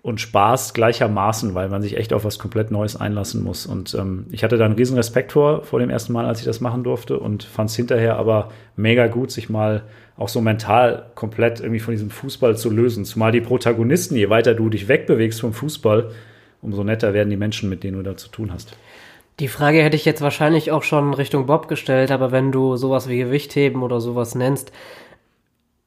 und 0.03 0.21
Spaß 0.21 0.75
gleichermaßen, 0.75 1.55
weil 1.55 1.69
man 1.69 1.81
sich 1.81 1.97
echt 1.97 2.13
auf 2.13 2.25
was 2.25 2.41
komplett 2.41 2.73
Neues 2.73 2.97
einlassen 2.97 3.43
muss. 3.45 3.67
Und 3.67 3.95
ähm, 3.95 4.27
ich 4.33 4.43
hatte 4.43 4.57
da 4.57 4.65
einen 4.65 4.75
riesen 4.75 4.97
Respekt 4.97 5.33
vor, 5.33 5.63
vor 5.63 5.79
dem 5.79 5.91
ersten 5.91 6.13
Mal, 6.13 6.27
als 6.27 6.41
ich 6.41 6.45
das 6.45 6.61
machen 6.61 6.83
durfte 6.83 7.19
und 7.19 7.45
fand 7.45 7.71
es 7.71 7.77
hinterher 7.77 8.17
aber 8.17 8.51
mega 8.75 9.07
gut, 9.07 9.31
sich 9.31 9.49
mal 9.49 9.83
auch 10.17 10.29
so 10.29 10.41
mental 10.41 11.07
komplett 11.15 11.61
irgendwie 11.61 11.79
von 11.81 11.93
diesem 11.93 12.11
Fußball 12.11 12.57
zu 12.57 12.71
lösen. 12.71 13.05
Zumal 13.05 13.31
die 13.31 13.41
Protagonisten, 13.41 14.17
je 14.17 14.29
weiter 14.29 14.55
du 14.55 14.69
dich 14.69 14.89
wegbewegst 14.89 15.41
vom 15.41 15.53
Fußball, 15.53 16.11
umso 16.63 16.85
netter 16.85 17.13
werden 17.13 17.31
die 17.31 17.37
Menschen, 17.37 17.69
mit 17.69 17.85
denen 17.85 17.99
du 17.99 18.03
da 18.03 18.17
zu 18.17 18.29
tun 18.29 18.53
hast. 18.53 18.77
Die 19.41 19.49
Frage 19.49 19.83
hätte 19.83 19.97
ich 19.97 20.05
jetzt 20.05 20.23
wahrscheinlich 20.23 20.71
auch 20.71 20.83
schon 20.83 21.15
Richtung 21.15 21.47
Bob 21.47 21.69
gestellt, 21.69 22.11
aber 22.11 22.33
wenn 22.33 22.53
du 22.53 22.77
sowas 22.77 23.09
wie 23.09 23.19
Gewichtheben 23.19 23.83
oder 23.83 24.01
sowas 24.01 24.35
nennst, 24.35 24.73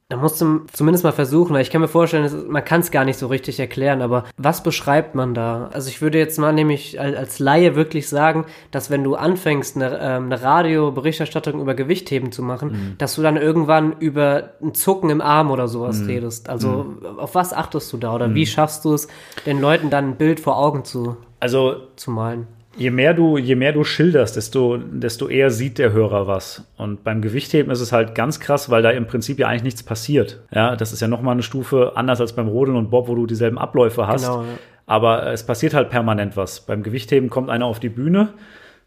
da 0.08 0.16
musst 0.16 0.40
du 0.40 0.60
zumindest 0.72 1.02
mal 1.02 1.12
versuchen, 1.12 1.52
weil 1.52 1.62
ich 1.62 1.70
kann 1.70 1.80
mir 1.80 1.88
vorstellen, 1.88 2.48
man 2.48 2.64
kann 2.64 2.80
es 2.80 2.92
gar 2.92 3.04
nicht 3.04 3.18
so 3.18 3.26
richtig 3.26 3.58
erklären, 3.58 4.02
aber 4.02 4.24
was 4.36 4.62
beschreibt 4.62 5.16
man 5.16 5.34
da? 5.34 5.68
Also 5.72 5.88
ich 5.88 6.00
würde 6.00 6.16
jetzt 6.16 6.38
mal 6.38 6.52
nämlich 6.52 7.00
als 7.00 7.40
Laie 7.40 7.74
wirklich 7.74 8.08
sagen, 8.08 8.44
dass 8.70 8.88
wenn 8.88 9.02
du 9.02 9.16
anfängst, 9.16 9.74
eine, 9.74 9.98
ähm, 10.00 10.26
eine 10.26 10.40
Radioberichterstattung 10.40 11.60
über 11.60 11.74
Gewichtheben 11.74 12.30
zu 12.30 12.42
machen, 12.42 12.68
mhm. 12.68 12.98
dass 12.98 13.16
du 13.16 13.22
dann 13.22 13.36
irgendwann 13.36 13.98
über 13.98 14.50
ein 14.62 14.74
Zucken 14.74 15.10
im 15.10 15.20
Arm 15.20 15.50
oder 15.50 15.66
sowas 15.66 15.98
mhm. 15.98 16.06
redest. 16.06 16.48
Also 16.48 16.84
mhm. 16.84 17.18
auf 17.18 17.34
was 17.34 17.52
achtest 17.52 17.92
du 17.92 17.96
da 17.96 18.14
oder 18.14 18.32
wie 18.32 18.42
mhm. 18.42 18.46
schaffst 18.46 18.84
du 18.84 18.94
es, 18.94 19.08
den 19.44 19.60
Leuten 19.60 19.90
dann 19.90 20.10
ein 20.10 20.16
Bild 20.16 20.38
vor 20.38 20.56
Augen 20.56 20.84
zu, 20.84 21.16
also, 21.40 21.78
zu 21.96 22.12
malen? 22.12 22.46
Je 22.76 22.90
mehr 22.90 23.14
du, 23.14 23.38
je 23.38 23.54
mehr 23.54 23.72
du 23.72 23.84
schilderst, 23.84 24.36
desto, 24.36 24.76
desto 24.76 25.28
eher 25.28 25.50
sieht 25.50 25.78
der 25.78 25.92
Hörer 25.92 26.26
was. 26.26 26.64
Und 26.76 27.04
beim 27.04 27.22
Gewichtheben 27.22 27.70
ist 27.70 27.80
es 27.80 27.92
halt 27.92 28.14
ganz 28.14 28.40
krass, 28.40 28.70
weil 28.70 28.82
da 28.82 28.90
im 28.90 29.06
Prinzip 29.06 29.38
ja 29.38 29.48
eigentlich 29.48 29.62
nichts 29.62 29.82
passiert. 29.82 30.40
Ja, 30.52 30.76
das 30.76 30.92
ist 30.92 31.00
ja 31.00 31.08
nochmal 31.08 31.32
eine 31.32 31.42
Stufe 31.42 31.92
anders 31.96 32.20
als 32.20 32.34
beim 32.34 32.48
Rodeln 32.48 32.76
und 32.76 32.90
Bob, 32.90 33.08
wo 33.08 33.14
du 33.14 33.26
dieselben 33.26 33.58
Abläufe 33.58 34.06
hast. 34.06 34.26
Genau, 34.26 34.42
ja. 34.42 34.48
Aber 34.86 35.32
es 35.32 35.44
passiert 35.44 35.74
halt 35.74 35.90
permanent 35.90 36.36
was. 36.36 36.60
Beim 36.60 36.82
Gewichtheben 36.82 37.28
kommt 37.28 37.50
einer 37.50 37.66
auf 37.66 37.80
die 37.80 37.88
Bühne, 37.88 38.28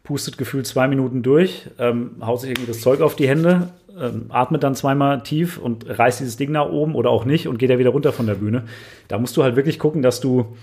pustet 0.03 0.37
gefühlt 0.37 0.65
zwei 0.65 0.87
Minuten 0.87 1.23
durch, 1.23 1.67
ähm, 1.77 2.11
haut 2.21 2.41
sich 2.41 2.51
irgendwie 2.51 2.71
das 2.71 2.81
Zeug 2.81 3.01
auf 3.01 3.15
die 3.15 3.27
Hände, 3.27 3.69
ähm, 3.99 4.27
atmet 4.29 4.63
dann 4.63 4.75
zweimal 4.75 5.21
tief 5.23 5.57
und 5.57 5.85
reißt 5.89 6.21
dieses 6.21 6.37
Ding 6.37 6.51
nach 6.51 6.69
oben 6.69 6.95
oder 6.95 7.09
auch 7.09 7.25
nicht 7.25 7.49
und 7.49 7.57
geht 7.57 7.69
ja 7.69 7.79
wieder 7.79 7.89
runter 7.89 8.13
von 8.13 8.27
der 8.27 8.35
Bühne. 8.35 8.63
Da 9.09 9.17
musst 9.17 9.35
du 9.35 9.43
halt 9.43 9.57
wirklich 9.57 9.77
gucken, 9.77 10.01
dass 10.01 10.21
du 10.21 10.55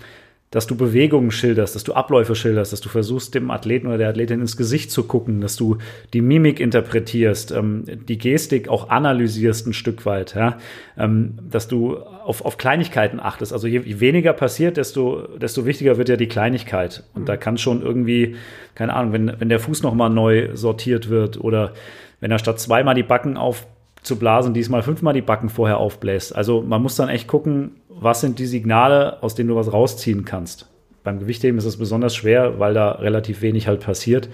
dass 0.49 0.65
du 0.65 0.77
Bewegungen 0.77 1.31
schilderst, 1.31 1.75
dass 1.75 1.83
du 1.83 1.93
Abläufe 1.93 2.33
schilderst, 2.33 2.71
dass 2.71 2.79
du 2.79 2.87
versuchst, 2.87 3.35
dem 3.35 3.51
Athleten 3.51 3.87
oder 3.87 3.97
der 3.97 4.09
Athletin 4.09 4.39
ins 4.39 4.55
Gesicht 4.55 4.91
zu 4.91 5.03
gucken, 5.03 5.41
dass 5.41 5.57
du 5.57 5.77
die 6.13 6.21
Mimik 6.21 6.61
interpretierst, 6.61 7.51
ähm, 7.51 7.83
die 8.07 8.17
Gestik 8.17 8.69
auch 8.69 8.89
analysierst 8.89 9.67
ein 9.67 9.73
Stück 9.73 10.05
weit, 10.05 10.35
ja? 10.35 10.57
ähm, 10.97 11.37
dass 11.49 11.67
du 11.67 11.97
auf, 11.97 12.45
auf 12.45 12.57
Kleinigkeiten 12.57 13.19
achtest. 13.19 13.51
Also 13.51 13.67
je, 13.67 13.81
je, 13.81 13.99
weniger 13.99 14.31
passiert, 14.31 14.77
desto, 14.77 15.27
desto 15.37 15.65
wichtiger 15.65 15.97
wird 15.97 16.07
ja 16.07 16.15
die 16.15 16.27
Kleinigkeit. 16.27 17.03
Und 17.13 17.23
mhm. 17.23 17.25
da 17.25 17.35
kann 17.35 17.57
schon 17.57 17.81
irgendwie, 17.81 18.35
keine 18.73 18.93
Ahnung, 18.93 19.11
wenn, 19.11 19.33
wenn 19.39 19.49
der 19.49 19.59
Fuß 19.59 19.83
nochmal 19.83 20.09
neu 20.09 20.55
sortiert 20.55 21.09
wird 21.09 21.41
oder 21.41 21.73
wenn 22.21 22.31
er 22.31 22.39
statt 22.39 22.59
zweimal 22.59 22.95
die 22.95 23.03
Backen 23.03 23.35
auf 23.35 23.67
zu 24.07 24.17
blasen, 24.17 24.53
diesmal 24.53 24.81
fünfmal 24.81 25.13
die 25.13 25.21
Backen 25.21 25.49
vorher 25.49 25.77
aufbläst. 25.77 26.35
Also 26.35 26.61
man 26.61 26.81
muss 26.81 26.95
dann 26.95 27.09
echt 27.09 27.27
gucken, 27.27 27.75
was 27.89 28.21
sind 28.21 28.39
die 28.39 28.45
Signale, 28.45 29.21
aus 29.21 29.35
denen 29.35 29.49
du 29.49 29.55
was 29.55 29.71
rausziehen 29.71 30.25
kannst. 30.25 30.69
Beim 31.03 31.19
Gewichtheben 31.19 31.57
ist 31.57 31.65
es 31.65 31.77
besonders 31.77 32.15
schwer, 32.15 32.59
weil 32.59 32.73
da 32.73 32.91
relativ 32.91 33.41
wenig 33.41 33.67
halt 33.67 33.81
passiert. 33.81 34.29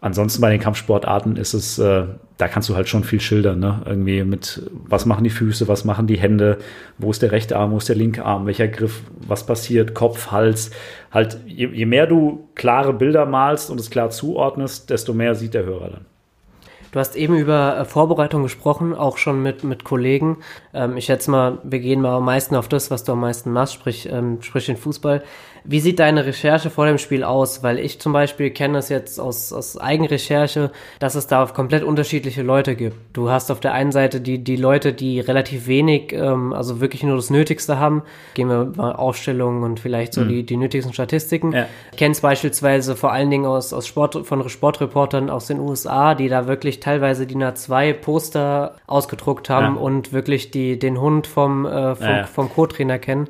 Ansonsten 0.00 0.40
bei 0.40 0.50
den 0.50 0.60
Kampfsportarten 0.60 1.36
ist 1.36 1.54
es, 1.54 1.78
äh, 1.78 2.04
da 2.36 2.46
kannst 2.46 2.68
du 2.68 2.76
halt 2.76 2.88
schon 2.88 3.02
viel 3.02 3.20
schildern, 3.20 3.58
ne? 3.58 3.82
Irgendwie 3.84 4.22
mit, 4.22 4.62
was 4.70 5.06
machen 5.06 5.24
die 5.24 5.30
Füße, 5.30 5.66
was 5.66 5.84
machen 5.84 6.06
die 6.06 6.18
Hände, 6.18 6.58
wo 6.98 7.10
ist 7.10 7.20
der 7.20 7.32
rechte 7.32 7.56
Arm, 7.56 7.72
wo 7.72 7.78
ist 7.78 7.88
der 7.88 7.96
linke 7.96 8.24
Arm, 8.24 8.46
welcher 8.46 8.68
Griff, 8.68 9.02
was 9.26 9.44
passiert, 9.44 9.94
Kopf, 9.94 10.30
Hals. 10.30 10.70
Halt, 11.10 11.40
je, 11.46 11.66
je 11.66 11.86
mehr 11.86 12.06
du 12.06 12.48
klare 12.54 12.92
Bilder 12.92 13.26
malst 13.26 13.70
und 13.70 13.80
es 13.80 13.90
klar 13.90 14.10
zuordnest, 14.10 14.88
desto 14.90 15.14
mehr 15.14 15.34
sieht 15.34 15.54
der 15.54 15.64
Hörer 15.64 15.90
dann. 15.90 16.06
Du 16.92 16.98
hast 16.98 17.16
eben 17.16 17.36
über 17.36 17.78
äh, 17.78 17.84
Vorbereitung 17.84 18.42
gesprochen, 18.42 18.94
auch 18.94 19.18
schon 19.18 19.42
mit, 19.42 19.62
mit 19.64 19.84
Kollegen. 19.84 20.38
Ähm, 20.72 20.96
ich 20.96 21.06
schätze 21.06 21.30
mal, 21.30 21.58
wir 21.62 21.80
gehen 21.80 22.00
mal 22.00 22.16
am 22.16 22.24
meisten 22.24 22.54
auf 22.54 22.68
das, 22.68 22.90
was 22.90 23.04
du 23.04 23.12
am 23.12 23.20
meisten 23.20 23.52
machst, 23.52 23.74
sprich, 23.74 24.08
ähm, 24.10 24.40
sprich 24.40 24.66
den 24.66 24.76
Fußball. 24.76 25.22
Wie 25.70 25.80
sieht 25.80 25.98
deine 25.98 26.24
Recherche 26.24 26.70
vor 26.70 26.86
dem 26.86 26.96
Spiel 26.96 27.22
aus? 27.22 27.62
Weil 27.62 27.78
ich 27.78 28.00
zum 28.00 28.14
Beispiel 28.14 28.48
kenne 28.48 28.78
es 28.78 28.88
jetzt 28.88 29.20
aus, 29.20 29.52
aus 29.52 29.76
Eigenrecherche, 29.76 30.72
dass 30.98 31.14
es 31.14 31.26
da 31.26 31.44
komplett 31.44 31.84
unterschiedliche 31.84 32.40
Leute 32.40 32.74
gibt. 32.74 32.96
Du 33.12 33.28
hast 33.28 33.50
auf 33.50 33.60
der 33.60 33.74
einen 33.74 33.92
Seite 33.92 34.22
die, 34.22 34.42
die 34.42 34.56
Leute, 34.56 34.94
die 34.94 35.20
relativ 35.20 35.66
wenig, 35.66 36.14
ähm, 36.14 36.54
also 36.54 36.80
wirklich 36.80 37.02
nur 37.02 37.16
das 37.16 37.28
Nötigste 37.28 37.78
haben. 37.78 38.02
Gehen 38.32 38.48
wir 38.48 38.72
mal 38.76 38.92
Aufstellungen 38.94 39.62
und 39.62 39.78
vielleicht 39.78 40.14
so 40.14 40.22
mhm. 40.22 40.28
die, 40.30 40.46
die 40.46 40.56
nötigsten 40.56 40.94
Statistiken. 40.94 41.52
Ja. 41.52 41.66
Ich 41.92 41.98
kenne 41.98 42.12
es 42.12 42.22
beispielsweise 42.22 42.96
vor 42.96 43.12
allen 43.12 43.28
Dingen 43.28 43.44
aus, 43.44 43.74
aus 43.74 43.86
Sport, 43.86 44.26
von 44.26 44.48
Sportreportern 44.48 45.28
aus 45.28 45.48
den 45.48 45.60
USA, 45.60 46.14
die 46.14 46.30
da 46.30 46.46
wirklich 46.46 46.80
teilweise 46.80 47.26
die 47.26 47.36
A2 47.36 47.92
Poster 47.92 48.76
ausgedruckt 48.86 49.50
haben 49.50 49.76
ja. 49.76 49.82
und 49.82 50.14
wirklich 50.14 50.50
die, 50.50 50.78
den 50.78 50.98
Hund 50.98 51.26
vom, 51.26 51.66
äh, 51.66 51.94
vom, 51.94 52.06
ja. 52.06 52.24
vom 52.24 52.48
Co-Trainer 52.48 52.98
kennen. 52.98 53.28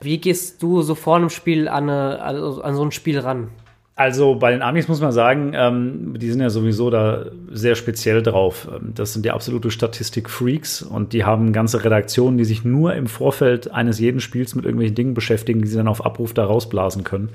Wie 0.00 0.18
gehst 0.18 0.62
du 0.62 0.82
so 0.82 0.94
vor 0.94 1.16
einem 1.16 1.30
Spiel 1.30 1.68
an, 1.68 1.88
eine, 1.88 2.22
also 2.22 2.62
an 2.62 2.74
so 2.74 2.84
ein 2.84 2.92
Spiel 2.92 3.18
ran? 3.18 3.48
Also 3.96 4.34
bei 4.34 4.50
den 4.50 4.62
Amis 4.62 4.88
muss 4.88 5.00
man 5.00 5.12
sagen, 5.12 5.52
ähm, 5.54 6.18
die 6.18 6.28
sind 6.28 6.40
ja 6.40 6.50
sowieso 6.50 6.90
da 6.90 7.26
sehr 7.52 7.76
speziell 7.76 8.22
drauf. 8.24 8.68
Ähm, 8.72 8.92
das 8.94 9.12
sind 9.12 9.24
die 9.24 9.30
absolute 9.30 9.70
Statistik-Freaks 9.70 10.82
und 10.82 11.12
die 11.12 11.24
haben 11.24 11.52
ganze 11.52 11.84
Redaktionen, 11.84 12.36
die 12.36 12.44
sich 12.44 12.64
nur 12.64 12.94
im 12.94 13.06
Vorfeld 13.06 13.70
eines 13.70 14.00
jeden 14.00 14.18
Spiels 14.18 14.56
mit 14.56 14.64
irgendwelchen 14.64 14.96
Dingen 14.96 15.14
beschäftigen, 15.14 15.62
die 15.62 15.68
sie 15.68 15.76
dann 15.76 15.86
auf 15.86 16.04
Abruf 16.04 16.34
da 16.34 16.44
rausblasen 16.44 17.04
können. 17.04 17.28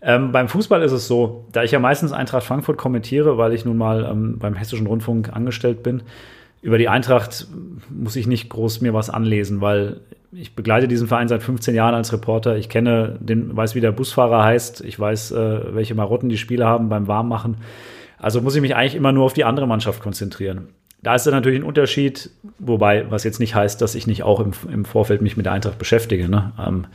Ähm, 0.00 0.30
beim 0.30 0.48
Fußball 0.48 0.80
ist 0.82 0.92
es 0.92 1.08
so, 1.08 1.44
da 1.52 1.64
ich 1.64 1.72
ja 1.72 1.80
meistens 1.80 2.12
Eintracht 2.12 2.44
Frankfurt 2.44 2.78
kommentiere, 2.78 3.36
weil 3.36 3.52
ich 3.52 3.64
nun 3.64 3.76
mal 3.76 4.08
ähm, 4.10 4.38
beim 4.38 4.54
Hessischen 4.54 4.86
Rundfunk 4.86 5.34
angestellt 5.34 5.82
bin, 5.82 6.02
über 6.62 6.78
die 6.78 6.88
Eintracht 6.88 7.48
muss 7.88 8.16
ich 8.16 8.26
nicht 8.26 8.48
groß 8.48 8.80
mir 8.80 8.94
was 8.94 9.10
anlesen, 9.10 9.60
weil 9.60 10.00
ich 10.32 10.54
begleite 10.54 10.88
diesen 10.88 11.08
Verein 11.08 11.28
seit 11.28 11.42
15 11.42 11.74
Jahren 11.74 11.94
als 11.94 12.12
Reporter. 12.12 12.56
Ich 12.56 12.68
kenne 12.68 13.16
den, 13.20 13.56
weiß, 13.56 13.74
wie 13.74 13.80
der 13.80 13.92
Busfahrer 13.92 14.44
heißt. 14.44 14.82
Ich 14.82 14.98
weiß, 14.98 15.32
äh, 15.32 15.74
welche 15.74 15.94
Marotten 15.94 16.28
die 16.28 16.38
Spieler 16.38 16.66
haben 16.66 16.88
beim 16.88 17.08
Warmmachen. 17.08 17.56
Also 18.18 18.40
muss 18.40 18.54
ich 18.54 18.62
mich 18.62 18.76
eigentlich 18.76 18.94
immer 18.94 19.12
nur 19.12 19.24
auf 19.24 19.32
die 19.32 19.44
andere 19.44 19.66
Mannschaft 19.66 20.00
konzentrieren. 20.00 20.68
Da 21.02 21.14
ist 21.14 21.26
dann 21.26 21.34
natürlich 21.34 21.60
ein 21.60 21.64
Unterschied, 21.64 22.30
wobei, 22.58 23.10
was 23.10 23.24
jetzt 23.24 23.40
nicht 23.40 23.54
heißt, 23.54 23.80
dass 23.80 23.94
ich 23.94 24.06
nicht 24.06 24.22
auch 24.22 24.38
im, 24.38 24.52
im 24.70 24.84
Vorfeld 24.84 25.22
mich 25.22 25.36
mit 25.36 25.46
der 25.46 25.54
Eintracht 25.54 25.78
beschäftige. 25.78 26.28
Ne? 26.28 26.52
Ähm, 26.64 26.86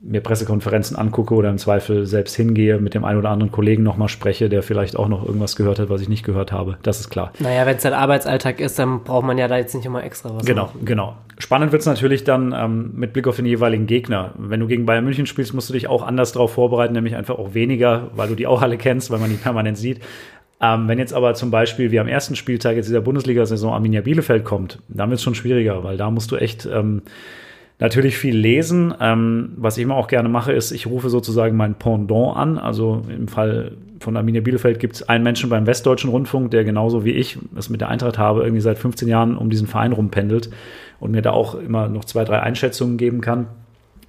mir 0.00 0.20
Pressekonferenzen 0.20 0.96
angucke 0.96 1.34
oder 1.34 1.48
im 1.48 1.58
Zweifel 1.58 2.06
selbst 2.06 2.36
hingehe, 2.36 2.78
mit 2.78 2.94
dem 2.94 3.04
einen 3.04 3.18
oder 3.18 3.30
anderen 3.30 3.50
Kollegen 3.50 3.82
nochmal 3.82 4.08
spreche, 4.08 4.48
der 4.48 4.62
vielleicht 4.62 4.96
auch 4.96 5.08
noch 5.08 5.24
irgendwas 5.24 5.56
gehört 5.56 5.78
hat, 5.78 5.88
was 5.88 6.00
ich 6.00 6.08
nicht 6.08 6.24
gehört 6.24 6.52
habe. 6.52 6.76
Das 6.82 7.00
ist 7.00 7.08
klar. 7.08 7.32
Naja, 7.38 7.66
wenn 7.66 7.76
es 7.76 7.82
dein 7.82 7.94
Arbeitsalltag 7.94 8.60
ist, 8.60 8.78
dann 8.78 9.04
braucht 9.04 9.24
man 9.24 9.38
ja 9.38 9.48
da 9.48 9.56
jetzt 9.56 9.74
nicht 9.74 9.86
immer 9.86 10.04
extra 10.04 10.34
was. 10.34 10.44
Genau, 10.44 10.64
machen. 10.64 10.84
genau. 10.84 11.16
Spannend 11.38 11.72
wird 11.72 11.80
es 11.80 11.86
natürlich 11.86 12.24
dann 12.24 12.54
ähm, 12.56 12.92
mit 12.94 13.12
Blick 13.12 13.26
auf 13.26 13.36
den 13.36 13.46
jeweiligen 13.46 13.86
Gegner. 13.86 14.32
Wenn 14.38 14.60
du 14.60 14.66
gegen 14.66 14.86
Bayern 14.86 15.04
München 15.04 15.26
spielst, 15.26 15.54
musst 15.54 15.70
du 15.70 15.72
dich 15.72 15.88
auch 15.88 16.02
anders 16.02 16.32
darauf 16.32 16.52
vorbereiten, 16.52 16.92
nämlich 16.92 17.16
einfach 17.16 17.38
auch 17.38 17.54
weniger, 17.54 18.10
weil 18.14 18.28
du 18.28 18.34
die 18.34 18.46
auch 18.46 18.62
alle 18.62 18.76
kennst, 18.78 19.10
weil 19.10 19.18
man 19.18 19.30
die 19.30 19.36
permanent 19.36 19.78
sieht. 19.78 20.00
Ähm, 20.60 20.88
wenn 20.88 20.98
jetzt 20.98 21.12
aber 21.12 21.34
zum 21.34 21.50
Beispiel 21.50 21.90
wie 21.90 22.00
am 22.00 22.08
ersten 22.08 22.36
Spieltag 22.36 22.76
jetzt 22.76 22.86
dieser 22.86 23.02
Bundesliga-Saison 23.02 23.74
Arminia 23.74 24.00
Bielefeld 24.00 24.44
kommt, 24.44 24.78
dann 24.88 25.10
wird 25.10 25.18
es 25.18 25.24
schon 25.24 25.34
schwieriger, 25.34 25.84
weil 25.84 25.96
da 25.98 26.10
musst 26.10 26.32
du 26.32 26.36
echt 26.36 26.66
ähm, 26.66 27.02
Natürlich 27.78 28.16
viel 28.16 28.34
lesen. 28.34 28.94
Ähm, 29.00 29.52
was 29.56 29.76
ich 29.76 29.82
immer 29.82 29.96
auch 29.96 30.08
gerne 30.08 30.30
mache, 30.30 30.52
ist, 30.52 30.72
ich 30.72 30.86
rufe 30.86 31.10
sozusagen 31.10 31.56
mein 31.56 31.74
Pendant 31.74 32.36
an. 32.36 32.58
Also 32.58 33.02
im 33.08 33.28
Fall 33.28 33.72
von 34.00 34.16
Arminia 34.16 34.40
Bielefeld 34.40 34.80
gibt 34.80 34.96
es 34.96 35.08
einen 35.08 35.24
Menschen 35.24 35.50
beim 35.50 35.66
Westdeutschen 35.66 36.10
Rundfunk, 36.10 36.50
der 36.50 36.64
genauso 36.64 37.04
wie 37.04 37.10
ich 37.10 37.38
es 37.54 37.68
mit 37.68 37.82
der 37.82 37.88
Eintracht 37.88 38.18
habe, 38.18 38.42
irgendwie 38.42 38.62
seit 38.62 38.78
15 38.78 39.08
Jahren 39.08 39.36
um 39.36 39.50
diesen 39.50 39.66
Verein 39.66 39.92
rumpendelt 39.92 40.50
und 41.00 41.10
mir 41.10 41.22
da 41.22 41.32
auch 41.32 41.54
immer 41.54 41.88
noch 41.88 42.04
zwei, 42.06 42.24
drei 42.24 42.40
Einschätzungen 42.40 42.96
geben 42.96 43.20
kann. 43.20 43.46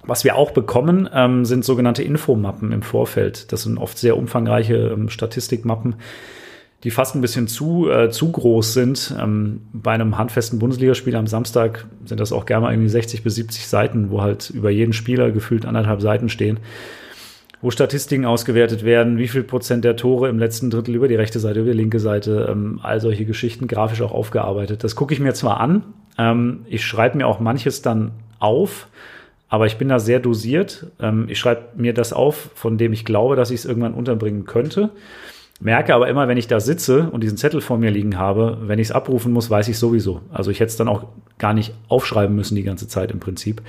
Was 0.02 0.24
wir 0.24 0.36
auch 0.36 0.52
bekommen, 0.52 1.08
ähm, 1.12 1.44
sind 1.44 1.64
sogenannte 1.64 2.02
Infomappen 2.02 2.72
im 2.72 2.80
Vorfeld. 2.80 3.52
Das 3.52 3.64
sind 3.64 3.76
oft 3.76 3.98
sehr 3.98 4.16
umfangreiche 4.16 4.92
ähm, 4.94 5.10
Statistikmappen 5.10 5.96
die 6.84 6.90
fast 6.90 7.16
ein 7.16 7.20
bisschen 7.20 7.48
zu, 7.48 7.90
äh, 7.90 8.10
zu 8.10 8.30
groß 8.30 8.72
sind. 8.72 9.14
Ähm, 9.20 9.62
bei 9.72 9.92
einem 9.92 10.16
handfesten 10.16 10.58
Bundesligaspiel 10.58 11.16
am 11.16 11.26
Samstag 11.26 11.86
sind 12.04 12.20
das 12.20 12.32
auch 12.32 12.46
gerne 12.46 12.66
mal 12.66 12.72
irgendwie 12.72 12.88
60 12.88 13.22
bis 13.22 13.34
70 13.34 13.66
Seiten, 13.66 14.10
wo 14.10 14.22
halt 14.22 14.50
über 14.50 14.70
jeden 14.70 14.92
Spieler 14.92 15.30
gefühlt 15.32 15.66
anderthalb 15.66 16.00
Seiten 16.00 16.28
stehen, 16.28 16.60
wo 17.60 17.72
Statistiken 17.72 18.24
ausgewertet 18.24 18.84
werden, 18.84 19.18
wie 19.18 19.26
viel 19.26 19.42
Prozent 19.42 19.84
der 19.84 19.96
Tore 19.96 20.28
im 20.28 20.38
letzten 20.38 20.70
Drittel 20.70 20.94
über 20.94 21.08
die 21.08 21.16
rechte 21.16 21.40
Seite, 21.40 21.60
über 21.60 21.72
die 21.72 21.76
linke 21.76 21.98
Seite, 21.98 22.48
ähm, 22.48 22.78
all 22.82 23.00
solche 23.00 23.24
Geschichten 23.24 23.66
grafisch 23.66 24.00
auch 24.00 24.12
aufgearbeitet. 24.12 24.84
Das 24.84 24.94
gucke 24.94 25.12
ich 25.12 25.20
mir 25.20 25.34
zwar 25.34 25.58
an, 25.58 25.82
ähm, 26.16 26.60
ich 26.68 26.86
schreibe 26.86 27.16
mir 27.16 27.26
auch 27.26 27.40
manches 27.40 27.82
dann 27.82 28.12
auf, 28.38 28.86
aber 29.48 29.66
ich 29.66 29.78
bin 29.78 29.88
da 29.88 29.98
sehr 29.98 30.20
dosiert. 30.20 30.86
Ähm, 31.00 31.26
ich 31.28 31.38
schreibe 31.38 31.62
mir 31.76 31.94
das 31.94 32.12
auf, 32.12 32.50
von 32.54 32.78
dem 32.78 32.92
ich 32.92 33.04
glaube, 33.04 33.34
dass 33.34 33.50
ich 33.50 33.60
es 33.60 33.64
irgendwann 33.64 33.94
unterbringen 33.94 34.44
könnte. 34.44 34.90
Merke 35.60 35.94
aber 35.94 36.08
immer, 36.08 36.28
wenn 36.28 36.38
ich 36.38 36.46
da 36.46 36.60
sitze 36.60 37.10
und 37.10 37.22
diesen 37.22 37.36
Zettel 37.36 37.60
vor 37.60 37.78
mir 37.78 37.90
liegen 37.90 38.16
habe, 38.16 38.58
wenn 38.62 38.78
ich 38.78 38.88
es 38.88 38.92
abrufen 38.92 39.32
muss, 39.32 39.50
weiß 39.50 39.68
ich 39.68 39.78
sowieso. 39.78 40.20
Also 40.30 40.50
ich 40.50 40.60
hätte 40.60 40.70
es 40.70 40.76
dann 40.76 40.88
auch 40.88 41.06
gar 41.38 41.52
nicht 41.52 41.74
aufschreiben 41.88 42.34
müssen 42.36 42.54
die 42.54 42.62
ganze 42.62 42.86
Zeit 42.86 43.10
im 43.10 43.18
Prinzip. 43.18 43.62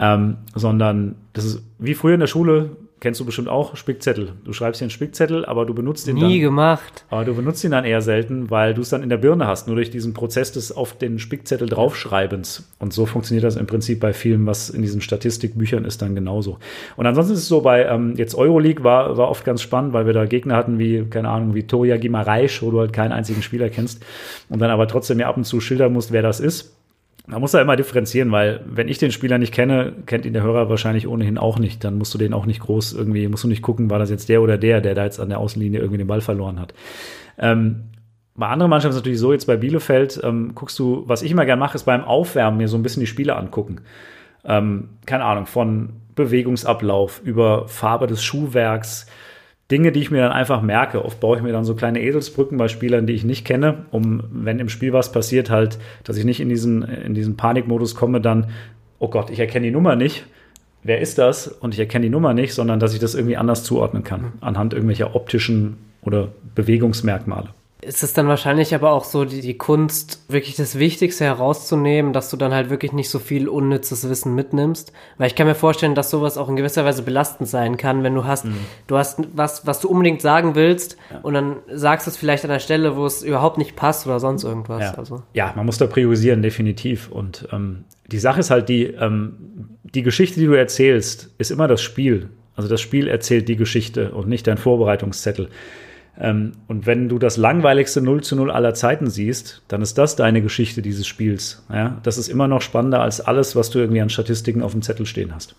ähm, 0.00 0.38
sondern 0.54 1.16
das 1.34 1.44
ist 1.44 1.62
wie 1.78 1.94
früher 1.94 2.14
in 2.14 2.20
der 2.20 2.26
Schule, 2.26 2.70
kennst 3.00 3.18
du 3.18 3.24
bestimmt 3.24 3.48
auch, 3.48 3.76
Spickzettel. 3.76 4.32
Du 4.44 4.52
schreibst 4.52 4.80
dir 4.80 4.84
einen 4.84 4.90
Spickzettel, 4.90 5.44
aber 5.44 5.66
du 5.66 5.74
benutzt 5.74 6.06
den 6.06 6.16
Nie 6.16 6.34
dann. 6.34 6.40
gemacht. 6.40 7.04
Aber 7.08 7.24
du 7.24 7.34
benutzt 7.34 7.64
ihn 7.64 7.70
dann 7.70 7.84
eher 7.84 8.02
selten, 8.02 8.50
weil 8.50 8.74
du 8.74 8.82
es 8.82 8.90
dann 8.90 9.02
in 9.02 9.08
der 9.08 9.16
Birne 9.16 9.46
hast, 9.46 9.66
nur 9.66 9.76
durch 9.76 9.90
diesen 9.90 10.14
Prozess 10.14 10.52
des 10.52 10.70
auf 10.70 10.96
den 10.96 11.18
Spickzettel 11.18 11.68
draufschreibens. 11.68 12.70
Und 12.78 12.92
so 12.92 13.06
funktioniert 13.06 13.44
das 13.44 13.56
im 13.56 13.66
Prinzip 13.66 14.00
bei 14.00 14.12
vielen, 14.12 14.46
was 14.46 14.70
in 14.70 14.82
diesen 14.82 15.00
Statistikbüchern 15.00 15.84
ist, 15.84 16.02
dann 16.02 16.14
genauso. 16.14 16.58
Und 16.96 17.06
ansonsten 17.06 17.32
ist 17.34 17.40
es 17.40 17.48
so, 17.48 17.62
bei 17.62 17.84
ähm, 17.86 18.14
jetzt 18.16 18.34
Euroleague 18.34 18.84
war, 18.84 19.16
war 19.16 19.28
oft 19.28 19.44
ganz 19.44 19.62
spannend, 19.62 19.92
weil 19.92 20.06
wir 20.06 20.12
da 20.12 20.26
Gegner 20.26 20.56
hatten 20.56 20.78
wie, 20.78 21.04
keine 21.04 21.30
Ahnung, 21.30 21.54
wie 21.54 21.66
Toria 21.66 21.96
Gimareisch, 21.96 22.62
wo 22.62 22.70
du 22.70 22.80
halt 22.80 22.92
keinen 22.92 23.12
einzigen 23.12 23.42
Spieler 23.42 23.70
kennst 23.70 24.04
und 24.48 24.58
dann 24.60 24.70
aber 24.70 24.86
trotzdem 24.86 25.18
ja 25.18 25.28
ab 25.28 25.36
und 25.36 25.44
zu 25.44 25.60
schildern 25.60 25.92
musst, 25.92 26.12
wer 26.12 26.22
das 26.22 26.40
ist. 26.40 26.76
Man 27.30 27.40
muss 27.40 27.52
da 27.52 27.60
immer 27.60 27.76
differenzieren, 27.76 28.32
weil 28.32 28.60
wenn 28.66 28.88
ich 28.88 28.98
den 28.98 29.12
Spieler 29.12 29.38
nicht 29.38 29.54
kenne, 29.54 29.92
kennt 30.06 30.26
ihn 30.26 30.32
der 30.32 30.42
Hörer 30.42 30.68
wahrscheinlich 30.68 31.06
ohnehin 31.06 31.38
auch 31.38 31.60
nicht. 31.60 31.84
Dann 31.84 31.96
musst 31.96 32.12
du 32.12 32.18
den 32.18 32.34
auch 32.34 32.44
nicht 32.44 32.60
groß 32.60 32.92
irgendwie, 32.92 33.28
musst 33.28 33.44
du 33.44 33.48
nicht 33.48 33.62
gucken, 33.62 33.88
war 33.88 34.00
das 34.00 34.10
jetzt 34.10 34.28
der 34.28 34.42
oder 34.42 34.58
der, 34.58 34.80
der 34.80 34.96
da 34.96 35.04
jetzt 35.04 35.20
an 35.20 35.28
der 35.28 35.38
Außenlinie 35.38 35.78
irgendwie 35.78 35.98
den 35.98 36.08
Ball 36.08 36.20
verloren 36.20 36.58
hat. 36.58 36.74
Ähm, 37.38 37.84
bei 38.34 38.48
anderen 38.48 38.70
Mannschaften 38.70 38.90
ist 38.90 38.96
es 38.96 39.02
natürlich 39.02 39.20
so, 39.20 39.32
jetzt 39.32 39.46
bei 39.46 39.56
Bielefeld 39.56 40.20
ähm, 40.24 40.52
guckst 40.54 40.78
du, 40.78 41.04
was 41.06 41.22
ich 41.22 41.30
immer 41.30 41.44
gerne 41.44 41.60
mache, 41.60 41.76
ist 41.76 41.84
beim 41.84 42.02
Aufwärmen 42.02 42.58
mir 42.58 42.68
so 42.68 42.76
ein 42.76 42.82
bisschen 42.82 43.00
die 43.00 43.06
Spiele 43.06 43.36
angucken. 43.36 43.82
Ähm, 44.44 44.88
keine 45.06 45.24
Ahnung, 45.24 45.46
von 45.46 45.90
Bewegungsablauf 46.16 47.20
über 47.24 47.68
Farbe 47.68 48.06
des 48.06 48.24
Schuhwerks, 48.24 49.06
Dinge, 49.70 49.92
die 49.92 50.00
ich 50.00 50.10
mir 50.10 50.22
dann 50.22 50.32
einfach 50.32 50.62
merke. 50.62 51.04
Oft 51.04 51.20
baue 51.20 51.36
ich 51.36 51.42
mir 51.42 51.52
dann 51.52 51.64
so 51.64 51.74
kleine 51.74 52.00
Eselsbrücken 52.02 52.58
bei 52.58 52.68
Spielern, 52.68 53.06
die 53.06 53.12
ich 53.12 53.24
nicht 53.24 53.44
kenne, 53.44 53.86
um, 53.90 54.22
wenn 54.30 54.58
im 54.58 54.68
Spiel 54.68 54.92
was 54.92 55.12
passiert, 55.12 55.50
halt, 55.50 55.78
dass 56.04 56.16
ich 56.16 56.24
nicht 56.24 56.40
in 56.40 56.48
diesen, 56.48 56.82
in 56.82 57.14
diesen 57.14 57.36
Panikmodus 57.36 57.94
komme, 57.94 58.20
dann, 58.20 58.50
oh 58.98 59.08
Gott, 59.08 59.30
ich 59.30 59.38
erkenne 59.38 59.66
die 59.66 59.72
Nummer 59.72 59.96
nicht. 59.96 60.26
Wer 60.82 61.00
ist 61.00 61.18
das? 61.18 61.46
Und 61.46 61.74
ich 61.74 61.80
erkenne 61.80 62.04
die 62.04 62.10
Nummer 62.10 62.34
nicht, 62.34 62.54
sondern 62.54 62.80
dass 62.80 62.94
ich 62.94 63.00
das 63.00 63.14
irgendwie 63.14 63.36
anders 63.36 63.64
zuordnen 63.64 64.02
kann, 64.02 64.32
anhand 64.40 64.72
irgendwelcher 64.72 65.14
optischen 65.14 65.76
oder 66.02 66.28
Bewegungsmerkmale. 66.54 67.50
Ist 67.82 68.02
es 68.02 68.12
dann 68.12 68.28
wahrscheinlich 68.28 68.74
aber 68.74 68.92
auch 68.92 69.04
so 69.04 69.24
die, 69.24 69.40
die 69.40 69.56
Kunst, 69.56 70.24
wirklich 70.28 70.56
das 70.56 70.78
Wichtigste 70.78 71.24
herauszunehmen, 71.24 72.12
dass 72.12 72.30
du 72.30 72.36
dann 72.36 72.52
halt 72.52 72.68
wirklich 72.68 72.92
nicht 72.92 73.08
so 73.08 73.18
viel 73.18 73.48
unnützes 73.48 74.08
Wissen 74.08 74.34
mitnimmst? 74.34 74.92
Weil 75.16 75.28
ich 75.28 75.34
kann 75.34 75.46
mir 75.46 75.54
vorstellen, 75.54 75.94
dass 75.94 76.10
sowas 76.10 76.36
auch 76.36 76.48
in 76.48 76.56
gewisser 76.56 76.84
Weise 76.84 77.02
belastend 77.02 77.48
sein 77.48 77.76
kann, 77.76 78.02
wenn 78.02 78.14
du 78.14 78.24
hast, 78.24 78.46
du 78.86 78.96
hast 78.96 79.20
was, 79.34 79.66
was 79.66 79.80
du 79.80 79.88
unbedingt 79.88 80.20
sagen 80.20 80.54
willst 80.54 80.96
und 81.22 81.34
dann 81.34 81.56
sagst 81.72 82.06
du 82.06 82.10
es 82.10 82.16
vielleicht 82.16 82.44
an 82.44 82.50
einer 82.50 82.60
Stelle, 82.60 82.96
wo 82.96 83.06
es 83.06 83.22
überhaupt 83.22 83.56
nicht 83.56 83.76
passt 83.76 84.06
oder 84.06 84.20
sonst 84.20 84.44
irgendwas. 84.44 84.82
Ja, 84.82 84.94
Also. 84.94 85.22
ja 85.32 85.52
man 85.56 85.66
muss 85.66 85.78
da 85.78 85.86
priorisieren, 85.86 86.42
definitiv. 86.42 87.10
Und 87.10 87.48
ähm, 87.52 87.84
die 88.06 88.18
Sache 88.18 88.40
ist 88.40 88.50
halt 88.50 88.68
die, 88.68 88.84
ähm, 88.84 89.76
die 89.82 90.02
Geschichte, 90.02 90.40
die 90.40 90.46
du 90.46 90.52
erzählst, 90.52 91.30
ist 91.38 91.50
immer 91.50 91.68
das 91.68 91.80
Spiel. 91.80 92.28
Also 92.56 92.68
das 92.68 92.80
Spiel 92.80 93.08
erzählt 93.08 93.48
die 93.48 93.56
Geschichte 93.56 94.12
und 94.12 94.28
nicht 94.28 94.46
dein 94.46 94.58
Vorbereitungszettel. 94.58 95.48
Ähm, 96.20 96.52
und 96.68 96.86
wenn 96.86 97.08
du 97.08 97.18
das 97.18 97.36
langweiligste 97.36 98.02
0 98.02 98.22
zu 98.22 98.36
0 98.36 98.50
aller 98.50 98.74
Zeiten 98.74 99.08
siehst, 99.08 99.62
dann 99.68 99.82
ist 99.82 99.96
das 99.96 100.16
deine 100.16 100.42
Geschichte 100.42 100.82
dieses 100.82 101.06
Spiels. 101.06 101.64
Ja? 101.72 101.98
Das 102.02 102.18
ist 102.18 102.28
immer 102.28 102.46
noch 102.46 102.60
spannender 102.60 103.00
als 103.00 103.20
alles, 103.20 103.56
was 103.56 103.70
du 103.70 103.78
irgendwie 103.78 104.02
an 104.02 104.10
Statistiken 104.10 104.62
auf 104.62 104.72
dem 104.72 104.82
Zettel 104.82 105.06
stehen 105.06 105.34
hast. 105.34 105.54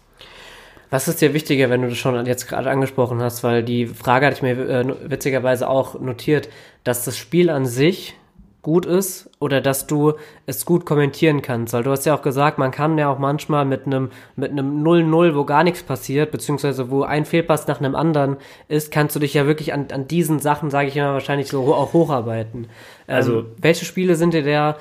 Was 0.92 1.08
ist 1.08 1.22
dir 1.22 1.34
wichtiger, 1.34 1.70
wenn 1.70 1.82
du 1.82 1.88
das 1.88 1.98
schon 1.98 2.26
jetzt 2.26 2.48
gerade 2.48 2.70
angesprochen 2.70 3.22
hast? 3.22 3.44
Weil 3.44 3.64
die 3.64 3.88
Frage 3.88 4.26
hatte 4.26 4.36
ich 4.36 4.42
mir 4.42 4.70
äh, 4.70 4.86
witzigerweise 5.10 5.70
auch 5.70 6.00
notiert, 6.00 6.50
dass 6.84 7.06
das 7.06 7.18
Spiel 7.18 7.50
an 7.50 7.66
sich 7.66 8.14
gut 8.62 8.86
ist 8.86 9.30
oder 9.40 9.60
dass 9.60 9.88
du 9.88 10.14
es 10.46 10.66
gut 10.66 10.86
kommentieren 10.86 11.42
kannst. 11.42 11.74
Weil 11.74 11.84
du 11.84 11.92
hast 11.92 12.06
ja 12.06 12.16
auch 12.16 12.22
gesagt, 12.22 12.58
man 12.58 12.72
kann 12.72 12.98
ja 12.98 13.10
auch 13.10 13.18
manchmal 13.18 13.66
mit 13.66 13.86
einem 13.86 14.10
mit 14.36 14.52
einem 14.52 14.84
0-0, 14.84 15.36
wo 15.36 15.46
gar 15.46 15.64
nichts 15.64 15.84
passiert, 15.84 16.32
beziehungsweise 16.32 16.92
wo 16.92 17.04
ein 17.04 17.26
Fehlpass 17.26 17.68
nach 17.68 17.80
einem 17.80 17.96
anderen 17.96 18.38
ist, 18.68 18.92
kannst 18.92 19.16
du 19.16 19.20
dich 19.20 19.34
ja 19.34 19.48
wirklich 19.48 19.74
an, 19.74 19.88
an 19.92 20.08
diesen 20.08 20.40
Sachen, 20.40 20.70
sage 20.70 20.90
ich 20.90 20.98
immer, 20.98 21.14
wahrscheinlich 21.14 21.48
so 21.48 21.74
auch 21.74 21.94
hocharbeiten. 21.94 22.68
Also- 23.08 23.40
ähm, 23.40 23.46
welche 23.62 23.86
Spiele 23.86 24.16
sind 24.16 24.34
dir 24.34 24.44
der 24.44 24.78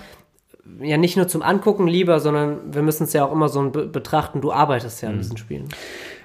ja 0.80 0.96
nicht 0.96 1.16
nur 1.16 1.26
zum 1.26 1.42
Angucken 1.42 1.88
lieber, 1.88 2.20
sondern 2.20 2.74
wir 2.74 2.82
müssen 2.82 3.04
es 3.04 3.12
ja 3.12 3.24
auch 3.24 3.32
immer 3.32 3.48
so 3.48 3.70
be 3.70 3.86
betrachten, 3.86 4.40
du 4.40 4.52
arbeitest 4.52 5.02
ja 5.02 5.08
an 5.08 5.18
diesen 5.18 5.36
Spielen. 5.36 5.68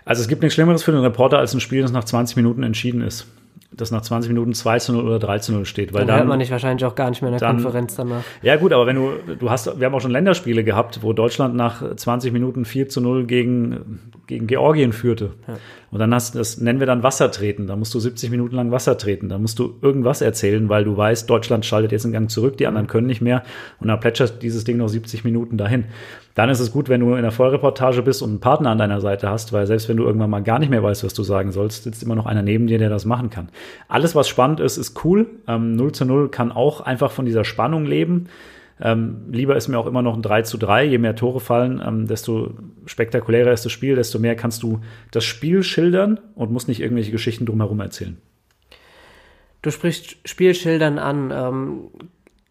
Also 0.04 0.22
es 0.22 0.28
gibt 0.28 0.44
nichts 0.44 0.54
Schlimmeres 0.54 0.84
für 0.84 0.92
den 0.92 1.02
Reporter 1.02 1.40
als 1.40 1.54
ein 1.54 1.60
Spiel, 1.60 1.82
das 1.82 1.92
nach 1.92 2.04
20 2.04 2.36
Minuten 2.36 2.62
entschieden 2.62 3.02
ist. 3.02 3.26
Das 3.72 3.92
nach 3.92 4.02
20 4.02 4.30
Minuten 4.30 4.54
2 4.54 4.80
zu 4.80 4.94
0 4.94 5.04
oder 5.06 5.20
3 5.20 5.40
zu 5.40 5.52
0 5.52 5.66
steht. 5.66 5.92
Weil 5.92 6.02
Dann, 6.02 6.08
dann, 6.08 6.18
hört 6.20 6.28
man 6.30 6.40
dich 6.40 6.50
wahrscheinlich 6.52 6.86
auch 6.86 6.96
gar 6.96 7.10
nicht 7.10 7.22
mehr 7.22 7.30
in 7.32 7.38
der 7.38 7.46
dann- 7.46 7.62
Konferenz 7.62 7.96
danach. 7.96 8.22
Ja, 8.42 8.56
gut, 8.56 8.72
aber 8.72 8.86
wenn 8.88 8.96
du, 8.96 9.12
du 9.38 9.50
hast, 9.50 9.80
wir 9.80 9.86
haben 9.86 9.94
auch 9.94 10.00
schon 10.02 10.12
Länderspiele 10.12 10.64
gehabt, 10.64 11.00
wo 11.02 11.12
Deutschland 11.12 11.56
nach 11.56 11.96
20 11.96 12.32
Minuten 12.32 12.64
4 12.64 12.88
zu 12.88 13.02
0 13.02 13.26
gegen, 13.26 14.00
gegen 14.28 14.48
Georgien 14.48 14.94
führte. 14.94 15.32
Und 15.92 16.00
dann 16.00 16.14
hast 16.14 16.36
das 16.36 16.60
nennen 16.62 16.80
wir 16.80 16.88
dann 16.88 17.04
Wassertreten. 17.04 17.68
Da 17.68 17.76
musst 17.76 17.94
du 17.94 18.00
70 18.00 18.30
Minuten 18.30 18.56
lang 18.56 18.72
Wasser 18.72 18.98
treten. 18.98 19.28
Da 19.30 19.38
musst 19.38 19.60
du 19.60 19.76
irgendwas 19.82 20.22
erzählen, 20.22 20.70
weil 20.70 20.86
du 20.86 20.96
weißt, 20.96 21.30
Deutschland 21.30 21.66
schaltet 21.66 21.92
jetzt 21.92 22.06
einen 22.06 22.14
Gang 22.14 22.30
zurück, 22.30 22.58
die 22.58 22.68
anderen 22.68 22.88
können 22.88 23.08
nicht 23.08 23.22
mehr. 23.22 23.44
Und 23.80 23.90
dann 23.90 24.00
plätschert 24.00 24.42
dieses 24.42 24.64
Ding 24.64 24.78
noch 24.78 24.88
70 24.88 25.24
Minuten 25.26 25.58
dahin. 25.58 25.86
Dann 26.36 26.50
ist 26.50 26.60
es 26.60 26.72
gut, 26.72 26.90
wenn 26.90 27.00
du 27.00 27.16
in 27.16 27.22
der 27.22 27.32
Vollreportage 27.32 28.02
bist 28.02 28.22
und 28.22 28.30
einen 28.30 28.40
Partner 28.42 28.70
an 28.70 28.78
deiner 28.78 29.00
Seite 29.00 29.30
hast, 29.30 29.54
weil 29.54 29.66
selbst 29.68 29.88
wenn 29.88 29.96
du 29.96 30.04
irgendwann 30.04 30.30
mal 30.30 30.44
gar 30.44 30.60
nicht 30.60 30.70
mehr 30.70 30.84
weißt, 30.84 31.06
was 31.06 31.14
du 31.14 31.24
sagen 31.24 31.54
sollst, 31.54 31.84
sitzt 31.84 32.04
immer 32.04 32.16
noch 32.16 32.26
einer 32.26 32.42
neben 32.42 32.68
dir, 32.68 32.78
der 32.78 32.90
das 32.90 33.06
machen 33.06 33.30
kann. 33.30 33.48
Alles, 33.88 34.16
was 34.16 34.28
spannend 34.28 34.60
ist, 34.60 34.76
ist 34.78 35.04
cool. 35.06 35.28
Ähm, 35.48 35.76
0 35.78 35.94
zu 35.94 36.06
0 36.06 36.30
kann 36.30 36.52
auch 36.52 36.82
einfach 36.82 37.12
von 37.12 37.26
dieser 37.26 37.46
Spannung 37.46 37.86
leben. 37.86 38.28
Ähm, 38.82 39.28
lieber 39.32 39.56
ist 39.56 39.70
mir 39.70 39.80
auch 39.80 39.88
immer 39.88 40.02
noch 40.02 40.16
ein 40.16 40.22
3 40.22 40.42
zu 40.42 40.58
3. 40.58 40.84
Je 40.84 40.98
mehr 40.98 41.16
Tore 41.16 41.40
fallen, 41.40 41.82
ähm, 41.86 42.06
desto 42.06 42.52
spektakulärer 42.86 43.54
ist 43.54 43.64
das 43.64 43.72
Spiel, 43.72 43.96
desto 43.96 44.20
mehr 44.20 44.36
kannst 44.36 44.62
du 44.62 44.82
das 45.12 45.24
Spiel 45.24 45.64
schildern 45.64 46.20
und 46.36 46.52
musst 46.52 46.68
nicht 46.68 46.82
irgendwelche 46.82 47.12
Geschichten 47.12 47.46
drumherum 47.46 47.80
erzählen. 47.80 48.18
Du 49.62 49.72
sprichst 49.72 50.18
Spielschildern 50.26 51.00
an. 51.00 51.32
Ähm, 51.34 51.80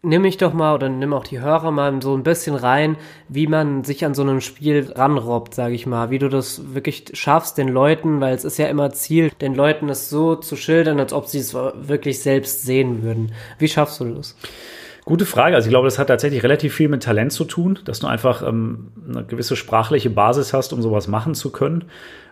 nimm 0.05 0.21
mich 0.21 0.37
doch 0.37 0.53
mal 0.53 0.75
oder 0.75 0.87
nimm 0.89 1.13
auch 1.13 1.25
die 1.25 1.39
Hörer 1.39 1.71
mal 1.71 2.01
so 2.01 2.15
ein 2.15 2.23
bisschen 2.23 2.55
rein, 2.55 2.97
wie 3.27 3.47
man 3.47 3.83
sich 3.83 4.05
an 4.05 4.13
so 4.13 4.21
einem 4.21 4.41
Spiel 4.41 4.91
ranrobbt, 4.95 5.53
sage 5.53 5.75
ich 5.75 5.85
mal. 5.85 6.09
Wie 6.09 6.19
du 6.19 6.29
das 6.29 6.73
wirklich 6.73 7.05
schaffst, 7.13 7.57
den 7.57 7.67
Leuten, 7.67 8.21
weil 8.21 8.33
es 8.33 8.45
ist 8.45 8.57
ja 8.57 8.67
immer 8.67 8.91
Ziel, 8.91 9.31
den 9.41 9.55
Leuten 9.55 9.89
es 9.89 10.09
so 10.09 10.35
zu 10.35 10.55
schildern, 10.55 10.99
als 10.99 11.13
ob 11.13 11.27
sie 11.27 11.39
es 11.39 11.53
wirklich 11.53 12.21
selbst 12.21 12.63
sehen 12.63 13.03
würden. 13.03 13.33
Wie 13.59 13.67
schaffst 13.67 13.99
du 13.99 14.05
das? 14.05 14.35
Gute 15.05 15.25
Frage. 15.25 15.55
Also 15.55 15.67
ich 15.67 15.71
glaube, 15.71 15.87
das 15.87 15.99
hat 15.99 16.07
tatsächlich 16.07 16.41
relativ 16.41 16.73
viel 16.73 16.89
mit 16.89 17.03
Talent 17.03 17.31
zu 17.31 17.45
tun, 17.45 17.79
dass 17.85 17.99
du 17.99 18.07
einfach 18.07 18.41
ähm, 18.41 18.91
eine 19.07 19.23
gewisse 19.23 19.55
sprachliche 19.55 20.09
Basis 20.09 20.51
hast, 20.53 20.73
um 20.73 20.81
sowas 20.81 21.07
machen 21.07 21.35
zu 21.35 21.51
können. 21.51 21.85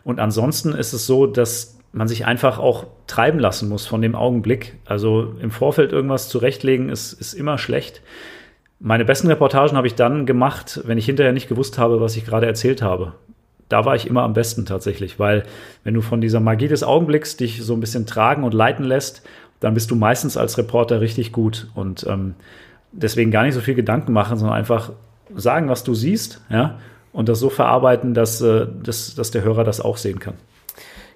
Und 0.04 0.20
ansonsten 0.20 0.74
ist 0.74 0.94
es 0.94 1.06
so, 1.06 1.28
dass 1.28 1.78
man 1.94 2.08
sich 2.08 2.26
einfach 2.26 2.60
auch 2.60 2.88
treiben 3.08 3.40
lassen 3.40 3.70
muss 3.70 3.86
von 3.86 4.02
dem 4.02 4.16
Augenblick. 4.16 4.76
Also 4.86 5.36
im 5.40 5.52
Vorfeld 5.52 5.94
irgendwas 5.94 6.28
zurechtlegen 6.28 6.90
ist, 6.90 7.14
ist 7.14 7.34
immer 7.34 7.58
schlecht. 7.58 8.02
Meine 8.80 9.06
besten 9.06 9.28
Reportagen 9.28 9.78
habe 9.78 9.88
ich 9.88 9.96
dann 9.96 10.26
gemacht, 10.26 10.82
wenn 10.86 10.98
ich 10.98 11.06
hinterher 11.06 11.32
nicht 11.32 11.48
gewusst 11.48 11.78
habe, 11.78 12.02
was 12.02 12.18
ich 12.18 12.26
gerade 12.26 12.48
erzählt 12.48 12.82
habe. 12.82 13.14
Da 13.70 13.86
war 13.86 13.96
ich 13.96 14.08
immer 14.08 14.24
am 14.24 14.34
besten 14.34 14.66
tatsächlich, 14.66 15.20
weil 15.20 15.44
wenn 15.84 15.94
du 15.94 16.02
von 16.02 16.20
dieser 16.20 16.40
Magie 16.40 16.68
des 16.68 16.84
Augenblicks 16.84 17.38
dich 17.38 17.64
so 17.64 17.74
ein 17.74 17.80
bisschen 17.80 18.06
tragen 18.06 18.44
und 18.44 18.54
leiten 18.54 18.84
lässt, 18.84 19.22
dann 19.60 19.76
bist 19.76 19.90
du 19.92 19.96
meistens 19.96 20.36
als 20.36 20.58
Reporter 20.58 21.00
richtig 21.00 21.32
gut. 21.32 21.68
Und 21.76 22.06
ähm, 22.10 22.34
deswegen 22.92 23.32
gar 23.32 23.44
nicht 23.44 23.54
so 23.54 23.62
viel 23.62 23.76
Gedanken 23.76 24.14
machen, 24.14 24.38
sondern 24.38 24.58
einfach 24.58 24.92
sagen, 25.36 25.70
was 25.70 25.84
du 25.84 25.94
siehst, 25.94 26.42
ja, 26.50 26.80
und 27.14 27.30
das 27.30 27.40
so 27.40 27.50
verarbeiten, 27.50 28.16
dass, 28.16 28.42
äh, 28.42 28.68
dass, 28.84 29.14
dass 29.16 29.32
der 29.32 29.44
Hörer 29.44 29.64
das 29.64 29.80
auch 29.80 29.98
sehen 29.98 30.20
kann. 30.20 30.34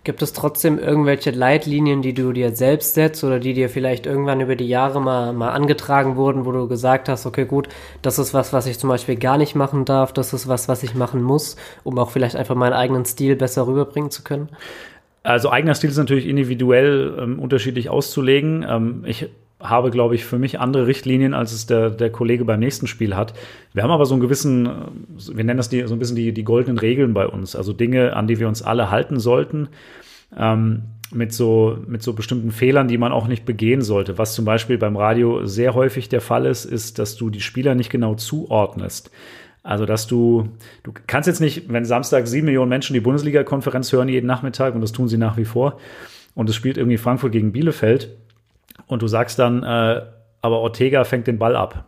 Gibt 0.07 0.21
es 0.21 0.31
trotzdem 0.31 0.79
irgendwelche 0.79 1.31
Leitlinien, 1.31 2.01
die 2.01 2.13
du 2.13 2.31
dir 2.31 2.55
selbst 2.55 2.93
setzt 2.93 3.25
oder 3.25 3.41
die 3.41 3.53
dir 3.53 3.67
vielleicht 3.67 4.05
irgendwann 4.05 4.39
über 4.39 4.55
die 4.55 4.69
Jahre 4.69 5.01
mal, 5.01 5.33
mal 5.33 5.49
angetragen 5.49 6.15
wurden, 6.15 6.45
wo 6.45 6.53
du 6.53 6.65
gesagt 6.69 7.09
hast, 7.09 7.25
okay, 7.25 7.43
gut, 7.43 7.67
das 8.03 8.17
ist 8.17 8.33
was, 8.33 8.53
was 8.53 8.67
ich 8.67 8.79
zum 8.79 8.89
Beispiel 8.89 9.17
gar 9.17 9.37
nicht 9.37 9.53
machen 9.53 9.83
darf, 9.83 10.13
das 10.13 10.31
ist 10.31 10.47
was, 10.47 10.69
was 10.69 10.81
ich 10.81 10.95
machen 10.95 11.21
muss, 11.21 11.57
um 11.83 11.99
auch 11.99 12.09
vielleicht 12.09 12.37
einfach 12.37 12.55
meinen 12.55 12.71
eigenen 12.71 13.03
Stil 13.03 13.35
besser 13.35 13.67
rüberbringen 13.67 14.09
zu 14.09 14.23
können? 14.23 14.47
Also 15.23 15.49
eigener 15.49 15.75
Stil 15.75 15.89
ist 15.89 15.97
natürlich 15.97 16.25
individuell 16.25 17.17
ähm, 17.19 17.37
unterschiedlich 17.37 17.89
auszulegen. 17.89 18.65
Ähm, 18.65 19.03
ich 19.05 19.27
habe, 19.59 19.89
glaube 19.89 20.15
ich, 20.15 20.23
für 20.23 20.37
mich 20.37 20.59
andere 20.59 20.85
Richtlinien, 20.85 21.33
als 21.33 21.51
es 21.51 21.65
der, 21.65 21.89
der 21.89 22.11
Kollege 22.11 22.45
beim 22.45 22.59
nächsten 22.59 22.85
Spiel 22.85 23.15
hat. 23.15 23.33
Wir 23.73 23.83
haben 23.83 23.91
aber 23.91 24.05
so 24.05 24.13
einen 24.13 24.21
gewissen, 24.21 24.69
wir 25.17 25.43
nennen 25.43 25.57
das 25.57 25.69
die, 25.69 25.85
so 25.87 25.95
ein 25.95 25.99
bisschen 25.99 26.15
die, 26.15 26.31
die 26.31 26.43
goldenen 26.43 26.77
Regeln 26.77 27.13
bei 27.13 27.27
uns, 27.27 27.55
also 27.55 27.73
Dinge, 27.73 28.15
an 28.15 28.27
die 28.27 28.39
wir 28.39 28.47
uns 28.47 28.61
alle 28.61 28.91
halten 28.91 29.19
sollten, 29.19 29.69
ähm, 30.37 30.83
mit, 31.11 31.33
so, 31.33 31.79
mit 31.87 32.03
so 32.03 32.13
bestimmten 32.13 32.51
Fehlern, 32.51 32.87
die 32.87 32.97
man 32.97 33.11
auch 33.11 33.27
nicht 33.27 33.45
begehen 33.45 33.81
sollte. 33.81 34.17
Was 34.17 34.35
zum 34.35 34.45
Beispiel 34.45 34.77
beim 34.77 34.95
Radio 34.95 35.45
sehr 35.45 35.73
häufig 35.73 36.09
der 36.09 36.21
Fall 36.21 36.45
ist, 36.45 36.65
ist, 36.65 36.99
dass 36.99 37.15
du 37.15 37.29
die 37.29 37.41
Spieler 37.41 37.75
nicht 37.75 37.89
genau 37.89 38.13
zuordnest. 38.15 39.09
Also, 39.63 39.85
dass 39.85 40.07
du, 40.07 40.49
du 40.83 40.93
kannst 41.07 41.27
jetzt 41.27 41.41
nicht, 41.41 41.71
wenn 41.71 41.83
Samstag 41.83 42.27
sieben 42.27 42.45
Millionen 42.45 42.69
Menschen 42.69 42.93
die 42.93 42.99
Bundesliga-Konferenz 42.99 43.91
hören 43.91 44.07
jeden 44.07 44.27
Nachmittag, 44.27 44.75
und 44.75 44.81
das 44.81 44.91
tun 44.91 45.07
sie 45.07 45.17
nach 45.17 45.35
wie 45.35 45.45
vor, 45.45 45.79
und 46.35 46.49
es 46.49 46.55
spielt 46.55 46.77
irgendwie 46.77 46.97
Frankfurt 46.97 47.31
gegen 47.31 47.51
Bielefeld, 47.51 48.15
und 48.85 49.01
du 49.01 49.07
sagst 49.07 49.39
dann, 49.39 49.63
äh, 49.63 50.01
aber 50.41 50.59
Ortega 50.59 51.03
fängt 51.03 51.27
den 51.27 51.39
Ball 51.39 51.55
ab. 51.55 51.85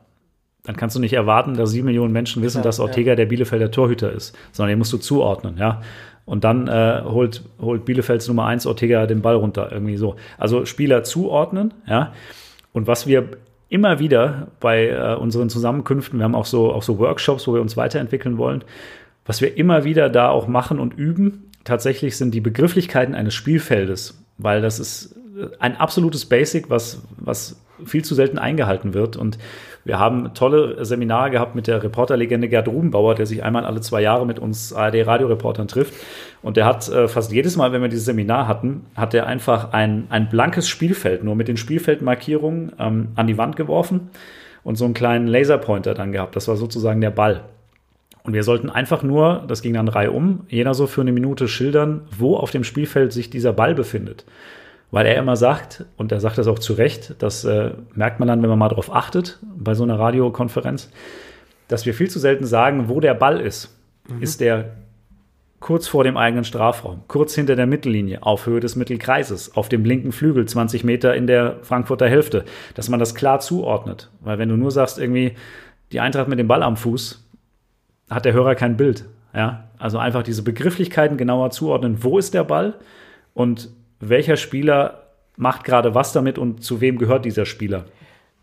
dann 0.65 0.75
kannst 0.75 0.95
du 0.95 0.99
nicht 0.99 1.13
erwarten, 1.13 1.53
dass 1.53 1.71
sieben 1.71 1.85
Millionen 1.85 2.11
Menschen 2.11 2.43
wissen, 2.43 2.57
Ja, 2.57 2.63
dass 2.63 2.79
Ortega 2.79 3.11
ja. 3.11 3.15
der 3.15 3.25
Bielefelder 3.25 3.71
Torhüter 3.71 4.11
ist, 4.11 4.37
sondern 4.51 4.71
den 4.71 4.79
musst 4.79 4.93
du 4.93 4.97
zuordnen, 4.97 5.57
ja. 5.57 5.81
Und 6.25 6.43
dann 6.43 6.67
äh, 6.67 7.01
holt, 7.05 7.43
holt 7.59 7.85
Bielefelds 7.85 8.27
Nummer 8.27 8.45
eins 8.45 8.67
Ortega 8.67 9.07
den 9.07 9.21
Ball 9.21 9.35
runter, 9.35 9.71
irgendwie 9.71 9.97
so. 9.97 10.15
Also 10.37 10.65
Spieler 10.65 11.03
zuordnen, 11.03 11.73
ja. 11.87 12.13
Und 12.71 12.85
was 12.87 13.07
wir 13.07 13.29
immer 13.69 13.99
wieder 13.99 14.47
bei 14.59 14.89
äh, 14.89 15.15
unseren 15.15 15.49
Zusammenkünften, 15.49 16.19
wir 16.19 16.25
haben 16.25 16.35
auch 16.35 16.45
so, 16.45 16.71
auch 16.73 16.83
so 16.83 16.99
Workshops, 16.99 17.47
wo 17.47 17.53
wir 17.53 17.61
uns 17.61 17.77
weiterentwickeln 17.77 18.37
wollen, 18.37 18.63
was 19.25 19.41
wir 19.41 19.57
immer 19.57 19.83
wieder 19.83 20.09
da 20.09 20.29
auch 20.29 20.47
machen 20.47 20.79
und 20.79 20.93
üben, 20.95 21.51
tatsächlich 21.63 22.17
sind 22.17 22.33
die 22.33 22.41
Begrifflichkeiten 22.41 23.15
eines 23.15 23.33
Spielfeldes, 23.33 24.23
weil 24.37 24.61
das 24.61 24.79
ist 24.79 25.15
ein 25.59 25.77
absolutes 25.77 26.25
Basic, 26.25 26.69
was, 26.69 27.01
was 27.17 27.59
viel 27.85 28.03
zu 28.03 28.15
selten 28.15 28.37
eingehalten 28.37 28.93
wird. 28.93 29.15
Und 29.17 29.37
wir 29.85 29.99
haben 29.99 30.33
tolle 30.33 30.83
Seminare 30.85 31.31
gehabt 31.31 31.55
mit 31.55 31.67
der 31.67 31.81
Reporterlegende 31.81 32.49
Gerd 32.49 32.67
Rubenbauer, 32.67 33.15
der 33.15 33.25
sich 33.25 33.43
einmal 33.43 33.65
alle 33.65 33.81
zwei 33.81 34.01
Jahre 34.01 34.25
mit 34.25 34.39
uns 34.39 34.73
ARD-Radioreportern 34.73 35.67
trifft. 35.67 35.93
Und 36.41 36.57
der 36.57 36.65
hat 36.65 36.87
äh, 36.89 37.07
fast 37.07 37.31
jedes 37.31 37.55
Mal, 37.55 37.71
wenn 37.71 37.81
wir 37.81 37.89
dieses 37.89 38.05
Seminar 38.05 38.47
hatten, 38.47 38.85
hat 38.95 39.13
er 39.13 39.25
einfach 39.25 39.73
ein, 39.73 40.07
ein 40.09 40.29
blankes 40.29 40.67
Spielfeld, 40.67 41.23
nur 41.23 41.35
mit 41.35 41.47
den 41.47 41.57
Spielfeldmarkierungen 41.57 42.73
ähm, 42.79 43.07
an 43.15 43.27
die 43.27 43.37
Wand 43.37 43.55
geworfen 43.55 44.09
und 44.63 44.75
so 44.75 44.85
einen 44.85 44.93
kleinen 44.93 45.27
Laserpointer 45.27 45.93
dann 45.93 46.11
gehabt. 46.11 46.35
Das 46.35 46.47
war 46.47 46.57
sozusagen 46.57 47.01
der 47.01 47.11
Ball. 47.11 47.43
Und 48.23 48.33
wir 48.33 48.43
sollten 48.43 48.69
einfach 48.69 49.01
nur, 49.01 49.45
das 49.47 49.61
ging 49.61 49.73
dann 49.73 49.87
Reihe 49.87 50.11
um, 50.11 50.41
jeder 50.49 50.73
so 50.73 50.87
für 50.87 51.01
eine 51.01 51.11
Minute 51.11 51.47
schildern, 51.47 52.01
wo 52.17 52.35
auf 52.35 52.51
dem 52.51 52.63
Spielfeld 52.63 53.13
sich 53.13 53.29
dieser 53.29 53.53
Ball 53.53 53.73
befindet. 53.73 54.25
Weil 54.91 55.05
er 55.05 55.17
immer 55.17 55.35
sagt, 55.35 55.85
und 55.97 56.11
er 56.11 56.19
sagt 56.19 56.37
das 56.37 56.47
auch 56.47 56.59
zu 56.59 56.73
Recht, 56.73 57.15
das 57.19 57.45
äh, 57.45 57.71
merkt 57.93 58.19
man 58.19 58.27
dann, 58.27 58.41
wenn 58.41 58.49
man 58.49 58.59
mal 58.59 58.69
darauf 58.69 58.93
achtet, 58.93 59.39
bei 59.55 59.75
so 59.75 59.83
einer 59.83 59.99
Radiokonferenz, 59.99 60.89
dass 61.67 61.85
wir 61.85 61.93
viel 61.93 62.09
zu 62.09 62.19
selten 62.19 62.45
sagen, 62.45 62.89
wo 62.89 62.99
der 62.99 63.13
Ball 63.13 63.39
ist. 63.39 63.75
Ist 64.19 64.41
der 64.41 64.71
kurz 65.59 65.87
vor 65.87 66.03
dem 66.03 66.17
eigenen 66.17 66.43
Strafraum, 66.43 67.01
kurz 67.07 67.35
hinter 67.35 67.55
der 67.55 67.67
Mittellinie, 67.67 68.23
auf 68.23 68.45
Höhe 68.45 68.59
des 68.59 68.75
Mittelkreises, 68.75 69.55
auf 69.55 69.69
dem 69.69 69.83
linken 69.83 70.11
Flügel, 70.11 70.45
20 70.45 70.83
Meter 70.83 71.15
in 71.15 71.27
der 71.27 71.57
Frankfurter 71.61 72.07
Hälfte, 72.07 72.45
dass 72.75 72.89
man 72.89 72.99
das 72.99 73.13
klar 73.13 73.39
zuordnet. 73.39 74.09
Weil 74.21 74.39
wenn 74.39 74.49
du 74.49 74.55
nur 74.55 74.71
sagst, 74.71 74.97
irgendwie, 74.97 75.33
die 75.91 75.99
Eintracht 75.99 76.27
mit 76.27 76.39
dem 76.39 76.47
Ball 76.47 76.63
am 76.63 76.77
Fuß, 76.77 77.27
hat 78.09 78.25
der 78.25 78.33
Hörer 78.33 78.55
kein 78.55 78.77
Bild. 78.77 79.05
Ja? 79.33 79.65
Also 79.77 79.97
einfach 79.97 80.23
diese 80.23 80.43
Begrifflichkeiten 80.43 81.17
genauer 81.17 81.51
zuordnen, 81.51 82.03
wo 82.03 82.17
ist 82.17 82.33
der 82.33 82.43
Ball 82.43 82.75
und 83.33 83.69
welcher 83.99 84.37
Spieler 84.37 85.03
macht 85.35 85.63
gerade 85.63 85.95
was 85.95 86.11
damit 86.11 86.37
und 86.37 86.63
zu 86.63 86.81
wem 86.81 86.97
gehört 86.97 87.25
dieser 87.25 87.45
Spieler. 87.45 87.85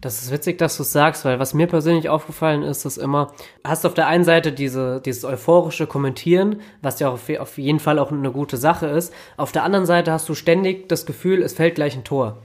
Das 0.00 0.22
ist 0.22 0.30
witzig, 0.30 0.58
dass 0.58 0.76
du 0.76 0.82
es 0.82 0.92
sagst, 0.92 1.24
weil 1.24 1.38
was 1.38 1.54
mir 1.54 1.66
persönlich 1.66 2.10
aufgefallen 2.10 2.62
ist, 2.62 2.84
ist 2.84 2.98
immer, 2.98 3.32
hast 3.64 3.86
auf 3.86 3.94
der 3.94 4.06
einen 4.06 4.24
Seite 4.24 4.52
diese, 4.52 5.00
dieses 5.00 5.24
euphorische 5.24 5.86
Kommentieren, 5.86 6.60
was 6.82 7.00
ja 7.00 7.08
auf, 7.08 7.30
auf 7.38 7.56
jeden 7.56 7.80
Fall 7.80 7.98
auch 7.98 8.12
eine 8.12 8.30
gute 8.30 8.58
Sache 8.58 8.86
ist. 8.86 9.12
Auf 9.38 9.52
der 9.52 9.62
anderen 9.62 9.86
Seite 9.86 10.12
hast 10.12 10.28
du 10.28 10.34
ständig 10.34 10.88
das 10.90 11.06
Gefühl, 11.06 11.42
es 11.42 11.54
fällt 11.54 11.76
gleich 11.76 11.96
ein 11.96 12.04
Tor. 12.04 12.42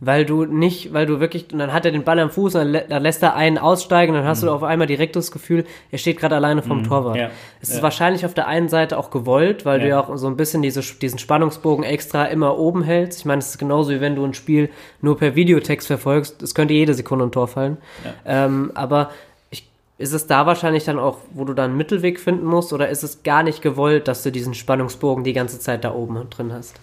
Weil 0.00 0.24
du 0.24 0.44
nicht, 0.44 0.92
weil 0.92 1.06
du 1.06 1.20
wirklich, 1.20 1.52
und 1.52 1.60
dann 1.60 1.72
hat 1.72 1.84
er 1.84 1.92
den 1.92 2.02
Ball 2.02 2.18
am 2.18 2.30
Fuß, 2.30 2.56
und 2.56 2.60
dann, 2.62 2.72
lä- 2.74 2.88
dann 2.88 3.00
lässt 3.02 3.22
er 3.22 3.36
einen 3.36 3.58
aussteigen, 3.58 4.12
dann 4.14 4.24
hast 4.24 4.42
du 4.42 4.50
auf 4.50 4.64
einmal 4.64 4.88
direkt 4.88 5.14
das 5.14 5.30
Gefühl, 5.30 5.64
er 5.92 5.98
steht 5.98 6.18
gerade 6.18 6.34
alleine 6.34 6.62
vom 6.62 6.82
Torwart. 6.82 7.16
ja, 7.16 7.30
Es 7.60 7.68
ist 7.68 7.76
ja. 7.76 7.82
wahrscheinlich 7.84 8.26
auf 8.26 8.34
der 8.34 8.48
einen 8.48 8.68
Seite 8.68 8.98
auch 8.98 9.10
gewollt, 9.10 9.64
weil 9.64 9.78
du 9.78 9.84
Ja. 9.86 9.90
ja 9.90 10.00
auch 10.00 10.16
so 10.16 10.26
ein 10.26 10.36
bisschen 10.36 10.62
diese, 10.62 10.80
diesen 10.80 11.20
Spannungsbogen 11.20 11.84
extra 11.84 12.24
immer 12.24 12.58
oben 12.58 12.82
hältst. 12.82 13.20
Ich 13.20 13.24
meine, 13.24 13.38
es 13.38 13.50
ist 13.50 13.58
genauso 13.58 13.92
wie 13.92 14.00
wenn 14.00 14.16
du 14.16 14.24
ein 14.24 14.34
Spiel 14.34 14.68
nur 15.00 15.16
per 15.16 15.36
Videotext 15.36 15.86
verfolgst. 15.86 16.42
Es 16.42 16.54
könnte 16.56 16.74
jede 16.74 16.94
Sekunde 16.94 17.26
ein 17.26 17.30
Tor 17.32 17.46
fallen. 17.46 17.76
Ähm, 18.26 18.72
aber 18.74 19.10
ist 19.98 20.12
es 20.14 20.26
da 20.26 20.46
wahrscheinlich 20.46 20.84
dann 20.84 20.98
auch, 20.98 21.18
wo 21.34 21.44
du 21.44 21.52
dann 21.54 21.66
einen 21.70 21.76
Mittelweg 21.76 22.18
finden 22.18 22.46
musst, 22.46 22.72
oder 22.72 22.88
ist 22.88 23.04
es 23.04 23.22
gar 23.22 23.44
nicht 23.44 23.62
gewollt, 23.62 24.08
dass 24.08 24.24
du 24.24 24.32
diesen 24.32 24.54
Spannungsbogen 24.54 25.22
die 25.22 25.32
ganze 25.34 25.60
Zeit 25.60 25.84
da 25.84 25.94
oben 25.94 26.18
drin 26.30 26.52
hast? 26.52 26.74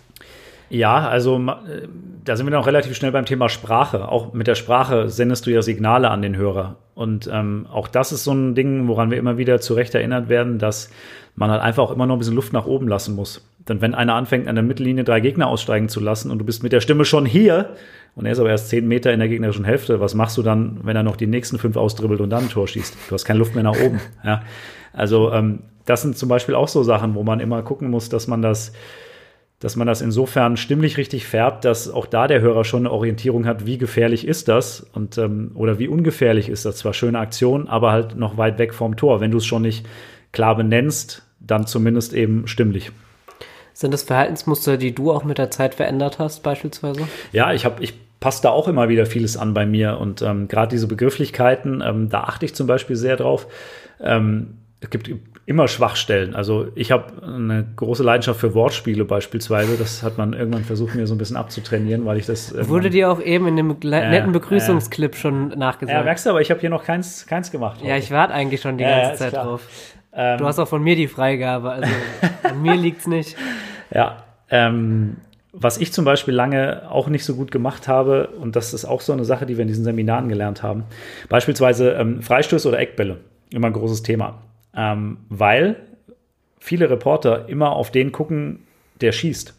Ja, 0.70 1.08
also 1.08 1.38
äh, 1.38 1.88
da 2.24 2.36
sind 2.36 2.46
wir 2.46 2.52
noch 2.52 2.68
relativ 2.68 2.96
schnell 2.96 3.12
beim 3.12 3.26
Thema 3.26 3.50
Sprache. 3.50 4.08
Auch 4.08 4.34
mit 4.34 4.48
der 4.48 4.56
Sprache 4.56 5.10
sendest 5.10 5.46
du 5.46 5.52
ja 5.52 5.62
Signale 5.62 6.10
an 6.10 6.22
den 6.22 6.36
Hörer. 6.36 6.78
Und 6.94 7.30
ähm, 7.32 7.66
auch 7.72 7.88
das 7.88 8.12
ist 8.12 8.24
so 8.24 8.34
ein 8.34 8.56
Ding, 8.56 8.88
woran 8.88 9.10
wir 9.10 9.18
immer 9.18 9.38
wieder 9.38 9.62
zu 9.62 9.74
Recht 9.74 9.96
erinnert 9.96 10.30
werden, 10.30 10.60
dass 10.60 10.92
man 11.36 11.50
halt 11.50 11.62
einfach 11.62 11.84
auch 11.84 11.92
immer 11.92 12.06
noch 12.06 12.16
ein 12.16 12.20
bisschen 12.20 12.36
Luft 12.36 12.54
nach 12.54 12.66
oben 12.66 12.88
lassen 12.88 13.16
muss. 13.16 13.48
Denn 13.68 13.82
wenn 13.82 13.96
einer 13.96 14.16
anfängt, 14.16 14.48
an 14.48 14.56
der 14.56 14.64
Mittellinie 14.64 15.04
drei 15.04 15.22
Gegner 15.22 15.48
aussteigen 15.48 15.90
zu 15.90 16.00
lassen 16.00 16.30
und 16.30 16.40
du 16.40 16.46
bist 16.46 16.62
mit 16.62 16.74
der 16.74 16.82
Stimme 16.82 17.06
schon 17.06 17.26
hier 17.26 17.76
und 18.16 18.26
er 18.26 18.34
ist 18.34 18.40
aber 18.40 18.50
erst 18.50 18.70
zehn 18.70 18.88
Meter 18.88 19.14
in 19.14 19.20
der 19.20 19.30
gegnerischen 19.30 19.64
Hälfte, 19.64 20.00
was 20.00 20.14
machst 20.14 20.38
du 20.38 20.44
dann, 20.44 20.80
wenn 20.84 20.96
er 20.96 21.04
noch 21.04 21.16
die 21.16 21.28
nächsten 21.28 21.58
fünf 21.58 21.78
austribbelt 21.78 22.20
und 22.20 22.30
dann 22.30 22.44
ein 22.44 22.50
Tor 22.50 22.68
schießt? 22.68 22.98
Du 23.08 23.14
hast 23.14 23.26
keine 23.26 23.40
Luft 23.40 23.56
mehr 23.56 23.64
nach 23.64 23.80
oben. 23.80 24.02
Ja? 24.24 24.42
Also 24.92 25.32
ähm, 25.32 25.60
das 25.86 26.02
sind 26.02 26.18
zum 26.18 26.30
Beispiel 26.30 26.56
auch 26.56 26.68
so 26.68 26.84
Sachen, 26.84 27.16
wo 27.16 27.24
man 27.24 27.40
immer 27.40 27.62
gucken 27.62 27.90
muss, 27.90 28.10
dass 28.10 28.28
man 28.28 28.42
das 28.42 28.74
dass 29.60 29.76
man 29.76 29.88
das 29.88 30.02
insofern 30.02 30.56
stimmlich 30.56 30.98
richtig 30.98 31.28
färbt, 31.28 31.66
dass 31.66 31.90
auch 31.90 32.06
da 32.06 32.28
der 32.28 32.40
Hörer 32.40 32.64
schon 32.64 32.84
eine 32.84 32.92
Orientierung 32.92 33.46
hat, 33.46 33.66
wie 33.66 33.78
gefährlich 33.78 34.26
ist 34.26 34.48
das 34.48 34.82
und 34.94 35.18
ähm, 35.18 35.52
oder 35.54 35.80
wie 35.80 35.90
ungefährlich 35.90 36.48
ist 36.48 36.66
das. 36.66 36.78
Zwar 36.78 36.94
schöne 36.94 37.20
Aktion, 37.20 37.68
aber 37.68 37.92
halt 37.92 38.16
noch 38.16 38.38
weit 38.38 38.58
weg 38.58 38.74
vom 38.74 38.96
Tor. 38.96 39.20
Wenn 39.20 39.32
du 39.32 39.38
es 39.38 39.46
schon 39.46 39.64
nicht 39.64 39.86
klar 40.32 40.56
benennst, 40.56 41.24
dann 41.40 41.68
zumindest 41.68 42.14
eben 42.14 42.48
stimmlich. 42.48 42.92
Sind 43.74 43.94
das 43.94 44.04
Verhaltensmuster, 44.04 44.78
die 44.78 44.96
du 44.96 45.12
auch 45.12 45.24
mit 45.24 45.38
der 45.38 45.52
Zeit 45.52 45.76
verändert 45.76 46.20
hast, 46.20 46.44
beispielsweise? 46.44 47.08
Ja, 47.32 47.54
ich 47.54 47.66
habe, 47.66 47.84
ich 47.84 47.94
passe 48.20 48.44
da 48.44 48.50
auch 48.50 48.68
immer 48.68 48.90
wieder 48.90 49.06
vieles 49.06 49.38
an 49.38 49.54
bei 49.54 49.66
mir 49.66 49.98
und 50.00 50.22
ähm, 50.22 50.48
gerade 50.48 50.70
diese 50.70 50.88
Begrifflichkeiten, 50.88 51.82
ähm, 51.86 52.10
da 52.10 52.22
achte 52.22 52.46
ich 52.46 52.56
zum 52.56 52.68
Beispiel 52.68 52.96
sehr 52.96 53.18
drauf. 53.18 53.48
Ähm, 54.02 54.58
es 54.82 54.90
gibt 54.90 55.10
immer 55.50 55.68
Schwachstellen. 55.68 56.36
Also 56.36 56.68
ich 56.76 56.92
habe 56.92 57.06
eine 57.24 57.66
große 57.76 58.04
Leidenschaft 58.04 58.40
für 58.40 58.54
Wortspiele 58.54 59.04
beispielsweise. 59.04 59.78
Das 59.78 60.04
hat 60.04 60.16
man 60.20 60.34
irgendwann 60.34 60.64
versucht, 60.64 60.94
mir 60.94 61.08
so 61.08 61.16
ein 61.16 61.18
bisschen 61.18 61.38
abzutrainieren, 61.38 62.06
weil 62.06 62.18
ich 62.20 62.28
das. 62.28 62.54
Wurde 62.70 62.92
dir 62.92 63.12
auch 63.12 63.20
eben 63.20 63.48
in 63.48 63.56
dem 63.56 63.70
Ja, 63.82 64.10
netten 64.12 64.28
ja. 64.28 64.32
Begrüßungsclip 64.40 65.16
schon 65.16 65.50
Ja, 65.50 65.56
nachgesagt. 65.56 66.06
merkst 66.06 66.28
du, 66.28 66.30
aber 66.30 66.42
ich 66.42 66.52
habe 66.52 66.60
hier 66.62 66.70
noch 66.70 66.84
keins, 66.84 67.26
keins 67.26 67.50
gemacht. 67.50 67.82
Ja, 67.84 67.98
ich 67.98 68.12
warte 68.12 68.32
eigentlich 68.36 68.62
schon 68.62 68.78
die 68.78 68.84
Ja, 68.84 68.90
ja, 68.92 69.02
ganze 69.08 69.18
Zeit 69.24 69.32
klar. 69.32 69.46
drauf. 69.46 69.68
Ähm, 70.14 70.38
Du 70.38 70.46
hast 70.46 70.60
auch 70.60 70.68
von 70.68 70.84
mir 70.84 70.96
die 70.96 71.08
Freigabe, 71.08 71.72
also 71.72 71.90
an 72.44 72.62
mir 72.62 72.76
liegt's 72.76 73.08
nicht. 73.08 73.36
Ja, 73.92 74.22
ähm, 74.52 75.16
was 75.52 75.80
ich 75.80 75.92
zum 75.92 76.06
Beispiel 76.06 76.36
lange 76.36 76.84
auch 76.92 77.08
nicht 77.08 77.26
so 77.26 77.34
gut 77.36 77.50
gemacht 77.50 77.88
habe, 77.88 78.28
und 78.40 78.56
das 78.56 78.72
ist 78.76 78.86
auch 78.86 79.02
so 79.02 79.14
eine 79.14 79.26
Sache, 79.26 79.48
die 79.48 79.58
wir 79.58 79.64
in 79.64 79.68
diesen 79.68 79.84
Seminaren 79.84 80.30
gelernt 80.30 80.62
haben, 80.62 80.84
beispielsweise 81.28 81.94
ähm, 81.94 82.22
Freistöße 82.22 82.68
oder 82.68 82.78
Eckbälle, 82.78 83.18
immer 83.50 83.66
ein 83.66 83.74
großes 83.74 84.04
Thema, 84.04 84.36
ähm, 84.76 85.18
weil 85.30 85.78
viele 86.60 86.90
Reporter 86.90 87.48
immer 87.50 87.72
auf 87.72 87.92
den 87.92 88.12
gucken, 88.12 88.68
der 89.02 89.12
schießt. 89.12 89.54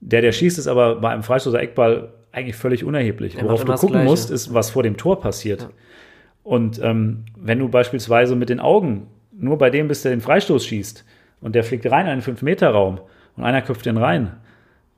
Der, 0.00 0.20
der 0.20 0.32
schießt, 0.32 0.58
ist 0.58 0.66
aber 0.66 0.96
bei 0.96 1.10
einem 1.10 1.22
Freistoß 1.22 1.52
oder 1.52 1.62
Eckball 1.62 2.12
eigentlich 2.32 2.56
völlig 2.56 2.84
unerheblich. 2.84 3.34
Der 3.34 3.44
Worauf 3.44 3.64
du 3.64 3.74
gucken 3.74 4.04
musst, 4.04 4.30
ist, 4.30 4.52
was 4.52 4.70
vor 4.70 4.82
dem 4.82 4.96
Tor 4.96 5.20
passiert. 5.20 5.68
Und 6.42 6.80
ähm, 6.82 7.24
wenn 7.36 7.58
du 7.58 7.68
beispielsweise 7.68 8.34
mit 8.34 8.48
den 8.48 8.58
Augen 8.58 9.06
nur 9.32 9.58
bei 9.58 9.70
dem 9.70 9.88
bist, 9.88 10.04
der 10.04 10.12
den 10.12 10.20
Freistoß 10.20 10.66
schießt 10.66 11.04
und 11.40 11.54
der 11.54 11.64
fliegt 11.64 11.86
rein 11.90 12.06
in 12.06 12.12
einen 12.12 12.22
5-Meter-Raum 12.22 13.00
und 13.36 13.44
einer 13.44 13.62
köpft 13.62 13.86
den 13.86 13.96
rein, 13.96 14.32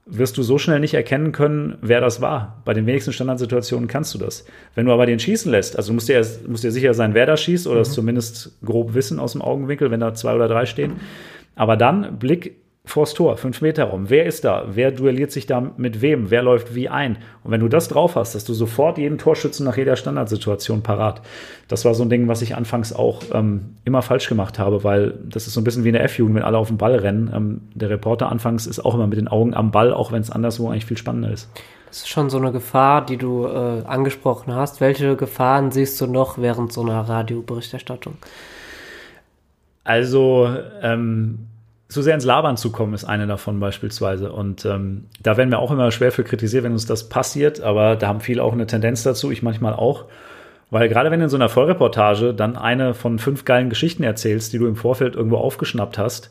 wirst 0.06 0.36
du 0.36 0.42
so 0.42 0.58
schnell 0.58 0.80
nicht 0.80 0.94
erkennen 0.94 1.32
können, 1.32 1.76
wer 1.80 2.00
das 2.00 2.20
war. 2.20 2.62
Bei 2.64 2.74
den 2.74 2.86
wenigsten 2.86 3.12
Standardsituationen 3.12 3.88
kannst 3.88 4.12
du 4.14 4.18
das. 4.18 4.44
Wenn 4.74 4.86
du 4.86 4.92
aber 4.92 5.06
den 5.06 5.18
schießen 5.18 5.50
lässt, 5.50 5.76
also 5.76 5.88
du 5.88 5.94
musst 5.94 6.08
dir, 6.08 6.14
erst- 6.14 6.46
musst 6.46 6.62
dir 6.62 6.70
sicher 6.72 6.92
sein, 6.92 7.14
wer 7.14 7.24
da 7.26 7.36
schießt 7.36 7.66
oder 7.66 7.80
es 7.80 7.92
zumindest 7.92 8.58
grob 8.64 8.94
wissen 8.94 9.18
aus 9.18 9.32
dem 9.32 9.40
Augenwinkel, 9.42 9.90
wenn 9.90 10.00
da 10.00 10.12
zwei 10.14 10.34
oder 10.34 10.48
drei 10.48 10.66
stehen. 10.66 10.94
Aber 11.54 11.76
dann 11.76 12.18
Blick 12.18 12.56
vors 12.86 13.14
Tor, 13.14 13.36
5 13.38 13.62
Meter 13.62 13.84
Raum. 13.84 14.10
Wer 14.10 14.26
ist 14.26 14.44
da? 14.44 14.66
Wer 14.68 14.90
duelliert 14.90 15.32
sich 15.32 15.46
da 15.46 15.72
mit 15.76 16.02
wem? 16.02 16.30
Wer 16.30 16.42
läuft 16.42 16.74
wie 16.74 16.90
ein? 16.90 17.16
Und 17.42 17.50
wenn 17.50 17.60
du 17.60 17.68
das 17.68 17.88
drauf 17.88 18.14
hast, 18.14 18.34
dass 18.34 18.44
du 18.44 18.52
sofort 18.52 18.98
jeden 18.98 19.16
Torschützen 19.16 19.64
nach 19.64 19.78
jeder 19.78 19.96
Standardsituation 19.96 20.82
parat. 20.82 21.22
Das 21.66 21.86
war 21.86 21.94
so 21.94 22.02
ein 22.02 22.10
Ding, 22.10 22.28
was 22.28 22.42
ich 22.42 22.54
anfangs 22.54 22.92
auch 22.92 23.22
ähm, 23.32 23.76
immer 23.86 24.02
falsch 24.02 24.28
gemacht 24.28 24.58
habe, 24.58 24.84
weil 24.84 25.14
das 25.24 25.46
ist 25.46 25.54
so 25.54 25.60
ein 25.62 25.64
bisschen 25.64 25.84
wie 25.84 25.88
in 25.88 25.94
der 25.94 26.04
F-Jugend, 26.04 26.36
wenn 26.36 26.42
alle 26.42 26.58
auf 26.58 26.68
den 26.68 26.76
Ball 26.76 26.96
rennen. 26.96 27.32
Ähm, 27.34 27.60
der 27.74 27.88
Reporter 27.88 28.30
anfangs 28.30 28.66
ist 28.66 28.84
auch 28.84 28.94
immer 28.94 29.06
mit 29.06 29.16
den 29.16 29.28
Augen 29.28 29.54
am 29.54 29.70
Ball, 29.70 29.94
auch 29.94 30.12
wenn 30.12 30.20
es 30.20 30.30
anderswo 30.30 30.68
eigentlich 30.68 30.86
viel 30.86 30.98
spannender 30.98 31.30
ist. 31.30 31.48
Das 31.88 31.98
ist 31.98 32.08
schon 32.08 32.28
so 32.28 32.36
eine 32.36 32.52
Gefahr, 32.52 33.06
die 33.06 33.16
du 33.16 33.46
äh, 33.46 33.82
angesprochen 33.86 34.54
hast. 34.54 34.82
Welche 34.82 35.16
Gefahren 35.16 35.70
siehst 35.70 35.98
du 36.00 36.06
noch 36.06 36.36
während 36.36 36.72
so 36.72 36.82
einer 36.82 37.00
Radioberichterstattung? 37.00 38.18
Also, 39.84 40.48
ähm, 40.82 41.46
zu 41.94 42.02
sehr 42.02 42.14
ins 42.14 42.24
Labern 42.24 42.56
zu 42.56 42.72
kommen, 42.72 42.92
ist 42.92 43.04
eine 43.04 43.26
davon 43.26 43.60
beispielsweise. 43.60 44.32
Und 44.32 44.66
ähm, 44.66 45.04
da 45.22 45.36
werden 45.36 45.50
wir 45.50 45.60
auch 45.60 45.70
immer 45.70 45.90
schwer 45.90 46.12
für 46.12 46.24
kritisiert, 46.24 46.64
wenn 46.64 46.72
uns 46.72 46.86
das 46.86 47.08
passiert, 47.08 47.60
aber 47.60 47.96
da 47.96 48.08
haben 48.08 48.20
viele 48.20 48.42
auch 48.42 48.52
eine 48.52 48.66
Tendenz 48.66 49.04
dazu, 49.04 49.30
ich 49.30 49.42
manchmal 49.42 49.72
auch. 49.72 50.06
Weil 50.70 50.88
gerade 50.88 51.10
wenn 51.10 51.20
du 51.20 51.24
in 51.24 51.30
so 51.30 51.36
einer 51.36 51.48
Vollreportage 51.48 52.34
dann 52.34 52.56
eine 52.56 52.94
von 52.94 53.18
fünf 53.18 53.44
geilen 53.44 53.70
Geschichten 53.70 54.02
erzählst, 54.02 54.52
die 54.52 54.58
du 54.58 54.66
im 54.66 54.76
Vorfeld 54.76 55.14
irgendwo 55.14 55.36
aufgeschnappt 55.36 55.96
hast, 55.96 56.30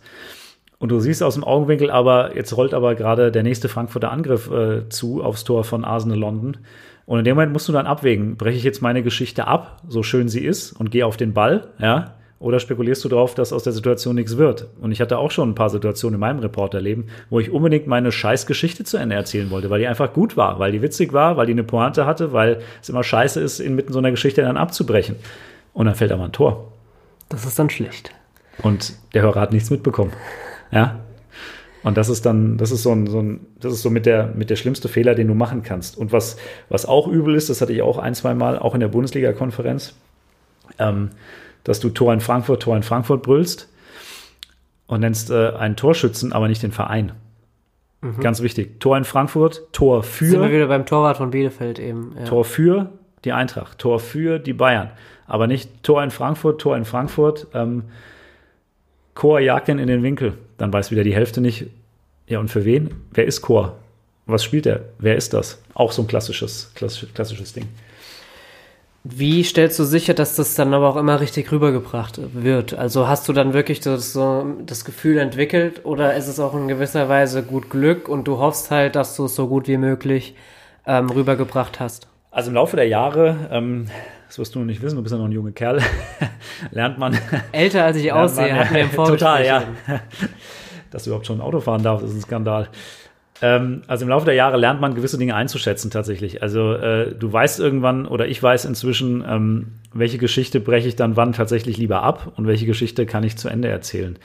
und 0.80 0.89
du 0.89 0.99
siehst 0.99 1.24
aus 1.24 1.36
dem 1.36 1.45
Augenwinkel 1.45 1.89
aber, 1.89 2.36
jetzt 2.36 2.57
rollt 2.57 2.74
aber 2.74 2.95
gerade 2.95 3.32
der 3.32 3.43
nächste 3.43 3.70
Frankfurter 3.70 4.11
Angriff 4.11 4.51
äh, 4.51 4.89
zu 4.89 5.24
aufs 5.24 5.45
Tor 5.45 5.64
von 5.64 5.86
Arsenal 5.86 6.20
London, 6.20 6.57
Und 7.05 7.20
in 7.20 7.26
dem 7.26 7.36
Moment 7.36 7.53
musst 7.53 7.70
du 7.70 7.72
dann 7.72 7.88
abwägen, 7.88 8.36
breche 8.36 8.57
ich 8.57 8.66
jetzt 8.66 8.82
meine 8.82 9.01
Geschichte 9.01 9.47
ab, 9.47 9.82
so 9.88 10.03
schön 10.03 10.28
sie 10.28 10.43
ist, 10.43 10.74
und 10.74 10.91
gehe 10.91 11.05
auf 11.05 11.16
den 11.16 11.34
Ball, 11.34 11.70
ja, 11.80 12.16
oder 12.43 12.59
spekulierst 12.59 13.01
du 13.05 13.07
darauf, 13.07 13.35
dass 13.35 13.53
aus 13.53 13.63
der 13.63 13.71
Situation 13.71 14.15
nichts 14.15 14.35
wird? 14.35 14.67
Und 14.81 14.91
ich 14.91 14.99
hatte 14.99 15.17
auch 15.17 15.31
schon 15.31 15.51
ein 15.51 15.55
paar 15.55 15.69
Situationen 15.69 16.15
in 16.15 16.19
meinem 16.19 16.39
Reporterleben, 16.39 17.05
wo 17.29 17.39
ich 17.39 17.49
unbedingt 17.49 17.87
meine 17.87 18.11
scheiß 18.11 18.45
Geschichte 18.47 18.83
zu 18.83 18.97
Ende 18.97 19.15
erzählen 19.15 19.49
wollte, 19.49 19.69
weil 19.69 19.79
die 19.79 19.87
einfach 19.87 20.11
gut 20.11 20.35
war, 20.35 20.59
weil 20.59 20.73
die 20.73 20.81
witzig 20.81 21.13
war, 21.13 21.37
weil 21.37 21.45
die 21.45 21.53
eine 21.53 21.63
Pointe 21.63 22.05
hatte, 22.05 22.33
weil 22.33 22.59
es 22.81 22.89
immer 22.89 23.01
scheiße 23.01 23.39
ist, 23.39 23.61
inmitten 23.61 23.93
so 23.93 23.99
einer 23.99 24.11
Geschichte 24.11 24.41
dann 24.41 24.57
abzubrechen. 24.57 25.15
Und 25.71 25.85
dann 25.85 25.95
fällt 25.95 26.11
aber 26.11 26.25
ein 26.25 26.33
Tor. 26.33 26.73
Das 27.29 27.45
ist 27.45 27.57
dann 27.57 27.69
schlecht. 27.69 28.11
Und 28.61 28.93
der 29.13 29.21
Hörer 29.21 29.39
hat 29.39 29.53
nichts 29.53 29.69
mitbekommen. 29.69 30.11
Ja. 30.69 30.99
Und 31.81 31.95
das 31.95 32.09
ist 32.09 32.25
dann, 32.25 32.57
das 32.57 32.71
ist 32.71 32.83
so 32.83 32.91
ein, 32.91 33.07
so 33.07 33.21
ein, 33.21 33.39
das 33.61 33.71
ist 33.71 33.83
so 33.83 33.89
mit 33.89 34.05
der, 34.05 34.33
mit 34.35 34.49
der 34.49 34.57
schlimmste 34.57 34.89
Fehler, 34.89 35.15
den 35.15 35.29
du 35.29 35.33
machen 35.33 35.63
kannst. 35.63 35.97
Und 35.97 36.11
was, 36.11 36.35
was 36.67 36.85
auch 36.85 37.07
übel 37.07 37.35
ist, 37.35 37.49
das 37.49 37.61
hatte 37.61 37.71
ich 37.71 37.81
auch 37.81 37.99
ein, 37.99 38.15
zwei 38.15 38.33
Mal, 38.33 38.59
auch 38.59 38.73
in 38.73 38.81
der 38.81 38.89
Bundesliga-Konferenz, 38.89 39.95
ähm, 40.77 41.11
dass 41.64 41.80
du 41.80 41.89
Tor 41.89 42.14
in 42.14 42.20
Frankfurt, 42.20 42.64
Tor 42.64 42.76
in 42.76 42.84
Frankfurt 42.84 43.24
brüllst 43.24 43.70
und 44.88 45.01
nennst 45.01 45.30
äh, 45.30 45.51
einen 45.51 45.76
Torschützen, 45.76 46.34
aber 46.34 46.47
nicht 46.47 46.64
den 46.64 46.72
Verein. 46.72 47.14
Mhm. 48.01 48.20
Ganz 48.20 48.41
wichtig. 48.41 48.80
Tor 48.80 48.97
in 48.97 49.05
Frankfurt, 49.05 49.64
Tor 49.72 50.03
für. 50.03 50.26
Sind 50.26 50.41
wir 50.41 50.51
wieder 50.51 50.68
beim 50.68 50.86
Torwart 50.86 51.18
von 51.18 51.32
Bielefeld 51.32 51.80
eben. 51.80 52.14
Ja. 52.18 52.26
Tor 52.26 52.43
für 52.43 52.89
die 53.24 53.32
Eintracht, 53.32 53.80
Tor 53.80 53.99
für 53.99 54.39
die 54.39 54.53
Bayern. 54.53 54.91
Aber 55.26 55.47
nicht 55.47 55.84
Tor 55.84 56.03
in 56.03 56.11
Frankfurt, 56.11 56.59
Tor 56.59 56.76
in 56.76 56.86
Frankfurt. 56.86 57.47
Ähm, 57.53 57.84
Chor 59.16 59.39
jagt 59.39 59.68
den 59.68 59.80
in 59.80 59.88
den 59.88 60.03
Winkel. 60.03 60.34
Dann 60.57 60.74
weiß 60.74 60.91
wieder 60.91 61.03
die 61.03 61.16
Hälfte 61.16 61.39
nicht, 61.39 61.68
ja, 62.28 62.39
und 62.39 62.49
für 62.49 62.66
wen? 62.66 62.93
Wer 63.11 63.26
ist 63.26 63.41
Chor? 63.41 63.78
Was 64.26 64.43
spielt 64.43 64.66
er? 64.66 64.86
Wer 64.99 65.16
ist 65.16 65.34
das? 65.34 65.61
Auch 65.74 65.91
so 65.91 66.01
ein 66.01 66.07
klassisches, 66.07 66.72
klassisches, 66.76 67.14
klassisches 67.14 67.53
Ding. 67.53 67.68
Wie 69.05 69.43
stellst 69.43 69.77
du 69.79 69.83
sicher, 69.83 70.13
dass 70.13 70.37
das 70.37 70.55
dann 70.55 70.73
aber 70.73 70.87
auch 70.87 70.95
immer 70.95 71.19
richtig 71.19 71.51
rübergebracht 71.51 72.21
wird? 72.33 72.73
Also 72.73 73.05
hast 73.05 73.27
du 73.27 73.33
dann 73.33 73.53
wirklich 73.53 73.81
das, 73.81 74.13
so 74.13 74.55
das 74.65 74.85
Gefühl 74.85 75.17
entwickelt 75.17 75.81
oder 75.83 76.15
ist 76.15 76.29
es 76.29 76.39
auch 76.39 76.53
in 76.53 76.69
gewisser 76.69 77.09
Weise 77.09 77.43
gut 77.43 77.69
Glück 77.69 78.07
und 78.07 78.29
du 78.29 78.37
hoffst 78.37 78.71
halt, 78.71 78.95
dass 78.95 79.17
du 79.17 79.25
es 79.25 79.35
so 79.35 79.49
gut 79.49 79.67
wie 79.67 79.75
möglich 79.75 80.35
ähm, 80.87 81.09
rübergebracht 81.09 81.81
hast? 81.81 82.07
Also 82.31 82.49
im 82.49 82.55
Laufe 82.55 82.77
der 82.77 82.87
Jahre, 82.87 83.49
ähm, 83.51 83.87
das 84.27 84.39
wirst 84.39 84.55
du 84.55 84.59
noch 84.59 84.65
nicht 84.65 84.81
wissen, 84.81 84.95
du 84.95 85.03
bist 85.03 85.11
ja 85.11 85.19
noch 85.19 85.25
ein 85.25 85.33
junger 85.33 85.51
Kerl, 85.51 85.81
lernt 86.71 86.97
man. 86.97 87.17
Älter 87.51 87.83
als 87.83 87.97
ich 87.97 88.09
aussehe, 88.13 88.55
hat 88.57 88.71
mir 88.71 88.83
im 88.83 88.91
Total, 88.95 89.45
ja. 89.45 89.63
Dass 90.91 91.03
du 91.03 91.09
überhaupt 91.09 91.27
schon 91.27 91.41
Auto 91.41 91.59
fahren 91.59 91.83
darfst, 91.83 92.05
ist 92.05 92.13
ein 92.13 92.21
Skandal. 92.21 92.69
Ähm, 93.41 93.81
also 93.88 94.05
im 94.05 94.09
Laufe 94.09 94.25
der 94.25 94.36
Jahre 94.36 94.57
lernt 94.57 94.81
man 94.81 94.95
gewisse 94.95 95.17
Dinge 95.17 95.36
einzuschätzen 95.36 95.91
tatsächlich. 95.91 96.41
Also 96.41 96.73
äh, 96.73 97.13
du 97.15 97.31
weißt 97.31 97.59
irgendwann 97.59 98.05
oder 98.05 98.27
ich 98.27 98.41
weiß 98.41 98.65
inzwischen, 98.65 99.23
ähm, 99.27 99.67
welche 99.93 100.17
Geschichte 100.17 100.59
breche 100.59 100.88
ich 100.88 100.95
dann 100.95 101.15
wann 101.15 101.34
tatsächlich 101.34 101.77
lieber 101.77 102.03
ab 102.03 102.34
und 102.36 102.47
welche 102.47 102.65
Geschichte 102.65 103.05
kann 103.05 103.23
ich 103.23 103.38
zu 103.38 103.49
Ende 103.49 103.67
erzählen. 103.67 104.17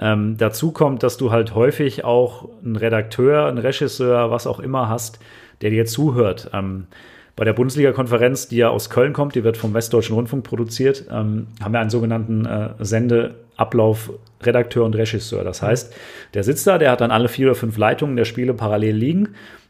Ähm, 0.00 0.36
dazu 0.38 0.72
kommt, 0.72 1.02
dass 1.02 1.16
du 1.16 1.30
halt 1.30 1.54
häufig 1.54 2.04
auch 2.04 2.48
einen 2.64 2.76
Redakteur, 2.76 3.46
einen 3.46 3.58
Regisseur, 3.58 4.30
was 4.30 4.46
auch 4.46 4.60
immer 4.60 4.88
hast, 4.88 5.18
der 5.60 5.70
dir 5.70 5.86
zuhört. 5.86 6.50
Ähm, 6.52 6.86
bei 7.34 7.44
der 7.44 7.52
Bundesliga-Konferenz, 7.52 8.48
die 8.48 8.56
ja 8.56 8.68
aus 8.68 8.90
Köln 8.90 9.12
kommt, 9.12 9.36
die 9.36 9.44
wird 9.44 9.56
vom 9.56 9.72
Westdeutschen 9.72 10.16
Rundfunk 10.16 10.42
produziert, 10.44 11.04
ähm, 11.08 11.46
haben 11.62 11.72
wir 11.72 11.80
einen 11.80 11.90
sogenannten 11.90 12.44
äh, 12.44 12.70
Sendeablauf 12.80 14.10
Redakteur 14.42 14.84
und 14.84 14.94
Regisseur. 14.94 15.44
Das 15.44 15.62
heißt, 15.62 15.94
der 16.34 16.44
sitzt 16.44 16.66
da, 16.66 16.78
der 16.78 16.90
hat 16.90 17.00
dann 17.00 17.10
alle 17.10 17.28
vier 17.28 17.48
oder 17.48 17.54
fünf 17.54 17.76
Leitungen 17.76 18.16
der 18.16 18.24
Spiele 18.24 18.54
parallel 18.54 18.94
liegen 18.96 19.28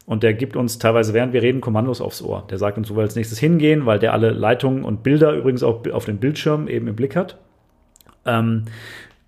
und 0.09 0.23
der 0.23 0.33
gibt 0.33 0.57
uns 0.57 0.79
teilweise, 0.79 1.13
während 1.13 1.35
wir 1.35 1.43
reden, 1.43 1.61
Kommandos 1.61 2.01
aufs 2.01 2.23
Ohr. 2.23 2.47
Der 2.51 2.57
sagt 2.57 2.79
uns, 2.79 2.91
wo 2.91 2.97
wir 2.97 3.03
als 3.03 3.15
nächstes 3.15 3.39
hingehen, 3.39 3.85
weil 3.85 3.99
der 3.99 4.15
alle 4.15 4.31
Leitungen 4.31 4.85
und 4.85 5.03
Bilder 5.03 5.33
übrigens 5.33 5.63
auch 5.63 5.87
auf 5.93 6.07
dem 6.07 6.17
Bildschirm 6.17 6.67
eben 6.67 6.89
im 6.89 6.97
Blick 6.97 7.15
hat. 7.15 7.39
Ähm, 8.25 8.65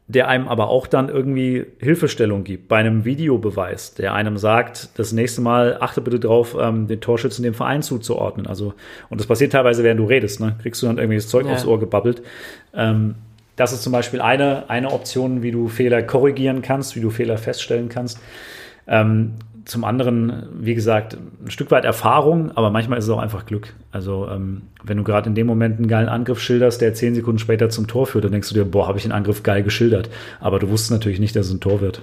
der 0.09 0.27
einem 0.27 0.49
aber 0.49 0.71
auch 0.71 0.87
dann 0.87 1.09
irgendwie 1.09 1.67
Hilfestellung 1.79 2.43
gibt 2.43 2.67
bei 2.67 2.79
einem 2.79 3.05
Videobeweis, 3.05 3.95
der 3.95 4.15
einem 4.15 4.39
sagt, 4.39 4.99
das 4.99 5.13
nächste 5.13 5.41
Mal 5.41 5.77
achte 5.81 6.01
bitte 6.01 6.19
drauf, 6.19 6.57
ähm, 6.59 6.89
den 6.89 7.01
Torschützen 7.01 7.45
dem 7.45 7.55
Verein 7.55 7.83
zuzuordnen. 7.83 8.47
Also, 8.47 8.75
und 9.09 9.21
das 9.21 9.29
passiert 9.29 9.53
teilweise, 9.53 9.85
während 9.85 10.01
du 10.01 10.07
redest, 10.07 10.41
ne? 10.41 10.57
Kriegst 10.63 10.83
du 10.83 10.87
dann 10.87 10.99
irgendwie 10.99 11.17
das 11.17 11.29
Zeug 11.29 11.47
ja. 11.47 11.53
aufs 11.53 11.65
Ohr 11.65 11.79
gebabbelt. 11.79 12.23
Ähm, 12.75 13.17
das 13.61 13.73
ist 13.75 13.83
zum 13.83 13.93
Beispiel 13.93 14.23
eine, 14.23 14.71
eine 14.71 14.91
Option, 14.91 15.43
wie 15.43 15.51
du 15.51 15.69
Fehler 15.69 16.03
korrigieren 16.03 16.63
kannst, 16.63 16.97
wie 16.97 17.01
du 17.01 17.11
Fehler 17.11 17.37
feststellen 17.37 17.91
kannst. 17.91 18.19
Ähm, 18.89 19.35
zum 19.67 19.85
anderen, 19.85 20.49
wie 20.59 20.75
gesagt, 20.75 21.19
ein 21.45 21.51
Stück 21.51 21.71
weit 21.71 21.85
Erfahrung, 21.85 22.53
aber 22.57 22.71
manchmal 22.71 22.99
ist 22.99 23.05
es 23.05 23.11
auch 23.11 23.19
einfach 23.19 23.45
Glück. 23.45 23.75
Also, 23.93 24.27
ähm, 24.31 24.63
wenn 24.83 24.97
du 24.97 25.05
gerade 25.05 25.29
in 25.29 25.35
dem 25.35 25.47
Moment 25.47 25.77
einen 25.77 25.89
geilen 25.89 26.09
Angriff 26.09 26.41
schilderst, 26.41 26.81
der 26.81 26.95
zehn 26.95 27.15
Sekunden 27.15 27.39
später 27.39 27.69
zum 27.69 27.87
Tor 27.87 28.07
führt, 28.07 28.25
dann 28.25 28.33
denkst 28.33 28.49
du 28.49 28.55
dir, 28.55 28.65
boah, 28.65 28.89
habe 28.89 28.97
ich 28.97 29.05
den 29.05 29.13
Angriff 29.13 29.43
geil 29.43 29.63
geschildert. 29.63 30.09
Aber 30.41 30.59
du 30.59 30.71
wusstest 30.71 30.93
natürlich 30.93 31.21
nicht, 31.21 31.37
dass 31.37 31.47
es 31.47 31.53
ein 31.53 31.61
Tor 31.61 31.83
wird. 31.83 32.03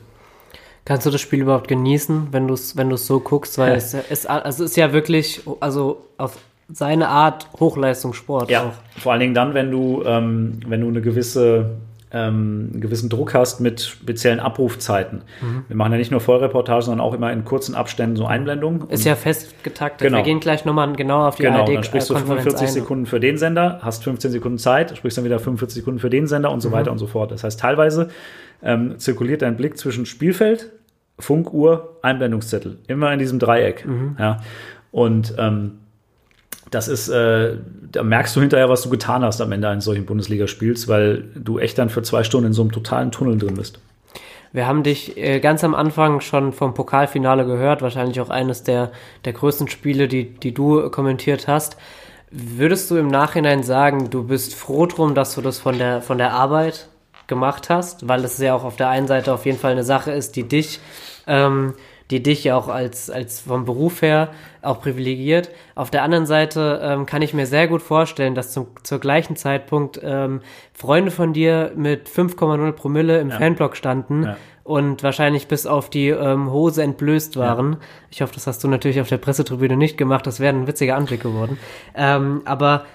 Kannst 0.86 1.08
du 1.08 1.10
das 1.10 1.20
Spiel 1.20 1.42
überhaupt 1.42 1.68
genießen, 1.68 2.28
wenn 2.32 2.48
du 2.48 2.54
es 2.54 2.78
wenn 2.78 2.96
so 2.96 3.20
guckst? 3.20 3.58
Weil 3.58 3.72
es, 3.76 3.96
es, 3.96 4.28
also 4.28 4.64
es 4.64 4.72
ist 4.72 4.78
ja 4.78 4.94
wirklich, 4.94 5.42
also 5.60 6.06
auf 6.18 6.38
seine 6.70 7.08
Art 7.08 7.48
Hochleistungssport. 7.60 8.50
Ja, 8.50 8.66
auch. 8.66 9.02
vor 9.02 9.14
allen 9.14 9.22
Dingen 9.22 9.34
dann, 9.34 9.54
wenn 9.54 9.72
du, 9.72 10.04
ähm, 10.06 10.60
wenn 10.68 10.82
du 10.82 10.88
eine 10.88 11.02
gewisse 11.02 11.78
ähm, 12.12 12.70
einen 12.72 12.82
gewissen 12.82 13.10
Druck 13.10 13.34
hast 13.34 13.60
mit 13.60 13.82
speziellen 13.82 14.40
Abrufzeiten. 14.40 15.24
Mhm. 15.42 15.66
Wir 15.68 15.76
machen 15.76 15.92
ja 15.92 15.98
nicht 15.98 16.12
nur 16.12 16.22
Vollreportage, 16.22 16.84
sondern 16.84 17.06
auch 17.06 17.14
immer 17.14 17.32
in 17.34 17.44
kurzen 17.44 17.76
Abständen 17.76 18.16
so 18.16 18.26
Einblendungen. 18.26 18.90
Ist 18.90 19.04
ja 19.04 19.16
fest 19.16 19.64
getaktet. 19.64 20.08
Genau. 20.08 20.18
Wir 20.20 20.24
gehen 20.24 20.40
gleich 20.40 20.64
nochmal 20.64 20.94
genau 20.94 21.28
auf 21.28 21.36
die 21.36 21.44
Genau, 21.44 21.66
dann 21.66 21.84
sprichst 21.84 22.10
du 22.10 22.16
45 22.16 22.70
Sekunden 22.70 23.06
für 23.06 23.20
den 23.20 23.38
Sender, 23.38 23.80
hast 23.82 24.04
15 24.04 24.32
Sekunden 24.32 24.58
Zeit, 24.58 24.96
sprichst 24.98 25.18
dann 25.18 25.26
wieder 25.26 25.40
45 25.40 25.82
Sekunden 25.82 26.00
für 26.00 26.10
den 26.10 26.28
Sender 26.28 26.52
und 26.52 26.62
so 26.62 26.70
mhm. 26.70 26.74
weiter 26.74 26.92
und 26.92 26.98
so 26.98 27.08
fort. 27.08 27.32
Das 27.32 27.44
heißt, 27.44 27.60
teilweise 27.60 28.10
ähm, 28.64 28.98
zirkuliert 28.98 29.42
dein 29.42 29.58
Blick 29.58 29.78
zwischen 29.78 30.06
Spielfeld, 30.06 30.72
Funkuhr, 31.20 31.98
Einblendungszettel. 32.04 32.78
Immer 32.88 33.12
in 33.12 33.20
diesem 33.20 33.40
Dreieck. 33.40 33.86
Mhm. 33.86 34.16
Ja. 34.18 34.38
Und 34.92 35.34
ähm, 35.38 35.80
das 36.72 36.88
ist, 36.88 37.10
äh, 37.10 37.58
da 37.92 38.04
merkst 38.04 38.36
du 38.36 38.42
hinterher, 38.42 38.70
was 38.70 38.82
du 38.84 38.90
getan 38.90 39.24
hast 39.24 39.42
am 39.42 39.52
Ende 39.52 39.70
eines 39.70 39.86
solchen 39.86 40.06
Bundesligaspiels, 40.06 40.88
weil 40.88 41.24
du 41.36 41.60
echt 41.60 41.78
dann 41.78 41.90
für 41.90 42.02
zwei 42.02 42.24
Stunden 42.24 42.48
in 42.48 42.54
so 42.54 42.62
einem 42.62 42.72
totalen 42.72 43.12
Tunnel 43.12 43.38
drin 43.38 43.56
bist. 43.56 43.80
Wir 44.54 44.66
haben 44.66 44.84
dich 44.84 45.18
äh, 45.18 45.40
ganz 45.40 45.64
am 45.64 45.76
Anfang 45.76 46.22
schon 46.22 46.54
vom 46.54 46.74
Pokalfinale 46.74 47.46
gehört, 47.46 47.82
wahrscheinlich 47.82 48.20
auch 48.22 48.30
eines 48.30 48.64
der, 48.64 48.92
der 49.26 49.34
größten 49.34 49.68
Spiele, 49.68 50.08
die, 50.08 50.26
die 50.26 50.54
du 50.54 50.90
kommentiert 50.90 51.48
hast. 51.48 51.78
Würdest 52.32 52.90
du 52.92 52.98
im 52.98 53.08
Nachhinein 53.08 53.64
sagen, 53.64 54.10
du 54.10 54.24
bist 54.24 54.56
froh 54.56 54.86
drum, 54.86 55.16
dass 55.16 55.36
du 55.36 55.42
das 55.42 55.60
von 55.60 55.78
der, 55.78 56.02
von 56.02 56.18
der 56.18 56.34
Arbeit 56.34 56.90
gemacht 57.28 57.70
hast, 57.70 58.08
weil 58.08 58.24
es 58.24 58.38
ja 58.38 58.56
auch 58.56 58.64
auf 58.64 58.78
der 58.78 58.90
einen 58.90 59.08
Seite 59.08 59.34
auf 59.34 59.46
jeden 59.46 59.60
Fall 59.60 59.74
eine 59.74 59.84
Sache 59.84 60.12
ist, 60.12 60.36
die 60.36 60.44
dich 60.44 60.80
ähm, 61.28 61.74
die 62.12 62.24
dich 62.24 62.44
ja 62.44 62.56
auch 62.56 62.70
als, 62.70 63.10
als 63.10 63.42
vom 63.42 63.66
Beruf 63.66 64.02
her 64.02 64.30
auch 64.62 64.82
privilegiert. 64.82 65.50
Auf 65.76 65.92
der 65.92 66.04
anderen 66.04 66.26
Seite 66.26 66.80
ähm, 66.82 67.06
kann 67.06 67.22
ich 67.22 67.34
mir 67.34 67.46
sehr 67.46 67.68
gut 67.68 67.82
vorstellen, 67.82 68.36
dass 68.36 68.52
zum, 68.52 68.68
zur 68.84 69.00
gleichen 69.00 69.36
Zeitpunkt 69.36 70.00
ähm, 70.04 70.42
Freunde 70.74 71.12
von 71.12 71.34
dir 71.34 71.72
mit 71.76 72.10
5,0 72.10 72.72
Promille 72.72 73.20
im 73.20 73.30
ja. 73.30 73.38
Fanblock 73.38 73.76
standen 73.76 74.24
ja. 74.24 74.38
und 74.64 75.04
wahrscheinlich 75.04 75.48
bis 75.48 75.66
auf 75.66 75.90
die 75.90 76.10
ähm, 76.10 76.52
Hose 76.52 76.84
entblößt 76.84 77.36
waren. 77.36 77.74
Ja. 77.74 77.80
Ich 78.10 78.22
hoffe, 78.22 78.34
das 78.34 78.48
hast 78.48 78.64
du 78.64 78.68
natürlich 78.68 79.02
auf 79.02 79.10
der 79.10 79.18
Pressetribüne 79.18 79.76
nicht 79.76 79.98
gemacht. 79.98 80.26
Das 80.28 80.40
wäre 80.40 80.56
ein 80.56 80.68
witziger 80.68 80.96
Anblick 80.96 81.22
geworden. 81.22 81.58
Ähm, 81.94 82.42
aber 82.46 82.86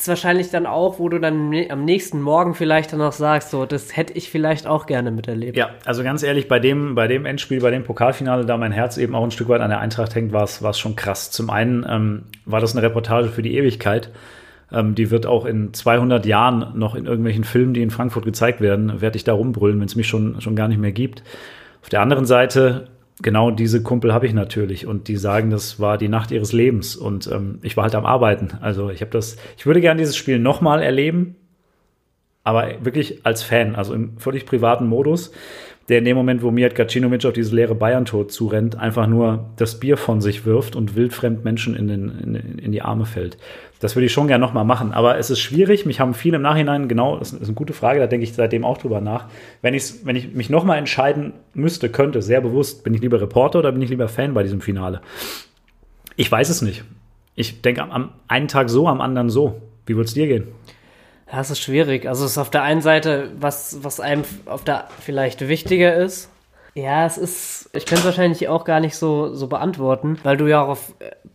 ist 0.00 0.08
wahrscheinlich 0.08 0.50
dann 0.50 0.66
auch, 0.66 0.98
wo 0.98 1.08
du 1.08 1.20
dann 1.20 1.54
am 1.68 1.84
nächsten 1.84 2.20
Morgen 2.20 2.54
vielleicht 2.54 2.92
dann 2.92 2.98
noch 2.98 3.12
sagst, 3.12 3.50
so, 3.50 3.64
das 3.64 3.96
hätte 3.96 4.12
ich 4.14 4.28
vielleicht 4.28 4.66
auch 4.66 4.86
gerne 4.86 5.12
miterlebt. 5.12 5.56
Ja, 5.56 5.70
also 5.84 6.02
ganz 6.02 6.24
ehrlich, 6.24 6.48
bei 6.48 6.58
dem, 6.58 6.96
bei 6.96 7.06
dem 7.06 7.26
Endspiel, 7.26 7.60
bei 7.60 7.70
dem 7.70 7.84
Pokalfinale, 7.84 8.44
da 8.44 8.56
mein 8.56 8.72
Herz 8.72 8.96
eben 8.96 9.14
auch 9.14 9.22
ein 9.22 9.30
Stück 9.30 9.48
weit 9.48 9.60
an 9.60 9.70
der 9.70 9.78
Eintracht 9.78 10.14
hängt, 10.16 10.32
war 10.32 10.42
es, 10.42 10.62
war 10.62 10.70
es 10.70 10.78
schon 10.80 10.96
krass. 10.96 11.30
Zum 11.30 11.48
einen 11.48 11.86
ähm, 11.88 12.22
war 12.44 12.60
das 12.60 12.74
eine 12.74 12.84
Reportage 12.84 13.28
für 13.28 13.42
die 13.42 13.56
Ewigkeit. 13.56 14.10
Ähm, 14.72 14.96
die 14.96 15.12
wird 15.12 15.26
auch 15.26 15.44
in 15.44 15.72
200 15.72 16.26
Jahren 16.26 16.76
noch 16.76 16.96
in 16.96 17.06
irgendwelchen 17.06 17.44
Filmen, 17.44 17.72
die 17.72 17.82
in 17.82 17.90
Frankfurt 17.90 18.24
gezeigt 18.24 18.60
werden, 18.60 19.00
werde 19.00 19.16
ich 19.16 19.22
da 19.22 19.32
rumbrüllen, 19.32 19.78
wenn 19.78 19.86
es 19.86 19.94
mich 19.94 20.08
schon, 20.08 20.40
schon 20.40 20.56
gar 20.56 20.66
nicht 20.66 20.80
mehr 20.80 20.92
gibt. 20.92 21.22
Auf 21.82 21.88
der 21.88 22.00
anderen 22.00 22.26
Seite 22.26 22.88
genau 23.22 23.50
diese 23.50 23.82
Kumpel 23.82 24.12
habe 24.12 24.26
ich 24.26 24.34
natürlich 24.34 24.86
und 24.86 25.08
die 25.08 25.16
sagen, 25.16 25.50
das 25.50 25.80
war 25.80 25.98
die 25.98 26.08
Nacht 26.08 26.30
ihres 26.30 26.52
Lebens 26.52 26.96
und 26.96 27.26
ähm, 27.30 27.58
ich 27.62 27.76
war 27.76 27.84
halt 27.84 27.94
am 27.94 28.06
Arbeiten. 28.06 28.52
Also 28.60 28.90
ich 28.90 29.00
habe 29.00 29.10
das, 29.10 29.36
ich 29.56 29.66
würde 29.66 29.80
gerne 29.80 30.00
dieses 30.00 30.16
Spiel 30.16 30.38
nochmal 30.38 30.82
erleben, 30.82 31.36
aber 32.42 32.84
wirklich 32.84 33.24
als 33.24 33.42
Fan, 33.42 33.74
also 33.74 33.94
im 33.94 34.18
völlig 34.18 34.46
privaten 34.46 34.86
Modus 34.86 35.32
der 35.88 35.98
in 35.98 36.04
dem 36.04 36.16
Moment, 36.16 36.42
wo 36.42 36.50
Mijat 36.50 36.74
Gacinovic 36.74 37.24
auf 37.26 37.34
dieses 37.34 37.52
leere 37.52 37.74
Bayern-Tor 37.74 38.28
zurennt, 38.28 38.78
einfach 38.78 39.06
nur 39.06 39.50
das 39.56 39.80
Bier 39.80 39.96
von 39.96 40.20
sich 40.20 40.46
wirft 40.46 40.76
und 40.76 40.96
wildfremd 40.96 41.44
Menschen 41.44 41.76
in, 41.76 41.88
den, 41.88 42.08
in, 42.20 42.58
in 42.58 42.72
die 42.72 42.82
Arme 42.82 43.04
fällt. 43.04 43.36
Das 43.84 43.96
würde 43.96 44.06
ich 44.06 44.14
schon 44.14 44.28
gerne 44.28 44.40
nochmal 44.40 44.64
machen. 44.64 44.94
Aber 44.94 45.18
es 45.18 45.28
ist 45.28 45.40
schwierig. 45.40 45.84
Mich 45.84 46.00
haben 46.00 46.14
viele 46.14 46.36
im 46.36 46.42
Nachhinein, 46.42 46.88
genau, 46.88 47.18
das 47.18 47.34
ist 47.34 47.44
eine 47.44 47.52
gute 47.52 47.74
Frage, 47.74 48.00
da 48.00 48.06
denke 48.06 48.24
ich 48.24 48.32
seitdem 48.32 48.64
auch 48.64 48.78
drüber 48.78 49.02
nach. 49.02 49.26
Wenn, 49.60 49.74
wenn 49.74 50.16
ich 50.16 50.32
mich 50.32 50.48
nochmal 50.48 50.78
entscheiden 50.78 51.34
müsste, 51.52 51.90
könnte, 51.90 52.22
sehr 52.22 52.40
bewusst, 52.40 52.82
bin 52.82 52.94
ich 52.94 53.02
lieber 53.02 53.20
Reporter 53.20 53.58
oder 53.58 53.72
bin 53.72 53.82
ich 53.82 53.90
lieber 53.90 54.08
Fan 54.08 54.32
bei 54.32 54.42
diesem 54.42 54.62
Finale? 54.62 55.02
Ich 56.16 56.32
weiß 56.32 56.48
es 56.48 56.62
nicht. 56.62 56.82
ich 57.34 57.60
denke 57.60 57.82
am, 57.82 57.90
am 57.90 58.12
einen 58.26 58.48
Tag 58.48 58.70
so, 58.70 58.88
am 58.88 59.02
anderen 59.02 59.28
so. 59.28 59.60
Wie 59.84 59.96
würde 59.96 60.06
es 60.06 60.14
dir 60.14 60.28
gehen? 60.28 60.48
Ja, 61.30 61.42
es 61.42 61.50
ist 61.50 61.60
schwierig. 61.60 62.08
Also 62.08 62.24
es 62.24 62.30
ist 62.30 62.38
auf 62.38 62.48
der 62.48 62.62
einen 62.62 62.80
Seite, 62.80 63.32
was, 63.38 63.84
was 63.84 64.00
einem 64.00 64.24
auf 64.46 64.64
der 64.64 64.88
vielleicht 64.98 65.46
wichtiger 65.46 65.94
ist. 65.94 66.30
Ja, 66.74 67.04
es 67.04 67.18
ist, 67.18 67.70
ich 67.74 67.84
kann 67.84 67.98
es 67.98 68.04
wahrscheinlich 68.06 68.48
auch 68.48 68.64
gar 68.64 68.80
nicht 68.80 68.96
so, 68.96 69.34
so 69.34 69.46
beantworten, 69.46 70.18
weil 70.24 70.38
du 70.38 70.46
ja 70.46 70.64
auch 70.64 70.70
auf, 70.70 70.94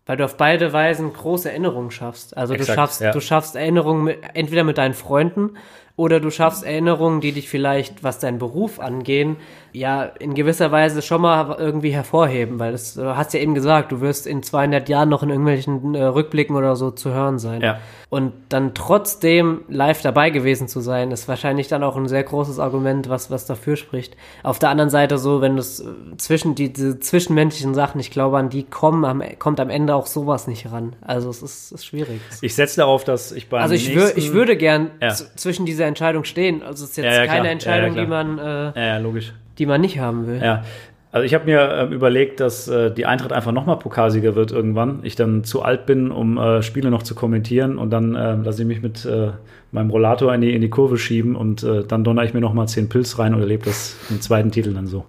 weil 0.10 0.18
du 0.18 0.26
auf 0.26 0.38
beide 0.38 0.74
Weisen 0.74 1.14
große 1.14 1.52
Erinnerungen 1.52 1.92
schaffst. 1.92 2.36
Also 2.36 2.56
Exakt, 2.56 2.70
du 2.70 2.74
schaffst, 2.74 3.02
ja. 3.02 3.12
du 3.12 3.22
schaffst 3.22 3.56
Erinnerungen 3.56 4.06
mit, 4.06 4.18
entweder 4.34 4.64
mit 4.64 4.80
deinen 4.80 4.96
Freunden 4.96 5.52
oder 5.98 6.20
du 6.20 6.32
schaffst 6.32 6.64
Erinnerungen, 6.64 7.22
die 7.22 7.32
dich 7.32 7.48
vielleicht, 7.48 8.04
was 8.04 8.18
deinen 8.18 8.40
Beruf 8.40 8.80
angehen, 8.80 9.38
ja, 9.74 10.04
in 10.04 10.34
gewisser 10.34 10.72
Weise 10.72 11.02
schon 11.02 11.22
mal 11.22 11.56
irgendwie 11.60 11.92
hervorheben, 11.92 12.60
weil 12.60 12.72
das, 12.72 12.94
du 12.96 13.16
hast 13.16 13.34
ja 13.34 13.40
eben 13.40 13.56
gesagt, 13.56 13.92
du 13.92 14.02
wirst 14.02 14.28
in 14.28 14.44
200 14.44 14.90
Jahren 14.90 15.10
noch 15.10 15.24
in 15.24 15.30
irgendwelchen 15.30 15.96
äh, 15.96 16.04
Rückblicken 16.04 16.56
oder 16.56 16.76
so 16.76 16.92
zu 16.92 17.12
hören 17.12 17.40
sein. 17.40 17.62
Ja. 17.62 17.80
Und 18.10 18.34
dann 18.50 18.74
trotzdem 18.74 19.62
live 19.68 20.02
dabei 20.02 20.32
gewesen 20.32 20.68
zu 20.68 20.80
sein, 20.80 21.12
ist 21.12 21.28
wahrscheinlich 21.28 21.68
dann 21.68 21.84
auch 21.84 21.96
ein 21.96 22.08
sehr 22.08 22.24
großes 22.24 22.58
Argument, 22.58 23.08
was, 23.08 23.30
was 23.30 23.46
dafür 23.46 23.76
spricht. 23.76 24.18
Auf 24.42 24.58
der 24.58 24.70
anderen 24.70 24.90
Seite 24.90 25.20
so, 25.20 25.42
wenn 25.42 25.58
das 25.58 25.84
zwischen, 26.18 26.56
die, 26.56 26.74
diese 26.74 27.00
zwischenmenschlichen 27.00 27.76
Sachen, 27.76 28.00
ich 28.00 28.10
glaube, 28.10 28.38
an 28.40 28.50
die 28.50 28.64
kommen, 28.64 29.06
am, 29.06 29.22
kommt 29.38 29.60
am 29.60 29.70
Ende 29.70 29.94
auch 29.94 30.08
sowas 30.08 30.48
nicht 30.48 30.72
ran. 30.72 30.96
Also 31.02 31.30
es 31.30 31.44
ist, 31.44 31.72
ist 31.72 31.86
schwierig. 31.86 32.20
Ich 32.42 32.56
setze 32.56 32.78
darauf, 32.78 33.04
dass 33.04 33.32
ich 33.32 33.48
beim 33.48 33.62
Also 33.62 33.76
ich, 33.76 33.94
wür, 33.94 34.02
nächsten, 34.06 34.20
ich 34.20 34.34
würde 34.34 34.58
gern 34.58 34.90
Ja. 35.02 35.14
zwischen 35.14 35.68
dieser 35.68 35.86
Entscheidung 35.86 36.24
stehen. 36.24 36.64
Also 36.64 36.86
es 36.86 36.92
ist 36.92 36.98
jetzt 36.98 37.06
Ja, 37.16 37.28
keine. 37.28 37.50
Entscheidung, 37.50 37.96
die 37.96 38.08
man, 38.08 38.38
äh, 38.40 38.42
Ja, 38.42 38.74
ja, 38.76 38.98
logisch. 38.98 39.34
Die 39.60 39.66
man 39.66 39.82
nicht 39.82 40.00
haben 40.00 40.26
will. 40.26 40.42
Ja. 40.42 40.64
Also 41.12 41.26
ich 41.26 41.34
habe 41.34 41.46
mir 41.46 41.72
ähm, 41.74 41.92
überlegt, 41.92 42.40
dass 42.40 42.68
äh, 42.68 42.92
die 42.94 43.06
Eintracht 43.08 43.34
einfach 43.34 43.52
nochmal 43.52 43.80
Pokalsieger 43.80 44.36
wird 44.36 44.52
irgendwann. 44.52 45.00
Ich 45.02 45.16
dann 45.16 45.44
zu 45.44 45.64
alt 45.64 45.88
bin, 45.88 46.12
um 46.12 46.38
äh, 46.38 46.62
Spiele 46.62 46.92
noch 46.92 47.02
zu 47.02 47.16
kommentieren 47.16 47.80
und 47.80 47.90
dann 47.90 48.16
äh, 48.16 48.36
lasse 48.36 48.62
ich 48.62 48.68
mich 48.68 48.82
mit 48.82 49.06
äh, 49.06 49.32
meinem 49.72 49.90
Rollator 49.90 50.34
in 50.36 50.42
die, 50.42 50.54
in 50.54 50.62
die 50.62 50.70
Kurve 50.70 51.00
schieben 51.00 51.36
und 51.36 51.64
äh, 51.64 51.84
dann 51.84 52.04
donner 52.04 52.24
ich 52.24 52.34
mir 52.36 52.42
nochmal 52.42 52.68
zehn 52.68 52.90
Pilz 52.90 53.18
rein 53.18 53.34
und 53.34 53.42
erlebe 53.42 53.66
das 53.66 53.98
im 54.12 54.22
zweiten 54.22 54.52
Titel 54.52 54.74
dann 54.74 54.86
so. 54.86 55.06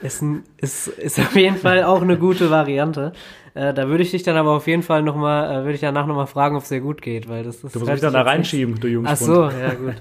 Ist, 0.00 0.22
ein, 0.22 0.44
ist, 0.56 0.86
ist 0.86 1.18
auf 1.18 1.34
jeden 1.34 1.56
Fall 1.56 1.82
auch 1.82 2.02
eine 2.02 2.16
gute 2.16 2.50
Variante. 2.50 3.12
Äh, 3.54 3.74
da 3.74 3.88
würde 3.88 4.04
ich 4.04 4.12
dich 4.12 4.22
dann 4.22 4.36
aber 4.36 4.52
auf 4.52 4.68
jeden 4.68 4.84
Fall 4.84 5.02
nochmal, 5.02 5.50
äh, 5.50 5.64
würde 5.64 5.74
ich 5.74 5.80
danach 5.80 6.06
nochmal 6.06 6.28
fragen, 6.28 6.54
ob 6.54 6.62
es 6.62 6.68
dir 6.68 6.80
gut 6.80 7.02
geht, 7.02 7.28
weil 7.28 7.42
das 7.42 7.56
ist. 7.64 7.74
Du 7.74 7.80
musst 7.80 7.90
mich 7.90 8.00
dann 8.00 8.12
da 8.12 8.22
reinschieben, 8.22 8.78
du 8.78 8.86
Ach 8.86 8.92
Jungspund. 8.92 9.18
so, 9.18 9.42
ja 9.50 9.74
gut. 9.74 9.94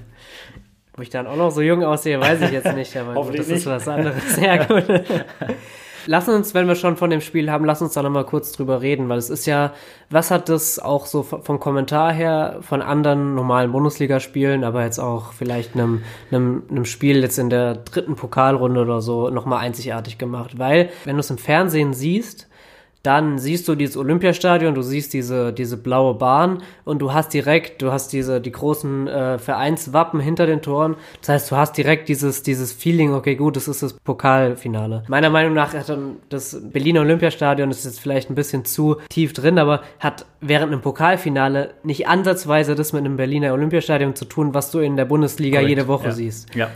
Ob 0.97 1.03
ich 1.03 1.11
dann 1.11 1.27
auch 1.27 1.35
noch 1.37 1.51
so 1.51 1.61
jung 1.61 1.83
aussehe, 1.83 2.19
weiß 2.19 2.41
ich 2.41 2.49
jetzt 2.49 2.73
nicht, 2.73 2.97
aber 2.97 3.13
gut, 3.13 3.37
das 3.37 3.49
ist 3.49 3.51
nicht. 3.51 3.65
was 3.67 3.87
anderes. 3.87 4.37
Ja, 4.41 4.63
gut. 4.63 4.83
Lass 6.07 6.27
uns, 6.27 6.55
wenn 6.55 6.67
wir 6.67 6.73
schon 6.73 6.97
von 6.97 7.11
dem 7.11 7.21
Spiel 7.21 7.51
haben, 7.51 7.65
lass 7.65 7.83
uns 7.83 7.93
da 7.93 8.01
nochmal 8.01 8.23
kurz 8.23 8.51
drüber 8.51 8.81
reden, 8.81 9.07
weil 9.07 9.19
es 9.19 9.29
ist 9.29 9.45
ja, 9.45 9.73
was 10.09 10.31
hat 10.31 10.49
das 10.49 10.79
auch 10.79 11.05
so 11.05 11.21
vom 11.21 11.59
Kommentar 11.59 12.11
her 12.13 12.57
von 12.61 12.81
anderen 12.81 13.35
normalen 13.35 13.73
Bundesligaspielen, 13.73 14.63
aber 14.63 14.85
jetzt 14.85 14.97
auch 14.97 15.33
vielleicht 15.33 15.75
einem, 15.75 16.01
einem, 16.31 16.63
einem 16.71 16.85
Spiel 16.85 17.21
jetzt 17.21 17.37
in 17.37 17.51
der 17.51 17.75
dritten 17.75 18.15
Pokalrunde 18.15 18.81
oder 18.81 19.01
so 19.01 19.29
nochmal 19.29 19.59
einzigartig 19.59 20.17
gemacht? 20.17 20.57
Weil, 20.57 20.89
wenn 21.03 21.17
du 21.17 21.19
es 21.19 21.29
im 21.29 21.37
Fernsehen 21.37 21.93
siehst, 21.93 22.46
dann 23.03 23.39
siehst 23.39 23.67
du 23.67 23.75
dieses 23.75 23.95
Olympiastadion, 23.95 24.75
du 24.75 24.81
siehst 24.81 25.13
diese, 25.13 25.53
diese 25.53 25.77
blaue 25.77 26.15
Bahn 26.15 26.63
und 26.83 26.99
du 26.99 27.13
hast 27.13 27.33
direkt, 27.33 27.81
du 27.81 27.91
hast 27.91 28.11
diese, 28.11 28.41
die 28.41 28.51
großen 28.51 29.07
äh, 29.07 29.39
Vereinswappen 29.39 30.19
hinter 30.19 30.45
den 30.45 30.61
Toren. 30.61 30.95
Das 31.21 31.29
heißt, 31.29 31.51
du 31.51 31.55
hast 31.55 31.77
direkt 31.77 32.09
dieses, 32.09 32.43
dieses 32.43 32.73
Feeling, 32.73 33.13
okay, 33.13 33.35
gut, 33.35 33.55
das 33.55 33.67
ist 33.67 33.83
das 33.83 33.93
Pokalfinale. 33.93 35.03
Meiner 35.07 35.29
Meinung 35.29 35.53
nach 35.53 35.73
hat 35.73 35.89
dann 35.89 36.17
das 36.29 36.59
Berliner 36.61 37.01
Olympiastadion, 37.01 37.69
das 37.69 37.79
ist 37.79 37.85
jetzt 37.85 37.99
vielleicht 37.99 38.29
ein 38.29 38.35
bisschen 38.35 38.65
zu 38.65 38.97
tief 39.09 39.33
drin, 39.33 39.57
aber 39.57 39.81
hat 39.99 40.25
während 40.41 40.73
einem 40.73 40.81
Pokalfinale 40.81 41.75
nicht 41.83 42.07
ansatzweise 42.07 42.75
das 42.75 42.93
mit 42.93 43.05
einem 43.05 43.17
Berliner 43.17 43.53
Olympiastadion 43.53 44.15
zu 44.15 44.25
tun, 44.25 44.53
was 44.53 44.71
du 44.71 44.79
in 44.79 44.97
der 44.97 45.05
Bundesliga 45.05 45.59
Korrekt, 45.59 45.69
jede 45.69 45.87
Woche 45.87 46.07
ja. 46.07 46.11
siehst. 46.11 46.55
Ja. 46.55 46.69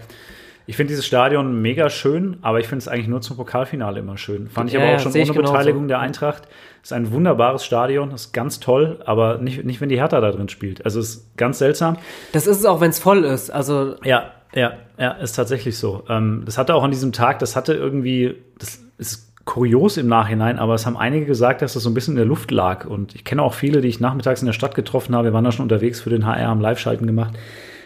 Ich 0.72 0.78
finde 0.78 0.92
dieses 0.92 1.06
Stadion 1.06 1.62
mega 1.62 1.90
schön, 1.90 2.38
aber 2.42 2.62
ich 2.62 2.68
finde 2.70 2.78
es 2.82 2.88
eigentlich 2.88 3.10
nur 3.10 3.20
zum 3.20 3.36
Pokalfinale 3.36 4.00
immer 4.00 4.18
schön. 4.18 4.48
Fand 4.48 4.70
ich 4.70 4.74
Ja, 4.74 4.82
aber 4.82 4.96
auch 4.96 5.00
schon 5.02 5.12
ohne 5.12 5.26
genauso. 5.26 5.52
Beteiligung 5.52 5.90
der 5.90 6.00
Eintracht. 6.00 6.44
Ist 6.82 6.94
ein 6.94 7.12
wunderbares 7.12 7.66
Stadion, 7.66 8.12
ist 8.12 8.32
ganz 8.32 8.62
toll, 8.62 9.02
aber 9.06 9.38
nicht, 9.40 9.66
nicht 9.66 9.82
wenn 9.82 9.90
die 9.90 9.98
Hertha 9.98 10.22
da 10.22 10.32
drin 10.32 10.48
spielt. 10.48 10.86
Also 10.86 11.02
ist 11.02 11.36
ganz 11.36 11.60
seltsam. 11.60 11.98
Das 12.32 12.48
ist 12.48 12.60
es 12.60 12.66
auch, 12.66 12.80
wenn 12.80 12.92
es 12.92 13.00
voll 13.00 13.26
ist. 13.26 13.50
Also 13.50 13.96
Ja, 14.06 14.32
ja, 14.56 14.76
ja, 14.98 15.12
ist 15.12 15.34
tatsächlich 15.34 15.78
so. 15.78 16.06
Ähm, 16.08 16.44
das 16.46 16.58
hatte 16.58 16.74
auch 16.74 16.84
an 16.84 16.92
diesem 16.92 17.12
Tag, 17.12 17.40
das 17.40 17.58
hatte 17.58 17.74
irgendwie, 17.74 18.36
das 18.58 18.82
ist 18.98 19.28
kurios 19.44 19.98
im 19.98 20.08
Nachhinein, 20.08 20.58
aber 20.58 20.76
es 20.76 20.86
haben 20.86 20.96
einige 20.96 21.26
gesagt, 21.26 21.62
dass 21.62 21.74
das 21.74 21.84
so 21.84 21.90
ein 21.90 21.94
bisschen 21.94 22.14
in 22.14 22.20
der 22.20 22.26
Luft 22.26 22.50
lag. 22.50 22.86
Und 22.86 23.14
ich 23.14 23.26
kenne 23.26 23.44
auch 23.44 23.56
viele, 23.56 23.82
die 23.82 23.90
ich 23.90 24.00
nachmittags 24.00 24.42
in 24.42 24.46
der 24.46 24.54
Stadt 24.54 24.74
getroffen 24.74 25.18
habe. 25.18 25.28
Wir 25.28 25.34
waren 25.34 25.44
da 25.44 25.52
schon 25.52 25.64
unterwegs 25.64 26.00
für 26.00 26.10
den 26.10 26.26
HR, 26.26 26.48
haben 26.48 26.62
Live-Schalten 26.62 27.08
gemacht. 27.08 27.34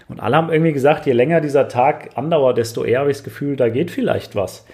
Und 0.08 0.20
alle 0.20 0.36
haben 0.36 0.51
irgendwie 0.51 0.74
gesagt, 0.74 1.06
je 1.06 1.14
länger 1.14 1.41
dieser 1.41 1.68
Tag 1.68 2.12
andauert, 2.16 2.58
desto 2.58 2.84
eher 2.84 2.99
habe 2.99 3.12
ich 3.12 3.18
das 3.18 3.24
Gefühl, 3.24 3.56
da 3.56 3.70
geht 3.70 3.91
vielleicht 3.91 4.36
was. 4.36 4.66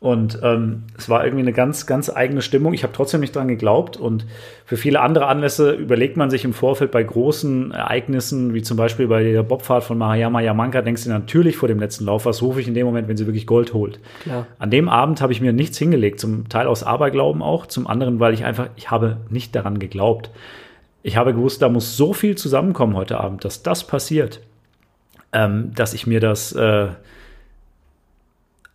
Und 0.00 0.40
ähm, 0.42 0.84
es 0.96 1.10
war 1.10 1.26
irgendwie 1.26 1.42
eine 1.42 1.52
ganz, 1.52 1.86
ganz 1.86 2.08
eigene 2.08 2.40
Stimmung. 2.40 2.72
Ich 2.72 2.84
habe 2.84 2.94
trotzdem 2.94 3.20
nicht 3.20 3.36
dran 3.36 3.48
geglaubt. 3.48 3.98
Und 3.98 4.24
für 4.64 4.78
viele 4.78 5.00
andere 5.00 5.26
Anlässe 5.26 5.72
überlegt 5.72 6.16
man 6.16 6.30
sich 6.30 6.46
im 6.46 6.54
Vorfeld 6.54 6.90
bei 6.90 7.02
großen 7.02 7.72
Ereignissen, 7.72 8.54
wie 8.54 8.62
zum 8.62 8.78
Beispiel 8.78 9.08
bei 9.08 9.22
der 9.22 9.42
Bobfahrt 9.42 9.84
von 9.84 9.98
Mahayama 9.98 10.40
Yamanka, 10.40 10.80
denkst 10.80 11.04
du 11.04 11.10
natürlich 11.10 11.58
vor 11.58 11.68
dem 11.68 11.78
letzten 11.78 12.06
Lauf, 12.06 12.24
was 12.24 12.40
rufe 12.40 12.62
ich 12.62 12.68
in 12.68 12.72
dem 12.72 12.86
Moment, 12.86 13.08
wenn 13.08 13.18
sie 13.18 13.26
wirklich 13.26 13.46
Gold 13.46 13.74
holt. 13.74 14.00
Klar. 14.22 14.46
An 14.58 14.70
dem 14.70 14.88
Abend 14.88 15.20
habe 15.20 15.34
ich 15.34 15.42
mir 15.42 15.52
nichts 15.52 15.76
hingelegt, 15.76 16.18
zum 16.18 16.48
Teil 16.48 16.66
aus 16.66 16.82
Aberglauben 16.82 17.42
auch, 17.42 17.66
zum 17.66 17.86
anderen, 17.86 18.20
weil 18.20 18.32
ich 18.32 18.46
einfach, 18.46 18.70
ich 18.76 18.90
habe 18.90 19.18
nicht 19.28 19.54
daran 19.54 19.78
geglaubt. 19.78 20.30
Ich 21.02 21.18
habe 21.18 21.34
gewusst, 21.34 21.60
da 21.60 21.68
muss 21.68 21.98
so 21.98 22.14
viel 22.14 22.36
zusammenkommen 22.36 22.96
heute 22.96 23.20
Abend, 23.20 23.44
dass 23.44 23.62
das 23.62 23.86
passiert, 23.86 24.40
ähm, 25.32 25.72
dass 25.74 25.94
ich 25.94 26.06
mir 26.06 26.20
das 26.20 26.52
äh, 26.52 26.88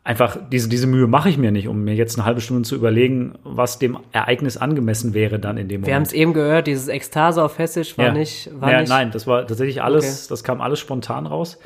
einfach, 0.03 0.37
diese, 0.51 0.69
diese 0.69 0.87
Mühe 0.87 1.07
mache 1.07 1.29
ich 1.29 1.37
mir 1.37 1.51
nicht, 1.51 1.67
um 1.67 1.83
mir 1.83 1.95
jetzt 1.95 2.17
eine 2.17 2.25
halbe 2.25 2.39
Stunde 2.41 2.61
zu 2.63 2.75
überlegen, 2.75 3.33
was 3.43 3.79
dem 3.79 3.97
Ereignis 4.11 4.55
angemessen 4.57 5.13
wäre 5.13 5.39
dann 5.39 5.57
in 5.57 5.67
dem 5.67 5.81
Moment. 5.81 5.87
Wir 5.87 5.95
haben 5.95 6.03
es 6.03 6.13
eben 6.13 6.33
gehört, 6.33 6.67
dieses 6.67 6.87
Ekstase 6.87 7.43
auf 7.43 7.57
Hessisch 7.57 7.97
war 7.97 8.05
Ja. 8.07 8.13
nicht, 8.13 8.49
war 8.59 8.71
ja, 8.71 8.79
nicht. 8.81 8.89
Nein, 8.89 9.11
das 9.11 9.25
war 9.27 9.47
tatsächlich 9.47 9.81
alles, 9.81 10.05
Okay. 10.05 10.25
das 10.29 10.43
kam 10.43 10.61
alles 10.61 10.79
spontan 10.79 11.25
raus. 11.25 11.59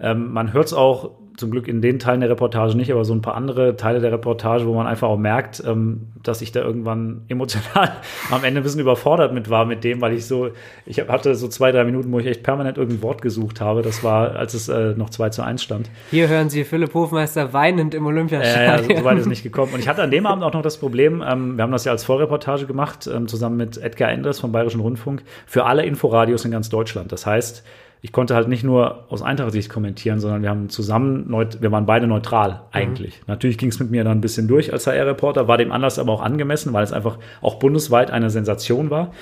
Ähm, 0.00 0.32
man 0.32 0.52
hört 0.52 0.66
es 0.66 0.72
auch 0.72 1.10
zum 1.40 1.50
Glück 1.50 1.66
in 1.68 1.80
den 1.80 1.98
Teilen 1.98 2.20
der 2.20 2.28
Reportage 2.30 2.76
nicht, 2.76 2.92
aber 2.92 3.04
so 3.04 3.14
ein 3.14 3.22
paar 3.22 3.34
andere 3.34 3.74
Teile 3.76 4.00
der 4.00 4.12
Reportage, 4.12 4.66
wo 4.66 4.74
man 4.74 4.86
einfach 4.86 5.08
auch 5.08 5.16
merkt, 5.16 5.62
ähm, 5.66 6.08
dass 6.22 6.42
ich 6.42 6.52
da 6.52 6.60
irgendwann 6.60 7.22
emotional 7.28 7.92
am 8.30 8.44
Ende 8.44 8.60
ein 8.60 8.62
bisschen 8.62 8.80
überfordert 8.80 9.32
mit 9.32 9.48
war 9.50 9.64
mit 9.64 9.82
dem, 9.82 10.00
weil 10.00 10.12
ich 10.12 10.26
so, 10.26 10.50
ich 10.86 11.00
hatte 11.00 11.34
so 11.34 11.48
zwei, 11.48 11.72
drei 11.72 11.84
Minuten, 11.84 12.12
wo 12.12 12.18
ich 12.18 12.26
echt 12.26 12.42
permanent 12.42 12.76
irgendein 12.76 13.02
Wort 13.02 13.22
gesucht 13.22 13.60
habe. 13.60 13.82
Das 13.82 14.04
war, 14.04 14.36
als 14.36 14.54
es 14.54 14.68
äh, 14.68 14.94
noch 14.96 15.10
2 15.10 15.30
zu 15.30 15.42
1 15.42 15.62
stand. 15.62 15.90
Hier 16.10 16.28
hören 16.28 16.50
Sie 16.50 16.64
Philipp 16.64 16.92
Hofmeister 16.92 17.52
weinend 17.52 17.94
im 17.94 18.04
Ja, 18.04 18.10
ja, 18.10 18.14
Olympiastadion. 18.16 18.98
so 18.98 19.04
weit 19.04 19.18
ist 19.18 19.26
nicht 19.26 19.42
gekommen. 19.42 19.72
Und 19.72 19.80
ich 19.80 19.88
hatte 19.88 20.02
an 20.02 20.10
dem 20.10 20.26
Abend 20.26 20.44
auch 20.44 20.52
noch 20.52 20.62
das 20.62 20.76
Problem, 20.76 21.24
ähm, 21.26 21.56
wir 21.56 21.62
haben 21.62 21.72
das 21.72 21.86
ja 21.86 21.92
als 21.92 22.04
Vollreportage 22.04 22.66
gemacht, 22.66 23.08
ähm, 23.12 23.28
zusammen 23.28 23.56
mit 23.56 23.78
Edgar 23.78 24.10
Endres 24.10 24.40
vom 24.40 24.52
Bayerischen 24.52 24.80
Rundfunk, 24.80 25.22
für 25.46 25.64
alle 25.64 25.84
Inforadios 25.86 26.44
in 26.44 26.50
ganz 26.50 26.68
Deutschland. 26.68 27.12
Das 27.12 27.24
heißt, 27.24 27.64
ich 28.02 28.12
konnte 28.12 28.34
halt 28.34 28.48
nicht 28.48 28.64
nur 28.64 29.04
aus 29.10 29.20
Eintracht-Sicht 29.20 29.68
kommentieren, 29.68 30.20
sondern 30.20 30.42
wir 30.42 30.48
haben 30.48 30.70
zusammen, 30.70 31.26
wir 31.28 31.72
waren 31.72 31.84
beide 31.84 32.06
neutral 32.06 32.62
eigentlich. 32.72 33.20
Natürlich 33.26 33.58
ging 33.58 33.68
es 33.68 33.78
mit 33.78 33.90
mir 33.90 34.04
dann 34.04 34.18
ein 34.18 34.20
bisschen 34.22 34.48
durch 34.48 34.72
als 34.72 34.86
HR-Reporter, 34.86 35.48
war 35.48 35.58
dem 35.58 35.70
Anlass 35.70 35.98
aber 35.98 36.12
auch 36.12 36.22
angemessen, 36.22 36.72
weil 36.72 36.82
es 36.82 36.92
einfach 36.92 37.18
auch 37.42 37.56
bundesweit 37.56 38.10
eine 38.10 38.30
Sensation 38.30 38.90
war. 38.90 39.12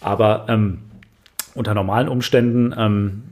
Aber 0.00 0.46
ähm, 0.48 0.78
unter 1.54 1.74
normalen 1.74 2.08
Umständen 2.08 2.74
ähm, 2.76 3.22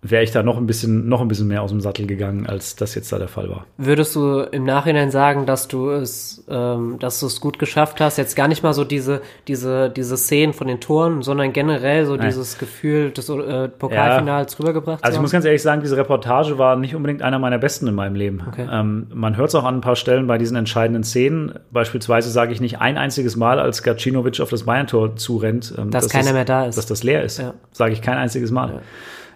wäre 0.00 0.22
ich 0.22 0.30
da 0.30 0.42
noch 0.44 0.56
ein 0.56 0.66
bisschen, 0.66 1.08
noch 1.08 1.20
ein 1.20 1.28
bisschen 1.28 1.48
mehr 1.48 1.62
aus 1.62 1.70
dem 1.70 1.80
Sattel 1.80 2.06
gegangen, 2.06 2.46
als 2.46 2.76
das 2.76 2.94
jetzt 2.94 3.10
da 3.12 3.18
der 3.18 3.26
Fall 3.26 3.48
war. 3.48 3.66
Würdest 3.78 4.14
du 4.14 4.40
im 4.40 4.64
Nachhinein 4.64 5.10
sagen, 5.10 5.44
dass 5.44 5.66
du 5.66 5.90
es, 5.90 6.44
ähm, 6.48 6.98
dass 7.00 7.18
du 7.18 7.26
es 7.26 7.40
gut 7.40 7.58
geschafft 7.58 8.00
hast? 8.00 8.16
Jetzt 8.16 8.36
gar 8.36 8.46
nicht 8.46 8.62
mal 8.62 8.72
so 8.74 8.84
diese, 8.84 9.22
diese, 9.48 9.90
diese 9.90 10.16
Szenen 10.16 10.52
von 10.52 10.68
den 10.68 10.78
Toren, 10.80 11.22
sondern 11.22 11.52
generell 11.52 12.06
so 12.06 12.14
Nein. 12.14 12.26
dieses 12.26 12.58
Gefühl 12.58 13.10
des 13.10 13.28
äh, 13.28 13.68
Pokalfinals 13.68 14.58
rübergebracht 14.60 15.02
Also 15.02 15.14
ich 15.14 15.16
zu 15.16 15.22
muss 15.22 15.30
haben? 15.30 15.38
ganz 15.38 15.44
ehrlich 15.46 15.62
sagen, 15.62 15.80
diese 15.82 15.96
Reportage 15.96 16.58
war 16.58 16.76
nicht 16.76 16.94
unbedingt 16.94 17.22
einer 17.22 17.40
meiner 17.40 17.58
besten 17.58 17.88
in 17.88 17.94
meinem 17.94 18.14
Leben. 18.14 18.42
Okay. 18.46 18.68
Ähm, 18.70 19.08
man 19.12 19.36
hört 19.36 19.48
es 19.48 19.54
auch 19.56 19.64
an 19.64 19.76
ein 19.76 19.80
paar 19.80 19.96
Stellen 19.96 20.28
bei 20.28 20.38
diesen 20.38 20.56
entscheidenden 20.56 21.02
Szenen. 21.02 21.54
Beispielsweise 21.72 22.30
sage 22.30 22.52
ich 22.52 22.60
nicht 22.60 22.80
ein 22.80 22.98
einziges 22.98 23.34
Mal, 23.34 23.58
als 23.58 23.82
Gacinovic 23.82 24.40
auf 24.40 24.50
das 24.50 24.62
Bayern-Tor 24.62 25.16
zurennt, 25.16 25.74
ähm, 25.76 25.90
Dass 25.90 26.08
keiner 26.08 26.24
das, 26.26 26.32
mehr 26.34 26.44
da 26.44 26.66
ist. 26.66 26.78
dass 26.78 26.86
das 26.86 27.02
leer 27.02 27.24
ist. 27.24 27.38
Ja. 27.38 27.54
Sage 27.72 27.92
ich 27.94 28.00
kein 28.02 28.16
einziges 28.16 28.52
Mal. 28.52 28.80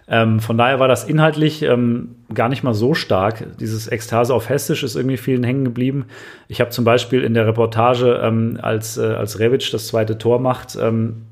Ähm, 0.07 0.39
von 0.39 0.57
daher 0.57 0.79
war 0.79 0.87
das 0.87 1.05
inhaltlich 1.05 1.61
ähm, 1.61 2.15
gar 2.33 2.49
nicht 2.49 2.63
mal 2.63 2.73
so 2.73 2.93
stark. 2.93 3.45
Dieses 3.59 3.87
Ekstase 3.87 4.33
auf 4.33 4.49
Hessisch 4.49 4.83
ist 4.83 4.95
irgendwie 4.95 5.17
vielen 5.17 5.43
hängen 5.43 5.63
geblieben. 5.63 6.05
Ich 6.47 6.59
habe 6.59 6.71
zum 6.71 6.83
Beispiel 6.83 7.23
in 7.23 7.33
der 7.33 7.47
Reportage, 7.47 8.19
ähm, 8.21 8.59
als, 8.61 8.97
äh, 8.97 9.05
als 9.05 9.39
Revic 9.39 9.71
das 9.71 9.87
zweite 9.87 10.17
Tor 10.17 10.39
macht, 10.39 10.75
ähm, 10.75 11.23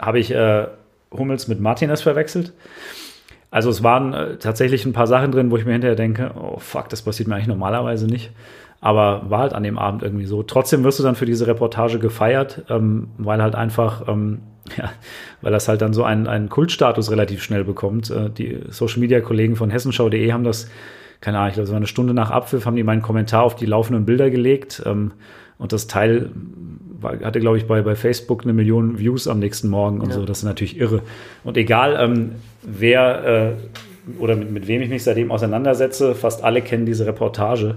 habe 0.00 0.18
ich 0.18 0.32
äh, 0.32 0.66
Hummels 1.12 1.48
mit 1.48 1.60
Martinez 1.60 2.02
verwechselt. 2.02 2.52
Also 3.50 3.70
es 3.70 3.82
waren 3.82 4.12
äh, 4.12 4.36
tatsächlich 4.36 4.84
ein 4.84 4.92
paar 4.92 5.06
Sachen 5.06 5.30
drin, 5.30 5.50
wo 5.50 5.56
ich 5.56 5.64
mir 5.64 5.72
hinterher 5.72 5.96
denke, 5.96 6.32
oh 6.34 6.58
fuck, 6.58 6.88
das 6.88 7.02
passiert 7.02 7.28
mir 7.28 7.36
eigentlich 7.36 7.46
normalerweise 7.46 8.06
nicht. 8.06 8.30
Aber 8.86 9.28
war 9.30 9.40
halt 9.40 9.52
an 9.52 9.64
dem 9.64 9.80
Abend 9.80 10.04
irgendwie 10.04 10.26
so. 10.26 10.44
Trotzdem 10.44 10.84
wirst 10.84 11.00
du 11.00 11.02
dann 11.02 11.16
für 11.16 11.26
diese 11.26 11.48
Reportage 11.48 11.98
gefeiert, 11.98 12.62
ähm, 12.70 13.08
weil 13.18 13.42
halt 13.42 13.56
einfach, 13.56 14.06
ähm, 14.06 14.42
ja, 14.76 14.92
weil 15.42 15.50
das 15.50 15.66
halt 15.66 15.82
dann 15.82 15.92
so 15.92 16.04
einen, 16.04 16.28
einen 16.28 16.48
Kultstatus 16.48 17.10
relativ 17.10 17.42
schnell 17.42 17.64
bekommt. 17.64 18.10
Äh, 18.10 18.30
die 18.30 18.60
Social 18.68 19.00
Media 19.00 19.20
Kollegen 19.20 19.56
von 19.56 19.70
hessenschau.de 19.70 20.30
haben 20.30 20.44
das, 20.44 20.70
keine 21.20 21.38
Ahnung, 21.38 21.48
ich 21.48 21.54
glaube, 21.54 21.64
es 21.64 21.70
war 21.70 21.78
eine 21.78 21.88
Stunde 21.88 22.14
nach 22.14 22.30
Abpfiff, 22.30 22.64
haben 22.64 22.76
die 22.76 22.84
meinen 22.84 23.02
Kommentar 23.02 23.42
auf 23.42 23.56
die 23.56 23.66
laufenden 23.66 24.06
Bilder 24.06 24.30
gelegt. 24.30 24.80
Ähm, 24.86 25.10
und 25.58 25.72
das 25.72 25.88
Teil 25.88 26.30
war, 27.00 27.18
hatte, 27.18 27.40
glaube 27.40 27.58
ich, 27.58 27.66
bei, 27.66 27.82
bei 27.82 27.96
Facebook 27.96 28.44
eine 28.44 28.52
Million 28.52 29.00
Views 29.00 29.26
am 29.26 29.40
nächsten 29.40 29.68
Morgen 29.68 30.00
und 30.00 30.10
ja. 30.10 30.14
so. 30.14 30.24
Das 30.24 30.38
ist 30.38 30.44
natürlich 30.44 30.78
irre. 30.78 31.02
Und 31.42 31.56
egal, 31.56 31.96
ähm, 31.98 32.36
wer 32.62 33.24
äh, 33.24 33.52
oder 34.20 34.36
mit, 34.36 34.52
mit 34.52 34.68
wem 34.68 34.80
ich 34.80 34.90
mich 34.90 35.02
seitdem 35.02 35.32
auseinandersetze, 35.32 36.14
fast 36.14 36.44
alle 36.44 36.62
kennen 36.62 36.86
diese 36.86 37.04
Reportage. 37.04 37.74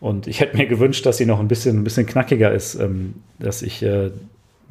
Und 0.00 0.26
ich 0.26 0.40
hätte 0.40 0.56
mir 0.56 0.66
gewünscht, 0.66 1.06
dass 1.06 1.16
sie 1.16 1.26
noch 1.26 1.40
ein 1.40 1.48
bisschen, 1.48 1.80
ein 1.80 1.84
bisschen 1.84 2.06
knackiger 2.06 2.52
ist, 2.52 2.74
ähm, 2.74 3.14
dass 3.38 3.62
ich 3.62 3.82
äh, 3.82 4.10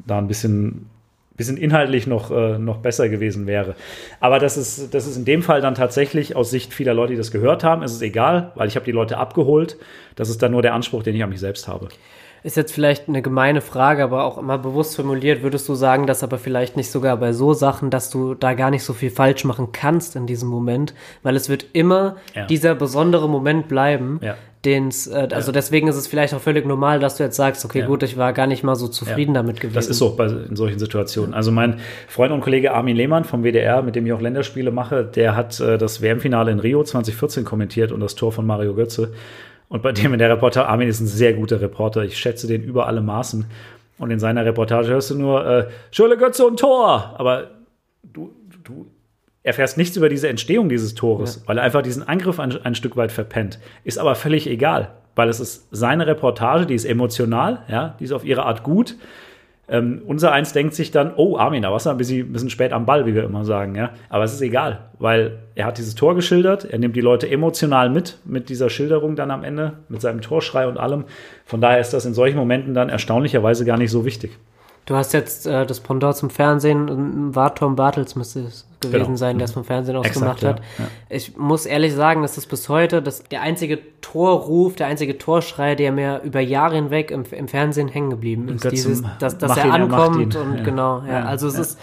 da 0.06 0.18
ein 0.18 0.28
bisschen, 0.28 0.88
bisschen 1.36 1.56
inhaltlich 1.56 2.06
noch, 2.06 2.30
äh, 2.30 2.58
noch 2.58 2.78
besser 2.78 3.08
gewesen 3.08 3.46
wäre. 3.46 3.74
Aber 4.20 4.38
das 4.38 4.56
ist, 4.56 4.94
das 4.94 5.06
ist 5.06 5.16
in 5.16 5.24
dem 5.24 5.42
Fall 5.42 5.60
dann 5.60 5.74
tatsächlich 5.74 6.36
aus 6.36 6.50
Sicht 6.50 6.72
vieler 6.72 6.94
Leute, 6.94 7.12
die 7.12 7.18
das 7.18 7.32
gehört 7.32 7.64
haben, 7.64 7.82
ist 7.82 7.92
es 7.92 8.02
egal, 8.02 8.52
weil 8.54 8.68
ich 8.68 8.76
habe 8.76 8.86
die 8.86 8.92
Leute 8.92 9.18
abgeholt. 9.18 9.76
Das 10.14 10.28
ist 10.28 10.42
dann 10.42 10.52
nur 10.52 10.62
der 10.62 10.74
Anspruch, 10.74 11.02
den 11.02 11.16
ich 11.16 11.22
an 11.22 11.30
mich 11.30 11.40
selbst 11.40 11.66
habe 11.66 11.88
ist 12.42 12.56
jetzt 12.56 12.72
vielleicht 12.72 13.08
eine 13.08 13.22
gemeine 13.22 13.60
Frage, 13.60 14.04
aber 14.04 14.24
auch 14.24 14.38
immer 14.38 14.58
bewusst 14.58 14.96
formuliert, 14.96 15.42
würdest 15.42 15.68
du 15.68 15.74
sagen, 15.74 16.06
dass 16.06 16.22
aber 16.22 16.38
vielleicht 16.38 16.76
nicht 16.76 16.90
sogar 16.90 17.16
bei 17.16 17.32
so 17.32 17.54
Sachen, 17.54 17.90
dass 17.90 18.10
du 18.10 18.34
da 18.34 18.54
gar 18.54 18.70
nicht 18.70 18.84
so 18.84 18.92
viel 18.92 19.10
falsch 19.10 19.44
machen 19.44 19.68
kannst 19.72 20.16
in 20.16 20.26
diesem 20.26 20.48
Moment, 20.48 20.94
weil 21.22 21.36
es 21.36 21.48
wird 21.48 21.66
immer 21.72 22.16
ja. 22.34 22.46
dieser 22.46 22.74
besondere 22.74 23.28
Moment 23.28 23.68
bleiben, 23.68 24.20
ja. 24.22 24.36
den 24.64 24.90
äh, 25.10 25.28
also 25.32 25.48
ja. 25.48 25.52
deswegen 25.52 25.88
ist 25.88 25.96
es 25.96 26.06
vielleicht 26.06 26.34
auch 26.34 26.40
völlig 26.40 26.66
normal, 26.66 27.00
dass 27.00 27.16
du 27.16 27.24
jetzt 27.24 27.36
sagst, 27.36 27.64
okay, 27.64 27.82
gut, 27.82 28.02
ich 28.02 28.16
war 28.16 28.32
gar 28.32 28.46
nicht 28.46 28.62
mal 28.62 28.76
so 28.76 28.88
zufrieden 28.88 29.34
damit 29.34 29.60
gewesen. 29.60 29.74
Das 29.74 29.88
ist 29.88 29.98
so 29.98 30.14
bei, 30.14 30.26
in 30.26 30.56
solchen 30.56 30.78
Situationen. 30.78 31.34
Also 31.34 31.50
mein 31.50 31.80
Freund 32.06 32.32
und 32.32 32.42
Kollege 32.42 32.72
Armin 32.74 32.96
Lehmann 32.96 33.24
vom 33.24 33.42
WDR, 33.42 33.82
mit 33.82 33.96
dem 33.96 34.06
ich 34.06 34.12
auch 34.12 34.20
Länderspiele 34.20 34.70
mache, 34.70 35.04
der 35.04 35.34
hat 35.34 35.58
äh, 35.60 35.78
das 35.78 36.00
WM-Finale 36.00 36.52
in 36.52 36.60
Rio 36.60 36.84
2014 36.84 37.44
kommentiert 37.44 37.92
und 37.92 38.00
das 38.00 38.14
Tor 38.14 38.30
von 38.30 38.46
Mario 38.46 38.74
Götze. 38.74 39.12
Und 39.68 39.82
bei 39.82 39.92
dem 39.92 40.12
in 40.12 40.18
der 40.18 40.30
Reportage, 40.30 40.68
Armin 40.68 40.88
ist 40.88 41.00
ein 41.00 41.06
sehr 41.06 41.32
guter 41.34 41.60
Reporter. 41.60 42.04
Ich 42.04 42.18
schätze 42.18 42.46
den 42.46 42.62
über 42.62 42.86
alle 42.86 43.00
Maßen. 43.00 43.46
Und 43.98 44.10
in 44.10 44.18
seiner 44.18 44.44
Reportage 44.44 44.88
hörst 44.88 45.10
du 45.10 45.18
nur 45.18 45.46
äh, 45.46 45.68
Schule 45.90 46.16
Götze 46.16 46.46
und 46.46 46.60
Tor. 46.60 47.14
Aber 47.18 47.50
du, 48.02 48.32
du 48.62 48.86
erfährst 49.42 49.78
nichts 49.78 49.96
über 49.96 50.08
diese 50.08 50.28
Entstehung 50.28 50.68
dieses 50.68 50.94
Tores, 50.94 51.36
ja. 51.36 51.42
weil 51.48 51.58
er 51.58 51.64
einfach 51.64 51.82
diesen 51.82 52.06
Angriff 52.06 52.38
ein, 52.40 52.52
ein 52.64 52.74
Stück 52.74 52.96
weit 52.96 53.12
verpennt. 53.12 53.58
Ist 53.84 53.98
aber 53.98 54.14
völlig 54.14 54.48
egal, 54.48 54.90
weil 55.14 55.28
es 55.28 55.40
ist 55.40 55.68
seine 55.70 56.06
Reportage, 56.06 56.66
die 56.66 56.74
ist 56.74 56.84
emotional, 56.84 57.62
ja, 57.68 57.96
die 57.98 58.04
ist 58.04 58.12
auf 58.12 58.24
ihre 58.24 58.44
Art 58.44 58.62
gut. 58.62 58.96
Ähm, 59.68 60.02
unser 60.06 60.30
Eins 60.30 60.52
denkt 60.52 60.74
sich 60.74 60.92
dann, 60.92 61.12
oh, 61.16 61.36
Armin, 61.36 61.62
da 61.62 61.72
warst 61.72 61.86
du 61.86 61.90
ein 61.90 61.96
bisschen, 61.96 62.28
ein 62.28 62.32
bisschen 62.32 62.50
spät 62.50 62.72
am 62.72 62.86
Ball, 62.86 63.04
wie 63.04 63.14
wir 63.14 63.24
immer 63.24 63.44
sagen. 63.44 63.74
Ja? 63.74 63.90
Aber 64.08 64.22
es 64.22 64.32
ist 64.32 64.40
egal, 64.40 64.90
weil 64.98 65.38
er 65.56 65.66
hat 65.66 65.78
dieses 65.78 65.96
Tor 65.96 66.14
geschildert, 66.14 66.64
er 66.64 66.78
nimmt 66.78 66.94
die 66.94 67.00
Leute 67.00 67.28
emotional 67.28 67.90
mit, 67.90 68.18
mit 68.24 68.48
dieser 68.48 68.70
Schilderung 68.70 69.16
dann 69.16 69.30
am 69.30 69.42
Ende, 69.42 69.74
mit 69.88 70.00
seinem 70.00 70.20
Torschrei 70.20 70.68
und 70.68 70.78
allem. 70.78 71.04
Von 71.44 71.60
daher 71.60 71.80
ist 71.80 71.92
das 71.92 72.06
in 72.06 72.14
solchen 72.14 72.36
Momenten 72.36 72.74
dann 72.74 72.88
erstaunlicherweise 72.88 73.64
gar 73.64 73.76
nicht 73.76 73.90
so 73.90 74.04
wichtig. 74.04 74.38
Du 74.86 74.94
hast 74.94 75.12
jetzt 75.12 75.48
äh, 75.48 75.66
das 75.66 75.80
Pendant 75.80 76.14
zum 76.14 76.30
Fernsehen, 76.30 77.34
war 77.34 77.54
Tom 77.56 77.74
Bartels 77.74 78.14
müsste 78.14 78.40
es 78.40 78.68
gewesen 78.80 79.04
genau. 79.04 79.16
sein, 79.16 79.38
der 79.38 79.46
es 79.46 79.52
vom 79.52 79.64
Fernsehen 79.64 79.96
aus 79.96 80.10
gemacht 80.12 80.44
hat. 80.44 80.60
Ja, 80.78 80.84
ja. 80.84 80.90
Ich 81.08 81.36
muss 81.36 81.66
ehrlich 81.66 81.94
sagen, 81.94 82.22
dass 82.22 82.34
das 82.34 82.46
bis 82.46 82.68
heute 82.68 83.02
das, 83.02 83.24
der 83.24 83.42
einzige 83.42 83.78
Torruf, 84.00 84.76
der 84.76 84.86
einzige 84.86 85.18
Torschrei, 85.18 85.74
der 85.74 85.92
mir 85.92 86.20
über 86.22 86.40
Jahre 86.40 86.76
hinweg 86.76 87.10
im, 87.10 87.24
im 87.30 87.48
Fernsehen 87.48 87.88
hängen 87.88 88.10
geblieben 88.10 88.48
ist. 88.48 88.70
Dieses, 88.70 89.02
dass, 89.18 89.38
dass 89.38 89.56
er 89.56 89.66
ihn, 89.66 89.72
ankommt 89.72 90.34
er 90.34 90.42
und 90.42 90.58
ja. 90.58 90.64
genau, 90.64 91.02
ja. 91.08 91.24
Also 91.24 91.48
es 91.48 91.58
ist, 91.58 91.80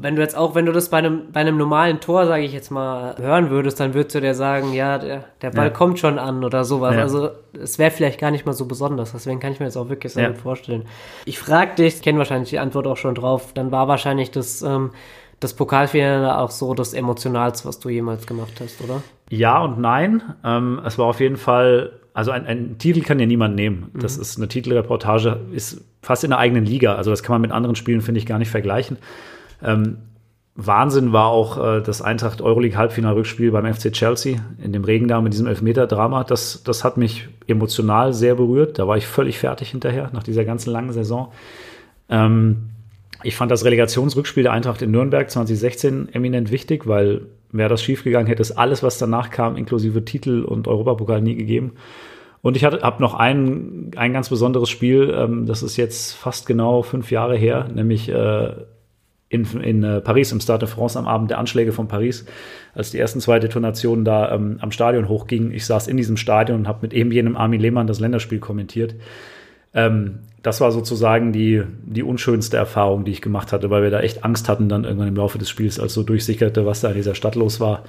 wenn 0.00 0.16
du 0.16 0.22
jetzt 0.22 0.36
auch, 0.36 0.54
wenn 0.54 0.66
du 0.66 0.72
das 0.72 0.88
bei 0.88 0.98
einem, 0.98 1.32
bei 1.32 1.40
einem 1.40 1.56
normalen 1.56 2.00
Tor, 2.00 2.26
sage 2.26 2.44
ich 2.44 2.52
jetzt 2.52 2.70
mal, 2.70 3.16
hören 3.18 3.50
würdest, 3.50 3.80
dann 3.80 3.94
würdest 3.94 4.14
du 4.14 4.20
dir 4.20 4.34
sagen, 4.34 4.72
ja, 4.72 4.98
der, 4.98 5.24
der 5.42 5.50
Ball 5.50 5.72
kommt 5.72 5.98
schon 5.98 6.18
an 6.18 6.44
oder 6.44 6.64
sowas. 6.64 6.96
Also 6.96 7.30
es 7.60 7.78
wäre 7.78 7.90
vielleicht 7.90 8.20
gar 8.20 8.30
nicht 8.30 8.46
mal 8.46 8.52
so 8.52 8.66
besonders. 8.66 9.12
Deswegen 9.12 9.40
kann 9.40 9.52
ich 9.52 9.60
mir 9.60 9.66
das 9.66 9.76
auch 9.76 9.88
wirklich 9.88 10.12
sehr 10.12 10.30
gut 10.30 10.38
vorstellen. 10.38 10.86
Ich 11.24 11.38
frage 11.38 11.74
dich, 11.76 11.96
ich 11.96 12.02
kenne 12.02 12.18
wahrscheinlich 12.18 12.50
die 12.50 12.58
Antwort 12.58 12.86
auch 12.86 12.96
schon 12.96 13.14
drauf, 13.14 13.52
dann 13.54 13.70
war 13.70 13.88
wahrscheinlich 13.88 14.30
das 14.30 14.62
ähm, 14.62 14.90
das 15.40 15.54
Pokalfinale 15.54 16.38
auch 16.38 16.50
so 16.50 16.74
das 16.74 16.94
Emotionalste, 16.94 17.68
was 17.68 17.80
du 17.80 17.88
jemals 17.88 18.26
gemacht 18.26 18.60
hast, 18.60 18.80
oder? 18.82 19.02
Ja 19.30 19.62
und 19.62 19.78
nein. 19.78 20.22
Ähm, 20.44 20.80
es 20.84 20.98
war 20.98 21.06
auf 21.06 21.20
jeden 21.20 21.36
Fall, 21.36 21.92
also 22.12 22.30
ein, 22.30 22.46
ein 22.46 22.78
Titel 22.78 23.02
kann 23.02 23.18
ja 23.18 23.26
niemand 23.26 23.54
nehmen. 23.54 23.90
Mhm. 23.92 24.00
Das 24.00 24.16
ist 24.16 24.36
eine 24.38 24.48
Titelreportage, 24.48 25.40
ist 25.52 25.82
fast 26.02 26.24
in 26.24 26.30
der 26.30 26.38
eigenen 26.38 26.64
Liga. 26.64 26.94
Also 26.94 27.10
das 27.10 27.22
kann 27.22 27.34
man 27.34 27.42
mit 27.42 27.52
anderen 27.52 27.76
Spielen, 27.76 28.00
finde 28.00 28.18
ich, 28.18 28.26
gar 28.26 28.38
nicht 28.38 28.50
vergleichen. 28.50 28.98
Ähm, 29.62 29.98
Wahnsinn 30.56 31.12
war 31.12 31.28
auch 31.28 31.58
äh, 31.58 31.80
das 31.82 32.00
Eintracht 32.00 32.40
Euroleague 32.40 32.78
Halbfinalrückspiel 32.78 33.50
beim 33.50 33.72
FC 33.72 33.92
Chelsea 33.92 34.38
in 34.62 34.72
dem 34.72 34.84
Regen 34.84 35.08
da 35.08 35.20
mit 35.20 35.32
diesem 35.32 35.48
Elfmeter-Drama. 35.48 36.22
Das, 36.24 36.62
das 36.62 36.84
hat 36.84 36.96
mich 36.96 37.28
emotional 37.48 38.14
sehr 38.14 38.36
berührt. 38.36 38.78
Da 38.78 38.86
war 38.86 38.96
ich 38.96 39.06
völlig 39.06 39.38
fertig 39.38 39.70
hinterher 39.70 40.10
nach 40.12 40.22
dieser 40.22 40.44
ganzen 40.44 40.70
langen 40.70 40.92
Saison. 40.92 41.32
Ähm, 42.08 42.70
ich 43.24 43.36
fand 43.36 43.50
das 43.50 43.64
Relegationsrückspiel 43.64 44.44
der 44.44 44.52
Eintracht 44.52 44.82
in 44.82 44.90
Nürnberg 44.90 45.30
2016 45.30 46.10
eminent 46.12 46.50
wichtig, 46.50 46.86
weil 46.86 47.22
wäre 47.50 47.68
das 47.68 47.82
schiefgegangen, 47.82 48.26
hätte 48.26 48.42
es 48.42 48.56
alles, 48.56 48.82
was 48.82 48.98
danach 48.98 49.30
kam, 49.30 49.56
inklusive 49.56 50.04
Titel 50.04 50.42
und 50.42 50.68
Europapokal 50.68 51.22
nie 51.22 51.34
gegeben. 51.34 51.72
Und 52.42 52.56
ich 52.56 52.64
habe 52.64 53.02
noch 53.02 53.14
ein, 53.14 53.92
ein 53.96 54.12
ganz 54.12 54.28
besonderes 54.28 54.68
Spiel, 54.68 55.14
ähm, 55.16 55.46
das 55.46 55.62
ist 55.62 55.76
jetzt 55.76 56.12
fast 56.12 56.46
genau 56.46 56.82
fünf 56.82 57.10
Jahre 57.10 57.36
her, 57.36 57.68
nämlich 57.74 58.10
äh, 58.10 58.52
in, 59.30 59.44
in 59.60 59.82
äh, 59.82 60.00
Paris, 60.00 60.30
im 60.30 60.40
Stade 60.40 60.66
de 60.66 60.68
France 60.68 60.98
am 60.98 61.06
Abend 61.06 61.30
der 61.30 61.38
Anschläge 61.38 61.72
von 61.72 61.88
Paris, 61.88 62.26
als 62.74 62.90
die 62.90 62.98
ersten 62.98 63.20
zwei 63.20 63.38
Detonationen 63.38 64.04
da 64.04 64.32
ähm, 64.32 64.58
am 64.60 64.70
Stadion 64.70 65.08
hochgingen. 65.08 65.52
Ich 65.52 65.64
saß 65.64 65.88
in 65.88 65.96
diesem 65.96 66.16
Stadion 66.16 66.58
und 66.60 66.68
habe 66.68 66.80
mit 66.82 66.92
eben 66.92 67.10
jenem 67.10 67.36
Armin 67.36 67.60
Lehmann 67.60 67.86
das 67.86 68.00
Länderspiel 68.00 68.40
kommentiert. 68.40 68.94
Ähm, 69.72 70.20
das 70.44 70.60
war 70.60 70.70
sozusagen 70.70 71.32
die, 71.32 71.62
die 71.84 72.02
unschönste 72.02 72.58
Erfahrung, 72.58 73.04
die 73.06 73.12
ich 73.12 73.22
gemacht 73.22 73.50
hatte, 73.50 73.70
weil 73.70 73.82
wir 73.82 73.90
da 73.90 74.00
echt 74.00 74.24
Angst 74.24 74.48
hatten 74.48 74.68
dann 74.68 74.84
irgendwann 74.84 75.08
im 75.08 75.16
Laufe 75.16 75.38
des 75.38 75.48
Spiels, 75.48 75.80
als 75.80 75.94
so 75.94 76.02
durchsickerte, 76.02 76.66
was 76.66 76.82
da 76.82 76.90
in 76.90 76.96
dieser 76.96 77.14
Stadt 77.14 77.34
los 77.34 77.60
war 77.60 77.82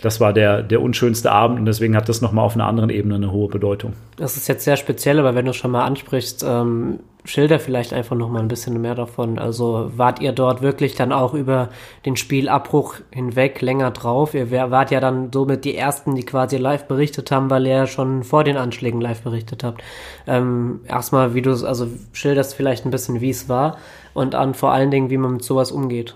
das 0.00 0.20
war 0.20 0.32
der, 0.32 0.62
der 0.62 0.82
unschönste 0.82 1.32
Abend 1.32 1.58
und 1.58 1.66
deswegen 1.66 1.96
hat 1.96 2.08
das 2.08 2.20
nochmal 2.20 2.44
auf 2.44 2.54
einer 2.54 2.66
anderen 2.66 2.90
Ebene 2.90 3.14
eine 3.14 3.32
hohe 3.32 3.48
Bedeutung. 3.48 3.94
Das 4.16 4.36
ist 4.36 4.48
jetzt 4.48 4.64
sehr 4.64 4.76
speziell, 4.76 5.18
aber 5.18 5.34
wenn 5.34 5.44
du 5.44 5.52
es 5.52 5.56
schon 5.56 5.70
mal 5.70 5.84
ansprichst, 5.84 6.44
ähm, 6.46 7.00
schilder 7.24 7.58
vielleicht 7.58 7.94
einfach 7.94 8.16
nochmal 8.16 8.42
ein 8.42 8.48
bisschen 8.48 8.80
mehr 8.80 8.94
davon. 8.94 9.38
Also 9.38 9.90
wart 9.96 10.20
ihr 10.20 10.32
dort 10.32 10.60
wirklich 10.60 10.94
dann 10.94 11.10
auch 11.10 11.32
über 11.32 11.70
den 12.04 12.16
Spielabbruch 12.16 12.96
hinweg 13.10 13.62
länger 13.62 13.92
drauf? 13.92 14.34
Ihr 14.34 14.50
wart 14.50 14.90
ja 14.90 15.00
dann 15.00 15.30
somit 15.32 15.64
die 15.64 15.74
Ersten, 15.74 16.14
die 16.14 16.24
quasi 16.24 16.58
live 16.58 16.86
berichtet 16.86 17.30
haben, 17.30 17.48
weil 17.48 17.66
ihr 17.66 17.72
ja 17.72 17.86
schon 17.86 18.24
vor 18.24 18.44
den 18.44 18.58
Anschlägen 18.58 19.00
live 19.00 19.22
berichtet 19.22 19.64
habt. 19.64 19.82
Ähm, 20.26 20.80
erstmal, 20.86 21.34
wie 21.34 21.42
du 21.42 21.50
es, 21.50 21.64
also 21.64 21.86
schilderst 22.12 22.54
vielleicht 22.54 22.84
ein 22.84 22.90
bisschen, 22.90 23.22
wie 23.22 23.30
es 23.30 23.48
war 23.48 23.78
und 24.12 24.34
an 24.34 24.52
vor 24.52 24.72
allen 24.72 24.90
Dingen, 24.90 25.08
wie 25.08 25.18
man 25.18 25.32
mit 25.34 25.44
sowas 25.44 25.72
umgeht. 25.72 26.14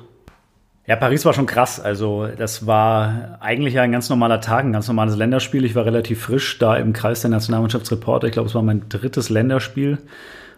Ja, 0.89 0.97
Paris 0.97 1.27
war 1.27 1.35
schon 1.35 1.45
krass. 1.45 1.79
Also 1.79 2.29
das 2.35 2.67
war 2.67 3.37
eigentlich 3.41 3.79
ein 3.79 3.93
ganz 3.93 4.09
normaler 4.09 4.41
Tag, 4.41 4.65
ein 4.65 4.73
ganz 4.73 4.89
normales 4.89 5.17
Länderspiel. 5.17 5.67
Ich 5.67 5.75
war 5.75 5.85
relativ 5.85 6.23
frisch 6.23 6.59
da 6.59 6.77
im 6.77 6.95
Kreis 6.95 7.21
der 7.21 7.29
Nationalmannschaftsreporter. 7.29 8.27
Ich 8.27 8.33
glaube, 8.33 8.49
es 8.49 8.55
war 8.55 8.63
mein 8.63 8.89
drittes 8.89 9.29
Länderspiel. 9.29 9.99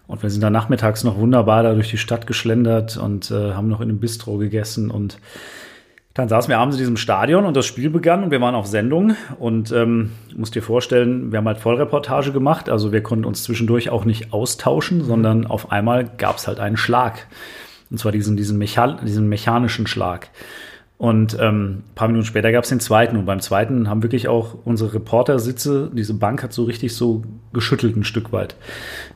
Und 0.06 0.22
wir 0.22 0.30
sind 0.30 0.40
dann 0.40 0.52
nachmittags 0.52 1.02
noch 1.02 1.18
wunderbar 1.18 1.64
da 1.64 1.74
durch 1.74 1.90
die 1.90 1.98
Stadt 1.98 2.28
geschlendert 2.28 2.96
und 2.96 3.32
äh, 3.32 3.54
haben 3.54 3.66
noch 3.66 3.80
in 3.80 3.88
einem 3.88 3.98
Bistro 3.98 4.38
gegessen. 4.38 4.92
Und 4.92 5.18
dann 6.14 6.28
saßen 6.28 6.48
wir 6.48 6.58
abends 6.58 6.76
in 6.76 6.80
diesem 6.80 6.96
Stadion 6.96 7.44
und 7.44 7.56
das 7.56 7.66
Spiel 7.66 7.90
begann 7.90 8.22
und 8.22 8.30
wir 8.30 8.40
waren 8.40 8.54
auf 8.54 8.66
Sendung. 8.66 9.16
Und 9.40 9.72
ähm, 9.72 10.12
musst 10.36 10.54
dir 10.54 10.62
vorstellen, 10.62 11.32
wir 11.32 11.38
haben 11.38 11.48
halt 11.48 11.58
Vollreportage 11.58 12.30
gemacht. 12.30 12.68
Also 12.68 12.92
wir 12.92 13.02
konnten 13.02 13.24
uns 13.24 13.42
zwischendurch 13.42 13.90
auch 13.90 14.04
nicht 14.04 14.32
austauschen, 14.32 15.02
sondern 15.02 15.44
auf 15.48 15.72
einmal 15.72 16.04
gab 16.04 16.36
es 16.36 16.46
halt 16.46 16.60
einen 16.60 16.76
Schlag. 16.76 17.26
Und 17.90 17.98
zwar 17.98 18.12
diesen, 18.12 18.36
diesen, 18.36 18.58
Mecha 18.58 18.98
diesen 19.02 19.28
mechanischen 19.28 19.86
Schlag. 19.86 20.30
Und 21.00 21.34
ähm, 21.40 21.84
paar 21.94 22.08
Minuten 22.08 22.26
später 22.26 22.52
gab 22.52 22.64
es 22.64 22.68
den 22.68 22.78
zweiten. 22.78 23.16
Und 23.16 23.24
beim 23.24 23.40
zweiten 23.40 23.88
haben 23.88 24.02
wirklich 24.02 24.28
auch 24.28 24.54
unsere 24.66 24.92
Reportersitze, 24.92 25.90
diese 25.94 26.12
Bank 26.12 26.42
hat 26.42 26.52
so 26.52 26.64
richtig 26.64 26.94
so 26.94 27.22
geschüttelt 27.54 27.96
ein 27.96 28.04
Stück 28.04 28.32
weit. 28.32 28.54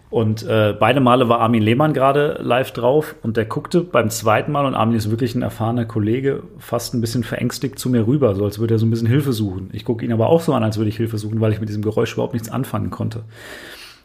Und 0.09 0.45
äh, 0.45 0.75
beide 0.79 1.01
Male 1.01 1.29
war 1.29 1.41
Armin 1.41 1.63
Lehmann 1.63 1.93
gerade 1.93 2.39
live 2.41 2.71
drauf 2.71 3.17
und 3.23 3.37
der 3.37 3.45
guckte 3.45 3.83
beim 3.83 4.09
zweiten 4.09 4.51
Mal 4.51 4.65
und 4.65 4.75
Armin 4.75 4.97
ist 4.97 5.11
wirklich 5.11 5.35
ein 5.35 5.43
erfahrener 5.43 5.85
Kollege, 5.85 6.45
fast 6.57 6.95
ein 6.95 7.03
bisschen 7.03 7.23
verängstigt 7.23 7.79
zu 7.79 7.91
mir 7.91 8.07
rüber, 8.07 8.35
so 8.35 8.45
als 8.45 8.59
würde 8.59 8.77
er 8.77 8.79
so 8.79 8.87
ein 8.87 8.91
bisschen 8.91 9.09
Hilfe 9.09 9.35
suchen. 9.35 9.69
Ich 9.73 9.85
gucke 9.85 10.05
ihn 10.07 10.13
aber 10.13 10.29
auch 10.29 10.41
so 10.41 10.55
an, 10.55 10.63
als 10.63 10.79
würde 10.79 10.89
ich 10.89 10.97
Hilfe 10.97 11.19
suchen, 11.19 11.41
weil 11.41 11.53
ich 11.53 11.61
mit 11.61 11.69
diesem 11.69 11.83
Geräusch 11.83 12.15
überhaupt 12.15 12.33
nichts 12.33 12.49
anfangen 12.49 12.91
konnte. 12.91 13.25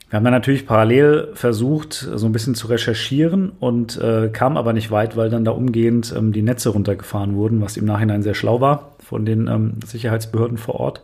Wir 0.09 0.17
haben 0.17 0.23
dann 0.23 0.33
natürlich 0.33 0.65
parallel 0.65 1.29
versucht, 1.35 1.93
so 1.93 2.25
ein 2.25 2.31
bisschen 2.31 2.55
zu 2.55 2.67
recherchieren 2.67 3.51
und 3.59 3.99
äh, 4.01 4.29
kam 4.33 4.57
aber 4.57 4.73
nicht 4.73 4.89
weit, 4.89 5.15
weil 5.15 5.29
dann 5.29 5.45
da 5.45 5.51
umgehend 5.51 6.13
ähm, 6.17 6.31
die 6.33 6.41
Netze 6.41 6.69
runtergefahren 6.69 7.35
wurden, 7.35 7.61
was 7.61 7.77
im 7.77 7.85
Nachhinein 7.85 8.23
sehr 8.23 8.33
schlau 8.33 8.59
war 8.59 8.93
von 8.99 9.25
den 9.25 9.47
ähm, 9.47 9.73
Sicherheitsbehörden 9.85 10.57
vor 10.57 10.75
Ort. 10.79 11.03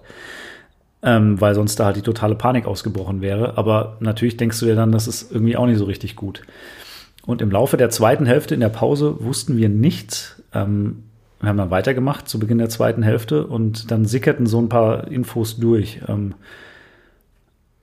ähm, 1.05 1.39
weil 1.39 1.53
sonst 1.53 1.79
da 1.79 1.85
halt 1.85 1.97
die 1.97 2.01
totale 2.01 2.35
Panik 2.35 2.65
ausgebrochen 2.65 3.21
wäre. 3.21 3.57
Aber 3.57 3.97
natürlich 3.99 4.37
denkst 4.37 4.59
du 4.59 4.65
dir 4.65 4.75
dann, 4.75 4.91
das 4.91 5.07
ist 5.07 5.31
irgendwie 5.31 5.55
auch 5.55 5.67
nicht 5.67 5.77
so 5.77 5.85
richtig 5.85 6.15
gut. 6.15 6.41
Und 7.25 7.41
im 7.41 7.51
Laufe 7.51 7.77
der 7.77 7.91
zweiten 7.91 8.25
Hälfte 8.25 8.55
in 8.55 8.59
der 8.59 8.69
Pause 8.69 9.17
wussten 9.19 9.55
wir 9.55 9.69
nichts. 9.69 10.41
Ähm, 10.53 11.03
wir 11.39 11.49
haben 11.49 11.57
dann 11.57 11.69
weitergemacht 11.69 12.27
zu 12.27 12.39
Beginn 12.39 12.57
der 12.57 12.69
zweiten 12.69 13.03
Hälfte 13.03 13.45
und 13.45 13.91
dann 13.91 14.05
sickerten 14.05 14.47
so 14.47 14.59
ein 14.59 14.69
paar 14.69 15.07
Infos 15.07 15.57
durch. 15.57 16.01
Ähm, 16.07 16.33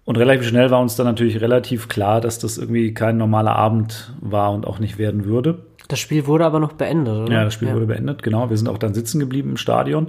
und 0.05 0.19
relativ 0.19 0.49
schnell 0.49 0.71
war 0.71 0.81
uns 0.81 0.97
dann 0.97 1.07
natürlich 1.07 1.41
relativ 1.41 1.89
klar, 1.89 2.21
dass 2.21 2.39
das 2.39 2.59
irgendwie 2.59 2.93
kein 2.93 3.19
normaler 3.19 3.55
Abend 3.55 4.13
war 4.21 4.53
und 4.53 4.67
auch 4.67 4.79
nicht 4.79 4.99
werden 4.99 5.25
würde. 5.25 5.61
Das 5.89 6.01
Spiel 6.01 6.27
wurde 6.27 6.45
aber 6.45 6.59
noch 6.59 6.73
beendet, 6.73 7.15
oder? 7.15 7.33
Ja, 7.33 7.45
das 7.45 7.55
Spiel 7.55 7.69
ja. 7.69 7.75
wurde 7.75 7.87
beendet, 7.87 8.23
genau. 8.23 8.51
Wir 8.51 8.57
sind 8.57 8.69
auch 8.69 8.79
dann 8.79 8.95
sitzen 8.95 9.21
geblieben 9.21 9.51
im 9.51 9.57
Stadion, 9.57 10.09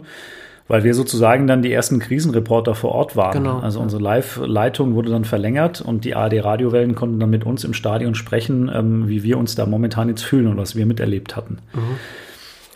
weil 0.67 0.83
wir 0.83 0.95
sozusagen 0.95 1.45
dann 1.45 1.61
die 1.61 1.71
ersten 1.71 1.99
Krisenreporter 1.99 2.73
vor 2.73 2.93
Ort 2.93 3.15
waren. 3.15 3.33
Genau. 3.33 3.59
Also 3.59 3.79
unsere 3.81 4.01
Live-Leitung 4.01 4.95
wurde 4.95 5.11
dann 5.11 5.25
verlängert 5.25 5.81
und 5.81 6.05
die 6.05 6.15
ARD-Radiowellen 6.15 6.95
konnten 6.95 7.19
dann 7.19 7.29
mit 7.29 7.45
uns 7.45 7.63
im 7.63 7.73
Stadion 7.73 8.15
sprechen, 8.15 8.71
ähm, 8.73 9.07
wie 9.07 9.21
wir 9.21 9.37
uns 9.37 9.53
da 9.53 9.67
momentan 9.67 10.09
jetzt 10.09 10.23
fühlen 10.23 10.47
und 10.47 10.57
was 10.57 10.75
wir 10.75 10.87
miterlebt 10.87 11.35
hatten. 11.35 11.59
Mhm. 11.73 11.99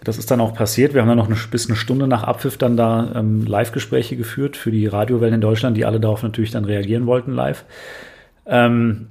Das 0.07 0.17
ist 0.17 0.31
dann 0.31 0.39
auch 0.39 0.53
passiert. 0.53 0.93
Wir 0.93 1.01
haben 1.01 1.09
dann 1.09 1.17
noch 1.17 1.27
eine, 1.27 1.35
bis 1.51 1.67
eine 1.67 1.75
Stunde 1.75 2.07
nach 2.07 2.23
Abpfiff 2.23 2.57
dann 2.57 2.77
da 2.77 3.11
ähm, 3.13 3.45
Live-Gespräche 3.45 4.15
geführt 4.15 4.55
für 4.55 4.71
die 4.71 4.87
Radiowellen 4.87 5.33
in 5.33 5.41
Deutschland, 5.41 5.75
die 5.75 5.83
alle 5.83 5.99
darauf 5.99 6.23
natürlich 6.23 6.51
dann 6.51 6.63
reagieren 6.63 7.07
wollten 7.07 7.33
live. 7.33 7.65
Ähm, 8.45 9.07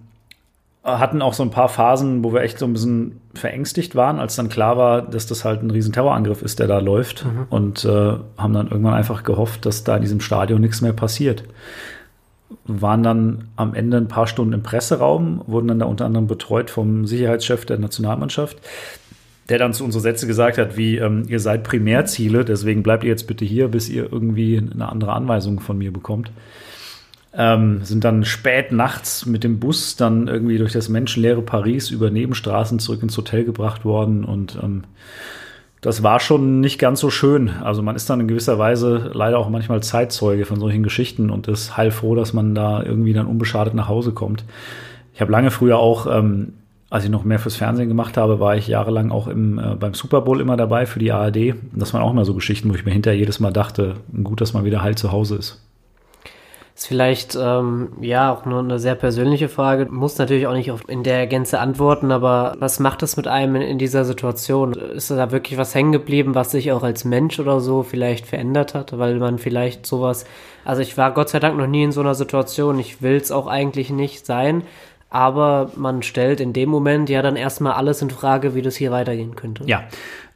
hatten 0.82 1.20
auch 1.20 1.34
so 1.34 1.42
ein 1.42 1.50
paar 1.50 1.68
Phasen, 1.68 2.24
wo 2.24 2.32
wir 2.32 2.40
echt 2.40 2.58
so 2.58 2.64
ein 2.64 2.72
bisschen 2.72 3.20
verängstigt 3.34 3.94
waren, 3.94 4.18
als 4.18 4.36
dann 4.36 4.48
klar 4.48 4.78
war, 4.78 5.02
dass 5.02 5.26
das 5.26 5.44
halt 5.44 5.62
ein 5.62 5.70
riesen 5.70 5.92
Terrorangriff 5.92 6.40
ist, 6.40 6.60
der 6.60 6.66
da 6.66 6.78
läuft. 6.78 7.26
Mhm. 7.26 7.46
Und 7.50 7.84
äh, 7.84 8.14
haben 8.38 8.54
dann 8.54 8.68
irgendwann 8.68 8.94
einfach 8.94 9.22
gehofft, 9.22 9.66
dass 9.66 9.84
da 9.84 9.96
in 9.96 10.02
diesem 10.02 10.20
Stadion 10.20 10.62
nichts 10.62 10.80
mehr 10.80 10.94
passiert. 10.94 11.44
Waren 12.64 13.02
dann 13.02 13.48
am 13.56 13.74
Ende 13.74 13.98
ein 13.98 14.08
paar 14.08 14.28
Stunden 14.28 14.54
im 14.54 14.62
Presseraum, 14.62 15.42
wurden 15.46 15.68
dann 15.68 15.80
da 15.80 15.84
unter 15.84 16.06
anderem 16.06 16.26
betreut 16.26 16.70
vom 16.70 17.06
Sicherheitschef 17.06 17.66
der 17.66 17.76
Nationalmannschaft, 17.76 18.56
der 19.48 19.58
dann 19.58 19.72
zu 19.72 19.84
unsere 19.84 20.02
Sätze 20.02 20.26
gesagt 20.26 20.58
hat, 20.58 20.76
wie 20.76 20.96
ähm, 20.96 21.24
ihr 21.28 21.40
seid 21.40 21.62
Primärziele, 21.62 22.44
deswegen 22.44 22.82
bleibt 22.82 23.04
ihr 23.04 23.10
jetzt 23.10 23.26
bitte 23.26 23.44
hier, 23.44 23.68
bis 23.68 23.88
ihr 23.88 24.10
irgendwie 24.10 24.58
eine 24.58 24.88
andere 24.88 25.12
Anweisung 25.12 25.60
von 25.60 25.78
mir 25.78 25.92
bekommt. 25.92 26.30
Ähm, 27.32 27.80
sind 27.82 28.02
dann 28.04 28.24
spät 28.24 28.72
nachts 28.72 29.26
mit 29.26 29.44
dem 29.44 29.60
Bus 29.60 29.96
dann 29.96 30.26
irgendwie 30.26 30.58
durch 30.58 30.72
das 30.72 30.88
menschenleere 30.88 31.42
Paris 31.42 31.90
über 31.90 32.10
Nebenstraßen 32.10 32.78
zurück 32.78 33.02
ins 33.02 33.16
Hotel 33.16 33.44
gebracht 33.44 33.84
worden 33.84 34.24
und 34.24 34.58
ähm, 34.62 34.84
das 35.82 36.02
war 36.02 36.18
schon 36.18 36.60
nicht 36.60 36.78
ganz 36.78 36.98
so 36.98 37.10
schön. 37.10 37.48
Also 37.48 37.82
man 37.82 37.94
ist 37.94 38.10
dann 38.10 38.18
in 38.18 38.26
gewisser 38.26 38.58
Weise 38.58 39.10
leider 39.12 39.38
auch 39.38 39.50
manchmal 39.50 39.82
Zeitzeuge 39.82 40.44
von 40.44 40.58
solchen 40.58 40.82
Geschichten 40.82 41.30
und 41.30 41.46
ist 41.46 41.76
heilfroh, 41.76 42.14
dass 42.14 42.32
man 42.32 42.54
da 42.54 42.82
irgendwie 42.82 43.12
dann 43.12 43.26
unbeschadet 43.26 43.74
nach 43.74 43.86
Hause 43.86 44.12
kommt. 44.12 44.44
Ich 45.14 45.20
habe 45.20 45.30
lange 45.30 45.52
früher 45.52 45.78
auch, 45.78 46.06
ähm, 46.06 46.54
als 46.88 47.04
ich 47.04 47.10
noch 47.10 47.24
mehr 47.24 47.38
fürs 47.38 47.56
Fernsehen 47.56 47.88
gemacht 47.88 48.16
habe, 48.16 48.38
war 48.38 48.56
ich 48.56 48.68
jahrelang 48.68 49.10
auch 49.10 49.26
im, 49.26 49.58
äh, 49.58 49.74
beim 49.74 49.94
Super 49.94 50.20
Bowl 50.20 50.40
immer 50.40 50.56
dabei 50.56 50.86
für 50.86 50.98
die 50.98 51.12
ARD. 51.12 51.54
Das 51.72 51.92
waren 51.92 52.02
auch 52.02 52.12
immer 52.12 52.24
so 52.24 52.34
Geschichten, 52.34 52.70
wo 52.70 52.74
ich 52.74 52.84
mir 52.84 52.92
hinterher 52.92 53.18
jedes 53.18 53.40
Mal 53.40 53.52
dachte, 53.52 53.94
gut, 54.22 54.40
dass 54.40 54.52
man 54.52 54.64
wieder 54.64 54.82
heil 54.82 54.94
zu 54.94 55.10
Hause 55.10 55.36
ist. 55.36 55.62
Ist 56.76 56.88
vielleicht 56.88 57.36
ähm, 57.40 57.88
ja 58.02 58.30
auch 58.30 58.44
nur 58.44 58.58
eine 58.58 58.78
sehr 58.78 58.96
persönliche 58.96 59.48
Frage. 59.48 59.86
Muss 59.90 60.18
natürlich 60.18 60.46
auch 60.46 60.52
nicht 60.52 60.70
in 60.88 61.04
der 61.04 61.26
Gänze 61.26 61.58
antworten, 61.58 62.12
aber 62.12 62.54
was 62.58 62.80
macht 62.80 63.02
es 63.02 63.16
mit 63.16 63.26
einem 63.26 63.56
in, 63.56 63.62
in, 63.62 63.78
dieser 63.78 64.04
Situation? 64.04 64.74
Ist 64.74 65.10
da 65.10 65.32
wirklich 65.32 65.58
was 65.58 65.74
hängen 65.74 65.92
geblieben, 65.92 66.34
was 66.34 66.50
sich 66.50 66.72
auch 66.72 66.82
als 66.82 67.06
Mensch 67.06 67.40
oder 67.40 67.60
so 67.60 67.82
vielleicht 67.82 68.26
verändert 68.26 68.74
hat, 68.74 68.96
weil 68.98 69.16
man 69.16 69.38
vielleicht 69.38 69.86
sowas. 69.86 70.26
Also 70.66 70.82
ich 70.82 70.98
war 70.98 71.14
Gott 71.14 71.30
sei 71.30 71.40
Dank 71.40 71.56
noch 71.56 71.66
nie 71.66 71.84
in 71.84 71.92
so 71.92 72.02
einer 72.02 72.14
Situation. 72.14 72.78
Ich 72.78 73.00
will 73.00 73.16
es 73.16 73.32
auch 73.32 73.46
eigentlich 73.46 73.88
nicht 73.88 74.26
sein. 74.26 74.62
Aber 75.08 75.70
man 75.76 76.02
stellt 76.02 76.40
in 76.40 76.52
dem 76.52 76.68
Moment 76.68 77.08
ja 77.08 77.22
dann 77.22 77.36
erstmal 77.36 77.74
alles 77.74 78.02
in 78.02 78.10
Frage, 78.10 78.54
wie 78.54 78.62
das 78.62 78.76
hier 78.76 78.90
weitergehen 78.90 79.36
könnte. 79.36 79.64
Ja, 79.66 79.84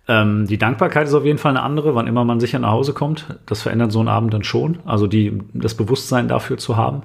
ähm, 0.08 0.46
die 0.46 0.58
Dankbarkeit 0.58 1.06
ist 1.06 1.14
auf 1.14 1.24
jeden 1.24 1.38
Fall 1.38 1.50
eine 1.50 1.62
andere, 1.62 1.94
wann 1.94 2.06
immer 2.06 2.24
man 2.24 2.40
sicher 2.40 2.58
nach 2.58 2.70
Hause 2.70 2.94
kommt. 2.94 3.38
Das 3.46 3.62
verändert 3.62 3.92
so 3.92 4.00
einen 4.00 4.08
Abend 4.08 4.32
dann 4.34 4.44
schon. 4.44 4.78
Also 4.84 5.06
die, 5.06 5.40
das 5.52 5.74
Bewusstsein 5.74 6.28
dafür 6.28 6.56
zu 6.56 6.76
haben. 6.76 7.02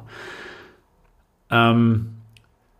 Ähm, 1.51 2.11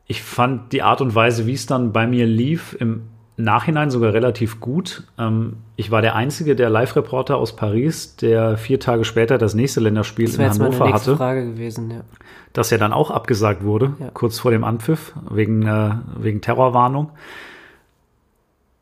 ich 0.08 0.22
fand 0.22 0.72
die 0.72 0.84
Art 0.84 1.02
und 1.02 1.16
Weise, 1.16 1.48
wie 1.48 1.54
es 1.54 1.66
dann 1.66 1.92
bei 1.92 2.08
mir 2.08 2.26
lief, 2.26 2.76
im 2.80 3.04
Nachhinein 3.38 3.92
sogar 3.92 4.14
relativ 4.14 4.60
gut. 4.60 5.04
Ähm, 5.18 5.58
ich 5.76 5.92
war 5.92 6.02
der 6.02 6.16
einzige 6.16 6.56
der 6.56 6.70
Live-Reporter 6.70 7.36
aus 7.38 7.56
Paris, 7.56 8.16
der 8.16 8.58
vier 8.58 8.80
Tage 8.80 9.04
später 9.04 9.38
das 9.38 9.54
nächste 9.54 9.82
Länderspiel 9.82 10.26
das 10.26 10.36
in 10.36 10.50
Hannover 10.50 10.94
hatte. 10.94 11.18
Frage 11.18 11.46
gewesen, 11.46 11.92
ja. 11.92 12.02
Das 12.54 12.70
ja 12.70 12.78
dann 12.78 12.94
auch 12.94 13.12
abgesagt 13.12 13.64
wurde, 13.64 13.94
ja. 14.00 14.10
kurz 14.14 14.40
vor 14.40 14.52
dem 14.52 14.64
Anpfiff, 14.64 15.14
wegen, 15.30 15.68
äh, 15.68 15.96
wegen 16.18 16.40
Terrorwarnung. 16.40 17.12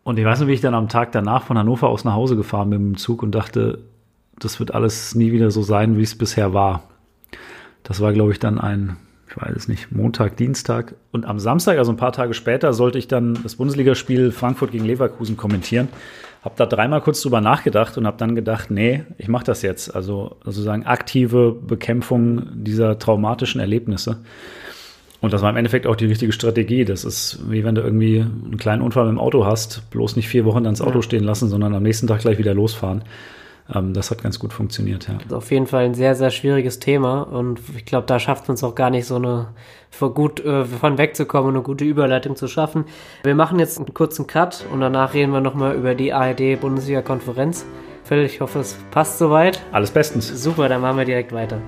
Und 0.04 0.20
ich 0.20 0.26
weiß 0.26 0.40
nicht, 0.40 0.50
wie 0.50 0.54
ich 0.54 0.62
dann 0.62 0.76
am 0.76 0.90
Tag 0.90 1.12
danach 1.14 1.44
von 1.44 1.58
Hannover 1.58 1.90
aus 1.90 2.04
nach 2.04 2.14
Hause 2.14 2.36
gefahren 2.36 2.70
bin 2.70 2.90
mit 2.90 2.98
dem 2.98 2.98
Zug 2.98 3.24
und 3.24 3.32
dachte, 3.34 3.80
das 4.38 4.60
wird 4.60 4.74
alles 4.76 5.16
nie 5.16 5.32
wieder 5.32 5.50
so 5.50 5.64
sein, 5.64 5.98
wie 5.98 6.04
es 6.04 6.18
bisher 6.18 6.54
war. 6.54 6.84
Das 7.82 8.02
war, 8.02 8.14
glaube 8.14 8.32
ich, 8.32 8.40
dann 8.40 8.60
ein, 8.60 8.98
ich 9.36 9.42
weiß 9.42 9.56
es 9.56 9.68
nicht, 9.68 9.92
Montag, 9.92 10.38
Dienstag. 10.38 10.94
Und 11.12 11.26
am 11.26 11.40
Samstag, 11.40 11.80
also 11.80 11.92
ein 11.92 11.98
paar 11.98 12.12
Tage 12.12 12.36
später, 12.36 12.72
sollte 12.74 13.00
ich 13.00 13.08
dann 13.08 13.40
das 13.42 13.56
Bundesligaspiel 13.56 14.32
Frankfurt 14.32 14.72
gegen 14.72 14.86
Leverkusen 14.86 15.38
kommentieren. 15.38 15.88
Hab 16.44 16.56
da 16.58 16.68
dreimal 16.68 17.02
kurz 17.02 17.22
drüber 17.22 17.42
nachgedacht 17.42 17.98
und 17.98 18.06
habe 18.06 18.18
dann 18.18 18.36
gedacht, 18.36 18.70
nee, 18.70 19.06
ich 19.18 19.30
mache 19.30 19.46
das 19.46 19.64
jetzt. 19.64 19.96
Also 19.96 20.38
sozusagen 20.44 20.86
aktive 20.86 21.52
Bekämpfung 21.52 22.48
dieser 22.54 23.00
traumatischen 23.00 23.60
Erlebnisse. 23.60 24.20
Und 25.20 25.34
das 25.34 25.42
war 25.42 25.50
im 25.50 25.56
Endeffekt 25.56 25.88
auch 25.88 25.96
die 25.96 26.06
richtige 26.06 26.34
Strategie. 26.34 26.86
Das 26.86 27.04
ist 27.04 27.40
wie 27.50 27.64
wenn 27.64 27.76
du 27.76 27.82
irgendwie 27.82 28.20
einen 28.20 28.58
kleinen 28.58 28.82
Unfall 28.82 29.06
mit 29.06 29.14
dem 29.14 29.20
Auto 29.20 29.46
hast, 29.46 29.90
bloß 29.90 30.16
nicht 30.16 30.28
vier 30.28 30.46
Wochen 30.46 30.64
dann 30.64 30.74
das 30.74 30.82
Auto 30.82 31.00
ja. 31.00 31.02
stehen 31.02 31.24
lassen, 31.24 31.48
sondern 31.48 31.74
am 31.74 31.82
nächsten 31.82 32.06
Tag 32.06 32.20
gleich 32.20 32.38
wieder 32.38 32.54
losfahren. 32.54 33.04
Ähm, 33.74 33.94
das 33.94 34.12
hat 34.12 34.22
ganz 34.24 34.40
gut 34.40 34.54
funktioniert, 34.54 35.08
ja. 35.08 35.16
Das 35.16 35.26
ist 35.26 35.34
auf 35.34 35.52
jeden 35.52 35.68
Fall 35.68 35.86
ein 35.86 35.94
sehr, 35.94 36.16
sehr 36.16 36.32
schwieriges 36.32 36.80
Thema 36.80 37.22
und 37.22 37.60
ich 37.76 37.86
glaube, 37.86 38.08
da 38.08 38.20
schafft 38.20 38.48
man 38.48 38.56
es 38.56 38.64
auch 38.64 38.76
gar 38.76 38.90
nicht 38.90 39.06
so 39.06 39.16
eine, 39.16 39.50
vor 39.90 40.14
gut 40.14 40.44
äh, 40.44 40.66
von 40.66 40.98
wegzukommen, 40.98 41.56
eine 41.56 41.64
gute 41.64 41.86
Überleitung 41.86 42.36
zu 42.36 42.48
schaffen. 42.48 42.86
Wir 43.24 43.36
machen 43.36 43.60
jetzt 43.60 43.78
einen 43.78 43.94
kurzen 43.94 44.28
Cut 44.28 44.66
und 44.72 44.82
danach 44.82 45.14
reden 45.14 45.32
wir 45.32 45.42
nochmal 45.42 45.76
über 45.76 45.96
die 45.96 46.14
ARD-Bundesliga-Konferenz. 46.14 47.66
Phil, 48.04 48.24
ich 48.24 48.42
hoffe, 48.42 48.60
es 48.60 48.78
passt 48.92 49.18
soweit. 49.18 49.62
Alles 49.72 49.92
bestens. 49.92 50.28
Super, 50.28 50.68
dann 50.68 50.82
machen 50.82 50.98
wir 50.98 51.06
direkt 51.06 51.32
weiter. 51.32 51.62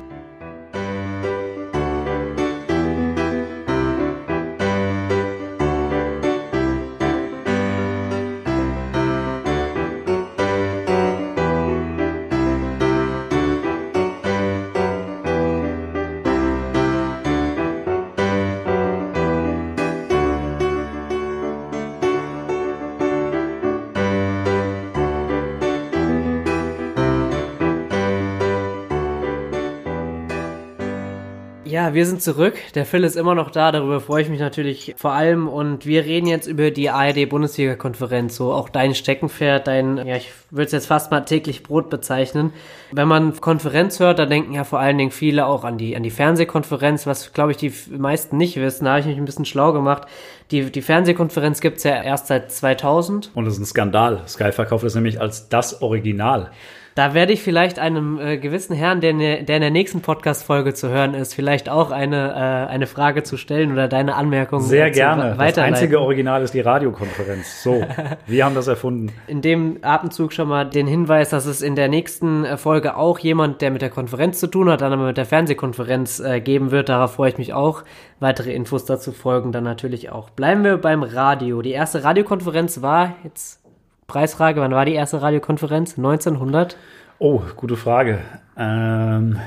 Wir 31.96 32.06
sind 32.06 32.22
zurück. 32.22 32.56
Der 32.76 32.86
Phil 32.86 33.04
ist 33.04 33.16
immer 33.16 33.34
noch 33.34 33.50
da. 33.50 33.72
Darüber 33.72 34.00
freue 34.00 34.22
ich 34.22 34.30
mich 34.30 34.40
natürlich 34.40 34.94
vor 34.98 35.14
allem. 35.14 35.48
Und 35.48 35.86
wir 35.86 36.06
reden 36.06 36.28
jetzt 36.28 36.46
über 36.46 36.70
die 36.70 36.90
ARD-Bundesliga-Konferenz. 36.90 38.36
So 38.36 38.54
auch 38.54 38.70
dein 38.70 38.94
Steckenpferd, 38.94 39.66
dein, 39.66 40.06
ja, 40.06 40.18
ich 40.18 40.32
würde 40.52 40.66
es 40.66 40.72
jetzt 40.74 40.88
fast 40.88 41.10
mal 41.10 41.22
täglich 41.22 41.64
Brot 41.64 41.90
bezeichnen. 41.90 42.54
Wenn 42.92 43.08
man 43.08 43.40
Konferenz 43.40 44.00
hört, 44.00 44.20
da 44.20 44.26
denken 44.26 44.54
ja 44.54 44.64
vor 44.66 44.80
allen 44.80 44.98
Dingen 44.98 45.12
viele 45.12 45.46
auch 45.48 45.64
an 45.64 45.78
die, 45.78 45.96
an 45.96 46.04
die 46.04 46.12
Fernsehkonferenz, 46.12 47.08
was, 47.08 47.34
glaube 47.34 47.52
ich, 47.52 47.58
die 47.58 47.74
meisten 47.90 48.38
nicht 48.38 48.58
wissen. 48.58 48.86
Da 48.86 48.92
habe 48.92 49.00
ich 49.00 49.06
mich 49.08 49.18
ein 49.18 49.26
bisschen 49.26 49.46
schlau 49.46 49.74
gemacht. 49.74 50.04
Die, 50.52 50.70
die 50.72 50.82
Fernsehkonferenz 50.82 51.62
gibt 51.62 51.78
es 51.78 51.84
ja 51.84 52.04
erst 52.04 52.28
seit 52.28 52.52
2000. 52.52 53.32
Und 53.34 53.46
das 53.46 53.56
ist 53.56 53.62
ein 53.62 53.66
Skandal. 53.66 54.22
Sky 54.28 54.52
verkauft 54.52 54.84
das 54.84 54.94
nämlich 54.94 55.20
als 55.20 55.50
das 55.50 55.82
Original. 55.82 56.52
Da 56.96 57.14
werde 57.14 57.34
ich 57.34 57.44
vielleicht 57.44 57.78
einem 57.78 58.18
äh, 58.22 58.38
gewissen 58.38 58.74
Herrn, 58.74 59.02
der, 59.02 59.12
der 59.12 59.56
in 59.58 59.62
der 59.62 59.70
nächsten 59.70 60.00
Podcast-Folge 60.00 60.74
zu 60.74 60.88
hören 60.88 61.14
ist, 61.14 61.34
vielleicht 61.34 61.68
auch 61.68 61.92
eine, 61.92 62.30
äh, 62.32 62.72
eine 62.72 62.88
Frage 62.88 63.24
zu 63.24 63.36
stellen 63.36 63.74
oder 63.74 63.90
deine 63.90 64.16
Anmerkung 64.16 64.62
Sehr 64.62 64.92
gerne. 64.92 65.36
Das 65.38 65.58
einzige 65.58 66.00
Original 66.00 66.42
ist 66.42 66.54
die 66.54 66.62
Radiokonferenz. 66.62 67.62
So, 67.62 67.86
wir 68.28 68.46
haben 68.46 68.56
das 68.56 68.68
erfunden. 68.68 69.12
In 69.28 69.42
dem 69.42 69.80
Atemzug 69.82 70.32
schon 70.32 70.48
mal 70.48 70.64
den 70.64 70.88
Hinweis, 70.88 71.32
dass 71.32 71.46
es 71.48 71.62
in 71.62 71.76
der 71.76 71.90
nächsten 71.90 72.46
äh, 72.46 72.56
Folge 72.56 72.96
auch 72.96 73.20
jemand, 73.20 73.62
der 73.62 73.72
mit 73.72 73.82
der 73.82 73.90
Konferenz 73.90 74.40
zu 74.40 74.48
tun 74.48 74.70
hat, 74.70 74.80
dann 74.80 74.94
aber 74.94 75.08
mit 75.08 75.18
der 75.18 75.26
Fernsehkonferenz 75.26 76.22
äh, 76.22 76.40
geben 76.40 76.72
wird. 76.72 76.88
Darauf 76.88 77.16
freue 77.16 77.30
ich 77.30 77.38
mich 77.38 77.54
auch. 77.54 77.84
Weitere 78.22 78.54
Infos 78.54 78.86
dazu 78.86 79.12
folgen 79.12 79.52
dann 79.52 79.66
natürlich 79.66 80.14
auch. 80.14 80.30
Bleiben 80.30 80.64
wir 80.64 80.78
beim 80.78 81.04
Radio. 81.04 81.62
Die 81.62 81.72
erste 81.72 82.06
Radiokonferenz 82.06 82.82
war 82.82 83.18
jetzt 83.26 83.65
Preisfrage, 84.08 84.62
wann 84.62 84.72
war 84.72 84.86
die 84.86 84.94
erste 84.94 85.22
Radiokonferenz? 85.22 85.98
1900? 85.98 86.78
Oh, 87.18 87.42
gute 87.56 87.76
Frage. 87.76 88.20
Ähm, 88.58 89.40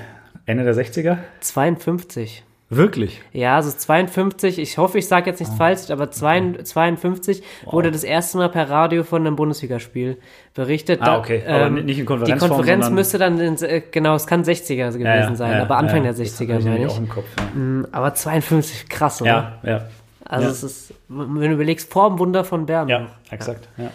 Ende 0.46 0.64
der 0.64 0.74
60er? 0.74 1.18
52. 1.40 2.44
Wirklich? 2.70 3.22
Ja, 3.32 3.56
also 3.56 3.70
52, 3.70 4.59
ich 4.59 4.76
hoffe, 4.76 4.98
ich 4.98 5.09
sage 5.09 5.30
jetzt 5.30 5.38
nichts 5.38 5.54
oh. 5.54 5.59
falsch, 5.59 5.90
aber 5.90 6.11
52 6.11 7.42
wow. 7.64 7.72
wurde 7.72 7.90
das 7.90 8.04
erste 8.04 8.36
Mal 8.36 8.50
per 8.50 8.68
Radio 8.68 9.04
von 9.04 9.26
einem 9.26 9.36
Bundesligaspiel 9.36 10.18
berichtet. 10.52 11.00
Ah, 11.00 11.18
okay, 11.18 11.42
da, 11.46 11.66
ähm, 11.66 11.76
aber 11.76 11.82
nicht 11.82 11.98
in 11.98 12.04
Konferenz. 12.04 12.42
Die 12.42 12.48
Konferenz 12.48 12.90
müsste 12.90 13.16
dann, 13.16 13.40
in, 13.40 13.56
äh, 13.62 13.82
genau, 13.90 14.16
es 14.16 14.26
kann 14.26 14.42
60er 14.42 14.76
gewesen 14.76 15.00
ja, 15.00 15.16
ja, 15.16 15.34
sein, 15.34 15.52
ja, 15.52 15.62
aber 15.62 15.78
Anfang 15.78 16.02
der 16.02 16.14
60er, 16.14 16.62
meine 16.62 16.84
ich. 16.84 16.92
Auch 16.92 16.98
im 16.98 17.09
Kopf, 17.09 17.24
mm, 17.54 17.84
aber 17.90 18.12
52, 18.12 18.88
krass, 18.90 19.22
oder? 19.22 19.59
Ja, 19.62 19.70
ja. 19.70 19.86
Also 20.26 20.48
es 20.48 20.62
ist, 20.62 20.94
wenn 21.09 21.40
du 21.40 21.52
überlegst, 21.52 21.90
vor 21.90 22.11
dem 22.11 22.18
Wunder 22.18 22.44
von 22.44 22.66
Bern. 22.66 22.88
Ja, 22.88 23.06
exakt, 23.30 23.66
ja 23.78 23.90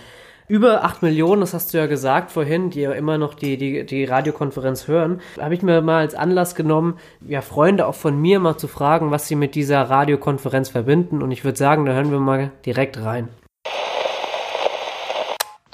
über 0.47 0.83
8 0.83 1.01
Millionen, 1.01 1.41
das 1.41 1.53
hast 1.53 1.73
du 1.73 1.77
ja 1.77 1.85
gesagt 1.85 2.31
vorhin, 2.31 2.69
die 2.69 2.81
ja 2.81 2.91
immer 2.91 3.17
noch 3.17 3.33
die, 3.33 3.57
die, 3.57 3.85
die 3.85 4.03
Radiokonferenz 4.03 4.87
hören, 4.87 5.21
habe 5.39 5.53
ich 5.53 5.61
mir 5.61 5.81
mal 5.81 5.99
als 5.99 6.15
Anlass 6.15 6.53
genommen, 6.55 6.97
ja, 7.25 7.41
Freunde 7.41 7.87
auch 7.87 7.95
von 7.95 8.19
mir 8.19 8.39
mal 8.39 8.57
zu 8.57 8.67
fragen, 8.67 9.11
was 9.11 9.27
sie 9.27 9.35
mit 9.35 9.55
dieser 9.55 9.81
Radiokonferenz 9.83 10.69
verbinden. 10.69 11.21
Und 11.21 11.31
ich 11.31 11.45
würde 11.45 11.57
sagen, 11.57 11.85
da 11.85 11.93
hören 11.93 12.11
wir 12.11 12.19
mal 12.19 12.51
direkt 12.65 13.01
rein. 13.01 13.29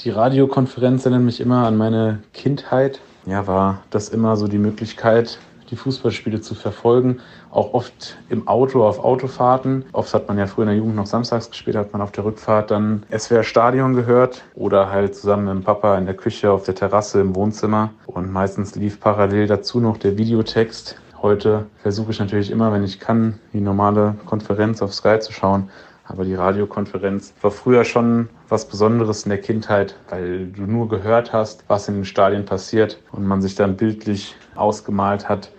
Die 0.02 0.12
Radiokonferenz 0.12 1.06
erinnert 1.06 1.24
mich 1.24 1.42
immer 1.42 1.66
an 1.66 1.76
meine 1.76 2.20
Kindheit. 2.34 3.02
Ja, 3.26 3.48
war 3.48 3.84
das 3.90 4.10
immer 4.10 4.38
so 4.38 4.48
die 4.48 4.60
Möglichkeit, 4.60 5.40
die 5.72 5.76
Fußballspiele 5.76 6.42
zu 6.42 6.56
verfolgen. 6.56 7.20
Auch 7.52 7.74
oft 7.74 8.18
im 8.30 8.48
Auto, 8.48 8.86
auf 8.86 9.04
Autofahrten. 9.04 9.86
Oft 9.92 10.14
hat 10.14 10.28
man 10.28 10.38
ja 10.38 10.46
früher 10.46 10.66
in 10.66 10.70
der 10.70 10.78
Jugend 10.78 10.96
noch 10.96 11.08
samstags 11.08 11.50
gespielt, 11.50 11.76
hat 11.76 11.94
man 11.94 12.02
auf 12.02 12.12
der 12.12 12.26
Rückfahrt 12.26 12.72
dann 12.72 13.04
SWR 13.16 13.44
Stadion 13.44 13.96
gehört 13.96 14.44
oder 14.56 14.92
halt 14.92 15.16
zusammen 15.16 15.46
mit 15.46 15.54
dem 15.56 15.64
Papa 15.64 15.98
in 15.98 16.06
der 16.06 16.16
Küche, 16.16 16.52
auf 16.52 16.64
der 16.64 16.76
Terrasse, 16.76 17.22
im 17.22 17.36
Wohnzimmer. 17.36 17.90
Und 18.06 18.32
meistens 18.32 18.76
lief 18.76 19.00
parallel 19.00 19.48
dazu 19.48 19.80
noch 19.80 19.98
der 19.98 20.18
Videotext. 20.18 20.96
Heute 21.22 21.66
versuche 21.82 22.12
ich 22.12 22.20
natürlich 22.20 22.52
immer, 22.52 22.72
wenn 22.72 22.84
ich 22.84 23.00
kann, 23.00 23.40
die 23.52 23.62
normale 23.62 24.16
Konferenz 24.26 24.82
auf 24.82 24.94
Sky 24.94 25.20
zu 25.20 25.34
schauen. 25.34 25.70
Aber 26.10 26.24
die 26.24 26.34
Radiokonferenz 26.34 27.34
war 27.42 27.52
früher 27.52 27.84
schon 27.84 28.30
was 28.48 28.68
Besonderes 28.68 29.24
in 29.24 29.30
der 29.30 29.42
Kindheit, 29.42 29.96
weil 30.10 30.48
du 30.48 30.64
nur 30.64 30.90
gehört 30.90 31.34
hast, 31.34 31.64
was 31.68 31.88
in 31.88 31.96
den 31.96 32.06
Stadien 32.06 32.46
passiert 32.46 33.00
und 33.12 33.28
man 33.28 33.42
sich 33.44 33.54
dann 33.54 33.78
bildlich 33.78 34.36
ausgemalt 34.56 35.30
hat, 35.30 35.52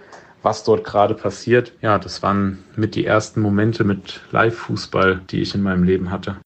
was 0.42 0.64
dort 0.64 0.84
gerade 0.84 1.14
passiert. 1.14 1.72
Ja, 1.82 1.98
das 1.98 2.22
waren 2.22 2.58
mit 2.76 2.94
die 2.94 3.04
ersten 3.04 3.40
Momente 3.40 3.84
mit 3.84 4.20
Live-Fußball, 4.30 5.22
die 5.30 5.40
ich 5.40 5.54
in 5.54 5.62
meinem 5.62 5.84
Leben 5.84 6.10
hatte. 6.10 6.36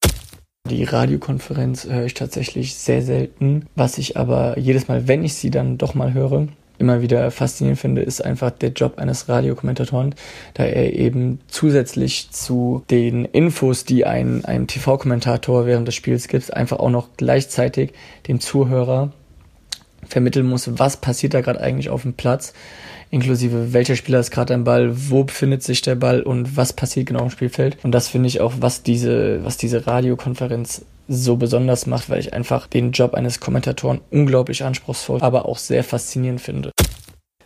Die 0.70 0.84
Radiokonferenz 0.84 1.84
höre 1.84 2.06
ich 2.06 2.14
tatsächlich 2.14 2.74
sehr 2.74 3.02
selten. 3.02 3.66
Was 3.74 3.98
ich 3.98 4.16
aber 4.16 4.58
jedes 4.58 4.88
Mal, 4.88 5.06
wenn 5.06 5.22
ich 5.22 5.34
sie 5.34 5.50
dann 5.50 5.76
doch 5.76 5.94
mal 5.94 6.14
höre, 6.14 6.48
immer 6.78 7.02
wieder 7.02 7.30
faszinierend 7.30 7.78
finde, 7.78 8.02
ist 8.02 8.24
einfach 8.24 8.50
der 8.50 8.70
Job 8.70 8.98
eines 8.98 9.28
Radiokommentatoren, 9.28 10.14
da 10.54 10.64
er 10.64 10.94
eben 10.94 11.40
zusätzlich 11.48 12.30
zu 12.30 12.82
den 12.90 13.26
Infos, 13.26 13.84
die 13.84 14.06
ein, 14.06 14.44
ein 14.44 14.66
TV-Kommentator 14.66 15.66
während 15.66 15.86
des 15.86 15.94
Spiels 15.94 16.28
gibt, 16.28 16.52
einfach 16.54 16.78
auch 16.78 16.90
noch 16.90 17.10
gleichzeitig 17.16 17.92
dem 18.26 18.40
Zuhörer 18.40 19.12
vermitteln 20.06 20.46
muss, 20.46 20.78
was 20.78 20.96
passiert 20.96 21.34
da 21.34 21.40
gerade 21.40 21.60
eigentlich 21.60 21.90
auf 21.90 22.02
dem 22.02 22.14
Platz 22.14 22.52
inklusive 23.14 23.72
welcher 23.72 23.94
Spieler 23.94 24.18
ist 24.18 24.32
gerade 24.32 24.52
am 24.54 24.64
Ball, 24.64 24.90
wo 24.92 25.22
befindet 25.22 25.62
sich 25.62 25.82
der 25.82 25.94
Ball 25.94 26.20
und 26.20 26.56
was 26.56 26.72
passiert 26.72 27.06
genau 27.06 27.22
im 27.22 27.30
Spielfeld. 27.30 27.78
Und 27.84 27.92
das 27.92 28.08
finde 28.08 28.26
ich 28.26 28.40
auch, 28.40 28.54
was 28.58 28.82
diese, 28.82 29.42
was 29.44 29.56
diese 29.56 29.86
Radiokonferenz 29.86 30.84
so 31.06 31.36
besonders 31.36 31.86
macht, 31.86 32.10
weil 32.10 32.18
ich 32.18 32.34
einfach 32.34 32.66
den 32.66 32.90
Job 32.90 33.14
eines 33.14 33.38
Kommentatoren 33.38 34.00
unglaublich 34.10 34.64
anspruchsvoll, 34.64 35.20
aber 35.22 35.46
auch 35.46 35.58
sehr 35.58 35.84
faszinierend 35.84 36.40
finde. 36.40 36.72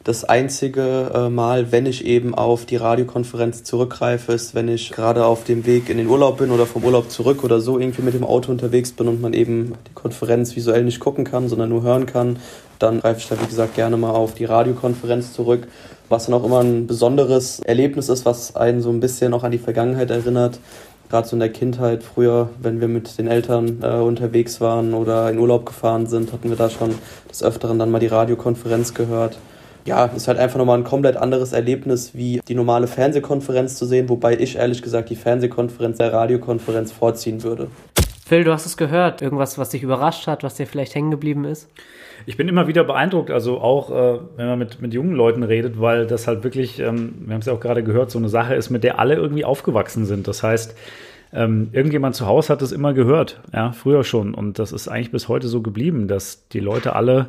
Das 0.09 0.24
einzige 0.24 1.11
äh, 1.12 1.28
Mal, 1.28 1.70
wenn 1.70 1.84
ich 1.84 2.06
eben 2.06 2.34
auf 2.34 2.64
die 2.64 2.76
Radiokonferenz 2.76 3.62
zurückgreife, 3.62 4.32
ist, 4.32 4.54
wenn 4.54 4.66
ich 4.66 4.90
gerade 4.90 5.26
auf 5.26 5.44
dem 5.44 5.66
Weg 5.66 5.90
in 5.90 5.98
den 5.98 6.06
Urlaub 6.06 6.38
bin 6.38 6.50
oder 6.50 6.64
vom 6.64 6.82
Urlaub 6.82 7.11
zurück 7.11 7.44
oder 7.44 7.61
so 7.61 7.78
irgendwie 7.78 8.00
mit 8.00 8.14
dem 8.14 8.24
Auto 8.24 8.50
unterwegs 8.50 8.92
bin 8.92 9.06
und 9.06 9.20
man 9.20 9.34
eben 9.34 9.74
die 9.86 9.92
Konferenz 9.92 10.56
visuell 10.56 10.82
nicht 10.84 10.98
gucken 10.98 11.24
kann, 11.24 11.50
sondern 11.50 11.68
nur 11.68 11.82
hören 11.82 12.06
kann 12.06 12.38
dann 12.78 13.00
greife 13.00 13.20
ich 13.20 13.28
da, 13.28 13.40
wie 13.40 13.46
gesagt, 13.46 13.74
gerne 13.74 13.96
mal 13.96 14.11
auf 14.11 14.34
die 14.34 14.44
Radiokonferenz 14.44 15.32
zurück, 15.32 15.68
was 16.09 16.26
dann 16.26 16.34
auch 16.34 16.44
immer 16.44 16.61
ein 16.61 16.86
besonderes 16.86 17.61
Erlebnis 17.61 18.09
ist, 18.09 18.24
was 18.24 18.56
einen 18.56 18.80
so 18.80 18.90
ein 18.90 19.00
bisschen 19.00 19.34
auch 19.34 19.44
an 19.44 19.52
die 19.52 19.59
Vergangenheit 19.59 20.11
erinnert. 20.11 20.59
Gerade 21.09 21.26
so 21.26 21.36
in 21.36 21.40
der 21.40 21.48
Kindheit, 21.48 22.02
früher, 22.02 22.50
wenn 22.61 22.80
wir 22.80 22.88
mit 22.88 23.18
den 23.18 23.28
Eltern 23.28 23.78
äh, 23.82 23.96
unterwegs 23.96 24.61
waren 24.61 24.94
oder 24.94 25.30
in 25.30 25.38
Urlaub 25.38 25.66
gefahren 25.66 26.06
sind, 26.06 26.32
hatten 26.32 26.50
wir 26.50 26.56
da 26.56 26.68
schon 26.70 26.94
des 27.30 27.42
Öfteren 27.42 27.78
dann 27.78 27.90
mal 27.90 27.98
die 27.98 28.06
Radiokonferenz 28.06 28.94
gehört. 28.94 29.38
Ja, 29.85 30.07
ist 30.07 30.29
halt 30.29 30.39
einfach 30.39 30.59
nochmal 30.59 30.79
ein 30.79 30.85
komplett 30.85 31.16
anderes 31.16 31.53
Erlebnis, 31.53 32.14
wie 32.14 32.41
die 32.47 32.55
normale 32.55 32.87
Fernsehkonferenz 32.87 33.76
zu 33.76 33.87
sehen, 33.87 34.09
wobei 34.09 34.37
ich 34.39 34.57
ehrlich 34.57 34.83
gesagt 34.83 35.11
die 35.11 35.16
Fernsehkonferenz 35.16 35.99
der 35.99 36.12
Radiokonferenz 36.12 36.93
vorziehen 36.93 37.43
würde. 37.43 37.68
Phil, 38.26 38.45
du 38.45 38.53
hast 38.53 38.66
es 38.66 38.76
gehört. 38.76 39.22
Irgendwas, 39.22 39.57
was 39.57 39.70
dich 39.70 39.83
überrascht 39.83 40.26
hat, 40.26 40.43
was 40.43 40.55
dir 40.55 40.66
vielleicht 40.66 40.95
hängen 40.95 41.11
geblieben 41.11 41.45
ist? 41.45 41.70
Ich 42.26 42.37
bin 42.37 42.47
immer 42.47 42.66
wieder 42.66 42.85
beeindruckt, 42.85 43.31
also 43.31 43.59
auch 43.59 43.91
äh, 43.91 44.18
wenn 44.37 44.47
man 44.47 44.59
mit, 44.59 44.83
mit 44.83 44.93
jungen 44.93 45.12
Leuten 45.12 45.43
redet, 45.43 45.81
weil 45.81 46.07
das 46.07 46.26
halt 46.26 46.45
wirklich, 46.45 46.79
ähm, 46.79 47.14
wir 47.24 47.33
haben 47.33 47.41
es 47.41 47.47
ja 47.47 47.55
auch 47.55 47.61
gerade 47.61 47.83
gehört, 47.83 48.11
so 48.11 48.18
eine 48.18 48.29
Sache 48.29 48.55
ist, 48.55 48.68
mit 48.68 48.85
der 48.85 48.99
alle 48.99 49.14
irgendwie 49.14 49.47
aufgewachsen 49.47 50.05
sind. 50.05 50.29
Das 50.29 50.43
heißt, 50.43 50.76
ähm, 51.33 51.70
irgendjemand 51.72 52.16
zu 52.16 52.26
Hause 52.26 52.53
hat 52.53 52.61
es 52.61 52.72
immer 52.72 52.93
gehört, 52.93 53.41
ja, 53.55 53.72
früher 53.72 54.05
schon. 54.05 54.35
Und 54.35 54.59
das 54.59 54.72
ist 54.72 54.89
eigentlich 54.89 55.11
bis 55.11 55.29
heute 55.29 55.49
so 55.49 55.62
geblieben, 55.62 56.09
dass 56.09 56.49
die 56.49 56.61
Leute 56.61 56.95
alle 56.95 57.29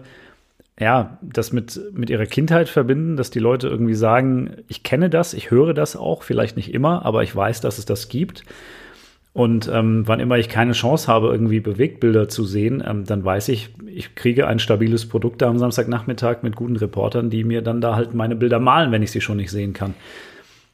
ja, 0.79 1.17
das 1.21 1.51
mit, 1.51 1.79
mit 1.93 2.09
ihrer 2.09 2.25
Kindheit 2.25 2.69
verbinden, 2.69 3.17
dass 3.17 3.29
die 3.31 3.39
Leute 3.39 3.67
irgendwie 3.67 3.95
sagen, 3.95 4.51
ich 4.67 4.83
kenne 4.83 5.09
das, 5.09 5.33
ich 5.33 5.51
höre 5.51 5.73
das 5.73 5.97
auch, 5.97 6.23
vielleicht 6.23 6.55
nicht 6.55 6.73
immer, 6.73 7.05
aber 7.05 7.21
ich 7.23 7.35
weiß, 7.35 7.59
dass 7.59 7.77
es 7.77 7.85
das 7.85 8.07
gibt. 8.07 8.43
Und 9.33 9.69
ähm, 9.71 10.07
wann 10.07 10.19
immer 10.19 10.37
ich 10.37 10.49
keine 10.49 10.71
Chance 10.71 11.07
habe, 11.07 11.27
irgendwie 11.27 11.59
Bewegtbilder 11.59 12.29
zu 12.29 12.45
sehen, 12.45 12.83
ähm, 12.85 13.05
dann 13.05 13.23
weiß 13.23 13.49
ich, 13.49 13.69
ich 13.85 14.15
kriege 14.15 14.47
ein 14.47 14.59
stabiles 14.59 15.07
Produkt 15.07 15.41
da 15.41 15.49
am 15.49 15.59
Samstagnachmittag 15.59 16.43
mit 16.43 16.55
guten 16.55 16.77
Reportern, 16.77 17.29
die 17.29 17.43
mir 17.43 17.61
dann 17.61 17.81
da 17.81 17.95
halt 17.95 18.13
meine 18.13 18.35
Bilder 18.35 18.59
malen, 18.59 18.91
wenn 18.91 19.03
ich 19.03 19.11
sie 19.11 19.21
schon 19.21 19.37
nicht 19.37 19.51
sehen 19.51 19.73
kann. 19.73 19.93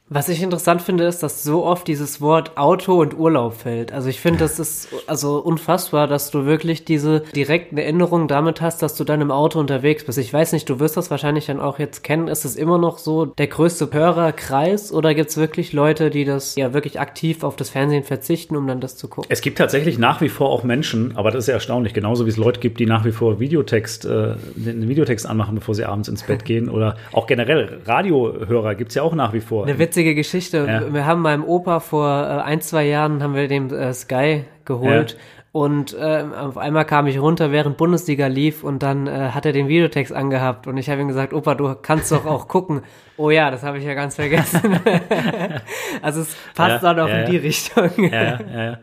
Was 0.08 0.28
ich 0.28 0.40
interessant 0.40 0.82
finde, 0.82 1.04
ist, 1.04 1.24
dass 1.24 1.42
so 1.42 1.64
oft 1.64 1.88
dieses 1.88 2.20
Wort 2.20 2.56
Auto 2.56 3.00
und 3.00 3.18
Urlaub 3.18 3.54
fällt. 3.54 3.92
Also 3.92 4.08
ich 4.08 4.20
finde, 4.20 4.38
das 4.38 4.60
ist 4.60 4.88
also 5.08 5.38
unfassbar, 5.38 6.06
dass 6.06 6.30
du 6.30 6.46
wirklich 6.46 6.84
diese 6.84 7.20
direkten 7.34 7.76
Erinnerungen 7.76 8.28
damit 8.28 8.60
hast, 8.60 8.82
dass 8.82 8.94
du 8.94 9.02
dann 9.02 9.20
im 9.20 9.32
Auto 9.32 9.58
unterwegs 9.58 10.04
bist. 10.04 10.18
Ich 10.18 10.32
weiß 10.32 10.52
nicht, 10.52 10.70
du 10.70 10.78
wirst 10.78 10.96
das 10.96 11.10
wahrscheinlich 11.10 11.46
dann 11.46 11.58
auch 11.58 11.80
jetzt 11.80 12.04
kennen. 12.04 12.28
Ist 12.28 12.44
es 12.44 12.54
immer 12.54 12.78
noch 12.78 12.98
so 12.98 13.26
der 13.26 13.48
größte 13.48 13.90
Hörerkreis 13.92 14.92
oder 14.92 15.12
gibt 15.12 15.30
es 15.30 15.38
wirklich 15.38 15.72
Leute, 15.72 16.10
die 16.10 16.24
das 16.24 16.54
ja 16.54 16.72
wirklich 16.72 17.00
aktiv 17.00 17.42
auf 17.42 17.56
das 17.56 17.70
Fernsehen 17.70 18.04
verzichten, 18.04 18.54
um 18.54 18.68
dann 18.68 18.80
das 18.80 18.96
zu 18.96 19.08
gucken? 19.08 19.28
Es 19.28 19.40
gibt 19.40 19.58
tatsächlich 19.58 19.98
nach 19.98 20.20
wie 20.20 20.28
vor 20.28 20.50
auch 20.50 20.62
Menschen, 20.62 21.16
aber 21.16 21.32
das 21.32 21.44
ist 21.44 21.48
ja 21.48 21.54
erstaunlich, 21.54 21.94
genauso 21.94 22.26
wie 22.26 22.30
es 22.30 22.36
Leute 22.36 22.60
gibt, 22.60 22.78
die 22.78 22.86
nach 22.86 23.04
wie 23.04 23.12
vor 23.12 23.40
Videotext, 23.40 24.04
äh, 24.04 24.34
den 24.54 24.88
Videotext 24.88 25.26
anmachen, 25.26 25.56
bevor 25.56 25.74
sie 25.74 25.84
abends 25.84 26.08
ins 26.08 26.22
Bett 26.22 26.44
gehen 26.44 26.68
oder 26.68 26.96
auch 27.10 27.26
generell 27.26 27.80
Radiohörer 27.84 28.76
gibt 28.76 28.90
es 28.90 28.94
ja 28.94 29.02
auch 29.02 29.16
nach 29.16 29.32
wie 29.32 29.40
vor. 29.40 29.64
Eine 29.64 29.80
witzige 29.96 30.14
Geschichte. 30.14 30.66
Ja. 30.68 30.92
Wir 30.92 31.06
haben 31.06 31.22
meinem 31.22 31.42
Opa 31.42 31.80
vor 31.80 32.08
äh, 32.08 32.42
ein, 32.42 32.60
zwei 32.60 32.84
Jahren 32.84 33.22
haben 33.22 33.34
wir 33.34 33.48
dem 33.48 33.72
äh, 33.72 33.94
Sky 33.94 34.44
geholt. 34.66 35.12
Ja. 35.12 35.18
Und 35.52 35.94
äh, 35.94 36.22
auf 36.38 36.58
einmal 36.58 36.84
kam 36.84 37.06
ich 37.06 37.18
runter, 37.18 37.50
während 37.50 37.78
Bundesliga 37.78 38.26
lief 38.26 38.62
und 38.62 38.82
dann 38.82 39.06
äh, 39.06 39.30
hat 39.30 39.46
er 39.46 39.52
den 39.52 39.68
Videotext 39.68 40.12
angehabt 40.12 40.66
und 40.66 40.76
ich 40.76 40.90
habe 40.90 41.00
ihm 41.00 41.08
gesagt, 41.08 41.32
Opa, 41.32 41.54
du 41.54 41.74
kannst 41.80 42.12
doch 42.12 42.26
auch 42.26 42.46
gucken. 42.48 42.82
oh 43.16 43.30
ja, 43.30 43.50
das 43.50 43.62
habe 43.62 43.78
ich 43.78 43.84
ja 43.84 43.94
ganz 43.94 44.16
vergessen. 44.16 44.60
also 46.02 46.20
es 46.20 46.36
passt 46.54 46.82
ja, 46.82 46.92
dann 46.92 47.00
auch 47.00 47.08
ja, 47.08 47.20
in 47.20 47.30
die 47.30 47.38
Richtung. 47.38 47.88
Ja, 47.96 48.22
ja, 48.22 48.64
ja. 48.64 48.78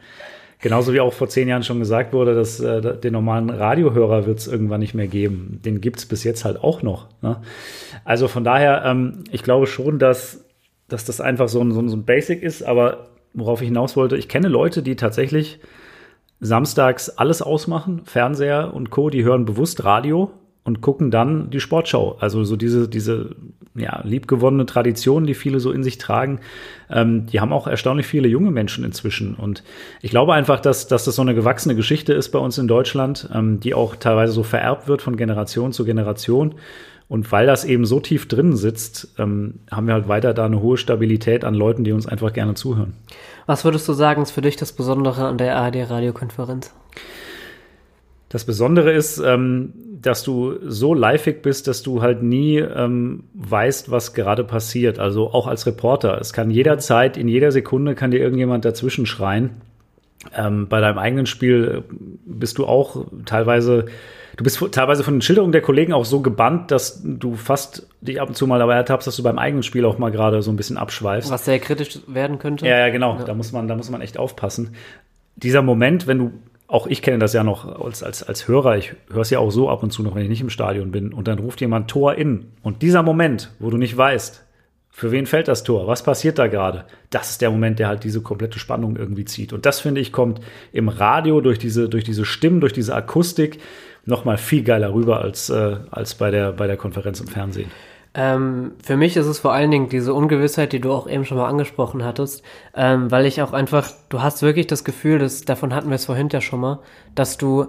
Genauso 0.61 0.93
wie 0.93 0.99
auch 0.99 1.13
vor 1.13 1.27
zehn 1.27 1.47
Jahren 1.47 1.61
schon 1.61 1.77
gesagt 1.77 2.11
wurde, 2.13 2.33
dass 2.33 2.59
äh, 2.59 2.97
den 2.97 3.13
normalen 3.13 3.51
Radiohörer 3.51 4.25
wird 4.25 4.39
es 4.39 4.47
irgendwann 4.47 4.79
nicht 4.79 4.95
mehr 4.95 5.07
geben. 5.07 5.59
Den 5.63 5.79
gibt 5.79 5.99
es 5.99 6.05
bis 6.07 6.23
jetzt 6.23 6.43
halt 6.43 6.63
auch 6.63 6.81
noch. 6.81 7.09
Ne? 7.21 7.41
Also 8.03 8.27
von 8.27 8.43
daher, 8.43 8.83
ähm, 8.85 9.25
ich 9.29 9.43
glaube 9.43 9.67
schon, 9.67 9.99
dass 9.99 10.42
dass 10.87 11.05
das 11.05 11.21
einfach 11.21 11.49
so 11.49 11.61
ein, 11.61 11.71
so 11.71 11.79
ein 11.95 12.05
Basic 12.05 12.41
ist, 12.43 12.63
aber 12.63 13.09
worauf 13.33 13.61
ich 13.61 13.67
hinaus 13.67 13.95
wollte, 13.95 14.17
ich 14.17 14.29
kenne 14.29 14.47
Leute, 14.47 14.83
die 14.83 14.95
tatsächlich 14.95 15.59
samstags 16.39 17.09
alles 17.09 17.41
ausmachen, 17.41 18.01
Fernseher 18.05 18.73
und 18.73 18.89
Co., 18.89 19.09
die 19.09 19.23
hören 19.23 19.45
bewusst 19.45 19.83
Radio 19.83 20.31
und 20.63 20.81
gucken 20.81 21.11
dann 21.11 21.49
die 21.49 21.59
Sportschau. 21.59 22.17
Also 22.19 22.43
so 22.43 22.55
diese, 22.55 22.87
diese 22.87 23.35
ja, 23.75 24.01
liebgewonnene 24.03 24.65
Tradition, 24.65 25.25
die 25.25 25.33
viele 25.33 25.59
so 25.59 25.71
in 25.71 25.83
sich 25.83 25.97
tragen, 25.97 26.39
ähm, 26.89 27.25
die 27.25 27.39
haben 27.39 27.51
auch 27.51 27.67
erstaunlich 27.67 28.05
viele 28.05 28.27
junge 28.27 28.51
Menschen 28.51 28.85
inzwischen. 28.85 29.35
Und 29.35 29.63
ich 30.01 30.11
glaube 30.11 30.33
einfach, 30.33 30.59
dass, 30.59 30.87
dass 30.87 31.05
das 31.05 31.15
so 31.15 31.21
eine 31.21 31.35
gewachsene 31.35 31.75
Geschichte 31.75 32.13
ist 32.13 32.29
bei 32.29 32.39
uns 32.39 32.57
in 32.57 32.67
Deutschland, 32.67 33.29
ähm, 33.33 33.59
die 33.59 33.73
auch 33.73 33.95
teilweise 33.95 34.31
so 34.31 34.43
vererbt 34.43 34.87
wird 34.87 35.01
von 35.01 35.17
Generation 35.17 35.73
zu 35.73 35.85
Generation. 35.85 36.55
Und 37.13 37.31
weil 37.31 37.45
das 37.45 37.63
eben 37.63 37.85
so 37.85 37.99
tief 37.99 38.27
drin 38.27 38.55
sitzt, 38.55 39.09
ähm, 39.19 39.59
haben 39.69 39.85
wir 39.85 39.93
halt 39.93 40.07
weiter 40.07 40.33
da 40.33 40.47
eine 40.47 40.63
hohe 40.63 40.77
Stabilität 40.77 41.45
an 41.45 41.53
Leuten, 41.53 41.83
die 41.83 41.91
uns 41.91 42.07
einfach 42.07 42.33
gerne 42.33 42.55
zuhören. 42.55 42.93
Was 43.45 43.63
würdest 43.63 43.87
du 43.87 43.93
sagen, 43.93 44.23
ist 44.23 44.31
für 44.31 44.41
dich 44.41 44.55
das 44.55 44.71
Besondere 44.71 45.27
an 45.27 45.37
der 45.37 45.55
ARD-Radiokonferenz? 45.57 46.73
Das 48.29 48.45
Besondere 48.45 48.91
ist, 48.93 49.19
ähm, 49.19 49.73
dass 50.01 50.23
du 50.23 50.55
so 50.67 50.95
liveig 50.95 51.43
bist, 51.43 51.67
dass 51.67 51.83
du 51.83 52.01
halt 52.01 52.23
nie 52.23 52.57
ähm, 52.57 53.25
weißt, 53.35 53.91
was 53.91 54.15
gerade 54.15 54.43
passiert. 54.43 54.97
Also 54.97 55.29
auch 55.29 55.45
als 55.45 55.67
Reporter. 55.67 56.19
Es 56.19 56.33
kann 56.33 56.49
jederzeit, 56.49 57.15
in 57.15 57.27
jeder 57.27 57.51
Sekunde 57.51 57.93
kann 57.93 58.09
dir 58.09 58.21
irgendjemand 58.21 58.65
dazwischen 58.65 59.05
schreien. 59.05 59.51
Ähm, 60.35 60.67
bei 60.67 60.81
deinem 60.81 60.97
eigenen 60.97 61.27
Spiel 61.27 61.83
bist 62.25 62.57
du 62.57 62.65
auch 62.65 63.05
teilweise, 63.25 63.85
du 64.37 64.43
bist 64.43 64.59
teilweise 64.71 65.03
von 65.03 65.15
den 65.15 65.21
Schilderungen 65.21 65.51
der 65.51 65.61
Kollegen 65.61 65.93
auch 65.93 66.05
so 66.05 66.21
gebannt, 66.21 66.71
dass 66.71 67.01
du 67.03 67.35
fast 67.35 67.87
dich 68.01 68.19
ab 68.19 68.29
und 68.29 68.35
zu 68.35 68.47
mal 68.47 68.59
dabei 68.59 68.75
ertappst, 68.75 69.07
dass 69.07 69.15
du 69.15 69.23
beim 69.23 69.37
eigenen 69.37 69.63
Spiel 69.63 69.85
auch 69.85 69.97
mal 69.97 70.11
gerade 70.11 70.41
so 70.41 70.51
ein 70.51 70.55
bisschen 70.55 70.77
abschweifst. 70.77 71.31
Was 71.31 71.45
sehr 71.45 71.59
kritisch 71.59 71.99
werden 72.07 72.39
könnte. 72.39 72.67
Ja, 72.67 72.77
ja, 72.77 72.89
genau. 72.89 73.17
Ja. 73.17 73.23
Da 73.25 73.33
muss 73.33 73.51
man, 73.51 73.67
da 73.67 73.75
muss 73.75 73.89
man 73.89 74.01
echt 74.01 74.17
aufpassen. 74.17 74.75
Dieser 75.35 75.61
Moment, 75.61 76.07
wenn 76.07 76.17
du 76.19 76.31
auch 76.67 76.87
ich 76.87 77.03
kenne 77.03 77.19
das 77.19 77.33
ja 77.33 77.43
noch 77.43 77.79
als, 77.85 78.01
als, 78.01 78.23
als 78.23 78.47
Hörer, 78.47 78.77
ich 78.77 78.93
höre 79.11 79.21
es 79.21 79.29
ja 79.29 79.37
auch 79.37 79.51
so 79.51 79.69
ab 79.69 79.83
und 79.83 79.91
zu 79.91 80.01
noch, 80.01 80.15
wenn 80.15 80.23
ich 80.23 80.29
nicht 80.29 80.41
im 80.41 80.49
Stadion 80.49 80.91
bin, 80.91 81.13
und 81.13 81.27
dann 81.27 81.37
ruft 81.37 81.61
jemand 81.61 81.87
Tor 81.87 82.15
in. 82.15 82.51
Und 82.63 82.81
dieser 82.81 83.03
Moment, 83.03 83.51
wo 83.59 83.69
du 83.69 83.77
nicht 83.77 83.95
weißt, 83.95 84.43
für 84.89 85.11
wen 85.11 85.25
fällt 85.25 85.47
das 85.47 85.63
Tor, 85.63 85.87
was 85.87 86.03
passiert 86.03 86.39
da 86.39 86.47
gerade, 86.47 86.85
das 87.09 87.31
ist 87.31 87.41
der 87.41 87.51
Moment, 87.51 87.79
der 87.79 87.87
halt 87.87 88.03
diese 88.03 88.21
komplette 88.21 88.59
Spannung 88.59 88.95
irgendwie 88.95 89.25
zieht. 89.25 89.53
Und 89.53 89.65
das, 89.65 89.81
finde 89.81 90.01
ich, 90.01 90.11
kommt 90.11 90.39
im 90.71 90.87
Radio 90.87 91.41
durch 91.41 91.59
diese, 91.59 91.89
durch 91.89 92.03
diese 92.03 92.25
Stimmen, 92.25 92.59
durch 92.59 92.73
diese 92.73 92.95
Akustik 92.95 93.59
noch 94.05 94.25
mal 94.25 94.37
viel 94.37 94.63
geiler 94.63 94.93
rüber 94.93 95.21
als, 95.21 95.49
äh, 95.49 95.77
als 95.91 96.15
bei, 96.15 96.31
der, 96.31 96.51
bei 96.51 96.67
der 96.67 96.77
Konferenz 96.77 97.19
im 97.19 97.27
Fernsehen. 97.27 97.71
Ähm, 98.15 98.73
für 98.83 98.95
mich 98.95 99.17
ist 99.17 99.25
es 99.25 99.39
vor 99.39 99.53
allen 99.53 99.71
Dingen 99.71 99.89
diese 99.89 100.13
Ungewissheit, 100.13 100.71
die 100.71 100.79
du 100.79 100.91
auch 100.91 101.07
eben 101.07 101.25
schon 101.25 101.37
mal 101.37 101.49
angesprochen 101.49 102.03
hattest, 102.03 102.43
ähm, 102.75 103.09
weil 103.09 103.25
ich 103.25 103.41
auch 103.41 103.53
einfach, 103.53 103.91
du 104.09 104.21
hast 104.21 104.43
wirklich 104.43 104.67
das 104.67 104.83
Gefühl, 104.83 105.17
dass, 105.17 105.45
davon 105.45 105.73
hatten 105.73 105.89
wir 105.89 105.95
es 105.95 106.05
vorhin 106.05 106.29
ja 106.31 106.39
schon 106.39 106.59
mal, 106.59 106.79
dass 107.15 107.37
du, 107.37 107.67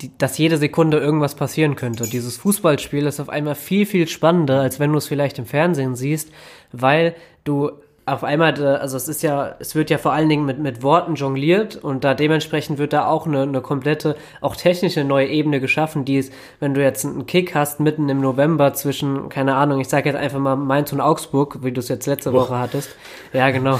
die, 0.00 0.10
dass 0.18 0.36
jede 0.36 0.56
Sekunde 0.56 0.98
irgendwas 0.98 1.36
passieren 1.36 1.76
könnte. 1.76 2.08
Dieses 2.08 2.38
Fußballspiel 2.38 3.06
ist 3.06 3.20
auf 3.20 3.28
einmal 3.28 3.54
viel, 3.54 3.86
viel 3.86 4.08
spannender, 4.08 4.60
als 4.60 4.80
wenn 4.80 4.90
du 4.90 4.98
es 4.98 5.06
vielleicht 5.06 5.38
im 5.38 5.46
Fernsehen 5.46 5.94
siehst, 5.94 6.32
weil 6.72 7.14
du 7.44 7.70
auf 8.04 8.24
einmal, 8.24 8.60
äh, 8.60 8.64
also 8.64 8.96
es 8.96 9.08
ist 9.08 9.22
ja, 9.22 9.54
es 9.60 9.74
wird 9.74 9.90
ja 9.90 9.98
vor 9.98 10.12
allen 10.12 10.28
Dingen 10.28 10.44
mit, 10.44 10.58
mit 10.58 10.82
Worten 10.82 11.14
jongliert 11.14 11.76
und 11.76 12.04
da 12.04 12.14
dementsprechend 12.14 12.78
wird 12.78 12.92
da 12.92 13.06
auch 13.06 13.26
eine, 13.26 13.42
eine 13.42 13.60
komplette, 13.60 14.16
auch 14.40 14.56
technische 14.56 15.04
neue 15.04 15.28
Ebene 15.28 15.60
geschaffen, 15.60 16.04
die 16.04 16.16
ist, 16.16 16.32
wenn 16.58 16.74
du 16.74 16.82
jetzt 16.82 17.04
einen 17.04 17.26
Kick 17.26 17.54
hast 17.54 17.78
mitten 17.78 18.08
im 18.08 18.20
November 18.20 18.74
zwischen, 18.74 19.28
keine 19.28 19.54
Ahnung, 19.54 19.80
ich 19.80 19.88
sage 19.88 20.08
jetzt 20.08 20.18
einfach 20.18 20.40
mal 20.40 20.56
Mainz 20.56 20.92
und 20.92 21.00
Augsburg, 21.00 21.58
wie 21.62 21.70
du 21.70 21.78
es 21.78 21.88
jetzt 21.88 22.06
letzte 22.06 22.32
Woche 22.32 22.58
hattest. 22.58 22.90
Ja, 23.32 23.50
genau. 23.50 23.78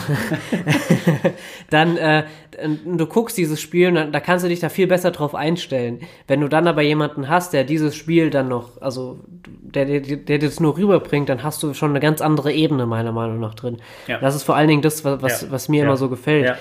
dann, 1.71 1.97
äh, 1.97 2.25
du 2.59 3.07
guckst 3.07 3.39
dieses 3.39 3.61
Spiel 3.61 3.89
und 3.89 4.13
da 4.13 4.21
kannst 4.21 4.45
du 4.45 4.49
dich 4.49 4.61
da 4.61 4.69
viel 4.69 4.87
besser 4.87 5.11
drauf 5.11 5.35
einstellen. 5.35 6.01
Wenn 6.27 6.41
du 6.41 6.49
dann 6.49 6.67
aber 6.67 6.83
jemanden 6.83 7.29
hast, 7.29 7.53
der 7.53 7.65
dieses 7.65 7.97
Spiel 7.97 8.31
dann 8.31 8.49
noch, 8.49 8.81
also 8.81 9.21
der, 9.47 9.87
der, 9.87 10.01
der 10.01 10.39
das 10.39 10.61
nur 10.61 10.77
rüberbringt, 10.77 11.29
dann 11.29 11.43
hast 11.43 11.63
du 11.63 11.75
schon 11.75 11.91
eine 11.91 12.01
ganz 12.01 12.21
andere 12.21 12.53
Ebene 12.53 12.87
meiner 12.87 13.13
Meinung 13.13 13.41
nach 13.41 13.55
drin. 13.55 13.79
Ja. 14.07 14.19
Das 14.19 14.35
ist 14.35 14.43
vor 14.43 14.57
allen 14.57 14.69
Dingen 14.69 14.83
das, 14.83 15.05
was, 15.05 15.23
was, 15.23 15.43
ja. 15.43 15.51
was 15.51 15.69
mir 15.69 15.79
ja. 15.79 15.85
immer 15.85 15.97
so 15.97 16.09
gefällt. 16.09 16.57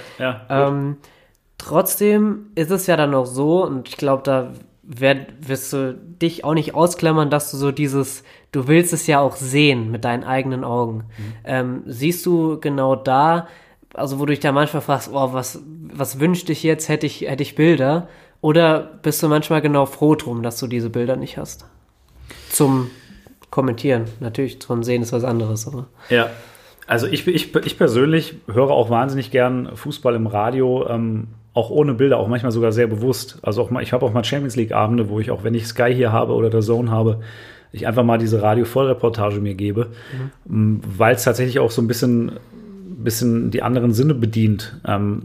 Ähm, 0.49 0.97
trotzdem 1.57 2.51
ist 2.55 2.72
es 2.72 2.88
ja 2.88 2.95
dann 2.95 3.13
auch 3.13 3.26
so, 3.26 3.65
und 3.65 3.89
ich 3.89 3.97
glaube, 3.97 4.23
da 4.23 4.53
werd, 4.84 5.47
wirst 5.47 5.73
du 5.73 5.93
dich 5.93 6.43
auch 6.43 6.53
nicht 6.53 6.73
ausklammern, 6.73 7.30
dass 7.30 7.51
du 7.51 7.57
so 7.57 7.72
dieses, 7.72 8.23
du 8.51 8.68
willst 8.68 8.93
es 8.93 9.07
ja 9.07 9.19
auch 9.19 9.35
sehen 9.35 9.91
mit 9.91 10.05
deinen 10.05 10.23
eigenen 10.23 10.63
Augen. 10.63 11.05
Mhm. 11.18 11.34
Ähm, 11.45 11.84
siehst 11.85 12.26
du 12.26 12.59
genau 12.59 12.95
da, 12.95 13.47
also 13.93 14.19
wo 14.19 14.26
du 14.26 14.31
dich 14.31 14.39
da 14.39 14.51
manchmal 14.51 14.81
fragst, 14.81 15.09
oh, 15.11 15.34
was, 15.34 15.61
was 15.93 16.19
wünschte 16.19 16.51
ich 16.51 16.63
jetzt, 16.63 16.89
hätte 16.89 17.05
ich, 17.05 17.22
hätte 17.22 17.43
ich 17.43 17.55
Bilder? 17.55 18.07
Oder 18.41 18.99
bist 19.01 19.22
du 19.22 19.27
manchmal 19.27 19.61
genau 19.61 19.85
froh 19.85 20.15
drum, 20.15 20.43
dass 20.43 20.59
du 20.59 20.68
diese 20.68 20.89
Bilder 20.89 21.15
nicht 21.15 21.38
hast? 21.38 21.65
Zum 22.49 22.89
Kommentieren. 23.51 24.05
Natürlich, 24.22 24.61
zum 24.61 24.81
Sehen 24.81 25.01
ist 25.01 25.11
was 25.11 25.26
anderes, 25.26 25.68
aber. 25.68 25.88
Ja. 26.09 26.30
Also 26.88 27.05
ich, 27.07 27.27
ich, 27.27 27.55
ich 27.55 27.77
persönlich 27.77 28.35
höre 28.47 28.72
auch 28.72 28.89
wahnsinnig 28.89 29.30
gern 29.30 29.76
Fußball 29.76 30.15
im 30.15 30.26
Radio, 30.26 30.88
ähm, 30.88 31.27
auch 31.53 31.69
ohne 31.69 31.93
Bilder, 31.93 32.18
auch 32.18 32.27
manchmal 32.27 32.51
sogar 32.51 32.72
sehr 32.72 32.88
bewusst. 32.88 33.39
Also 33.41 33.61
auch 33.61 33.69
mal, 33.69 33.84
ich 33.84 33.93
habe 33.93 34.05
auch 34.05 34.13
mal 34.13 34.23
Champions 34.23 34.55
League 34.55 34.72
Abende, 34.72 35.09
wo 35.09 35.19
ich 35.19 35.31
auch, 35.31 35.43
wenn 35.43 35.53
ich 35.53 35.68
Sky 35.68 35.93
hier 35.93 36.11
habe 36.11 36.34
oder 36.34 36.49
der 36.49 36.61
Zone 36.61 36.89
habe, 36.89 37.19
ich 37.73 37.88
einfach 37.88 38.03
mal 38.03 38.18
diese 38.18 38.41
Radio-Vollreportage 38.41 39.39
mir 39.39 39.55
gebe, 39.55 39.88
mhm. 40.45 40.81
weil 40.97 41.15
es 41.15 41.23
tatsächlich 41.23 41.59
auch 41.59 41.72
so 41.72 41.81
ein 41.81 41.88
bisschen 41.88 42.34
bisschen 43.03 43.51
die 43.51 43.63
anderen 43.63 43.93
Sinne 43.93 44.13
bedient. 44.13 44.79
Ähm, 44.85 45.23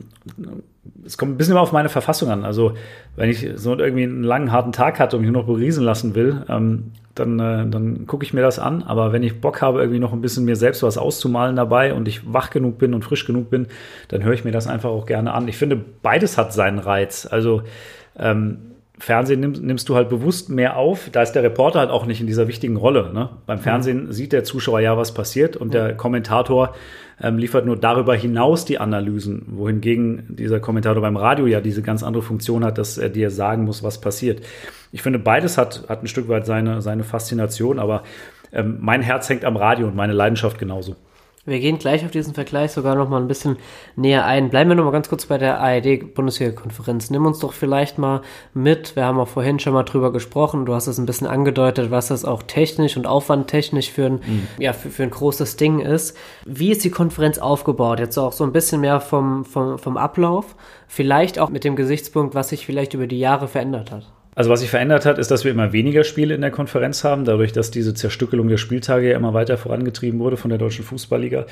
es 1.04 1.18
kommt 1.18 1.32
ein 1.32 1.36
bisschen 1.36 1.52
immer 1.52 1.60
auf 1.60 1.72
meine 1.72 1.88
Verfassung 1.88 2.30
an. 2.30 2.44
Also, 2.44 2.74
wenn 3.16 3.30
ich 3.30 3.48
so 3.56 3.76
irgendwie 3.76 4.04
einen 4.04 4.22
langen, 4.22 4.52
harten 4.52 4.72
Tag 4.72 4.98
hatte 4.98 5.16
und 5.16 5.22
mich 5.22 5.30
nur 5.30 5.42
noch 5.42 5.48
beriesen 5.48 5.84
lassen 5.84 6.14
will, 6.14 6.44
ähm, 6.48 6.92
dann, 7.14 7.38
äh, 7.38 7.66
dann 7.68 8.06
gucke 8.06 8.24
ich 8.24 8.34
mir 8.34 8.42
das 8.42 8.58
an. 8.58 8.82
Aber 8.82 9.12
wenn 9.12 9.22
ich 9.22 9.40
Bock 9.40 9.62
habe, 9.62 9.80
irgendwie 9.80 9.98
noch 9.98 10.12
ein 10.12 10.20
bisschen 10.20 10.44
mir 10.44 10.56
selbst 10.56 10.82
was 10.82 10.98
auszumalen 10.98 11.56
dabei 11.56 11.94
und 11.94 12.08
ich 12.08 12.32
wach 12.32 12.50
genug 12.50 12.78
bin 12.78 12.94
und 12.94 13.04
frisch 13.04 13.24
genug 13.24 13.50
bin, 13.50 13.66
dann 14.08 14.22
höre 14.22 14.34
ich 14.34 14.44
mir 14.44 14.52
das 14.52 14.66
einfach 14.66 14.90
auch 14.90 15.06
gerne 15.06 15.32
an. 15.32 15.48
Ich 15.48 15.56
finde, 15.56 15.76
beides 15.76 16.38
hat 16.38 16.52
seinen 16.52 16.78
Reiz. 16.78 17.26
Also, 17.30 17.62
ähm, 18.18 18.58
Fernsehen 18.98 19.40
nimmst, 19.40 19.62
nimmst, 19.62 19.88
du 19.88 19.94
halt 19.94 20.08
bewusst 20.08 20.48
mehr 20.48 20.76
auf. 20.76 21.10
Da 21.10 21.22
ist 21.22 21.32
der 21.32 21.42
Reporter 21.42 21.80
halt 21.80 21.90
auch 21.90 22.06
nicht 22.06 22.20
in 22.20 22.26
dieser 22.26 22.48
wichtigen 22.48 22.76
Rolle. 22.76 23.12
Ne? 23.12 23.28
Beim 23.44 23.58
Fernsehen 23.58 24.06
mhm. 24.06 24.12
sieht 24.12 24.32
der 24.32 24.44
Zuschauer 24.44 24.80
ja, 24.80 24.96
was 24.96 25.12
passiert 25.12 25.56
und 25.56 25.68
mhm. 25.68 25.72
der 25.72 25.94
Kommentator 25.94 26.74
ähm, 27.20 27.38
liefert 27.38 27.66
nur 27.66 27.76
darüber 27.76 28.14
hinaus 28.14 28.64
die 28.64 28.78
Analysen, 28.78 29.44
wohingegen 29.48 30.24
dieser 30.28 30.60
Kommentator 30.60 31.02
beim 31.02 31.16
Radio 31.16 31.46
ja 31.46 31.60
diese 31.60 31.82
ganz 31.82 32.02
andere 32.02 32.22
Funktion 32.22 32.64
hat, 32.64 32.78
dass 32.78 32.98
er 32.98 33.08
dir 33.08 33.30
sagen 33.30 33.64
muss, 33.64 33.82
was 33.82 34.00
passiert. 34.00 34.44
Ich 34.92 35.02
finde, 35.02 35.18
beides 35.18 35.58
hat, 35.58 35.84
hat 35.88 36.02
ein 36.02 36.08
Stück 36.08 36.28
weit 36.28 36.46
seine, 36.46 36.80
seine 36.80 37.04
Faszination, 37.04 37.78
aber 37.78 38.02
ähm, 38.52 38.78
mein 38.80 39.02
Herz 39.02 39.28
hängt 39.28 39.44
am 39.44 39.56
Radio 39.56 39.86
und 39.86 39.96
meine 39.96 40.12
Leidenschaft 40.14 40.58
genauso. 40.58 40.96
Wir 41.46 41.60
gehen 41.60 41.78
gleich 41.78 42.04
auf 42.04 42.10
diesen 42.10 42.34
Vergleich 42.34 42.72
sogar 42.72 42.96
noch 42.96 43.08
mal 43.08 43.20
ein 43.20 43.28
bisschen 43.28 43.56
näher 43.94 44.26
ein. 44.26 44.50
Bleiben 44.50 44.68
wir 44.68 44.74
noch 44.74 44.84
mal 44.84 44.90
ganz 44.90 45.08
kurz 45.08 45.26
bei 45.26 45.38
der 45.38 45.60
ARD-Bundesliga-Konferenz. 45.60 47.08
Nimm 47.10 47.24
uns 47.24 47.38
doch 47.38 47.52
vielleicht 47.52 47.98
mal 47.98 48.22
mit. 48.52 48.96
Wir 48.96 49.04
haben 49.04 49.20
auch 49.20 49.28
vorhin 49.28 49.60
schon 49.60 49.72
mal 49.72 49.84
drüber 49.84 50.12
gesprochen. 50.12 50.66
Du 50.66 50.74
hast 50.74 50.88
es 50.88 50.98
ein 50.98 51.06
bisschen 51.06 51.28
angedeutet, 51.28 51.92
was 51.92 52.08
das 52.08 52.24
auch 52.24 52.42
technisch 52.42 52.96
und 52.96 53.06
aufwandtechnisch 53.06 53.92
für 53.92 54.06
ein, 54.06 54.12
mhm. 54.14 54.48
ja, 54.58 54.72
für, 54.72 54.90
für 54.90 55.04
ein 55.04 55.10
großes 55.10 55.56
Ding 55.56 55.78
ist. 55.78 56.16
Wie 56.44 56.72
ist 56.72 56.82
die 56.82 56.90
Konferenz 56.90 57.38
aufgebaut? 57.38 58.00
Jetzt 58.00 58.18
auch 58.18 58.32
so 58.32 58.42
ein 58.42 58.52
bisschen 58.52 58.80
mehr 58.80 59.00
vom, 59.00 59.44
vom, 59.44 59.78
vom 59.78 59.96
Ablauf. 59.96 60.56
Vielleicht 60.88 61.38
auch 61.38 61.50
mit 61.50 61.62
dem 61.62 61.76
Gesichtspunkt, 61.76 62.34
was 62.34 62.48
sich 62.48 62.66
vielleicht 62.66 62.94
über 62.94 63.06
die 63.06 63.20
Jahre 63.20 63.46
verändert 63.46 63.92
hat. 63.92 64.15
Also 64.36 64.50
was 64.50 64.60
sich 64.60 64.68
verändert 64.68 65.06
hat, 65.06 65.18
ist, 65.18 65.30
dass 65.30 65.44
wir 65.44 65.50
immer 65.50 65.72
weniger 65.72 66.04
Spiele 66.04 66.34
in 66.34 66.42
der 66.42 66.50
Konferenz 66.50 67.04
haben, 67.04 67.24
dadurch, 67.24 67.52
dass 67.52 67.70
diese 67.70 67.94
Zerstückelung 67.94 68.48
der 68.48 68.58
Spieltage 68.58 69.08
ja 69.08 69.16
immer 69.16 69.32
weiter 69.32 69.56
vorangetrieben 69.56 70.20
wurde 70.20 70.36
von 70.36 70.50
der 70.50 70.58
Deutschen 70.58 70.84
Fußballliga. 70.84 71.46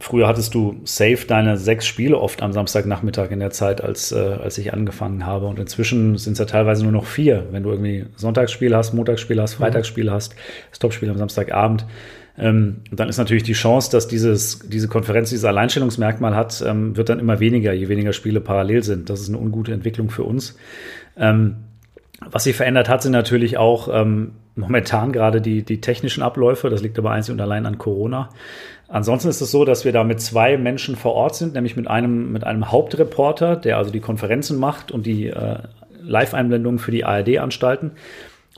Früher 0.00 0.26
hattest 0.26 0.54
du 0.54 0.80
safe 0.84 1.24
deine 1.28 1.56
sechs 1.56 1.86
Spiele 1.86 2.18
oft 2.18 2.42
am 2.42 2.52
Samstagnachmittag 2.52 3.30
in 3.30 3.38
der 3.38 3.50
Zeit, 3.50 3.80
als, 3.80 4.10
äh, 4.10 4.16
als 4.16 4.58
ich 4.58 4.72
angefangen 4.72 5.24
habe. 5.24 5.46
Und 5.46 5.60
inzwischen 5.60 6.18
sind 6.18 6.32
es 6.32 6.40
ja 6.40 6.46
teilweise 6.46 6.82
nur 6.82 6.92
noch 6.92 7.06
vier. 7.06 7.46
Wenn 7.52 7.62
du 7.62 7.70
irgendwie 7.70 8.06
Sonntagsspiel 8.16 8.74
hast, 8.74 8.92
Montagsspiel 8.92 9.40
hast, 9.40 9.54
mhm. 9.54 9.62
Freitagsspiel 9.62 10.10
hast, 10.10 10.34
das 10.70 10.80
Topspiel 10.80 11.10
am 11.10 11.18
Samstagabend. 11.18 11.86
Ähm, 12.36 12.78
dann 12.90 13.08
ist 13.08 13.18
natürlich 13.18 13.44
die 13.44 13.52
Chance, 13.52 13.90
dass 13.92 14.08
dieses, 14.08 14.60
diese 14.68 14.88
Konferenz 14.88 15.30
dieses 15.30 15.44
Alleinstellungsmerkmal 15.44 16.34
hat, 16.34 16.60
ähm, 16.66 16.96
wird 16.96 17.08
dann 17.08 17.20
immer 17.20 17.38
weniger, 17.38 17.72
je 17.72 17.88
weniger 17.88 18.12
Spiele 18.12 18.40
parallel 18.40 18.82
sind. 18.82 19.10
Das 19.10 19.20
ist 19.20 19.28
eine 19.28 19.38
ungute 19.38 19.72
Entwicklung 19.72 20.10
für 20.10 20.24
uns. 20.24 20.56
Ähm, 21.16 21.56
was 22.30 22.44
sich 22.44 22.56
verändert 22.56 22.88
hat, 22.88 23.02
sind 23.02 23.12
natürlich 23.12 23.56
auch 23.58 23.88
ähm, 23.92 24.32
momentan 24.54 25.12
gerade 25.12 25.40
die, 25.40 25.62
die 25.62 25.80
technischen 25.80 26.22
Abläufe. 26.22 26.70
Das 26.70 26.82
liegt 26.82 26.98
aber 26.98 27.10
einzig 27.10 27.32
und 27.32 27.40
allein 27.40 27.66
an 27.66 27.78
Corona. 27.78 28.30
Ansonsten 28.88 29.28
ist 29.28 29.40
es 29.40 29.50
so, 29.50 29.64
dass 29.64 29.84
wir 29.84 29.92
da 29.92 30.04
mit 30.04 30.20
zwei 30.20 30.56
Menschen 30.56 30.96
vor 30.96 31.14
Ort 31.14 31.36
sind, 31.36 31.54
nämlich 31.54 31.76
mit 31.76 31.88
einem, 31.88 32.32
mit 32.32 32.44
einem 32.44 32.70
Hauptreporter, 32.70 33.56
der 33.56 33.76
also 33.76 33.90
die 33.90 34.00
Konferenzen 34.00 34.58
macht 34.58 34.90
und 34.90 35.06
die 35.06 35.26
äh, 35.26 35.58
Live-Einblendungen 36.02 36.78
für 36.78 36.90
die 36.90 37.04
ARD 37.04 37.38
anstalten. 37.38 37.92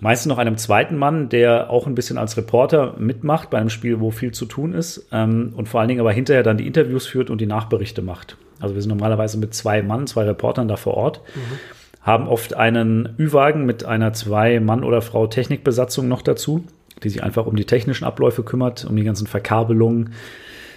Meistens 0.01 0.31
noch 0.31 0.39
einem 0.39 0.57
zweiten 0.57 0.97
Mann, 0.97 1.29
der 1.29 1.69
auch 1.69 1.87
ein 1.87 1.95
bisschen 1.95 2.17
als 2.17 2.37
Reporter 2.37 2.95
mitmacht 2.99 3.51
bei 3.51 3.59
einem 3.59 3.69
Spiel, 3.71 4.01
wo 4.01 4.11
viel 4.11 4.33
zu 4.33 4.47
tun 4.47 4.73
ist 4.73 5.09
ähm, 5.13 5.53
und 5.57 5.69
vor 5.69 5.81
allen 5.81 5.89
Dingen 5.89 6.01
aber 6.01 6.13
hinterher 6.13 6.43
dann 6.43 6.57
die 6.57 6.67
Interviews 6.67 7.07
führt 7.07 7.29
und 7.29 7.41
die 7.41 7.47
Nachberichte 7.47 8.01
macht. 8.01 8.37
Also 8.61 8.75
wir 8.75 8.83
sind 8.83 8.91
normalerweise 8.91 9.37
mit 9.37 9.53
zwei 9.53 9.83
Mann, 9.83 10.07
zwei 10.07 10.25
Reportern 10.25 10.69
da 10.69 10.77
vor 10.77 10.95
Ort. 10.95 11.21
Mhm 11.35 11.80
haben 12.03 12.29
oft 12.29 12.55
einen 12.57 13.15
Ü-Wagen 13.19 13.67
mit 13.67 13.85
einer 13.85 14.13
zwei 14.13 14.59
Mann 14.61 14.85
oder 14.85 15.03
Frau 15.03 15.27
Technikbesatzung 15.27 16.09
noch 16.09 16.23
dazu, 16.23 16.65
die 17.03 17.11
sich 17.11 17.23
einfach 17.23 17.47
um 17.47 17.57
die 17.57 17.67
technischen 17.67 18.05
Abläufe 18.05 18.43
kümmert, 18.43 18.85
um 18.85 18.97
die 18.97 19.05
ganzen 19.05 19.27
Verkabelungen, 19.27 20.15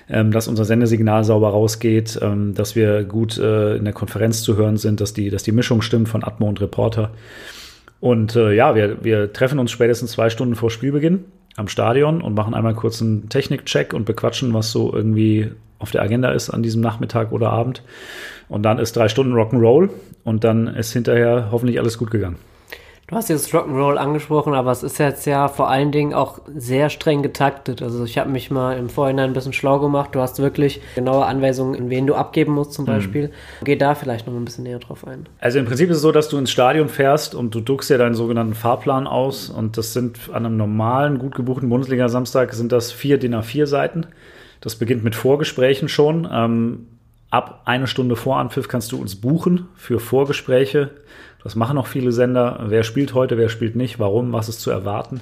ähm, 0.10 0.32
dass 0.32 0.48
unser 0.48 0.66
Sendesignal 0.66 1.24
sauber 1.24 1.50
rausgeht, 1.50 2.20
ähm, 2.22 2.54
dass 2.54 2.76
wir 2.76 3.04
gut 3.04 3.38
äh, 3.38 3.78
in 3.78 3.86
der 3.86 3.94
Konferenz 3.94 4.42
zu 4.42 4.58
hören 4.58 4.78
sind, 4.78 5.00
dass 5.00 5.14
die, 5.14 5.30
dass 5.30 5.44
die 5.44 5.54
Mischung 5.54 5.82
stimmt 5.82 6.10
von 6.10 6.24
Atmo 6.24 6.48
und 6.50 6.60
Reporter. 6.60 7.12
Und 8.02 8.36
äh, 8.36 8.54
ja, 8.54 8.76
wir, 8.76 9.04
wir 9.06 9.32
treffen 9.32 9.60
uns 9.60 9.72
spätestens 9.72 10.12
zwei 10.12 10.30
Stunden 10.30 10.56
vor 10.56 10.70
Spielbeginn 10.70 11.24
am 11.56 11.70
Stadion 11.70 12.22
und 12.22 12.34
machen 12.34 12.54
einmal 12.54 12.74
kurz 12.74 13.02
einen 13.02 13.30
Technikcheck 13.30 13.94
und 13.94 14.06
bequatschen, 14.06 14.54
was 14.54 14.72
so 14.72 14.94
irgendwie 14.94 15.52
auf 15.80 15.92
der 15.92 16.02
Agenda 16.02 16.32
ist 16.32 16.50
an 16.50 16.64
diesem 16.64 16.82
Nachmittag 16.82 17.32
oder 17.32 17.52
Abend. 17.52 17.82
Und 18.50 18.64
dann 18.64 18.80
ist 18.80 18.96
drei 18.96 19.08
Stunden 19.08 19.34
Rock'n'Roll 19.34 19.90
und 20.24 20.44
dann 20.44 20.68
ist 20.68 20.94
hinterher 20.94 21.50
hoffentlich 21.52 21.80
alles 21.80 21.98
gut 21.98 22.12
gegangen. 22.12 22.38
Du 23.08 23.18
hast 23.18 23.28
jetzt 23.30 23.54
Rock'n'Roll 23.54 23.98
angesprochen, 23.98 24.54
aber 24.54 24.72
es 24.72 24.82
ist 24.82 24.98
jetzt 24.98 25.26
ja 25.26 25.50
vor 25.50 25.70
allen 25.70 25.92
Dingen 25.92 26.14
auch 26.14 26.40
sehr 26.56 26.90
streng 26.90 27.22
getaktet. 27.22 27.82
Also 27.82 28.06
ich 28.06 28.18
habe 28.18 28.30
mich 28.30 28.50
mal 28.50 28.78
im 28.78 28.88
Vorhinein 28.90 29.32
ein 29.32 29.34
bisschen 29.34 29.52
schlau 29.52 29.80
gemacht. 29.80 30.16
Du 30.16 30.20
hast 30.20 30.40
wirklich 30.40 30.82
genaue 30.96 31.26
Anweisungen, 31.26 31.76
in 31.76 31.90
wen 31.90 32.08
du 32.08 32.16
abgeben 32.16 32.54
musst 32.54 32.74
zum 32.74 32.86
mhm. 32.86 32.88
Beispiel. 32.88 33.28
Mhm. 33.28 33.66
Geh 33.66 33.76
da 33.76 33.94
vielleicht 33.94 34.26
noch 34.26 34.34
ein 34.34 34.46
bisschen 34.46 34.64
näher 34.64 34.80
drauf 34.80 35.06
ein. 35.06 35.28
Also 35.40 35.60
im 35.60 35.66
Prinzip 35.66 35.90
ist 35.90 35.98
es 35.98 36.02
so, 36.02 36.14
dass 36.14 36.30
du 36.30 36.38
ins 36.38 36.50
Stadion 36.50 36.88
fährst 36.88 37.36
und 37.36 37.54
du 37.54 37.60
druckst 37.60 37.90
ja 37.90 37.98
deinen 37.98 38.16
sogenannten 38.16 38.56
Fahrplan 38.56 39.06
aus. 39.06 39.50
Und 39.50 39.78
das 39.78 39.92
sind 39.92 40.18
an 40.32 40.46
einem 40.46 40.56
normalen, 40.56 41.20
gut 41.20 41.36
gebuchten 41.36 41.68
Bundesliga-Samstag 41.68 42.54
sind 42.54 42.72
das 42.72 42.94
vier 42.94 43.18
DIN 43.18 43.36
A4-Seiten. 43.36 44.08
Das 44.62 44.78
beginnt 44.78 45.04
mit 45.04 45.14
Vorgesprächen 45.14 45.90
schon. 45.90 46.28
Ähm, 46.32 46.88
ab 47.34 47.62
eine 47.66 47.88
Stunde 47.88 48.16
vor 48.16 48.38
Anpfiff 48.38 48.68
kannst 48.68 48.92
du 48.92 49.02
uns 49.02 49.16
buchen 49.16 49.68
für 49.76 50.00
Vorgespräche 50.00 50.92
das 51.44 51.56
machen 51.56 51.78
auch 51.78 51.88
viele 51.88 52.12
Sender. 52.12 52.60
Wer 52.68 52.84
spielt 52.84 53.14
heute, 53.14 53.38
wer 53.38 53.50
spielt 53.50 53.76
nicht, 53.76 54.00
warum, 54.00 54.32
was 54.32 54.50
ist 54.50 54.62
zu 54.62 54.72
erwarten. 54.72 55.20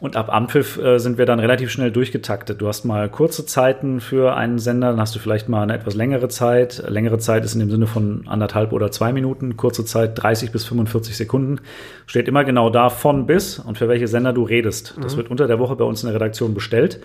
Und 0.00 0.16
ab 0.16 0.28
Anpfiff 0.28 0.76
äh, 0.76 0.98
sind 0.98 1.18
wir 1.18 1.24
dann 1.24 1.38
relativ 1.38 1.70
schnell 1.70 1.92
durchgetaktet. 1.92 2.60
Du 2.60 2.66
hast 2.66 2.84
mal 2.84 3.08
kurze 3.08 3.46
Zeiten 3.46 4.00
für 4.00 4.34
einen 4.34 4.58
Sender, 4.58 4.90
dann 4.90 5.00
hast 5.00 5.14
du 5.14 5.20
vielleicht 5.20 5.48
mal 5.48 5.62
eine 5.62 5.74
etwas 5.74 5.94
längere 5.94 6.28
Zeit. 6.28 6.82
Längere 6.88 7.18
Zeit 7.18 7.44
ist 7.44 7.54
in 7.54 7.60
dem 7.60 7.70
Sinne 7.70 7.86
von 7.86 8.24
anderthalb 8.26 8.72
oder 8.72 8.90
zwei 8.90 9.12
Minuten, 9.12 9.56
kurze 9.56 9.84
Zeit 9.84 10.20
30 10.20 10.50
bis 10.50 10.64
45 10.64 11.16
Sekunden. 11.16 11.60
Steht 12.06 12.26
immer 12.26 12.42
genau 12.42 12.70
da 12.70 12.90
von 12.90 13.26
bis 13.26 13.60
und 13.60 13.78
für 13.78 13.88
welche 13.88 14.08
Sender 14.08 14.32
du 14.32 14.42
redest. 14.42 14.94
Das 15.00 15.14
mhm. 15.14 15.18
wird 15.18 15.30
unter 15.30 15.46
der 15.46 15.60
Woche 15.60 15.76
bei 15.76 15.84
uns 15.84 16.02
in 16.02 16.08
der 16.08 16.16
Redaktion 16.16 16.54
bestellt. 16.54 17.00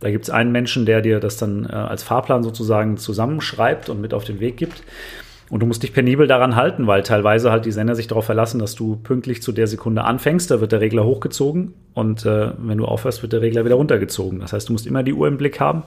Da 0.00 0.10
gibt 0.10 0.24
es 0.24 0.30
einen 0.30 0.50
Menschen, 0.50 0.84
der 0.84 1.00
dir 1.00 1.20
das 1.20 1.36
dann 1.36 1.64
äh, 1.64 1.72
als 1.72 2.02
Fahrplan 2.02 2.42
sozusagen 2.42 2.96
zusammenschreibt 2.96 3.88
und 3.88 4.00
mit 4.00 4.12
auf 4.12 4.24
den 4.24 4.40
Weg 4.40 4.56
gibt. 4.56 4.82
Und 5.52 5.60
du 5.60 5.66
musst 5.66 5.82
dich 5.82 5.92
penibel 5.92 6.26
daran 6.26 6.56
halten, 6.56 6.86
weil 6.86 7.02
teilweise 7.02 7.50
halt 7.50 7.66
die 7.66 7.72
Sender 7.72 7.94
sich 7.94 8.06
darauf 8.06 8.24
verlassen, 8.24 8.58
dass 8.58 8.74
du 8.74 8.96
pünktlich 8.96 9.42
zu 9.42 9.52
der 9.52 9.66
Sekunde 9.66 10.02
anfängst. 10.04 10.50
Da 10.50 10.62
wird 10.62 10.72
der 10.72 10.80
Regler 10.80 11.04
hochgezogen 11.04 11.74
und 11.92 12.24
äh, 12.24 12.52
wenn 12.56 12.78
du 12.78 12.86
aufhörst, 12.86 13.20
wird 13.20 13.34
der 13.34 13.42
Regler 13.42 13.66
wieder 13.66 13.74
runtergezogen. 13.74 14.40
Das 14.40 14.54
heißt, 14.54 14.70
du 14.70 14.72
musst 14.72 14.86
immer 14.86 15.02
die 15.02 15.12
Uhr 15.12 15.28
im 15.28 15.36
Blick 15.36 15.60
haben. 15.60 15.82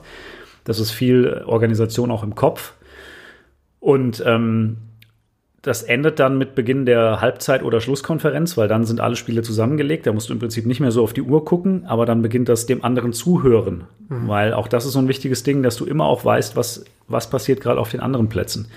Das 0.62 0.78
ist 0.78 0.92
viel 0.92 1.42
Organisation 1.46 2.12
auch 2.12 2.22
im 2.22 2.36
Kopf. 2.36 2.74
Und 3.80 4.22
ähm, 4.24 4.76
das 5.62 5.82
endet 5.82 6.20
dann 6.20 6.38
mit 6.38 6.54
Beginn 6.54 6.86
der 6.86 7.20
Halbzeit- 7.20 7.64
oder 7.64 7.80
Schlusskonferenz, 7.80 8.56
weil 8.56 8.68
dann 8.68 8.84
sind 8.84 9.00
alle 9.00 9.16
Spiele 9.16 9.42
zusammengelegt. 9.42 10.06
Da 10.06 10.12
musst 10.12 10.28
du 10.28 10.32
im 10.32 10.38
Prinzip 10.38 10.64
nicht 10.64 10.78
mehr 10.78 10.92
so 10.92 11.02
auf 11.02 11.12
die 11.12 11.22
Uhr 11.22 11.44
gucken, 11.44 11.86
aber 11.86 12.06
dann 12.06 12.22
beginnt 12.22 12.48
das 12.48 12.66
dem 12.66 12.84
anderen 12.84 13.12
zuhören. 13.12 13.82
Mhm. 14.10 14.28
Weil 14.28 14.54
auch 14.54 14.68
das 14.68 14.86
ist 14.86 14.92
so 14.92 15.00
ein 15.00 15.08
wichtiges 15.08 15.42
Ding, 15.42 15.64
dass 15.64 15.74
du 15.74 15.86
immer 15.86 16.04
auch 16.04 16.24
weißt, 16.24 16.54
was, 16.54 16.84
was 17.08 17.28
passiert 17.28 17.60
gerade 17.60 17.80
auf 17.80 17.90
den 17.90 17.98
anderen 17.98 18.28
Plätzen 18.28 18.68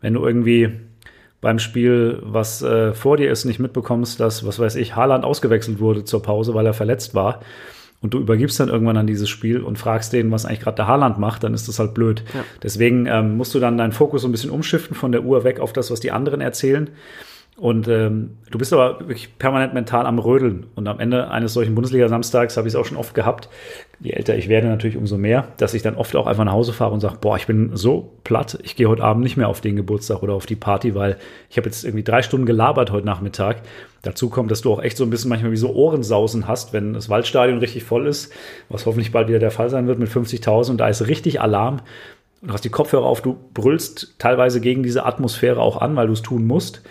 wenn 0.00 0.14
du 0.14 0.24
irgendwie 0.24 0.70
beim 1.40 1.58
Spiel, 1.58 2.18
was 2.22 2.62
äh, 2.62 2.92
vor 2.92 3.16
dir 3.16 3.30
ist, 3.30 3.44
nicht 3.44 3.60
mitbekommst, 3.60 4.20
dass, 4.20 4.46
was 4.46 4.58
weiß 4.58 4.76
ich, 4.76 4.94
Haaland 4.96 5.24
ausgewechselt 5.24 5.80
wurde 5.80 6.04
zur 6.04 6.22
Pause, 6.22 6.54
weil 6.54 6.66
er 6.66 6.74
verletzt 6.74 7.14
war. 7.14 7.40
Und 8.02 8.14
du 8.14 8.18
übergibst 8.18 8.58
dann 8.58 8.68
irgendwann 8.68 8.96
an 8.96 9.06
dieses 9.06 9.28
Spiel 9.28 9.60
und 9.60 9.78
fragst 9.78 10.12
den, 10.12 10.30
was 10.30 10.46
eigentlich 10.46 10.60
gerade 10.60 10.76
der 10.76 10.86
Haaland 10.86 11.18
macht, 11.18 11.44
dann 11.44 11.52
ist 11.52 11.68
das 11.68 11.78
halt 11.78 11.92
blöd. 11.92 12.24
Ja. 12.34 12.44
Deswegen 12.62 13.06
ähm, 13.06 13.36
musst 13.36 13.54
du 13.54 13.60
dann 13.60 13.76
deinen 13.76 13.92
Fokus 13.92 14.22
so 14.22 14.28
ein 14.28 14.32
bisschen 14.32 14.50
umschiften 14.50 14.96
von 14.96 15.12
der 15.12 15.22
Uhr 15.22 15.44
weg 15.44 15.60
auf 15.60 15.72
das, 15.72 15.90
was 15.90 16.00
die 16.00 16.10
anderen 16.10 16.40
erzählen. 16.40 16.88
Und 17.56 17.88
ähm, 17.88 18.38
du 18.50 18.56
bist 18.56 18.72
aber 18.72 19.00
wirklich 19.00 19.36
permanent 19.38 19.74
mental 19.74 20.06
am 20.06 20.18
Rödeln. 20.18 20.66
Und 20.76 20.88
am 20.88 20.98
Ende 20.98 21.30
eines 21.30 21.52
solchen 21.52 21.74
Bundesliga-Samstags 21.74 22.56
habe 22.56 22.66
ich 22.66 22.72
es 22.72 22.80
auch 22.80 22.86
schon 22.86 22.96
oft 22.96 23.14
gehabt. 23.14 23.50
Je 24.02 24.12
älter 24.12 24.34
ich 24.34 24.48
werde, 24.48 24.66
natürlich 24.66 24.96
umso 24.96 25.18
mehr, 25.18 25.48
dass 25.58 25.74
ich 25.74 25.82
dann 25.82 25.94
oft 25.94 26.16
auch 26.16 26.26
einfach 26.26 26.44
nach 26.44 26.54
Hause 26.54 26.72
fahre 26.72 26.92
und 26.92 27.00
sage, 27.00 27.18
boah, 27.20 27.36
ich 27.36 27.46
bin 27.46 27.72
so 27.74 28.12
platt, 28.24 28.58
ich 28.62 28.74
gehe 28.74 28.88
heute 28.88 29.04
Abend 29.04 29.22
nicht 29.22 29.36
mehr 29.36 29.48
auf 29.48 29.60
den 29.60 29.76
Geburtstag 29.76 30.22
oder 30.22 30.32
auf 30.32 30.46
die 30.46 30.56
Party, 30.56 30.94
weil 30.94 31.18
ich 31.50 31.58
habe 31.58 31.66
jetzt 31.66 31.84
irgendwie 31.84 32.02
drei 32.02 32.22
Stunden 32.22 32.46
gelabert 32.46 32.92
heute 32.92 33.04
Nachmittag. 33.04 33.60
Dazu 34.00 34.30
kommt, 34.30 34.50
dass 34.50 34.62
du 34.62 34.72
auch 34.72 34.82
echt 34.82 34.96
so 34.96 35.04
ein 35.04 35.10
bisschen 35.10 35.28
manchmal 35.28 35.52
wie 35.52 35.58
so 35.58 35.74
Ohrensausen 35.74 36.48
hast, 36.48 36.72
wenn 36.72 36.94
das 36.94 37.10
Waldstadion 37.10 37.58
richtig 37.58 37.84
voll 37.84 38.06
ist, 38.06 38.32
was 38.70 38.86
hoffentlich 38.86 39.12
bald 39.12 39.28
wieder 39.28 39.38
der 39.38 39.50
Fall 39.50 39.68
sein 39.68 39.86
wird 39.86 39.98
mit 39.98 40.08
50.000 40.08 40.70
und 40.70 40.78
da 40.78 40.88
ist 40.88 41.06
richtig 41.06 41.42
Alarm 41.42 41.82
du 42.42 42.52
hast 42.52 42.64
die 42.64 42.70
Kopfhörer 42.70 43.04
auf, 43.04 43.22
du 43.22 43.36
brüllst 43.54 44.14
teilweise 44.18 44.60
gegen 44.60 44.82
diese 44.82 45.04
Atmosphäre 45.04 45.60
auch 45.60 45.80
an, 45.80 45.96
weil 45.96 46.06
du 46.06 46.12
es 46.12 46.22
tun 46.22 46.46
musst. 46.46 46.82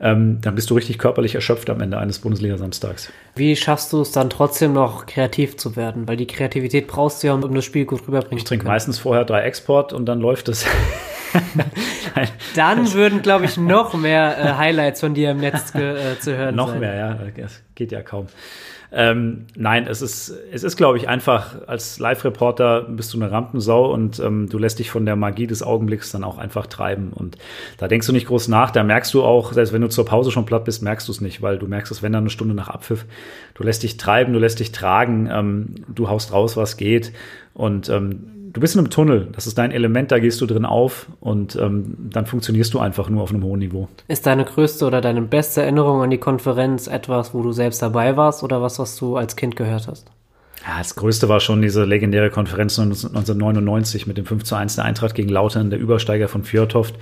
Ähm, 0.00 0.38
dann 0.42 0.54
bist 0.54 0.70
du 0.70 0.74
richtig 0.74 0.98
körperlich 0.98 1.34
erschöpft 1.34 1.68
am 1.70 1.80
Ende 1.80 1.98
eines 1.98 2.20
Bundesliga-Samstags. 2.20 3.10
Wie 3.34 3.56
schaffst 3.56 3.92
du 3.92 4.00
es 4.00 4.12
dann 4.12 4.30
trotzdem 4.30 4.72
noch 4.72 5.06
kreativ 5.06 5.56
zu 5.56 5.74
werden? 5.74 6.06
Weil 6.06 6.16
die 6.16 6.26
Kreativität 6.26 6.86
brauchst 6.86 7.22
du 7.22 7.26
ja, 7.26 7.34
um 7.34 7.54
das 7.54 7.64
Spiel 7.64 7.84
gut 7.84 8.02
rüberbringen 8.06 8.38
ich 8.38 8.44
zu 8.44 8.50
können. 8.50 8.60
Ich 8.60 8.62
trinke 8.62 8.66
meistens 8.66 8.98
vorher 8.98 9.24
drei 9.24 9.42
Export 9.42 9.92
und 9.92 10.06
dann 10.06 10.20
läuft 10.20 10.48
es. 10.48 10.64
dann 12.54 12.92
würden, 12.92 13.22
glaube 13.22 13.46
ich, 13.46 13.56
noch 13.56 13.94
mehr 13.94 14.38
äh, 14.38 14.52
Highlights 14.54 15.00
von 15.00 15.14
dir 15.14 15.32
im 15.32 15.38
Netz 15.38 15.74
äh, 15.74 16.18
zu 16.20 16.36
hören 16.36 16.54
noch 16.54 16.68
sein. 16.68 16.74
Noch 16.76 16.80
mehr, 16.80 16.94
ja. 16.94 17.18
Das 17.36 17.60
geht 17.74 17.90
ja 17.90 18.02
kaum. 18.02 18.28
Ähm, 18.90 19.46
nein, 19.54 19.86
es 19.86 20.00
ist, 20.00 20.32
es 20.50 20.62
ist, 20.62 20.76
glaube 20.76 20.96
ich, 20.96 21.08
einfach, 21.08 21.66
als 21.66 21.98
Live-Reporter 21.98 22.82
bist 22.88 23.12
du 23.12 23.18
eine 23.18 23.30
Rampensau 23.30 23.92
und 23.92 24.18
ähm, 24.18 24.48
du 24.48 24.56
lässt 24.56 24.78
dich 24.78 24.90
von 24.90 25.04
der 25.04 25.14
Magie 25.14 25.46
des 25.46 25.62
Augenblicks 25.62 26.10
dann 26.10 26.24
auch 26.24 26.38
einfach 26.38 26.66
treiben. 26.66 27.12
Und 27.12 27.36
da 27.76 27.86
denkst 27.86 28.06
du 28.06 28.12
nicht 28.14 28.28
groß 28.28 28.48
nach, 28.48 28.70
da 28.70 28.82
merkst 28.82 29.12
du 29.12 29.22
auch, 29.22 29.52
selbst 29.52 29.74
wenn 29.74 29.82
du 29.82 29.88
zur 29.88 30.06
Pause 30.06 30.30
schon 30.30 30.46
platt 30.46 30.64
bist, 30.64 30.82
merkst 30.82 31.06
du 31.06 31.12
es 31.12 31.20
nicht, 31.20 31.42
weil 31.42 31.58
du 31.58 31.66
merkst 31.66 31.92
es, 31.92 32.02
wenn 32.02 32.12
dann 32.12 32.22
eine 32.22 32.30
Stunde 32.30 32.54
nach 32.54 32.68
Abpfiff, 32.68 33.04
du 33.54 33.62
lässt 33.62 33.82
dich 33.82 33.98
treiben, 33.98 34.32
du 34.32 34.38
lässt 34.38 34.58
dich 34.58 34.72
tragen, 34.72 35.28
ähm, 35.30 35.74
du 35.88 36.08
haust 36.08 36.32
raus, 36.32 36.56
was 36.56 36.78
geht. 36.78 37.12
Und 37.52 37.90
ähm, 37.90 38.37
du 38.52 38.60
bist 38.60 38.74
in 38.74 38.80
einem 38.80 38.90
Tunnel, 38.90 39.28
das 39.32 39.46
ist 39.46 39.58
dein 39.58 39.70
Element, 39.70 40.10
da 40.10 40.18
gehst 40.18 40.40
du 40.40 40.46
drin 40.46 40.64
auf 40.64 41.06
und 41.20 41.56
ähm, 41.56 41.96
dann 42.10 42.26
funktionierst 42.26 42.72
du 42.74 42.78
einfach 42.78 43.08
nur 43.08 43.22
auf 43.22 43.30
einem 43.30 43.44
hohen 43.44 43.60
Niveau. 43.60 43.88
Ist 44.08 44.26
deine 44.26 44.44
größte 44.44 44.86
oder 44.86 45.00
deine 45.00 45.22
beste 45.22 45.62
Erinnerung 45.62 46.02
an 46.02 46.10
die 46.10 46.18
Konferenz 46.18 46.86
etwas, 46.86 47.34
wo 47.34 47.42
du 47.42 47.52
selbst 47.52 47.82
dabei 47.82 48.16
warst 48.16 48.42
oder 48.42 48.62
was, 48.62 48.78
was 48.78 48.96
du 48.96 49.16
als 49.16 49.36
Kind 49.36 49.56
gehört 49.56 49.88
hast? 49.88 50.10
Ja, 50.66 50.78
das 50.78 50.96
Größte 50.96 51.28
war 51.28 51.40
schon 51.40 51.62
diese 51.62 51.84
legendäre 51.84 52.30
Konferenz 52.30 52.78
1999 52.78 54.06
mit 54.06 54.18
dem 54.18 54.26
5 54.26 54.44
zu 54.44 54.56
1 54.56 54.76
der 54.76 54.84
Eintracht 54.84 55.14
gegen 55.14 55.28
Lautern, 55.28 55.70
der 55.70 55.78
Übersteiger 55.78 56.28
von 56.28 56.42
Fjordhoft, 56.42 56.96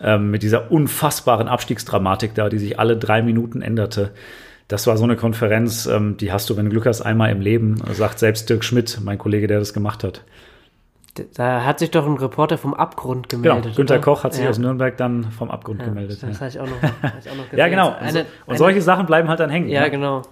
ähm, 0.00 0.30
mit 0.30 0.42
dieser 0.42 0.70
unfassbaren 0.70 1.48
Abstiegsdramatik 1.48 2.34
da, 2.34 2.48
die 2.48 2.58
sich 2.58 2.78
alle 2.78 2.96
drei 2.96 3.22
Minuten 3.22 3.62
änderte. 3.62 4.10
Das 4.68 4.86
war 4.86 4.96
so 4.96 5.04
eine 5.04 5.16
Konferenz, 5.16 5.86
ähm, 5.86 6.16
die 6.18 6.32
hast 6.32 6.50
du, 6.50 6.56
wenn 6.56 6.66
du 6.66 6.70
Glück 6.70 6.86
hast, 6.86 7.00
einmal 7.02 7.30
im 7.30 7.40
Leben, 7.40 7.82
sagt 7.92 8.18
selbst 8.18 8.48
Dirk 8.50 8.64
Schmidt, 8.64 8.98
mein 9.02 9.18
Kollege, 9.18 9.46
der 9.46 9.58
das 9.58 9.72
gemacht 9.72 10.04
hat. 10.04 10.22
Da 11.34 11.64
hat 11.64 11.78
sich 11.78 11.92
doch 11.92 12.06
ein 12.06 12.16
Reporter 12.16 12.58
vom 12.58 12.74
Abgrund 12.74 13.28
gemeldet. 13.28 13.62
Genau, 13.62 13.76
Günter 13.76 14.00
Koch 14.00 14.24
hat 14.24 14.34
sich 14.34 14.42
ja. 14.42 14.50
aus 14.50 14.58
Nürnberg 14.58 14.96
dann 14.96 15.30
vom 15.30 15.48
Abgrund 15.48 15.80
ja, 15.80 15.86
gemeldet. 15.86 16.20
Das 16.22 16.30
ja. 16.32 16.40
habe 16.40 16.48
ich 16.48 16.58
auch 16.58 16.66
noch, 16.66 16.76
ich 16.82 17.30
auch 17.30 17.36
noch 17.36 17.44
gesehen. 17.50 17.58
ja, 17.58 17.68
genau. 17.68 17.94
Eine, 17.96 18.20
und, 18.20 18.26
und 18.46 18.58
solche 18.58 18.76
eine, 18.76 18.82
Sachen 18.82 19.06
bleiben 19.06 19.28
halt 19.28 19.38
dann 19.38 19.48
hängen. 19.48 19.68
Ja, 19.68 19.82
ne? 19.82 19.90
genau. 19.92 20.22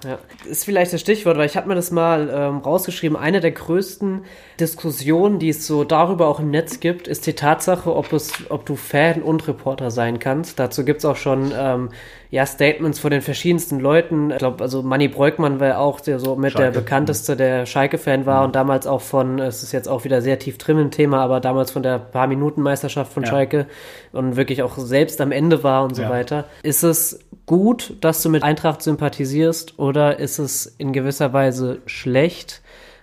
Ist 0.44 0.64
vielleicht 0.64 0.92
das 0.92 1.00
Stichwort, 1.00 1.38
weil 1.38 1.46
ich 1.46 1.56
habe 1.56 1.68
mir 1.68 1.76
das 1.76 1.92
mal 1.92 2.28
ähm, 2.32 2.58
rausgeschrieben. 2.58 3.16
Eine 3.16 3.38
der 3.38 3.52
größten 3.52 4.24
Diskussionen, 4.58 5.38
die 5.38 5.50
es 5.50 5.68
so 5.68 5.84
darüber 5.84 6.26
auch 6.26 6.40
im 6.40 6.50
Netz 6.50 6.80
gibt, 6.80 7.06
ist 7.06 7.28
die 7.28 7.34
Tatsache, 7.34 7.94
ob, 7.94 8.12
es, 8.12 8.50
ob 8.50 8.66
du 8.66 8.74
Fan 8.74 9.22
und 9.22 9.46
Reporter 9.46 9.92
sein 9.92 10.18
kannst. 10.18 10.58
Dazu 10.58 10.84
gibt 10.84 10.98
es 10.98 11.04
auch 11.04 11.16
schon 11.16 11.52
ähm, 11.56 11.90
ja, 12.32 12.46
Statements 12.46 12.98
von 12.98 13.10
den 13.10 13.20
verschiedensten 13.20 13.78
Leuten. 13.78 14.30
Ich 14.30 14.38
glaube, 14.38 14.64
also 14.64 14.82
Manny 14.82 15.06
Breukmann 15.06 15.60
war 15.60 15.78
auch 15.78 16.00
der 16.00 16.18
so 16.18 16.34
mit 16.34 16.52
Schalke. 16.52 16.72
der 16.72 16.80
bekannteste, 16.80 17.36
der 17.36 17.66
Schalke-Fan 17.66 18.24
war 18.24 18.40
mhm. 18.40 18.46
und 18.46 18.56
damals 18.56 18.86
auch 18.86 19.02
von, 19.02 19.38
es 19.38 19.62
ist 19.62 19.72
jetzt 19.72 19.86
auch 19.86 20.04
wieder 20.04 20.22
sehr 20.22 20.38
tief 20.38 20.56
drin 20.56 20.78
im 20.78 20.90
Thema, 20.90 21.20
aber 21.20 21.40
damals 21.40 21.70
von 21.70 21.82
der 21.82 21.98
paar 21.98 22.26
Minuten 22.28 22.62
Meisterschaft 22.62 23.12
von 23.12 23.24
ja. 23.24 23.28
Schalke 23.28 23.66
und 24.12 24.36
wirklich 24.36 24.62
auch 24.62 24.78
selbst 24.78 25.20
am 25.20 25.30
Ende 25.30 25.62
war 25.62 25.84
und 25.84 25.94
so 25.94 26.00
ja. 26.00 26.08
weiter. 26.08 26.46
Ist 26.62 26.84
es 26.84 27.20
gut, 27.44 27.98
dass 28.00 28.22
du 28.22 28.30
mit 28.30 28.42
Eintracht 28.42 28.80
sympathisierst 28.80 29.78
oder 29.78 30.18
ist 30.18 30.38
es 30.38 30.64
in 30.78 30.94
gewisser 30.94 31.34
Weise 31.34 31.82
schlecht? 31.84 32.62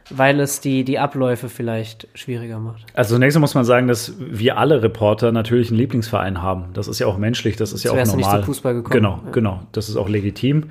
Weil 0.10 0.40
es 0.40 0.62
die, 0.62 0.84
die 0.84 1.00
Abläufe 1.00 1.50
vielleicht 1.50 2.08
schwieriger 2.14 2.60
macht. 2.60 2.86
Also 2.94 3.16
zunächst 3.16 3.38
muss 3.40 3.56
man 3.56 3.66
sagen, 3.66 3.88
dass 3.88 4.14
wir 4.20 4.58
alle 4.58 4.82
Reporter 4.82 5.32
natürlich 5.32 5.70
einen 5.70 5.78
Lieblingsverein 5.78 6.42
haben. 6.42 6.66
Das 6.74 6.88
ist 6.88 7.00
ja 7.00 7.08
auch 7.08 7.18
menschlich, 7.18 7.56
das 7.56 7.74
ist 7.74 7.84
ja 7.84 7.92
auch 7.92 7.96
normal. 7.96 8.16
Nicht 8.16 8.32
zum 8.32 8.44
Fußball 8.44 8.74
gekommen. 8.74 8.94
Genau, 8.94 9.20
ja. 9.26 9.32
genau. 9.32 9.62
Das 9.72 9.90
ist 9.90 9.96
auch 9.96 10.10
legitim. 10.10 10.66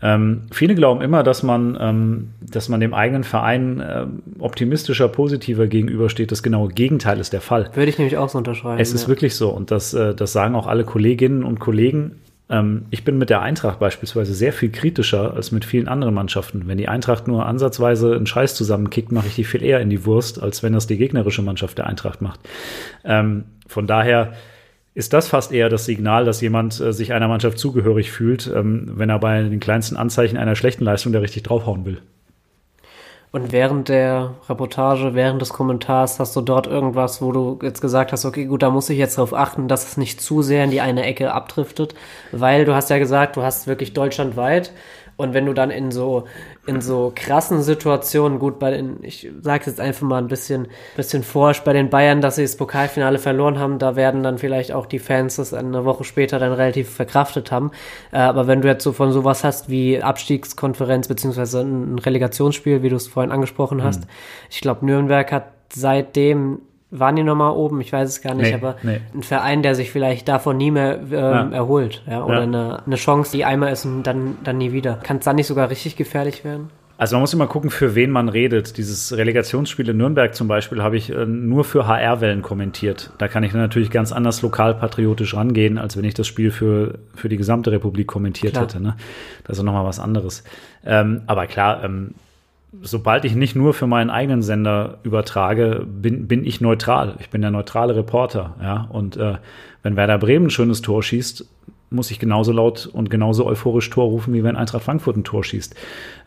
Ähm, 0.00 0.42
viele 0.52 0.74
glauben 0.74 1.00
immer, 1.00 1.22
dass 1.22 1.42
man, 1.42 1.76
ähm, 1.80 2.28
dass 2.40 2.68
man 2.68 2.80
dem 2.80 2.94
eigenen 2.94 3.24
Verein 3.24 3.80
äh, 3.80 4.06
optimistischer, 4.38 5.08
positiver 5.08 5.66
gegenübersteht. 5.66 6.30
Das 6.30 6.42
genaue 6.42 6.68
Gegenteil 6.68 7.18
ist 7.18 7.32
der 7.32 7.40
Fall. 7.40 7.70
Würde 7.74 7.90
ich 7.90 7.98
nämlich 7.98 8.16
auch 8.16 8.28
so 8.28 8.38
unterschreiben. 8.38 8.80
Es 8.80 8.92
ist 8.92 9.02
ja. 9.02 9.08
wirklich 9.08 9.34
so. 9.34 9.50
Und 9.50 9.70
das, 9.70 9.94
äh, 9.94 10.14
das 10.14 10.32
sagen 10.32 10.54
auch 10.54 10.66
alle 10.66 10.84
Kolleginnen 10.84 11.42
und 11.42 11.58
Kollegen. 11.58 12.20
Ähm, 12.50 12.86
ich 12.90 13.04
bin 13.04 13.18
mit 13.18 13.30
der 13.30 13.42
Eintracht 13.42 13.78
beispielsweise 13.78 14.34
sehr 14.34 14.52
viel 14.52 14.70
kritischer 14.70 15.34
als 15.34 15.52
mit 15.52 15.64
vielen 15.64 15.88
anderen 15.88 16.14
Mannschaften. 16.14 16.66
Wenn 16.66 16.78
die 16.78 16.88
Eintracht 16.88 17.28
nur 17.28 17.46
ansatzweise 17.46 18.14
einen 18.14 18.26
Scheiß 18.26 18.54
zusammenkickt, 18.54 19.12
mache 19.12 19.28
ich 19.28 19.34
die 19.34 19.44
viel 19.44 19.62
eher 19.62 19.80
in 19.80 19.90
die 19.90 20.04
Wurst, 20.04 20.42
als 20.42 20.62
wenn 20.62 20.72
das 20.72 20.86
die 20.86 20.96
gegnerische 20.96 21.42
Mannschaft 21.42 21.78
der 21.78 21.86
Eintracht 21.86 22.22
macht. 22.22 22.40
Ähm, 23.04 23.44
von 23.66 23.86
daher 23.86 24.32
ist 24.94 25.12
das 25.12 25.28
fast 25.28 25.52
eher 25.52 25.68
das 25.68 25.84
Signal, 25.84 26.24
dass 26.24 26.40
jemand 26.40 26.80
äh, 26.80 26.92
sich 26.92 27.12
einer 27.12 27.28
Mannschaft 27.28 27.58
zugehörig 27.58 28.10
fühlt, 28.10 28.50
ähm, 28.52 28.92
wenn 28.94 29.10
er 29.10 29.18
bei 29.18 29.42
den 29.42 29.60
kleinsten 29.60 29.96
Anzeichen 29.96 30.36
einer 30.36 30.56
schlechten 30.56 30.84
Leistung 30.84 31.12
da 31.12 31.20
richtig 31.20 31.44
draufhauen 31.44 31.84
will. 31.84 32.00
Und 33.30 33.52
während 33.52 33.90
der 33.90 34.34
Reportage, 34.48 35.14
während 35.14 35.42
des 35.42 35.50
Kommentars, 35.50 36.18
hast 36.18 36.34
du 36.34 36.40
dort 36.40 36.66
irgendwas, 36.66 37.20
wo 37.20 37.30
du 37.30 37.58
jetzt 37.62 37.82
gesagt 37.82 38.10
hast, 38.12 38.24
okay, 38.24 38.46
gut, 38.46 38.62
da 38.62 38.70
muss 38.70 38.88
ich 38.88 38.98
jetzt 38.98 39.18
darauf 39.18 39.34
achten, 39.34 39.68
dass 39.68 39.86
es 39.86 39.96
nicht 39.98 40.22
zu 40.22 40.40
sehr 40.40 40.64
in 40.64 40.70
die 40.70 40.80
eine 40.80 41.04
Ecke 41.04 41.32
abdriftet, 41.32 41.94
weil 42.32 42.64
du 42.64 42.74
hast 42.74 42.88
ja 42.88 42.98
gesagt, 42.98 43.36
du 43.36 43.42
hast 43.42 43.66
wirklich 43.66 43.92
deutschlandweit. 43.92 44.72
Und 45.18 45.34
wenn 45.34 45.46
du 45.46 45.52
dann 45.52 45.70
in 45.70 45.90
so, 45.90 46.24
in 46.68 46.80
so 46.80 47.12
krassen 47.14 47.62
Situationen, 47.62 48.38
gut, 48.38 48.58
bei 48.58 48.70
den, 48.70 49.02
ich 49.02 49.30
sag's 49.40 49.66
jetzt 49.66 49.80
einfach 49.80 50.06
mal 50.06 50.18
ein 50.18 50.28
bisschen, 50.28 50.68
bisschen 50.96 51.22
forsch, 51.22 51.62
bei 51.62 51.72
den 51.72 51.88
Bayern, 51.88 52.20
dass 52.20 52.36
sie 52.36 52.42
das 52.42 52.56
Pokalfinale 52.56 53.18
verloren 53.18 53.58
haben, 53.58 53.78
da 53.78 53.96
werden 53.96 54.22
dann 54.22 54.38
vielleicht 54.38 54.72
auch 54.72 54.86
die 54.86 54.98
Fans 54.98 55.36
das 55.36 55.54
eine 55.54 55.84
Woche 55.84 56.04
später 56.04 56.38
dann 56.38 56.52
relativ 56.52 56.90
verkraftet 56.90 57.50
haben. 57.50 57.70
Äh, 58.12 58.18
aber 58.18 58.46
wenn 58.46 58.60
du 58.60 58.68
jetzt 58.68 58.84
so 58.84 58.92
von 58.92 59.12
sowas 59.12 59.44
hast 59.44 59.70
wie 59.70 60.02
Abstiegskonferenz 60.02 61.08
beziehungsweise 61.08 61.60
ein 61.60 61.98
Relegationsspiel, 61.98 62.82
wie 62.82 62.90
du 62.90 62.96
es 62.96 63.08
vorhin 63.08 63.32
angesprochen 63.32 63.82
hast, 63.82 64.02
mhm. 64.02 64.10
ich 64.50 64.60
glaube, 64.60 64.84
Nürnberg 64.84 65.32
hat 65.32 65.52
seitdem 65.72 66.60
waren 66.90 67.16
die 67.16 67.22
nochmal 67.22 67.52
oben? 67.52 67.80
Ich 67.80 67.92
weiß 67.92 68.08
es 68.08 68.22
gar 68.22 68.34
nicht, 68.34 68.48
nee, 68.48 68.54
aber 68.54 68.76
nee. 68.82 69.00
ein 69.14 69.22
Verein, 69.22 69.62
der 69.62 69.74
sich 69.74 69.90
vielleicht 69.90 70.28
davon 70.28 70.56
nie 70.56 70.70
mehr 70.70 71.00
ähm, 71.00 71.10
ja. 71.10 71.50
erholt, 71.50 72.02
ja, 72.08 72.24
oder 72.24 72.38
ja. 72.38 72.42
Eine, 72.42 72.82
eine 72.86 72.96
Chance, 72.96 73.36
die 73.36 73.44
einmal 73.44 73.72
ist 73.72 73.84
und 73.84 74.02
dann, 74.04 74.38
dann 74.44 74.58
nie 74.58 74.72
wieder. 74.72 74.94
Kann 75.02 75.18
es 75.18 75.24
dann 75.24 75.36
nicht 75.36 75.46
sogar 75.46 75.70
richtig 75.70 75.96
gefährlich 75.96 76.44
werden? 76.44 76.70
Also 76.98 77.14
man 77.14 77.20
muss 77.20 77.32
immer 77.32 77.46
gucken, 77.46 77.70
für 77.70 77.94
wen 77.94 78.10
man 78.10 78.28
redet. 78.28 78.76
Dieses 78.76 79.16
Relegationsspiel 79.16 79.88
in 79.88 79.98
Nürnberg 79.98 80.34
zum 80.34 80.48
Beispiel 80.48 80.82
habe 80.82 80.96
ich 80.96 81.10
äh, 81.10 81.26
nur 81.26 81.62
für 81.62 81.86
HR-Wellen 81.86 82.42
kommentiert. 82.42 83.12
Da 83.18 83.28
kann 83.28 83.44
ich 83.44 83.54
natürlich 83.54 83.92
ganz 83.92 84.10
anders 84.10 84.42
lokalpatriotisch 84.42 85.34
rangehen, 85.34 85.78
als 85.78 85.96
wenn 85.96 86.02
ich 86.02 86.14
das 86.14 86.26
Spiel 86.26 86.50
für, 86.50 86.98
für 87.14 87.28
die 87.28 87.36
gesamte 87.36 87.70
Republik 87.70 88.08
kommentiert 88.08 88.54
klar. 88.54 88.64
hätte. 88.64 88.82
Ne? 88.82 88.96
Das 89.44 89.58
ist 89.58 89.62
nochmal 89.62 89.84
was 89.84 90.00
anderes. 90.00 90.42
Ähm, 90.84 91.22
aber 91.28 91.46
klar, 91.46 91.84
ähm, 91.84 92.14
sobald 92.82 93.24
ich 93.24 93.34
nicht 93.34 93.56
nur 93.56 93.74
für 93.74 93.86
meinen 93.86 94.10
eigenen 94.10 94.42
Sender 94.42 94.98
übertrage, 95.02 95.86
bin, 95.86 96.28
bin 96.28 96.44
ich 96.44 96.60
neutral. 96.60 97.16
Ich 97.20 97.30
bin 97.30 97.40
der 97.40 97.50
neutrale 97.50 97.96
Reporter. 97.96 98.56
Ja? 98.60 98.88
Und 98.90 99.16
äh, 99.16 99.36
wenn 99.82 99.96
Werder 99.96 100.18
Bremen 100.18 100.46
ein 100.46 100.50
schönes 100.50 100.82
Tor 100.82 101.02
schießt, 101.02 101.46
muss 101.90 102.10
ich 102.10 102.18
genauso 102.18 102.52
laut 102.52 102.86
und 102.86 103.08
genauso 103.08 103.46
euphorisch 103.46 103.88
Tor 103.88 104.04
rufen, 104.06 104.34
wie 104.34 104.44
wenn 104.44 104.56
Eintracht 104.56 104.84
Frankfurt 104.84 105.16
ein 105.16 105.24
Tor 105.24 105.42
schießt. 105.42 105.74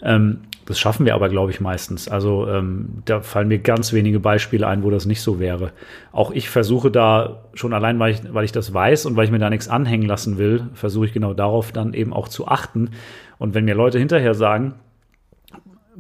Ähm, 0.02 0.40
das 0.66 0.80
schaffen 0.80 1.06
wir 1.06 1.14
aber, 1.14 1.30
glaube 1.30 1.52
ich, 1.52 1.62
meistens. 1.62 2.08
Also 2.08 2.48
ähm, 2.48 2.90
da 3.06 3.22
fallen 3.22 3.48
mir 3.48 3.60
ganz 3.60 3.94
wenige 3.94 4.20
Beispiele 4.20 4.66
ein, 4.66 4.84
wo 4.84 4.90
das 4.90 5.06
nicht 5.06 5.22
so 5.22 5.40
wäre. 5.40 5.72
Auch 6.12 6.32
ich 6.32 6.50
versuche 6.50 6.90
da 6.90 7.44
schon 7.54 7.74
allein, 7.74 8.00
weil 8.00 8.14
ich, 8.14 8.34
weil 8.34 8.46
ich 8.46 8.52
das 8.52 8.74
weiß 8.74 9.06
und 9.06 9.16
weil 9.16 9.26
ich 9.26 9.32
mir 9.32 9.40
da 9.40 9.50
nichts 9.50 9.68
anhängen 9.68 10.08
lassen 10.08 10.40
will, 10.40 10.68
versuche 10.74 11.06
ich 11.06 11.14
genau 11.14 11.34
darauf 11.34 11.72
dann 11.72 11.94
eben 11.94 12.14
auch 12.14 12.28
zu 12.28 12.48
achten. 12.48 12.92
Und 13.38 13.54
wenn 13.54 13.66
mir 13.66 13.76
Leute 13.76 14.00
hinterher 14.00 14.34
sagen, 14.34 14.76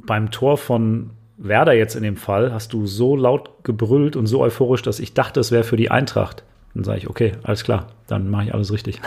beim 0.06 0.32
Tor 0.32 0.58
von 0.58 1.12
Werder 1.38 1.74
jetzt 1.74 1.96
in 1.96 2.04
dem 2.04 2.18
Fall 2.18 2.54
hast 2.54 2.74
du 2.74 2.86
so 2.86 3.16
laut 3.16 3.64
gebrüllt 3.64 4.16
und 4.16 4.28
so 4.28 4.42
euphorisch, 4.42 4.84
dass 4.84 5.00
ich 5.00 5.14
dachte, 5.14 5.40
es 5.40 5.52
wäre 5.52 5.64
für 5.64 5.78
die 5.78 5.90
Eintracht. 5.90 6.44
Dann 6.74 6.84
sage 6.84 7.00
ich, 7.00 7.10
okay, 7.10 7.34
alles 7.44 7.64
klar, 7.64 7.88
dann 8.08 8.30
mache 8.30 8.46
ich 8.46 8.54
alles 8.54 8.72
richtig. 8.72 9.02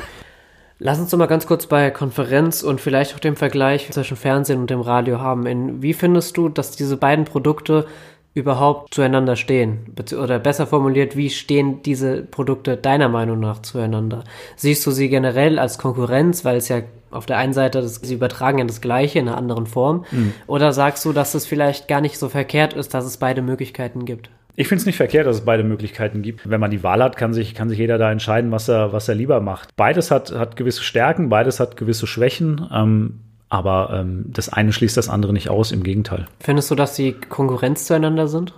Lass 0.81 0.99
uns 0.99 1.11
doch 1.11 1.19
mal 1.19 1.27
ganz 1.27 1.47
kurz 1.47 1.67
bei 1.67 1.91
Konferenz 1.91 2.63
und 2.63 2.81
vielleicht 2.81 3.15
auch 3.15 3.21
dem 3.21 3.37
Vergleich 3.37 3.91
zwischen 3.93 4.17
Fernsehen 4.17 4.61
und 4.61 4.71
dem 4.71 4.81
Radio 4.81 5.21
haben. 5.21 5.47
In, 5.47 5.83
wie 5.83 5.95
findest 5.95 6.37
du, 6.37 6.49
dass 6.49 6.73
diese 6.73 6.97
beiden 6.97 7.25
Produkte 7.25 7.87
überhaupt 8.35 8.93
zueinander 8.93 9.37
stehen? 9.37 9.95
Oder 10.21 10.39
besser 10.39 10.67
formuliert, 10.67 11.17
wie 11.17 11.31
stehen 11.31 11.83
diese 11.83 12.23
Produkte 12.23 12.77
deiner 12.77 13.09
Meinung 13.09 13.41
nach 13.41 13.63
zueinander? 13.63 14.25
Siehst 14.57 14.85
du 14.87 14.91
sie 14.91 15.09
generell 15.09 15.59
als 15.59 15.79
Konkurrenz, 15.79 16.45
weil 16.45 16.57
es 16.57 16.69
ja 16.69 16.83
auf 17.13 17.27
der 17.27 17.39
einen 17.39 17.53
Seite, 17.53 17.81
das, 17.81 17.97
sie 17.97 18.15
übertragen 18.15 18.59
ja 18.59 18.65
das 18.65 18.81
Gleiche 18.81 19.21
in 19.21 19.29
einer 19.29 19.37
anderen 19.37 19.67
Form. 19.67 20.05
Mhm. 20.11 20.33
Oder 20.49 20.73
sagst 20.73 21.05
du, 21.05 21.13
dass 21.13 21.35
es 21.35 21.47
vielleicht 21.47 21.87
gar 21.87 22.01
nicht 22.01 22.19
so 22.19 22.29
verkehrt 22.29 22.75
ist, 22.75 22.93
dass 22.93 23.05
es 23.05 23.19
beide 23.19 23.41
Möglichkeiten 23.41 24.05
gibt? 24.05 24.31
Ich 24.57 24.69
finde 24.69 24.81
es 24.81 24.87
nicht 24.87 24.97
verkehrt, 24.97 25.27
dass 25.27 25.37
es 25.37 25.45
beide 25.45 25.65
Möglichkeiten 25.65 26.23
gibt. 26.23 26.49
Wenn 26.49 26.61
man 26.61 26.71
die 26.71 26.83
Wahl 26.83 27.03
hat, 27.03 27.17
kann 27.17 27.33
sich, 27.33 27.55
kann 27.55 27.69
sich 27.69 27.79
jeder 27.79 27.99
da 27.99 28.11
entscheiden, 28.11 28.53
was 28.53 28.69
er, 28.69 28.93
was 28.93 29.09
er 29.09 29.15
lieber 29.15 29.41
macht. 29.41 29.75
Beides 29.77 30.11
hat, 30.11 30.33
hat 30.33 30.57
gewisse 30.57 30.83
Stärken, 30.83 31.29
beides 31.29 31.59
hat 31.61 31.77
gewisse 31.77 32.07
Schwächen. 32.07 32.69
Ähm, 32.73 33.21
aber 33.49 33.91
ähm, 33.93 34.25
das 34.29 34.49
eine 34.49 34.73
schließt 34.73 34.97
das 34.97 35.09
andere 35.09 35.33
nicht 35.33 35.49
aus, 35.49 35.73
im 35.73 35.83
Gegenteil. 35.83 36.27
Findest 36.41 36.71
du, 36.71 36.75
dass 36.75 36.97
sie 36.97 37.13
Konkurrenz 37.13 37.87
zueinander 37.87 38.29
sind? 38.29 38.53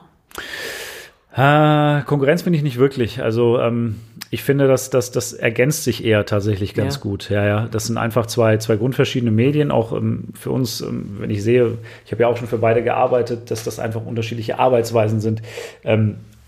Äh, 1.37 2.01
Konkurrenz 2.03 2.43
finde 2.43 2.57
ich 2.57 2.63
nicht 2.63 2.79
wirklich. 2.79 3.23
Also 3.23 3.61
ähm, 3.61 3.97
ich 4.31 4.43
finde, 4.43 4.69
dass 4.69 4.89
das, 4.89 5.11
das 5.11 5.35
ergänzt 5.35 5.85
sich 5.85 6.03
eher 6.03 6.25
tatsächlich 6.25 6.73
ganz 6.73 6.95
ja. 6.95 7.01
gut. 7.03 7.29
Ja, 7.29 7.45
ja. 7.45 7.69
Das 7.71 7.87
sind 7.87 7.99
einfach 7.99 8.25
zwei, 8.25 8.57
zwei 8.57 8.77
grundverschiedene 8.77 9.31
Medien. 9.31 9.71
Auch 9.71 9.93
ähm, 9.93 10.29
für 10.33 10.51
uns, 10.51 10.81
ähm, 10.81 11.17
wenn 11.19 11.29
ich 11.29 11.43
sehe, 11.43 11.77
ich 12.07 12.13
habe 12.13 12.23
ja 12.23 12.29
auch 12.29 12.39
schon 12.39 12.49
für 12.49 12.57
beide 12.59 12.83
gearbeitet, 12.83 13.51
dass 13.51 13.65
das 13.65 13.79
einfach 13.79 14.07
unterschiedliche 14.07 14.59
Arbeitsweisen 14.59 15.21
sind. 15.21 15.43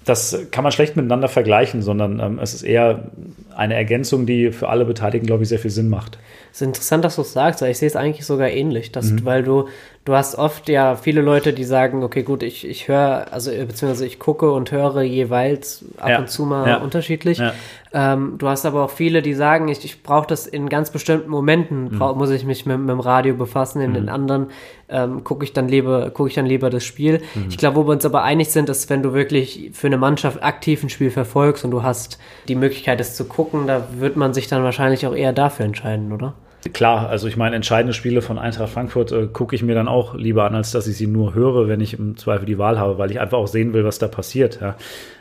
Das 0.09 0.37
kann 0.51 0.63
man 0.63 0.73
schlecht 0.73 0.97
miteinander 0.97 1.29
vergleichen, 1.29 1.83
sondern 1.83 2.21
ähm, 2.21 2.39
es 2.39 2.55
ist 2.55 2.63
eher 2.63 3.11
eine 3.55 3.75
Ergänzung, 3.75 4.25
die 4.25 4.53
für 4.53 4.69
alle 4.69 4.85
Beteiligten, 4.85 5.27
glaube 5.27 5.43
ich, 5.43 5.49
sehr 5.49 5.59
viel 5.59 5.71
Sinn 5.71 5.89
macht. 5.89 6.19
Es 6.51 6.63
ist 6.63 6.67
interessant, 6.67 7.05
dass 7.05 7.17
du 7.17 7.23
es 7.23 7.33
sagst, 7.33 7.61
weil 7.61 7.71
ich 7.71 7.79
sehe 7.79 7.89
es 7.89 7.97
eigentlich 7.97 8.25
sogar 8.25 8.49
ähnlich, 8.49 8.91
dass, 8.91 9.11
mhm. 9.11 9.25
weil 9.25 9.43
du, 9.43 9.69
du 10.09 10.15
hast 10.15 10.37
oft 10.37 10.71
ja 10.71 10.97
viele 10.97 11.21
Leute, 11.21 11.53
die 11.53 11.65
sagen, 11.65 12.03
okay, 12.03 12.23
gut, 12.23 12.43
ich, 12.43 12.67
ich 12.67 12.89
höre, 12.89 13.27
also 13.31 13.51
beziehungsweise 13.51 14.07
ich 14.07 14.19
gucke 14.19 14.51
und 14.51 14.73
höre 14.73 15.03
jeweils 15.03 15.85
ab 15.99 16.09
ja. 16.09 16.19
und 16.21 16.31
zu 16.31 16.47
mal 16.47 16.67
ja. 16.67 16.77
unterschiedlich. 16.79 17.37
Ja. 17.37 17.53
Ähm, 17.93 18.37
du 18.39 18.49
hast 18.49 18.65
aber 18.65 18.85
auch 18.85 18.91
viele, 18.91 19.21
die 19.21 19.35
sagen, 19.35 19.69
ich, 19.69 19.85
ich 19.85 20.03
brauche 20.03 20.27
das 20.27 20.47
in 20.47 20.71
ganz 20.71 20.91
bestimmten 20.91 21.29
Momenten, 21.29 21.91
mhm. 21.91 21.99
muss 21.99 22.31
ich 22.31 22.47
mich 22.47 22.65
mit, 22.65 22.79
mit, 22.79 22.89
dem 22.89 23.01
Radio 23.01 23.35
befassen, 23.35 23.83
in 23.83 23.91
mhm. 23.91 23.95
den 23.95 24.09
anderen 24.09 24.47
ähm, 24.89 25.25
gucke 25.25 25.45
ich 25.45 25.53
dann 25.53 25.69
lieber, 25.69 26.09
gucke 26.09 26.31
ich 26.31 26.35
dann 26.35 26.47
lieber 26.47 26.71
das 26.71 26.87
Spiel. 26.87 27.21
Mhm. 27.35 27.49
Ich 27.51 27.59
glaube, 27.59 27.77
wo 27.77 27.87
wir 27.87 27.93
uns 27.93 28.07
aber 28.07 28.23
einig 28.23 28.49
sind, 28.49 28.71
ist, 28.71 28.89
wenn 28.89 29.03
du 29.03 29.13
wirklich 29.13 29.73
für 29.75 29.89
eine 29.89 29.99
Mannschaft 29.99 30.43
aktiv 30.43 30.83
ein 30.83 30.89
Spiel 30.89 31.11
verfolgst 31.11 31.67
und 31.67 31.71
du 31.71 31.83
hast 31.83 32.19
die 32.49 32.55
Möglichkeit, 32.55 32.99
es 32.99 33.15
zu 33.15 33.27
gucken, 33.27 33.67
da 33.67 33.89
wird 33.99 34.17
man 34.17 34.33
sich 34.33 34.49
dann 34.49 34.65
wahrscheinlich 34.65 35.07
auch 35.07 35.15
eher 35.15 35.35
dafür 35.35 35.67
entscheiden, 35.67 36.13
oder? 36.13 36.33
Klar, 36.73 37.09
also 37.09 37.29
ich 37.29 37.37
meine, 37.37 37.55
entscheidende 37.55 37.93
Spiele 37.93 38.21
von 38.21 38.39
Eintracht 38.39 38.73
Frankfurt 38.73 39.13
äh, 39.13 39.29
gucke 39.29 39.55
ich 39.55 39.63
mir 39.63 39.77
dann 39.77 39.87
auch 39.87 40.15
lieber 40.15 40.45
an, 40.45 40.57
als 40.57 40.73
dass 40.73 40.89
ich 40.89 40.97
sie 40.97 41.07
nur 41.07 41.33
höre, 41.33 41.69
wenn 41.69 41.81
ich 41.81 41.95
im 41.99 42.17
Zweifel 42.17 42.47
die 42.47 42.59
Wahl 42.59 42.81
habe, 42.81 42.99
weil 42.99 43.13
ich 43.13 43.21
einfach 43.21 43.39
auch 43.39 43.47
sehen 43.47 43.73
will, 43.73 43.85
was 43.85 44.01
da 44.01 44.09
passiert. 44.09 44.61
Ja. 44.61 44.77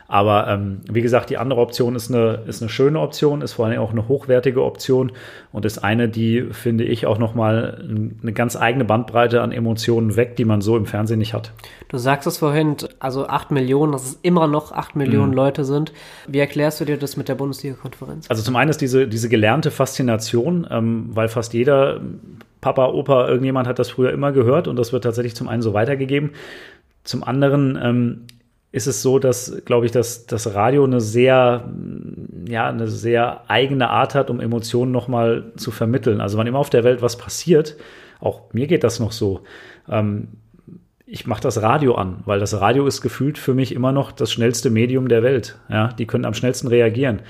Aber 0.08 0.48
ähm, 0.48 0.80
wie 0.90 1.02
gesagt, 1.02 1.30
die 1.30 1.38
andere 1.38 1.60
Option 1.60 1.96
ist 1.96 2.10
eine, 2.14 2.44
ist 2.48 2.62
eine 2.62 2.70
schöne 2.70 3.00
Option, 3.00 3.42
ist 3.42 3.54
vor 3.54 3.66
allem 3.66 3.80
auch 3.80 3.92
eine 3.92 4.08
hochwertige 4.08 4.64
Option 4.64 5.12
und 5.52 5.66
ist 5.66 5.80
eine, 5.80 6.08
die, 6.08 6.48
finde 6.52 6.86
ich, 6.86 7.06
auch 7.06 7.18
nochmal 7.18 7.84
eine 8.22 8.32
ganz 8.32 8.56
eigene 8.56 8.86
Bandbreite 8.86 9.42
an 9.42 9.52
Emotionen 9.52 10.16
weckt, 10.16 10.40
die 10.40 10.46
man 10.46 10.62
so 10.62 10.78
im 10.78 10.86
Fernsehen 10.86 11.20
nicht 11.20 11.34
hat. 11.34 11.52
Du 11.90 11.98
sagst 11.98 12.26
es 12.26 12.38
vorhin, 12.38 12.78
also 13.00 13.28
acht 13.28 13.52
Millionen, 13.52 13.92
dass 13.92 14.06
es 14.06 14.20
immer 14.22 14.48
noch 14.48 14.72
acht 14.72 14.96
Millionen 14.96 15.32
mhm. 15.32 15.36
Leute 15.38 15.66
sind. 15.66 15.92
Wie 16.28 16.40
erklärst 16.40 16.80
du 16.80 16.86
dir 16.86 16.98
das 16.98 17.18
mit 17.18 17.28
der 17.28 17.36
Bundesliga-Konferenz? 17.36 18.30
Also 18.30 18.44
zum 18.44 18.56
einen 18.56 18.70
ist 18.70 18.80
diese, 18.80 19.10
diese 19.10 19.28
gelernte 19.28 19.72
Faszination, 19.72 20.66
ähm, 20.72 21.10
weil 21.10 21.28
fast 21.28 21.54
jeder 21.54 22.00
Papa, 22.62 22.88
Opa, 22.88 23.28
irgendjemand 23.28 23.68
hat 23.68 23.78
das 23.78 23.90
früher 23.90 24.12
immer 24.12 24.32
gehört 24.32 24.70
und 24.70 24.78
das 24.78 24.94
wird 24.94 25.04
tatsächlich 25.04 25.36
zum 25.36 25.50
einen 25.50 25.62
so 25.62 25.74
weitergegeben. 25.74 26.32
Zum 27.04 27.24
anderen 27.24 27.78
ähm, 27.82 28.22
ist 28.72 28.88
es 28.88 29.02
so, 29.02 29.18
dass, 29.18 29.61
glaube 29.65 29.85
ich, 29.85 29.91
dass 29.91 30.26
das 30.26 30.53
Radio 30.53 30.84
eine 30.84 30.99
sehr, 31.02 31.69
ja, 32.48 32.68
eine 32.68 32.88
sehr 32.88 33.49
eigene 33.49 33.89
Art 33.89 34.14
hat, 34.14 34.30
um 34.30 34.39
Emotionen 34.39 34.91
nochmal 34.91 35.52
zu 35.56 35.72
vermitteln. 35.72 36.22
Also 36.22 36.38
wann 36.38 36.48
immer 36.48 36.60
auf 36.60 36.69
der 36.69 36.84
Welt 36.84 37.02
was 37.02 37.18
passiert, 37.18 37.77
auch 38.19 38.53
mir 38.53 38.68
geht 38.68 38.84
das 38.84 38.99
noch 38.99 39.11
so. 39.11 39.41
Ähm, 39.89 40.27
ich 41.06 41.26
mache 41.26 41.41
das 41.41 41.61
Radio 41.61 41.95
an, 41.95 42.18
weil 42.26 42.39
das 42.39 42.60
Radio 42.60 42.85
ist 42.85 43.02
gefühlt 43.02 43.38
für 43.38 43.53
mich 43.53 43.73
immer 43.73 43.94
noch 43.94 44.11
das 44.11 44.31
schnellste 44.31 44.69
Medium 44.69 45.07
der 45.07 45.23
Welt. 45.23 45.57
Ja, 45.69 45.88
die 45.88 46.06
können 46.06 46.26
am 46.26 46.34
schnellsten 46.34 46.68
reagieren. 46.68 47.22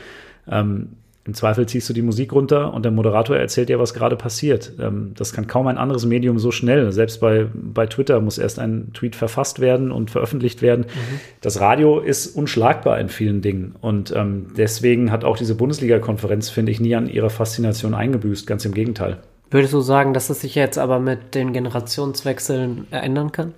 Ähm, 0.50 0.94
im 1.28 1.34
Zweifel 1.34 1.66
ziehst 1.66 1.90
du 1.90 1.94
die 1.94 2.02
Musik 2.02 2.32
runter 2.32 2.74
und 2.74 2.84
der 2.84 2.92
Moderator 2.92 3.36
erzählt 3.36 3.68
dir, 3.68 3.80
was 3.80 3.94
gerade 3.94 4.16
passiert. 4.16 4.72
Ähm, 4.80 5.12
das 5.16 5.34
kann 5.34 5.46
kaum 5.46 5.68
ein 5.68 5.78
anderes 5.78 6.06
Medium 6.06 6.40
so 6.40 6.52
schnell. 6.52 6.94
Selbst 6.94 7.20
bei, 7.20 7.48
bei 7.54 7.86
Twitter 7.86 8.22
muss 8.22 8.38
erst 8.38 8.60
ein 8.60 8.92
Tweet 8.94 9.16
verfasst 9.16 9.60
werden 9.60 9.92
und 9.92 10.10
veröffentlicht 10.10 10.62
werden. 10.62 10.86
Mhm. 10.86 11.20
Das 11.42 11.60
Radio 11.60 12.00
ist 12.00 12.28
unschlagbar 12.28 12.98
in 13.00 13.10
vielen 13.10 13.42
Dingen. 13.42 13.76
Und 13.82 14.14
ähm, 14.16 14.48
deswegen 14.56 15.12
hat 15.12 15.26
auch 15.26 15.38
diese 15.38 15.56
Bundesliga-Konferenz, 15.56 16.50
finde 16.50 16.72
ich, 16.72 16.80
nie 16.80 16.96
an 16.96 17.10
ihrer 17.10 17.30
Faszination 17.30 17.94
eingebüßt. 17.94 18.48
Ganz 18.48 18.64
im 18.64 18.74
Gegenteil. 18.74 19.18
Würdest 19.50 19.74
du 19.74 19.80
sagen, 19.80 20.14
dass 20.14 20.30
es 20.30 20.42
sich 20.42 20.56
jetzt 20.56 20.78
aber 20.78 21.00
mit 21.00 21.34
den 21.34 21.54
Generationswechseln 21.54 22.88
ändern 22.92 23.32
kann? 23.32 23.54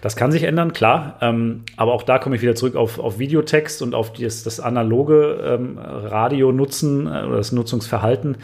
Das 0.00 0.16
kann 0.16 0.32
sich 0.32 0.44
ändern, 0.44 0.72
klar. 0.72 1.18
Ähm, 1.20 1.64
aber 1.76 1.92
auch 1.92 2.02
da 2.02 2.18
komme 2.18 2.36
ich 2.36 2.42
wieder 2.42 2.54
zurück 2.54 2.76
auf, 2.76 2.98
auf 2.98 3.18
Videotext 3.18 3.82
und 3.82 3.94
auf 3.94 4.14
das, 4.14 4.42
das 4.42 4.58
analoge 4.58 5.38
ähm, 5.44 5.78
Radio 5.78 6.50
nutzen 6.50 7.06
äh, 7.06 7.24
oder 7.26 7.36
das 7.36 7.52
Nutzungsverhalten. 7.52 8.38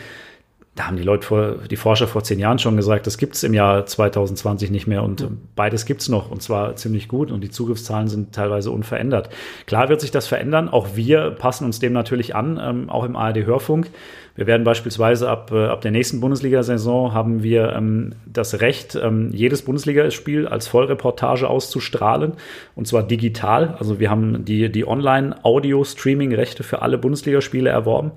da 0.74 0.89
haben 0.89 0.98
die 0.98 1.02
Leute 1.02 1.27
vor, 1.27 1.55
die 1.70 1.77
Forscher 1.77 2.06
vor 2.06 2.22
zehn 2.22 2.39
Jahren 2.39 2.59
schon 2.59 2.77
gesagt, 2.77 3.06
das 3.06 3.16
gibt 3.16 3.35
es 3.35 3.44
im 3.44 3.55
Jahr 3.55 3.86
2020 3.86 4.70
nicht 4.70 4.86
mehr 4.86 5.02
und 5.02 5.22
mhm. 5.22 5.39
beides 5.56 5.86
gibt 5.86 6.02
es 6.02 6.10
noch 6.10 6.31
und 6.31 6.43
zwar 6.43 6.77
ziemlich 6.77 7.09
gut 7.09 7.31
und 7.31 7.40
die 7.40 7.51
Zugriffszahlen 7.51 8.09
sind 8.09 8.35
teilweise 8.35 8.70
unverändert. 8.70 9.31
Klar 9.66 9.89
wird 9.89 10.02
sich 10.02 10.10
das 10.10 10.27
verändern, 10.27 10.68
auch 10.68 10.97
wir 10.97 11.31
passen 11.31 11.64
uns 11.64 11.78
dem 11.78 11.94
natürlich 11.94 12.35
an, 12.35 12.60
ähm, 12.62 12.90
auch 12.90 13.05
im 13.05 13.16
ARD-Hörfunk. 13.16 13.90
Wir 14.36 14.47
werden 14.47 14.65
beispielsweise 14.65 15.28
ab, 15.28 15.51
äh, 15.52 15.66
ab 15.66 15.81
der 15.81 15.90
nächsten 15.90 16.20
Bundesliga-Saison 16.20 17.12
haben 17.12 17.43
wir 17.43 17.73
ähm, 17.73 18.12
das 18.27 18.61
Recht, 18.61 18.98
ähm, 19.01 19.31
jedes 19.32 19.62
Bundesligaspiel 19.62 20.47
als 20.47 20.69
Vollreportage 20.69 21.48
auszustrahlen 21.48 22.35
und 22.74 22.86
zwar 22.86 23.02
digital. 23.02 23.74
Also 23.78 24.01
wir 24.01 24.11
haben 24.11 24.44
die, 24.44 24.70
die 24.70 24.86
Online-Audio-Streaming-Rechte 24.86 26.62
für 26.62 26.82
alle 26.82 26.98
Bundesligaspiele 26.98 27.70
erworben 27.70 28.12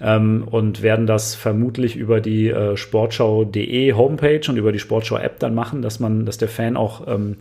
ähm, 0.00 0.46
und 0.50 0.82
werden 0.82 1.06
das 1.06 1.34
vermutlich 1.34 1.96
über 1.96 2.20
die 2.20 2.48
äh, 2.48 2.76
Sportschau.de 2.76 3.92
Homepage 3.92 4.42
und 4.48 4.56
über 4.56 4.72
die 4.72 4.78
Sportschau-App 4.78 5.38
dann 5.38 5.54
machen, 5.54 5.82
dass 5.82 6.00
man, 6.00 6.26
dass 6.26 6.38
der 6.38 6.48
Fan 6.48 6.76
auch 6.76 7.06
ähm, 7.06 7.36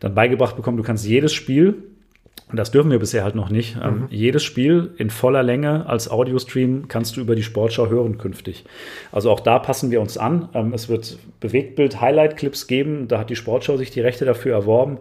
dann 0.00 0.14
beigebracht 0.14 0.56
bekommt, 0.56 0.78
du 0.78 0.82
kannst 0.82 1.06
jedes 1.06 1.32
Spiel 1.32 1.74
und 2.50 2.58
das 2.58 2.70
dürfen 2.70 2.90
wir 2.90 2.98
bisher 2.98 3.24
halt 3.24 3.34
noch 3.34 3.48
nicht. 3.48 3.76
Ähm, 3.82 4.00
mhm. 4.00 4.06
jedes 4.10 4.42
Spiel 4.42 4.92
in 4.98 5.10
voller 5.10 5.42
Länge 5.42 5.86
als 5.86 6.10
Audiostream 6.10 6.88
kannst 6.88 7.16
du 7.16 7.20
über 7.20 7.34
die 7.34 7.42
Sportschau 7.42 7.88
hören 7.88 8.18
künftig. 8.18 8.64
Also 9.12 9.30
auch 9.30 9.40
da 9.40 9.58
passen 9.58 9.90
wir 9.90 10.00
uns 10.00 10.18
an. 10.18 10.48
Ähm, 10.54 10.72
es 10.74 10.88
wird 10.88 11.18
Bewegtbild-Highlight-Clips 11.40 12.66
geben. 12.66 13.08
Da 13.08 13.18
hat 13.18 13.30
die 13.30 13.36
Sportschau 13.36 13.76
sich 13.76 13.90
die 13.90 14.00
Rechte 14.00 14.24
dafür 14.24 14.52
erworben. 14.52 14.98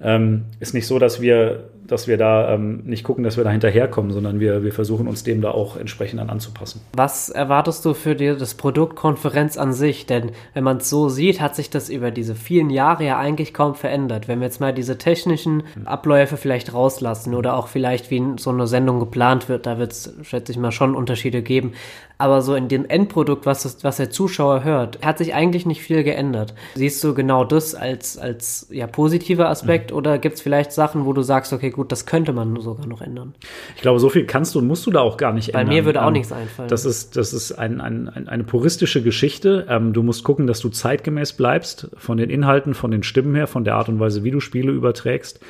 Ähm, 0.00 0.44
ist 0.58 0.74
nicht 0.74 0.86
so, 0.86 0.98
dass 0.98 1.20
wir, 1.20 1.70
dass 1.86 2.08
wir 2.08 2.16
da 2.16 2.54
ähm, 2.54 2.82
nicht 2.84 3.04
gucken, 3.04 3.24
dass 3.24 3.36
wir 3.36 3.44
da 3.44 3.50
hinterherkommen, 3.50 4.12
sondern 4.12 4.40
wir, 4.40 4.62
wir 4.62 4.72
versuchen 4.72 5.08
uns 5.08 5.24
dem 5.24 5.40
da 5.40 5.50
auch 5.50 5.76
entsprechend 5.76 6.20
dann 6.20 6.30
anzupassen. 6.30 6.80
Was 6.94 7.28
erwartest 7.28 7.84
du 7.84 7.94
für 7.94 8.14
dir 8.14 8.36
das 8.36 8.54
Produkt 8.54 8.96
Konferenz 8.96 9.56
an 9.56 9.72
sich? 9.72 10.06
Denn 10.06 10.32
wenn 10.54 10.64
man 10.64 10.78
es 10.78 10.90
so 10.90 11.08
sieht, 11.08 11.40
hat 11.40 11.56
sich 11.56 11.70
das 11.70 11.88
über 11.88 12.10
diese 12.10 12.34
vielen 12.34 12.70
Jahre 12.70 13.04
ja 13.04 13.18
eigentlich 13.18 13.54
kaum 13.54 13.74
verändert. 13.74 14.28
Wenn 14.28 14.40
wir 14.40 14.46
jetzt 14.46 14.60
mal 14.60 14.72
diese 14.72 14.98
technischen 14.98 15.62
Abläufe 15.84 16.36
vielleicht 16.36 16.72
rauslassen 16.72 17.34
oder 17.34 17.56
auch 17.56 17.68
vielleicht 17.68 18.10
wie 18.10 18.22
so 18.38 18.50
eine 18.50 18.66
Sendung 18.66 19.00
geplant 19.00 19.48
wird, 19.48 19.66
da 19.66 19.78
wird 19.78 19.92
es, 19.92 20.14
schätze 20.22 20.52
ich 20.52 20.58
mal, 20.58 20.72
schon 20.72 20.94
Unterschiede 20.94 21.42
geben. 21.42 21.72
Aber 22.18 22.40
so 22.40 22.54
in 22.54 22.68
dem 22.68 22.86
Endprodukt, 22.86 23.44
was, 23.44 23.64
das, 23.64 23.84
was 23.84 23.98
der 23.98 24.10
Zuschauer 24.10 24.64
hört, 24.64 25.04
hat 25.04 25.18
sich 25.18 25.34
eigentlich 25.34 25.66
nicht 25.66 25.82
viel 25.82 26.02
geändert. 26.02 26.54
Siehst 26.74 27.04
du 27.04 27.12
genau 27.12 27.44
das 27.44 27.74
als, 27.74 28.16
als 28.16 28.68
ja, 28.70 28.86
positiver 28.86 29.50
Aspekt 29.50 29.90
mhm. 29.90 29.98
oder 29.98 30.18
gibt 30.18 30.36
es 30.36 30.40
vielleicht 30.40 30.72
Sachen, 30.72 31.04
wo 31.04 31.12
du 31.12 31.20
sagst, 31.20 31.52
okay, 31.52 31.70
gut, 31.76 31.92
das 31.92 32.06
könnte 32.06 32.32
man 32.32 32.60
sogar 32.60 32.86
noch 32.86 33.00
ändern? 33.00 33.34
Ich 33.76 33.82
glaube, 33.82 34.00
so 34.00 34.08
viel 34.08 34.24
kannst 34.24 34.54
du 34.54 34.58
und 34.58 34.66
musst 34.66 34.84
du 34.86 34.90
da 34.90 35.00
auch 35.00 35.16
gar 35.16 35.32
nicht 35.32 35.52
Bei 35.52 35.60
ändern. 35.60 35.70
Bei 35.70 35.80
mir 35.80 35.84
würde 35.86 36.02
auch 36.02 36.08
ähm, 36.08 36.14
nichts 36.14 36.32
einfallen. 36.32 36.68
Das 36.68 36.84
ist, 36.84 37.16
das 37.16 37.32
ist 37.32 37.52
ein, 37.52 37.80
ein, 37.80 38.08
ein, 38.08 38.28
eine 38.28 38.44
puristische 38.44 39.02
Geschichte. 39.02 39.66
Ähm, 39.68 39.92
du 39.92 40.02
musst 40.02 40.24
gucken, 40.24 40.46
dass 40.46 40.60
du 40.60 40.68
zeitgemäß 40.68 41.34
bleibst 41.34 41.88
von 41.96 42.16
den 42.16 42.30
Inhalten, 42.30 42.74
von 42.74 42.90
den 42.90 43.02
Stimmen 43.02 43.34
her, 43.34 43.46
von 43.46 43.64
der 43.64 43.76
Art 43.76 43.88
und 43.88 44.00
Weise, 44.00 44.24
wie 44.24 44.30
du 44.30 44.40
Spiele 44.40 44.72
überträgst. 44.72 45.40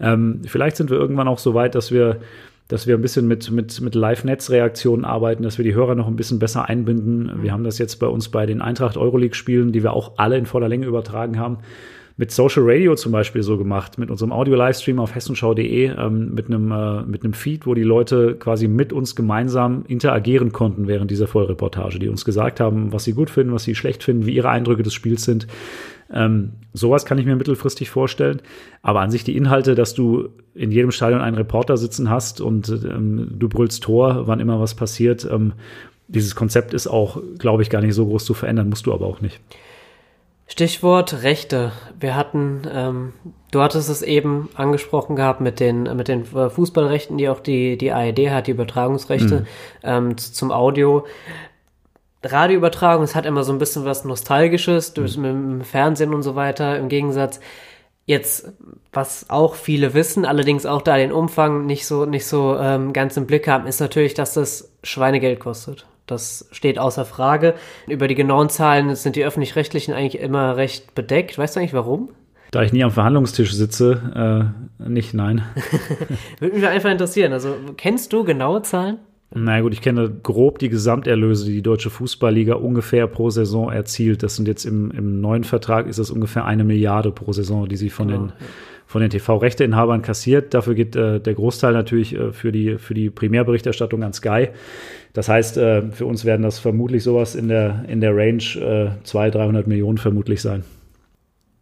Ähm, 0.00 0.42
vielleicht 0.46 0.76
sind 0.76 0.90
wir 0.90 0.98
irgendwann 0.98 1.28
auch 1.28 1.38
so 1.38 1.54
weit, 1.54 1.74
dass 1.74 1.90
wir 1.90 2.20
dass 2.68 2.86
wir 2.86 2.94
ein 2.94 3.02
bisschen 3.02 3.28
mit, 3.28 3.50
mit, 3.50 3.82
mit 3.82 3.94
Live-Netz-Reaktionen 3.94 5.04
arbeiten, 5.04 5.42
dass 5.42 5.58
wir 5.58 5.64
die 5.64 5.74
Hörer 5.74 5.94
noch 5.94 6.06
ein 6.06 6.16
bisschen 6.16 6.38
besser 6.38 6.70
einbinden. 6.70 7.42
Wir 7.42 7.52
haben 7.52 7.64
das 7.64 7.76
jetzt 7.76 7.96
bei 7.96 8.06
uns 8.06 8.30
bei 8.30 8.46
den 8.46 8.62
Eintracht 8.62 8.96
Euroleague-Spielen, 8.96 9.72
die 9.72 9.82
wir 9.82 9.92
auch 9.92 10.12
alle 10.16 10.38
in 10.38 10.46
voller 10.46 10.68
Länge 10.68 10.86
übertragen 10.86 11.38
haben, 11.38 11.58
mit 12.16 12.30
Social 12.30 12.62
Radio 12.64 12.94
zum 12.94 13.12
Beispiel 13.12 13.42
so 13.42 13.56
gemacht, 13.58 13.98
mit 13.98 14.10
unserem 14.10 14.32
Audio-Livestream 14.32 14.98
auf 14.98 15.14
hessenschau.de, 15.14 15.86
ähm, 15.86 16.34
mit, 16.34 16.46
einem, 16.46 16.70
äh, 16.70 17.02
mit 17.02 17.24
einem 17.24 17.32
Feed, 17.32 17.66
wo 17.66 17.74
die 17.74 17.82
Leute 17.82 18.34
quasi 18.34 18.68
mit 18.68 18.92
uns 18.92 19.16
gemeinsam 19.16 19.84
interagieren 19.88 20.52
konnten 20.52 20.88
während 20.88 21.10
dieser 21.10 21.26
Vollreportage, 21.26 21.98
die 21.98 22.08
uns 22.08 22.24
gesagt 22.24 22.60
haben, 22.60 22.92
was 22.92 23.04
sie 23.04 23.12
gut 23.12 23.30
finden, 23.30 23.52
was 23.52 23.64
sie 23.64 23.74
schlecht 23.74 24.02
finden, 24.02 24.26
wie 24.26 24.34
ihre 24.34 24.50
Eindrücke 24.50 24.82
des 24.82 24.94
Spiels 24.94 25.24
sind. 25.24 25.46
Ähm, 26.12 26.52
sowas 26.74 27.06
kann 27.06 27.18
ich 27.18 27.24
mir 27.24 27.36
mittelfristig 27.36 27.88
vorstellen. 27.88 28.42
Aber 28.82 29.00
an 29.00 29.10
sich 29.10 29.24
die 29.24 29.36
Inhalte, 29.36 29.74
dass 29.74 29.94
du 29.94 30.28
in 30.54 30.70
jedem 30.70 30.90
Stadion 30.90 31.22
einen 31.22 31.36
Reporter 31.36 31.76
sitzen 31.76 32.10
hast 32.10 32.40
und 32.40 32.68
ähm, 32.68 33.28
du 33.38 33.48
brüllst 33.48 33.82
Tor, 33.82 34.26
wann 34.26 34.40
immer 34.40 34.60
was 34.60 34.74
passiert. 34.74 35.26
Ähm, 35.30 35.54
dieses 36.08 36.34
Konzept 36.34 36.74
ist 36.74 36.86
auch, 36.86 37.22
glaube 37.38 37.62
ich, 37.62 37.70
gar 37.70 37.80
nicht 37.80 37.94
so 37.94 38.06
groß 38.06 38.24
zu 38.24 38.34
verändern, 38.34 38.68
musst 38.68 38.86
du 38.86 38.92
aber 38.92 39.06
auch 39.06 39.22
nicht. 39.22 39.40
Stichwort 40.52 41.22
Rechte. 41.22 41.72
Wir 41.98 42.14
hatten, 42.14 42.68
ähm, 42.70 43.14
du 43.52 43.62
hattest 43.62 43.88
es 43.88 44.02
eben 44.02 44.50
angesprochen 44.54 45.16
gehabt 45.16 45.40
mit 45.40 45.60
den, 45.60 45.84
mit 45.96 46.08
den 46.08 46.26
Fußballrechten, 46.26 47.16
die 47.16 47.30
auch 47.30 47.40
die, 47.40 47.78
die 47.78 47.90
ARD 47.90 48.28
hat, 48.28 48.48
die 48.48 48.50
Übertragungsrechte 48.50 49.40
mhm. 49.40 49.46
ähm, 49.82 50.18
zum 50.18 50.52
Audio. 50.52 51.06
Radioübertragung, 52.22 53.02
es 53.02 53.14
hat 53.14 53.24
immer 53.24 53.44
so 53.44 53.52
ein 53.54 53.58
bisschen 53.58 53.86
was 53.86 54.04
Nostalgisches, 54.04 54.92
durch, 54.92 55.16
mhm. 55.16 55.22
mit 55.22 55.32
dem 55.32 55.60
Fernsehen 55.62 56.12
und 56.12 56.22
so 56.22 56.34
weiter, 56.34 56.76
im 56.76 56.90
Gegensatz. 56.90 57.40
Jetzt, 58.04 58.52
was 58.92 59.30
auch 59.30 59.54
viele 59.54 59.94
wissen, 59.94 60.26
allerdings 60.26 60.66
auch 60.66 60.82
da 60.82 60.98
den 60.98 61.12
Umfang 61.12 61.64
nicht 61.64 61.86
so, 61.86 62.04
nicht 62.04 62.26
so 62.26 62.58
ähm, 62.58 62.92
ganz 62.92 63.16
im 63.16 63.26
Blick 63.26 63.48
haben, 63.48 63.66
ist 63.66 63.80
natürlich, 63.80 64.12
dass 64.12 64.34
das 64.34 64.70
Schweinegeld 64.82 65.40
kostet. 65.40 65.86
Das 66.06 66.48
steht 66.52 66.78
außer 66.78 67.04
Frage. 67.04 67.54
Über 67.86 68.08
die 68.08 68.14
genauen 68.14 68.48
Zahlen 68.48 68.94
sind 68.96 69.16
die 69.16 69.24
öffentlich-rechtlichen 69.24 69.94
eigentlich 69.94 70.20
immer 70.20 70.56
recht 70.56 70.94
bedeckt. 70.94 71.38
Weißt 71.38 71.56
du 71.56 71.60
eigentlich 71.60 71.74
warum? 71.74 72.10
Da 72.50 72.62
ich 72.62 72.72
nie 72.72 72.84
am 72.84 72.90
Verhandlungstisch 72.90 73.54
sitze, 73.54 74.52
äh, 74.78 74.88
nicht, 74.88 75.14
nein. 75.14 75.42
Würde 76.38 76.54
mich 76.54 76.66
einfach 76.66 76.90
interessieren. 76.90 77.32
Also, 77.32 77.54
kennst 77.76 78.12
du 78.12 78.24
genaue 78.24 78.62
Zahlen? 78.62 78.98
Na 79.34 79.60
gut, 79.62 79.72
ich 79.72 79.80
kenne 79.80 80.10
grob 80.10 80.58
die 80.58 80.68
Gesamterlöse, 80.68 81.46
die 81.46 81.52
die 81.52 81.62
deutsche 81.62 81.88
Fußballliga 81.88 82.54
ungefähr 82.54 83.06
pro 83.06 83.30
Saison 83.30 83.72
erzielt. 83.72 84.22
Das 84.22 84.36
sind 84.36 84.46
jetzt 84.46 84.66
im, 84.66 84.90
im 84.90 85.22
neuen 85.22 85.44
Vertrag 85.44 85.86
ist 85.86 85.98
das 85.98 86.10
ungefähr 86.10 86.44
eine 86.44 86.64
Milliarde 86.64 87.10
pro 87.10 87.32
Saison, 87.32 87.66
die 87.66 87.76
sie 87.76 87.88
von 87.88 88.08
genau, 88.08 88.20
den 88.26 88.32
von 88.92 89.00
den 89.00 89.08
TV-Rechteinhabern 89.08 90.02
kassiert. 90.02 90.52
Dafür 90.52 90.74
geht 90.74 90.94
äh, 90.96 91.18
der 91.18 91.32
Großteil 91.32 91.72
natürlich 91.72 92.14
äh, 92.14 92.30
für 92.32 92.52
die 92.52 92.76
für 92.76 92.92
die 92.92 93.08
Primärberichterstattung 93.08 94.02
an 94.02 94.12
Sky. 94.12 94.48
Das 95.14 95.30
heißt, 95.30 95.56
äh, 95.56 95.90
für 95.92 96.04
uns 96.04 96.26
werden 96.26 96.42
das 96.42 96.58
vermutlich 96.58 97.02
sowas 97.02 97.34
in 97.34 97.48
der 97.48 97.86
in 97.88 98.02
der 98.02 98.14
Range 98.14 98.42
äh, 99.00 99.04
200, 99.04 99.34
300 99.36 99.66
Millionen 99.66 99.96
vermutlich 99.96 100.42
sein. 100.42 100.62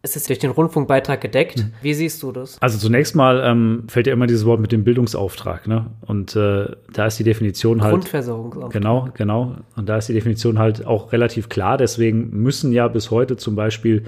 Es 0.03 0.15
ist 0.17 0.27
durch 0.27 0.39
den 0.39 0.51
Rundfunkbeitrag 0.51 1.21
gedeckt. 1.21 1.59
Mhm. 1.59 1.73
Wie 1.81 1.93
siehst 1.93 2.21
du 2.21 2.33
das? 2.33 2.61
Also 2.61 2.77
zunächst 2.77 3.15
mal 3.15 3.41
ähm, 3.45 3.83
fällt 3.87 4.07
ja 4.07 4.13
immer 4.13 4.27
dieses 4.27 4.45
Wort 4.45 4.59
mit 4.59 4.73
dem 4.73 4.83
Bildungsauftrag, 4.83 5.67
ne? 5.67 5.85
Und 6.01 6.35
äh, 6.35 6.65
da 6.91 7.05
ist 7.05 7.17
die 7.17 7.23
Definition 7.23 7.81
halt. 7.81 7.93
Grundversorgungsauftrag. 7.93 8.73
Genau, 8.73 9.07
genau. 9.13 9.55
Und 9.77 9.87
da 9.87 9.97
ist 9.97 10.09
die 10.09 10.13
Definition 10.13 10.59
halt 10.59 10.85
auch 10.85 11.13
relativ 11.13 11.47
klar. 11.47 11.77
Deswegen 11.77 12.31
müssen 12.31 12.73
ja 12.73 12.89
bis 12.89 13.09
heute 13.09 13.37
zum 13.37 13.55
Beispiel 13.55 14.03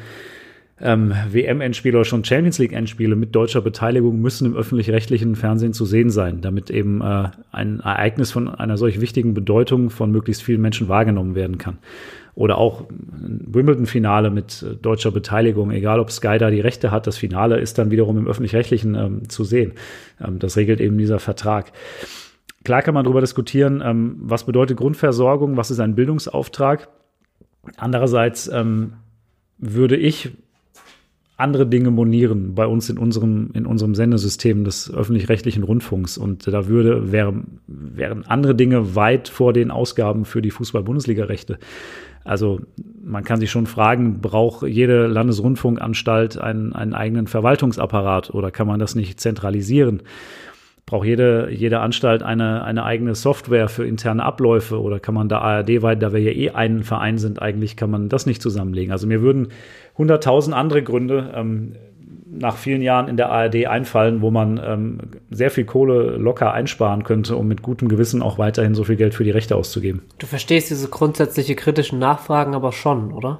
ähm, 0.83 1.13
WM-Endspiele 1.31 1.97
oder 1.97 2.05
schon 2.05 2.23
Champions 2.23 2.59
League-Endspiele 2.59 3.15
mit 3.15 3.33
deutscher 3.33 3.61
Beteiligung 3.61 4.21
müssen 4.21 4.45
im 4.45 4.55
öffentlich-rechtlichen 4.55 5.35
Fernsehen 5.35 5.73
zu 5.73 5.85
sehen 5.85 6.09
sein, 6.09 6.41
damit 6.41 6.69
eben 6.69 7.01
äh, 7.01 7.29
ein 7.51 7.79
Ereignis 7.79 8.31
von 8.31 8.49
einer 8.49 8.77
solch 8.77 9.01
wichtigen 9.01 9.33
Bedeutung 9.33 9.89
von 9.89 10.11
möglichst 10.11 10.43
vielen 10.43 10.61
Menschen 10.61 10.89
wahrgenommen 10.89 11.35
werden 11.35 11.57
kann 11.57 11.77
oder 12.35 12.57
auch 12.57 12.89
ein 12.89 13.45
Wimbledon-Finale 13.47 14.29
mit 14.29 14.63
äh, 14.63 14.75
deutscher 14.75 15.11
Beteiligung, 15.11 15.71
egal 15.71 15.99
ob 15.99 16.11
Sky 16.11 16.37
da 16.37 16.49
die 16.49 16.61
Rechte 16.61 16.91
hat, 16.91 17.07
das 17.07 17.17
Finale 17.17 17.59
ist 17.59 17.77
dann 17.77 17.91
wiederum 17.91 18.17
im 18.17 18.27
öffentlich-rechtlichen 18.27 18.95
ähm, 18.95 19.29
zu 19.29 19.43
sehen. 19.43 19.73
Ähm, 20.23 20.39
das 20.39 20.57
regelt 20.57 20.81
eben 20.81 20.97
dieser 20.97 21.19
Vertrag. 21.19 21.71
Klar 22.63 22.81
kann 22.81 22.93
man 22.93 23.03
darüber 23.03 23.21
diskutieren, 23.21 23.81
ähm, 23.85 24.15
was 24.19 24.45
bedeutet 24.45 24.77
Grundversorgung, 24.77 25.57
was 25.57 25.69
ist 25.69 25.79
ein 25.79 25.95
Bildungsauftrag. 25.95 26.89
Andererseits 27.77 28.47
ähm, 28.47 28.93
würde 29.57 29.95
ich 29.95 30.31
andere 31.43 31.67
Dinge 31.67 31.91
monieren 31.91 32.55
bei 32.55 32.65
uns 32.65 32.89
in 32.89 32.97
unserem, 32.97 33.51
in 33.53 33.65
unserem 33.65 33.93
Sendesystem 33.93 34.63
des 34.63 34.91
öffentlich-rechtlichen 34.91 35.63
Rundfunks. 35.63 36.17
Und 36.17 36.47
da 36.47 36.67
würde, 36.67 37.11
wären, 37.11 37.59
wären 37.67 38.25
andere 38.25 38.55
Dinge 38.55 38.95
weit 38.95 39.29
vor 39.29 39.53
den 39.53 39.69
Ausgaben 39.69 40.25
für 40.25 40.41
die 40.41 40.51
Fußball-Bundesliga-Rechte. 40.51 41.59
Also 42.23 42.61
man 43.03 43.23
kann 43.23 43.39
sich 43.39 43.51
schon 43.51 43.67
fragen, 43.67 44.21
braucht 44.21 44.65
jede 44.65 45.07
Landesrundfunkanstalt 45.07 46.37
einen, 46.37 46.73
einen 46.73 46.93
eigenen 46.93 47.27
Verwaltungsapparat 47.27 48.29
oder 48.29 48.49
kann 48.49 48.67
man 48.67 48.79
das 48.79 48.95
nicht 48.95 49.19
zentralisieren? 49.19 50.03
Braucht 50.85 51.05
jede, 51.05 51.49
jede 51.49 51.79
Anstalt 51.79 52.23
eine, 52.23 52.63
eine 52.63 52.83
eigene 52.83 53.15
Software 53.15 53.69
für 53.69 53.85
interne 53.85 54.23
Abläufe 54.23 54.81
oder 54.81 54.99
kann 54.99 55.15
man 55.15 55.29
da 55.29 55.39
ARD 55.39 55.81
weit, 55.81 56.01
da 56.01 56.13
wir 56.13 56.21
ja 56.21 56.31
eh 56.31 56.49
ein 56.51 56.83
Verein 56.83 57.17
sind, 57.17 57.41
eigentlich 57.41 57.75
kann 57.77 57.89
man 57.89 58.09
das 58.09 58.25
nicht 58.25 58.41
zusammenlegen? 58.41 58.91
Also 58.91 59.07
mir 59.07 59.21
würden 59.21 59.49
hunderttausend 59.97 60.55
andere 60.55 60.83
Gründe 60.83 61.31
ähm, 61.35 61.75
nach 62.35 62.57
vielen 62.57 62.81
Jahren 62.81 63.07
in 63.07 63.17
der 63.17 63.29
ARD 63.31 63.67
einfallen, 63.67 64.21
wo 64.21 64.31
man 64.31 64.59
ähm, 64.63 64.97
sehr 65.29 65.51
viel 65.51 65.65
Kohle 65.65 66.17
locker 66.17 66.51
einsparen 66.51 67.03
könnte, 67.03 67.35
um 67.35 67.47
mit 67.47 67.61
gutem 67.61 67.89
Gewissen 67.89 68.21
auch 68.21 68.37
weiterhin 68.37 68.75
so 68.75 68.83
viel 68.83 68.95
Geld 68.95 69.13
für 69.13 69.23
die 69.23 69.31
Rechte 69.31 69.55
auszugeben. 69.55 70.01
Du 70.17 70.25
verstehst 70.25 70.69
diese 70.69 70.87
grundsätzliche 70.87 71.55
kritischen 71.55 71.99
Nachfragen 71.99 72.55
aber 72.55 72.71
schon, 72.71 73.11
oder? 73.11 73.39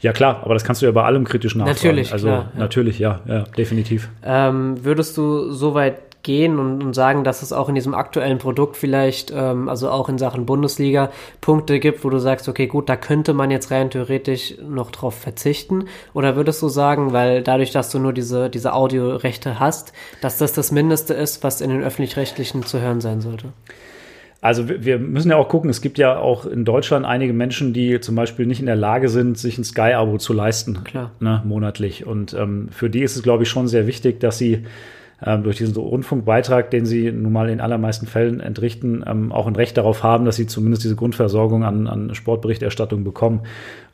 Ja 0.00 0.12
klar, 0.12 0.40
aber 0.44 0.54
das 0.54 0.64
kannst 0.64 0.82
du 0.82 0.86
ja 0.86 0.92
bei 0.92 1.02
allem 1.02 1.24
kritisch 1.24 1.54
nachfragen. 1.54 1.76
Natürlich, 1.76 2.12
also 2.12 2.28
klar, 2.28 2.50
ja. 2.54 2.58
natürlich, 2.58 2.98
ja, 2.98 3.20
ja, 3.26 3.44
definitiv. 3.56 4.08
Ähm, 4.22 4.84
würdest 4.84 5.16
du 5.16 5.50
so 5.50 5.74
weit 5.74 6.05
gehen 6.26 6.58
und, 6.58 6.82
und, 6.82 6.92
sagen, 6.92 7.22
dass 7.24 7.40
es 7.42 7.52
auch 7.52 7.68
in 7.68 7.76
diesem 7.76 7.94
aktuellen 7.94 8.38
Produkt 8.38 8.76
vielleicht, 8.76 9.32
ähm, 9.34 9.68
also 9.68 9.88
auch 9.90 10.08
in 10.08 10.18
Sachen 10.18 10.44
Bundesliga, 10.44 11.10
Punkte 11.40 11.78
gibt, 11.78 12.04
wo 12.04 12.10
du 12.10 12.18
sagst, 12.18 12.48
okay, 12.48 12.66
gut, 12.66 12.88
da 12.88 12.96
könnte 12.96 13.32
man 13.32 13.50
jetzt 13.50 13.70
rein 13.70 13.90
theoretisch 13.90 14.54
noch 14.60 14.90
drauf 14.90 15.14
verzichten? 15.14 15.84
Oder 16.12 16.34
würdest 16.34 16.60
du 16.60 16.68
sagen, 16.68 17.12
weil 17.12 17.42
dadurch, 17.42 17.70
dass 17.70 17.90
du 17.90 18.00
nur 18.00 18.12
diese, 18.12 18.50
diese 18.50 18.74
Audiorechte 18.74 19.60
hast, 19.60 19.92
dass 20.20 20.36
das 20.36 20.52
das 20.52 20.72
Mindeste 20.72 21.14
ist, 21.14 21.44
was 21.44 21.60
in 21.60 21.70
den 21.70 21.82
öffentlich-rechtlichen 21.82 22.64
zu 22.64 22.80
hören 22.80 23.00
sein 23.00 23.20
sollte? 23.20 23.52
Also 24.40 24.68
wir 24.68 24.98
müssen 24.98 25.30
ja 25.30 25.36
auch 25.36 25.48
gucken, 25.48 25.70
es 25.70 25.80
gibt 25.80 25.96
ja 25.96 26.18
auch 26.18 26.44
in 26.44 26.64
Deutschland 26.64 27.06
einige 27.06 27.32
Menschen, 27.32 27.72
die 27.72 28.00
zum 28.00 28.16
Beispiel 28.16 28.46
nicht 28.46 28.60
in 28.60 28.66
der 28.66 28.76
Lage 28.76 29.08
sind, 29.08 29.38
sich 29.38 29.58
ein 29.58 29.64
Sky-Abo 29.64 30.18
zu 30.18 30.32
leisten, 30.32 30.84
Klar. 30.84 31.12
Ne, 31.20 31.42
monatlich. 31.44 32.06
Und 32.06 32.34
ähm, 32.34 32.68
für 32.70 32.90
die 32.90 33.02
ist 33.02 33.16
es, 33.16 33.22
glaube 33.22 33.44
ich, 33.44 33.48
schon 33.48 33.68
sehr 33.68 33.86
wichtig, 33.86 34.20
dass 34.20 34.38
sie 34.38 34.64
ähm, 35.24 35.42
durch 35.42 35.56
diesen 35.56 35.74
Rundfunkbeitrag, 35.76 36.70
den 36.70 36.86
sie 36.86 37.10
nun 37.10 37.32
mal 37.32 37.48
in 37.48 37.60
allermeisten 37.60 38.06
Fällen 38.06 38.40
entrichten, 38.40 39.04
ähm, 39.06 39.32
auch 39.32 39.46
ein 39.46 39.56
Recht 39.56 39.76
darauf 39.76 40.02
haben, 40.02 40.24
dass 40.24 40.36
sie 40.36 40.46
zumindest 40.46 40.84
diese 40.84 40.96
Grundversorgung 40.96 41.64
an, 41.64 41.86
an 41.86 42.14
Sportberichterstattung 42.14 43.04
bekommen. 43.04 43.40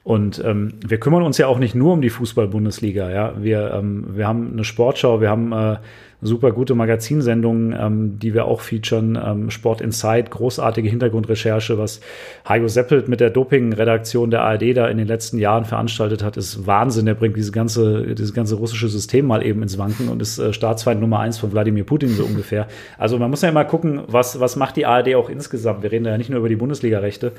Und 0.05 0.43
ähm, 0.45 0.75
wir 0.85 0.99
kümmern 0.99 1.23
uns 1.23 1.39
ja 1.39 1.47
auch 1.47 1.59
nicht 1.59 1.77
nur 1.77 1.93
um 1.93 2.03
die 2.03 2.11
Fußball-Bundesliga. 2.11 3.11
Ja? 3.11 3.35
Wir, 3.41 3.73
ähm, 3.73 4.07
wir 4.17 4.27
haben 4.27 4.53
eine 4.53 4.65
Sportschau, 4.65 5.21
wir 5.21 5.31
haben 5.31 5.53
äh, 5.53 5.77
super 6.23 6.53
gute 6.53 6.75
Magazinsendungen, 6.75 7.77
ähm, 7.79 8.19
die 8.19 8.33
wir 8.33 8.47
auch 8.47 8.61
featuren. 8.61 9.19
Ähm, 9.23 9.51
Sport 9.51 9.81
Insight, 9.81 10.31
großartige 10.31 10.89
Hintergrundrecherche, 10.89 11.79
was 11.79 12.01
Hajo 12.49 12.69
Seppelt 12.69 13.09
mit 13.09 13.21
der 13.21 13.31
Doping-Redaktion 13.31 14.31
der 14.31 14.43
ARD 14.43 14.77
da 14.77 14.87
in 14.87 14.99
den 14.99 15.09
letzten 15.09 15.39
Jahren 15.39 15.65
veranstaltet 15.65 16.23
hat, 16.23 16.37
ist 16.37 16.67
Wahnsinn. 16.67 17.07
Der 17.07 17.15
bringt 17.15 17.37
dieses 17.37 17.53
ganze, 17.53 18.15
dieses 18.15 18.33
ganze 18.33 18.55
russische 18.55 18.89
System 18.89 19.27
mal 19.27 19.45
eben 19.45 19.63
ins 19.63 19.79
Wanken 19.79 20.09
und 20.09 20.23
ist 20.23 20.39
äh, 20.39 20.53
Staatsfeind 20.53 21.01
Nummer 21.01 21.19
eins 21.19 21.39
von 21.39 21.53
Wladimir 21.53 21.85
Putin 21.85 22.11
so 22.11 22.25
ungefähr. 22.25 22.69
Also 22.99 23.19
man 23.19 23.29
muss 23.29 23.43
ja 23.43 23.49
immer 23.49 23.65
gucken, 23.65 24.03
was, 24.07 24.39
was 24.39 24.55
macht 24.55 24.77
die 24.77 24.87
ARD 24.87 25.17
auch 25.17 25.29
insgesamt. 25.29 25.83
Wir 25.83 25.91
reden 25.91 26.05
ja 26.05 26.17
nicht 26.17 26.31
nur 26.31 26.39
über 26.39 26.49
die 26.49 26.57
Bundesliga-Rechte 26.57 27.33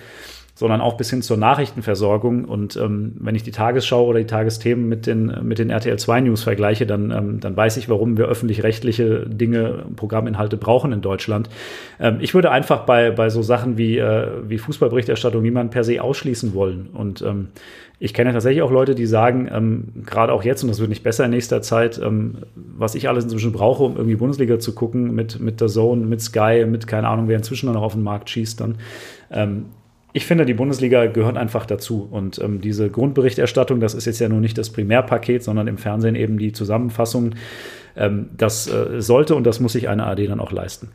sondern 0.56 0.82
auch 0.82 0.98
bis 0.98 1.10
hin 1.10 1.22
zur 1.22 1.38
Nachrichtenversorgung. 1.38 2.46
Und 2.46 2.76
ähm, 2.78 3.14
wenn 3.20 3.34
ich 3.34 3.44
die 3.44 3.52
Tagesschau 3.52 4.06
oder 4.06 4.20
die 4.20 4.28
Tagesthemen 4.28 4.88
mit 4.88 5.08
den, 5.08 5.34
mit 5.44 5.58
den 5.58 5.72
RTL 5.72 5.98
2 5.98 6.22
News 6.22 6.44
vergleiche, 6.44 6.86
dann, 6.86 7.12
ähm, 7.12 7.40
dann 7.40 7.58
weiß 7.58 7.78
ich, 7.78 7.90
warum 7.90 8.18
wir 8.18 8.26
öffentlich-rechtliche 8.26 9.26
Dinge, 9.28 9.86
Programminhalte 9.96 10.58
brauchen 10.58 10.92
in 10.92 11.02
Deutschland. 11.02 11.50
Ähm, 12.00 12.18
ich 12.20 12.36
würde 12.36 12.52
einfach 12.52 12.86
bei, 12.86 13.10
bei 13.10 13.30
so 13.30 13.42
Sachen 13.42 13.78
wie, 13.78 13.98
äh, 13.98 14.28
wie 14.48 14.60
Fußballberichterstattung 14.60 15.42
niemanden 15.42 15.72
per 15.72 15.84
se 15.84 16.02
ausschließen 16.04 16.54
wollen. 16.54 16.90
Und 16.94 17.24
ähm, 17.24 17.48
ich 17.98 18.14
kenne 18.14 18.32
tatsächlich 18.32 18.62
auch 18.62 18.72
Leute, 18.72 18.94
die 18.94 19.08
sagen, 19.08 19.50
ähm, 19.52 19.86
gerade 20.06 20.34
auch 20.34 20.44
jetzt, 20.44 20.62
und 20.62 20.70
das 20.70 20.80
wird 20.80 20.90
nicht 20.90 21.04
besser 21.04 21.26
in 21.26 21.32
nächster 21.32 21.64
Zeit, 21.64 22.00
ähm, 22.04 22.40
was 22.56 22.94
ich 22.94 23.10
alles 23.10 23.24
inzwischen 23.24 23.54
brauche, 23.54 23.84
um 23.84 23.96
irgendwie 23.96 24.18
Bundesliga 24.18 24.60
zu 24.60 24.76
gucken, 24.76 25.16
mit, 25.16 25.40
mit 25.40 25.62
der 25.62 25.68
Zone, 25.68 26.06
mit 26.06 26.22
Sky, 26.22 26.66
mit 26.68 26.86
keine 26.86 27.08
Ahnung, 27.08 27.28
wer 27.28 27.38
inzwischen 27.38 27.72
noch 27.72 27.82
auf 27.82 27.94
den 27.94 28.04
Markt 28.04 28.30
schießt, 28.30 28.60
dann 28.60 28.76
ähm, 29.32 29.66
ich 30.14 30.26
finde, 30.28 30.46
die 30.46 30.54
Bundesliga 30.54 31.08
gehört 31.08 31.38
einfach 31.38 31.66
dazu. 31.66 32.08
Und 32.10 32.40
ähm, 32.40 32.62
diese 32.62 32.90
Grundberichterstattung, 32.90 33.80
das 33.80 33.96
ist 33.96 34.06
jetzt 34.06 34.20
ja 34.20 34.30
nur 34.30 34.40
nicht 34.40 34.58
das 34.58 34.70
Primärpaket, 34.70 35.44
sondern 35.44 35.68
im 35.68 35.80
Fernsehen 35.80 36.16
eben 36.16 36.38
die 36.38 36.52
Zusammenfassung. 36.52 37.34
Ähm, 37.96 38.30
das 38.38 38.68
äh, 38.68 39.02
sollte 39.02 39.36
und 39.36 39.44
das 39.44 39.60
muss 39.60 39.74
sich 39.74 39.90
eine 39.90 40.06
AD 40.06 40.28
dann 40.28 40.40
auch 40.40 40.52
leisten. 40.52 40.90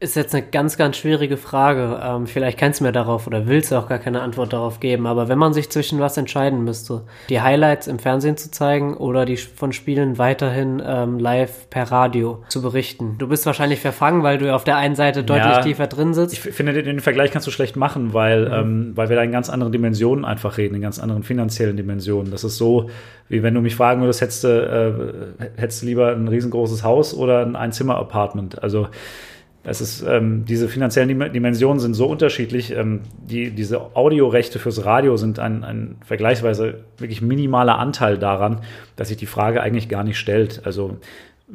Ist 0.00 0.16
jetzt 0.16 0.34
eine 0.34 0.44
ganz, 0.44 0.76
ganz 0.76 0.96
schwierige 0.96 1.36
Frage. 1.36 2.00
Ähm, 2.02 2.26
vielleicht 2.26 2.58
kannst 2.58 2.80
du 2.80 2.84
mir 2.84 2.90
darauf 2.90 3.28
oder 3.28 3.46
willst 3.46 3.70
du 3.70 3.76
auch 3.76 3.88
gar 3.88 4.00
keine 4.00 4.22
Antwort 4.22 4.52
darauf 4.52 4.80
geben. 4.80 5.06
Aber 5.06 5.28
wenn 5.28 5.38
man 5.38 5.54
sich 5.54 5.70
zwischen 5.70 6.00
was 6.00 6.16
entscheiden 6.16 6.64
müsste, 6.64 7.02
die 7.28 7.40
Highlights 7.40 7.86
im 7.86 8.00
Fernsehen 8.00 8.36
zu 8.36 8.50
zeigen 8.50 8.96
oder 8.96 9.24
die 9.24 9.36
von 9.36 9.72
Spielen 9.72 10.18
weiterhin 10.18 10.82
ähm, 10.84 11.20
live 11.20 11.70
per 11.70 11.92
Radio 11.92 12.42
zu 12.48 12.60
berichten. 12.60 13.14
Du 13.18 13.28
bist 13.28 13.46
wahrscheinlich 13.46 13.78
verfangen, 13.78 14.24
weil 14.24 14.38
du 14.38 14.52
auf 14.52 14.64
der 14.64 14.76
einen 14.78 14.96
Seite 14.96 15.22
deutlich 15.22 15.54
ja, 15.54 15.62
tiefer 15.62 15.86
drin 15.86 16.12
sitzt. 16.12 16.34
Ich 16.34 16.40
finde, 16.40 16.82
den 16.82 16.98
Vergleich 16.98 17.30
kannst 17.30 17.46
du 17.46 17.52
schlecht 17.52 17.76
machen, 17.76 18.12
weil, 18.12 18.46
mhm. 18.46 18.52
ähm, 18.52 18.92
weil 18.96 19.08
wir 19.10 19.16
da 19.16 19.22
in 19.22 19.30
ganz 19.32 19.48
anderen 19.48 19.72
Dimensionen 19.72 20.24
einfach 20.24 20.58
reden, 20.58 20.74
in 20.74 20.82
ganz 20.82 20.98
anderen 20.98 21.22
finanziellen 21.22 21.76
Dimensionen. 21.76 22.32
Das 22.32 22.42
ist 22.42 22.56
so, 22.56 22.90
wie 23.28 23.44
wenn 23.44 23.54
du 23.54 23.60
mich 23.60 23.76
fragen 23.76 24.00
würdest, 24.00 24.20
hättest 24.20 24.42
du, 24.42 24.48
äh, 24.48 25.50
hättest 25.56 25.82
du 25.82 25.86
lieber 25.86 26.10
ein 26.10 26.26
riesengroßes 26.26 26.82
Haus 26.82 27.14
oder 27.14 27.46
ein 27.46 27.54
Einzimmer-Apartment? 27.54 28.60
Also 28.60 28.88
es 29.66 29.80
ist, 29.80 30.04
ähm, 30.06 30.44
diese 30.44 30.68
finanziellen 30.68 31.32
Dimensionen 31.32 31.80
sind 31.80 31.94
so 31.94 32.06
unterschiedlich. 32.06 32.70
Ähm, 32.70 33.00
die, 33.16 33.50
diese 33.50 33.96
Audiorechte 33.96 34.58
fürs 34.58 34.84
Radio 34.84 35.16
sind 35.16 35.38
ein, 35.38 35.64
ein 35.64 35.96
vergleichsweise 36.04 36.84
wirklich 36.98 37.22
minimaler 37.22 37.78
Anteil 37.78 38.18
daran, 38.18 38.60
dass 38.96 39.08
sich 39.08 39.16
die 39.16 39.26
Frage 39.26 39.62
eigentlich 39.62 39.88
gar 39.88 40.04
nicht 40.04 40.18
stellt. 40.18 40.66
Also 40.66 40.98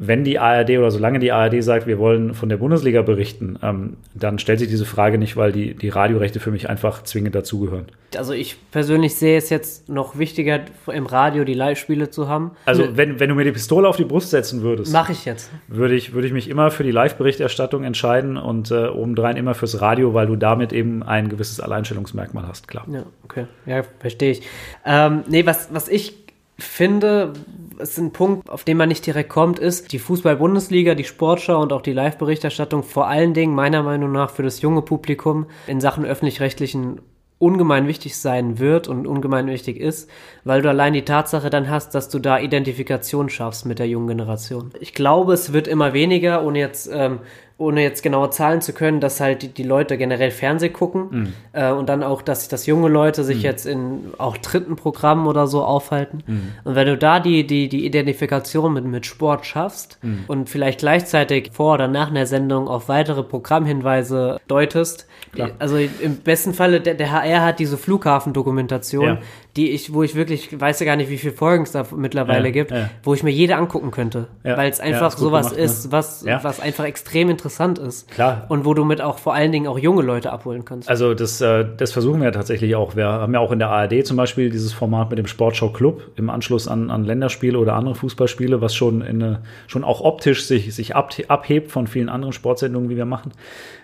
wenn 0.02 0.24
die 0.24 0.38
ARD 0.38 0.70
oder 0.70 0.90
solange 0.90 1.18
die 1.18 1.30
ARD 1.30 1.62
sagt, 1.62 1.86
wir 1.86 1.98
wollen 1.98 2.32
von 2.32 2.48
der 2.48 2.56
Bundesliga 2.56 3.02
berichten, 3.02 3.58
ähm, 3.62 3.98
dann 4.14 4.38
stellt 4.38 4.58
sich 4.58 4.68
diese 4.68 4.86
Frage 4.86 5.18
nicht, 5.18 5.36
weil 5.36 5.52
die, 5.52 5.74
die 5.74 5.90
Radiorechte 5.90 6.40
für 6.40 6.50
mich 6.50 6.70
einfach 6.70 7.04
zwingend 7.04 7.34
dazugehören. 7.34 7.84
Also 8.16 8.32
ich 8.32 8.56
persönlich 8.70 9.16
sehe 9.16 9.36
es 9.36 9.50
jetzt 9.50 9.90
noch 9.90 10.18
wichtiger, 10.18 10.60
im 10.90 11.04
Radio 11.04 11.44
die 11.44 11.52
Live-Spiele 11.52 12.08
zu 12.08 12.28
haben. 12.28 12.52
Also 12.64 12.96
wenn, 12.96 13.20
wenn 13.20 13.28
du 13.28 13.34
mir 13.34 13.44
die 13.44 13.52
Pistole 13.52 13.86
auf 13.86 13.98
die 13.98 14.06
Brust 14.06 14.30
setzen 14.30 14.62
würdest, 14.62 14.90
mache 14.90 15.12
ich 15.12 15.26
jetzt. 15.26 15.50
Würde 15.68 15.94
ich, 15.94 16.14
würde 16.14 16.26
ich 16.26 16.32
mich 16.32 16.48
immer 16.48 16.70
für 16.70 16.82
die 16.82 16.92
Live-Berichterstattung 16.92 17.84
entscheiden 17.84 18.38
und 18.38 18.70
äh, 18.70 18.86
obendrein 18.86 19.36
immer 19.36 19.52
fürs 19.52 19.82
Radio, 19.82 20.14
weil 20.14 20.26
du 20.26 20.36
damit 20.36 20.72
eben 20.72 21.02
ein 21.02 21.28
gewisses 21.28 21.60
Alleinstellungsmerkmal 21.60 22.48
hast, 22.48 22.68
klar. 22.68 22.86
Ja, 22.90 23.02
okay. 23.22 23.44
Ja, 23.66 23.82
verstehe 23.98 24.32
ich. 24.32 24.42
Ähm, 24.86 25.24
nee, 25.28 25.44
was, 25.44 25.68
was 25.74 25.88
ich 25.88 26.14
finde, 26.58 27.34
ist 27.80 27.98
ein 27.98 28.12
Punkt, 28.12 28.48
auf 28.50 28.64
den 28.64 28.76
man 28.76 28.88
nicht 28.88 29.06
direkt 29.06 29.30
kommt, 29.30 29.58
ist 29.58 29.92
die 29.92 29.98
Fußball-Bundesliga, 29.98 30.94
die 30.94 31.04
Sportschau 31.04 31.60
und 31.60 31.72
auch 31.72 31.82
die 31.82 31.92
Live-Berichterstattung 31.92 32.82
vor 32.82 33.06
allen 33.08 33.34
Dingen 33.34 33.54
meiner 33.54 33.82
Meinung 33.82 34.12
nach 34.12 34.30
für 34.30 34.42
das 34.42 34.60
junge 34.60 34.82
Publikum 34.82 35.46
in 35.66 35.80
Sachen 35.80 36.04
öffentlich-rechtlichen 36.04 37.00
ungemein 37.40 37.86
wichtig 37.86 38.18
sein 38.18 38.58
wird 38.58 38.86
und 38.86 39.06
ungemein 39.06 39.46
wichtig 39.46 39.80
ist, 39.80 40.10
weil 40.44 40.60
du 40.60 40.68
allein 40.68 40.92
die 40.92 41.06
Tatsache 41.06 41.48
dann 41.48 41.70
hast, 41.70 41.94
dass 41.94 42.10
du 42.10 42.18
da 42.18 42.38
Identifikation 42.38 43.30
schaffst 43.30 43.64
mit 43.64 43.78
der 43.78 43.88
jungen 43.88 44.08
Generation. 44.08 44.72
Ich 44.78 44.92
glaube, 44.92 45.32
es 45.32 45.54
wird 45.54 45.66
immer 45.66 45.94
weniger, 45.94 46.44
ohne 46.44 46.58
jetzt 46.58 46.90
ähm, 46.92 47.20
ohne 47.60 47.82
jetzt 47.82 48.02
genaue 48.02 48.30
Zahlen 48.30 48.62
zu 48.62 48.72
können, 48.72 49.00
dass 49.00 49.20
halt 49.20 49.42
die, 49.42 49.48
die 49.48 49.62
Leute 49.62 49.98
generell 49.98 50.30
Fernseh 50.30 50.70
gucken 50.70 51.08
mhm. 51.10 51.32
äh, 51.52 51.70
und 51.70 51.88
dann 51.88 52.02
auch, 52.02 52.22
dass, 52.22 52.48
dass 52.48 52.66
junge 52.66 52.88
Leute 52.88 53.22
sich 53.22 53.38
mhm. 53.38 53.44
jetzt 53.44 53.66
in 53.66 54.12
auch 54.16 54.38
dritten 54.38 54.76
Programmen 54.76 55.26
oder 55.26 55.46
so 55.46 55.62
aufhalten. 55.62 56.22
Mhm. 56.26 56.52
Und 56.64 56.74
wenn 56.74 56.86
du 56.86 56.96
da 56.96 57.20
die, 57.20 57.46
die, 57.46 57.68
die 57.68 57.84
Identifikation 57.84 58.72
mit, 58.72 58.84
mit 58.84 59.04
Sport 59.04 59.44
schaffst 59.44 59.98
mhm. 60.02 60.24
und 60.26 60.48
vielleicht 60.48 60.80
gleichzeitig 60.80 61.50
vor 61.52 61.74
oder 61.74 61.86
nach 61.86 62.08
einer 62.08 62.26
Sendung 62.26 62.66
auf 62.66 62.88
weitere 62.88 63.22
Programmhinweise 63.22 64.40
deutest, 64.48 65.06
Klar. 65.32 65.50
also 65.58 65.76
im 65.76 66.16
besten 66.16 66.54
Falle, 66.54 66.80
der, 66.80 66.94
der 66.94 67.12
HR 67.12 67.42
hat 67.42 67.58
diese 67.58 67.76
Flughafendokumentation, 67.76 69.04
ja 69.04 69.18
die 69.56 69.70
ich, 69.70 69.92
wo 69.92 70.02
ich 70.02 70.14
wirklich, 70.14 70.60
weiß 70.60 70.80
ja 70.80 70.86
gar 70.86 70.96
nicht, 70.96 71.10
wie 71.10 71.18
viele 71.18 71.32
Folgen 71.32 71.64
es 71.64 71.72
da 71.72 71.84
mittlerweile 71.94 72.46
ja, 72.46 72.52
gibt, 72.52 72.70
ja. 72.70 72.90
wo 73.02 73.14
ich 73.14 73.22
mir 73.22 73.30
jede 73.30 73.56
angucken 73.56 73.90
könnte. 73.90 74.28
Ja, 74.44 74.56
weil 74.56 74.70
es 74.70 74.78
einfach 74.78 75.10
sowas 75.16 75.50
gemacht, 75.50 75.60
ist, 75.60 75.86
ne? 75.86 75.92
was, 75.92 76.24
was 76.24 76.60
einfach 76.60 76.84
extrem 76.84 77.30
interessant 77.30 77.78
ist. 77.78 78.10
Klar. 78.10 78.46
Und 78.48 78.64
wo 78.64 78.74
du 78.74 78.84
mit 78.84 79.00
auch 79.00 79.18
vor 79.18 79.34
allen 79.34 79.50
Dingen 79.50 79.66
auch 79.66 79.78
junge 79.78 80.02
Leute 80.02 80.32
abholen 80.32 80.64
kannst. 80.64 80.88
Also 80.88 81.14
das, 81.14 81.40
äh, 81.40 81.66
das 81.76 81.92
versuchen 81.92 82.22
wir 82.22 82.30
tatsächlich 82.32 82.76
auch. 82.76 82.94
Wir 82.94 83.06
haben 83.06 83.34
ja 83.34 83.40
auch 83.40 83.50
in 83.50 83.58
der 83.58 83.70
ARD 83.70 84.06
zum 84.06 84.16
Beispiel 84.16 84.50
dieses 84.50 84.72
Format 84.72 85.10
mit 85.10 85.18
dem 85.18 85.26
Sportschau 85.26 85.70
Club 85.70 86.02
im 86.16 86.30
Anschluss 86.30 86.68
an, 86.68 86.90
an 86.90 87.04
Länderspiele 87.04 87.58
oder 87.58 87.74
andere 87.74 87.96
Fußballspiele, 87.96 88.60
was 88.60 88.74
schon 88.74 89.02
in 89.02 89.22
eine, 89.22 89.42
schon 89.66 89.82
auch 89.82 90.00
optisch 90.00 90.46
sich, 90.46 90.74
sich 90.74 90.94
abhebt 90.94 91.72
von 91.72 91.86
vielen 91.88 92.08
anderen 92.08 92.32
Sportsendungen, 92.32 92.88
wie 92.88 92.96
wir 92.96 93.04
machen. 93.04 93.32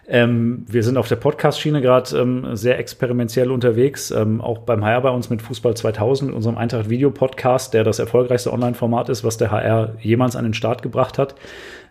Ähm, 0.09 0.65
wir 0.69 0.85
sind 0.85 0.97
auf 0.99 1.09
der 1.09 1.17
Podcast-Schiene 1.17 1.81
gerade 1.81 2.17
ähm, 2.17 2.55
sehr 2.55 2.79
experimentell 2.79 3.51
unterwegs, 3.51 4.13
ähm, 4.13 4.41
auch 4.41 4.59
beim 4.59 4.85
HR 4.85 5.01
bei 5.01 5.11
uns 5.11 5.31
mit 5.31 5.43
Fußball 5.43 5.77
2000, 5.77 6.29
mit 6.29 6.37
unserem 6.37 6.57
Eintracht-Video-Podcast, 6.57 7.75
der 7.75 7.83
das 7.83 7.99
erfolgreichste 7.99 8.53
Online-Format 8.53 9.09
ist, 9.09 9.25
was 9.25 9.37
der 9.37 9.51
HR 9.51 9.97
jemals 10.01 10.37
an 10.37 10.45
den 10.45 10.55
Start 10.55 10.83
gebracht 10.83 11.19
hat, 11.19 11.35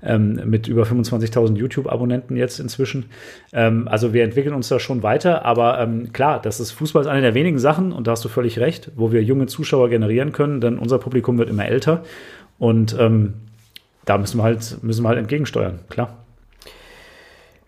ähm, 0.01 0.39
mit 0.45 0.69
über 0.69 0.83
25.000 0.83 1.57
YouTube-Abonnenten 1.57 2.37
jetzt 2.37 2.59
inzwischen. 2.59 3.07
Ähm, 3.51 3.89
also 3.89 4.13
wir 4.13 4.23
entwickeln 4.23 4.55
uns 4.55 4.69
da 4.69 4.79
schon 4.79 5.03
weiter, 5.03 5.43
aber 5.43 5.79
ähm, 5.81 6.13
klar, 6.13 6.41
das 6.41 6.61
ist 6.61 6.71
Fußball 6.71 7.01
ist 7.01 7.09
eine 7.09 7.21
der 7.21 7.33
wenigen 7.33 7.59
Sachen, 7.59 7.91
und 7.91 8.07
da 8.07 8.11
hast 8.11 8.23
du 8.23 8.29
völlig 8.29 8.59
recht, 8.59 8.91
wo 8.95 9.11
wir 9.11 9.23
junge 9.23 9.47
Zuschauer 9.47 9.89
generieren 9.89 10.31
können, 10.31 10.61
denn 10.61 10.77
unser 10.77 10.99
Publikum 10.99 11.37
wird 11.37 11.49
immer 11.49 11.65
älter 11.65 12.03
und 12.59 12.95
da 14.05 14.17
müssen 14.17 14.37
wir 14.37 14.43
halt, 14.43 14.77
müssen 14.83 15.03
wir 15.03 15.09
halt 15.09 15.17
entgegensteuern, 15.17 15.79
klar. 15.89 16.24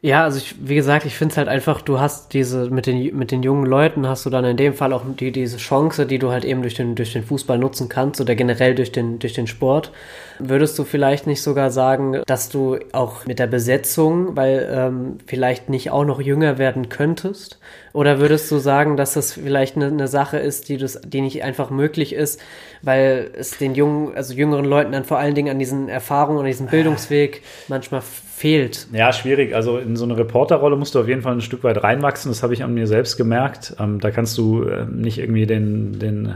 Ja, 0.01 0.23
also 0.25 0.37
ich, 0.37 0.55
wie 0.67 0.75
gesagt, 0.75 1.05
ich 1.05 1.15
finde 1.15 1.31
es 1.31 1.37
halt 1.37 1.47
einfach, 1.47 1.81
du 1.81 1.99
hast 1.99 2.33
diese, 2.33 2.69
mit 2.69 2.85
den, 2.85 3.17
mit 3.17 3.31
den 3.31 3.41
jungen 3.41 3.65
Leuten 3.65 4.07
hast 4.07 4.25
du 4.27 4.29
dann 4.29 4.45
in 4.45 4.55
dem 4.55 4.75
Fall 4.75 4.93
auch 4.93 5.03
die, 5.19 5.31
diese 5.31 5.57
Chance, 5.57 6.05
die 6.05 6.19
du 6.19 6.29
halt 6.31 6.45
eben 6.45 6.61
durch 6.61 6.75
den, 6.75 6.93
durch 6.93 7.13
den 7.13 7.23
Fußball 7.23 7.57
nutzen 7.57 7.89
kannst 7.89 8.21
oder 8.21 8.35
generell 8.35 8.75
durch 8.75 8.91
den, 8.91 9.17
durch 9.17 9.33
den 9.33 9.47
Sport. 9.47 9.91
Würdest 10.39 10.77
du 10.77 10.83
vielleicht 10.83 11.27
nicht 11.27 11.41
sogar 11.41 11.71
sagen, 11.71 12.21
dass 12.25 12.49
du 12.49 12.77
auch 12.91 13.25
mit 13.25 13.39
der 13.39 13.47
Besetzung, 13.47 14.35
weil 14.35 14.69
ähm, 14.71 15.17
vielleicht 15.25 15.69
nicht 15.69 15.91
auch 15.91 16.05
noch 16.05 16.21
jünger 16.21 16.57
werden 16.57 16.89
könntest? 16.89 17.59
Oder 17.93 18.19
würdest 18.19 18.51
du 18.51 18.57
sagen, 18.57 18.97
dass 18.97 19.13
das 19.13 19.33
vielleicht 19.33 19.75
eine, 19.75 19.87
eine 19.87 20.07
Sache 20.07 20.37
ist, 20.37 20.69
die, 20.69 20.77
das, 20.77 21.01
die 21.01 21.21
nicht 21.21 21.43
einfach 21.43 21.69
möglich 21.69 22.13
ist, 22.13 22.39
weil 22.81 23.31
es 23.33 23.57
den 23.57 23.73
jungen, 23.73 24.15
also 24.15 24.33
jüngeren 24.33 24.65
Leuten 24.65 24.91
dann 24.91 25.03
vor 25.03 25.17
allen 25.17 25.33
Dingen 25.33 25.49
an 25.49 25.59
diesen 25.59 25.89
Erfahrungen, 25.89 26.39
an 26.39 26.45
diesem 26.45 26.67
Bildungsweg 26.67 27.41
manchmal 27.67 28.01
fehlt? 28.01 28.87
Ja, 28.91 29.11
schwierig. 29.13 29.55
Also 29.55 29.79
in 29.79 29.95
so 29.95 30.05
eine 30.05 30.15
Reporterrolle 30.15 30.75
musst 30.75 30.93
du 30.93 30.99
auf 30.99 31.07
jeden 31.07 31.23
Fall 31.23 31.33
ein 31.33 31.41
Stück 31.41 31.63
weit 31.63 31.83
reinwachsen. 31.83 32.29
Das 32.29 32.43
habe 32.43 32.53
ich 32.53 32.63
an 32.63 32.73
mir 32.73 32.85
selbst 32.85 33.17
gemerkt. 33.17 33.75
Ähm, 33.79 33.99
da 33.99 34.11
kannst 34.11 34.37
du 34.37 34.63
äh, 34.63 34.85
nicht 34.85 35.17
irgendwie 35.17 35.47
den, 35.47 35.97
den 35.97 36.35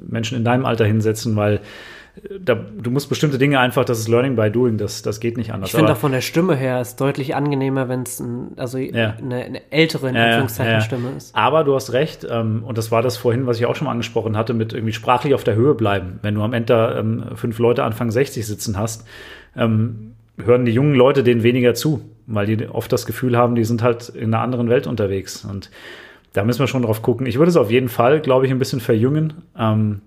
Menschen 0.00 0.38
in 0.38 0.44
deinem 0.44 0.64
Alter 0.64 0.86
hinsetzen, 0.86 1.36
weil 1.36 1.60
da, 2.44 2.54
du 2.54 2.90
musst 2.90 3.08
bestimmte 3.08 3.38
Dinge 3.38 3.58
einfach, 3.58 3.86
das 3.86 3.98
ist 3.98 4.08
Learning 4.08 4.36
by 4.36 4.50
Doing, 4.50 4.76
das, 4.76 5.00
das 5.00 5.18
geht 5.18 5.38
nicht 5.38 5.52
anders. 5.52 5.70
Ich 5.70 5.76
finde 5.76 5.92
auch 5.92 5.96
von 5.96 6.12
der 6.12 6.20
Stimme 6.20 6.54
her 6.54 6.80
ist 6.80 7.00
deutlich 7.00 7.34
angenehmer, 7.34 7.88
wenn 7.88 8.02
es 8.02 8.20
ein, 8.20 8.52
also 8.56 8.76
Ja. 8.76 9.14
eine, 9.18 9.36
eine 9.44 9.72
ältere 9.72 10.10
in 10.10 10.14
Ja, 10.14 10.20
ja, 10.20 10.26
Anführungszeichen 10.28 10.72
ja. 10.74 10.80
Stimme 10.82 11.08
ist. 11.16 11.34
Aber 11.34 11.64
du 11.64 11.74
hast 11.74 11.92
recht, 11.94 12.26
ähm, 12.30 12.64
und 12.64 12.76
das 12.76 12.90
war 12.90 13.00
das 13.00 13.16
vorhin, 13.16 13.46
was 13.46 13.58
ich 13.58 13.64
auch 13.66 13.74
schon 13.76 13.86
mal 13.86 13.92
angesprochen 13.92 14.36
hatte, 14.36 14.52
mit 14.52 14.74
irgendwie 14.74 14.92
sprachlich 14.92 15.32
auf 15.34 15.42
der 15.44 15.54
Höhe 15.54 15.74
bleiben. 15.74 16.18
Wenn 16.20 16.34
du 16.34 16.42
am 16.42 16.52
Ende 16.52 16.96
ähm, 16.98 17.24
fünf 17.34 17.58
Leute 17.58 17.82
Anfang 17.82 18.10
60 18.10 18.46
sitzen 18.46 18.76
hast, 18.78 19.06
ähm, 19.56 20.12
hören 20.42 20.66
die 20.66 20.72
jungen 20.72 20.94
Leute 20.94 21.22
denen 21.22 21.42
weniger 21.42 21.72
zu, 21.74 22.02
weil 22.26 22.44
die 22.46 22.68
oft 22.68 22.92
das 22.92 23.06
Gefühl 23.06 23.38
haben, 23.38 23.54
die 23.54 23.64
sind 23.64 23.82
halt 23.82 24.10
in 24.10 24.34
einer 24.34 24.42
anderen 24.42 24.68
Welt 24.68 24.86
unterwegs. 24.86 25.46
Und 25.46 25.70
da 26.34 26.44
müssen 26.44 26.60
wir 26.60 26.66
schon 26.66 26.82
drauf 26.82 27.00
gucken. 27.00 27.26
Ich 27.26 27.38
würde 27.38 27.48
es 27.50 27.56
auf 27.56 27.70
jeden 27.70 27.88
Fall, 27.88 28.20
glaube 28.20 28.44
ich, 28.44 28.52
ein 28.52 28.58
bisschen 28.58 28.80
verjüngen. 28.80 29.32
Ähm, 29.58 30.02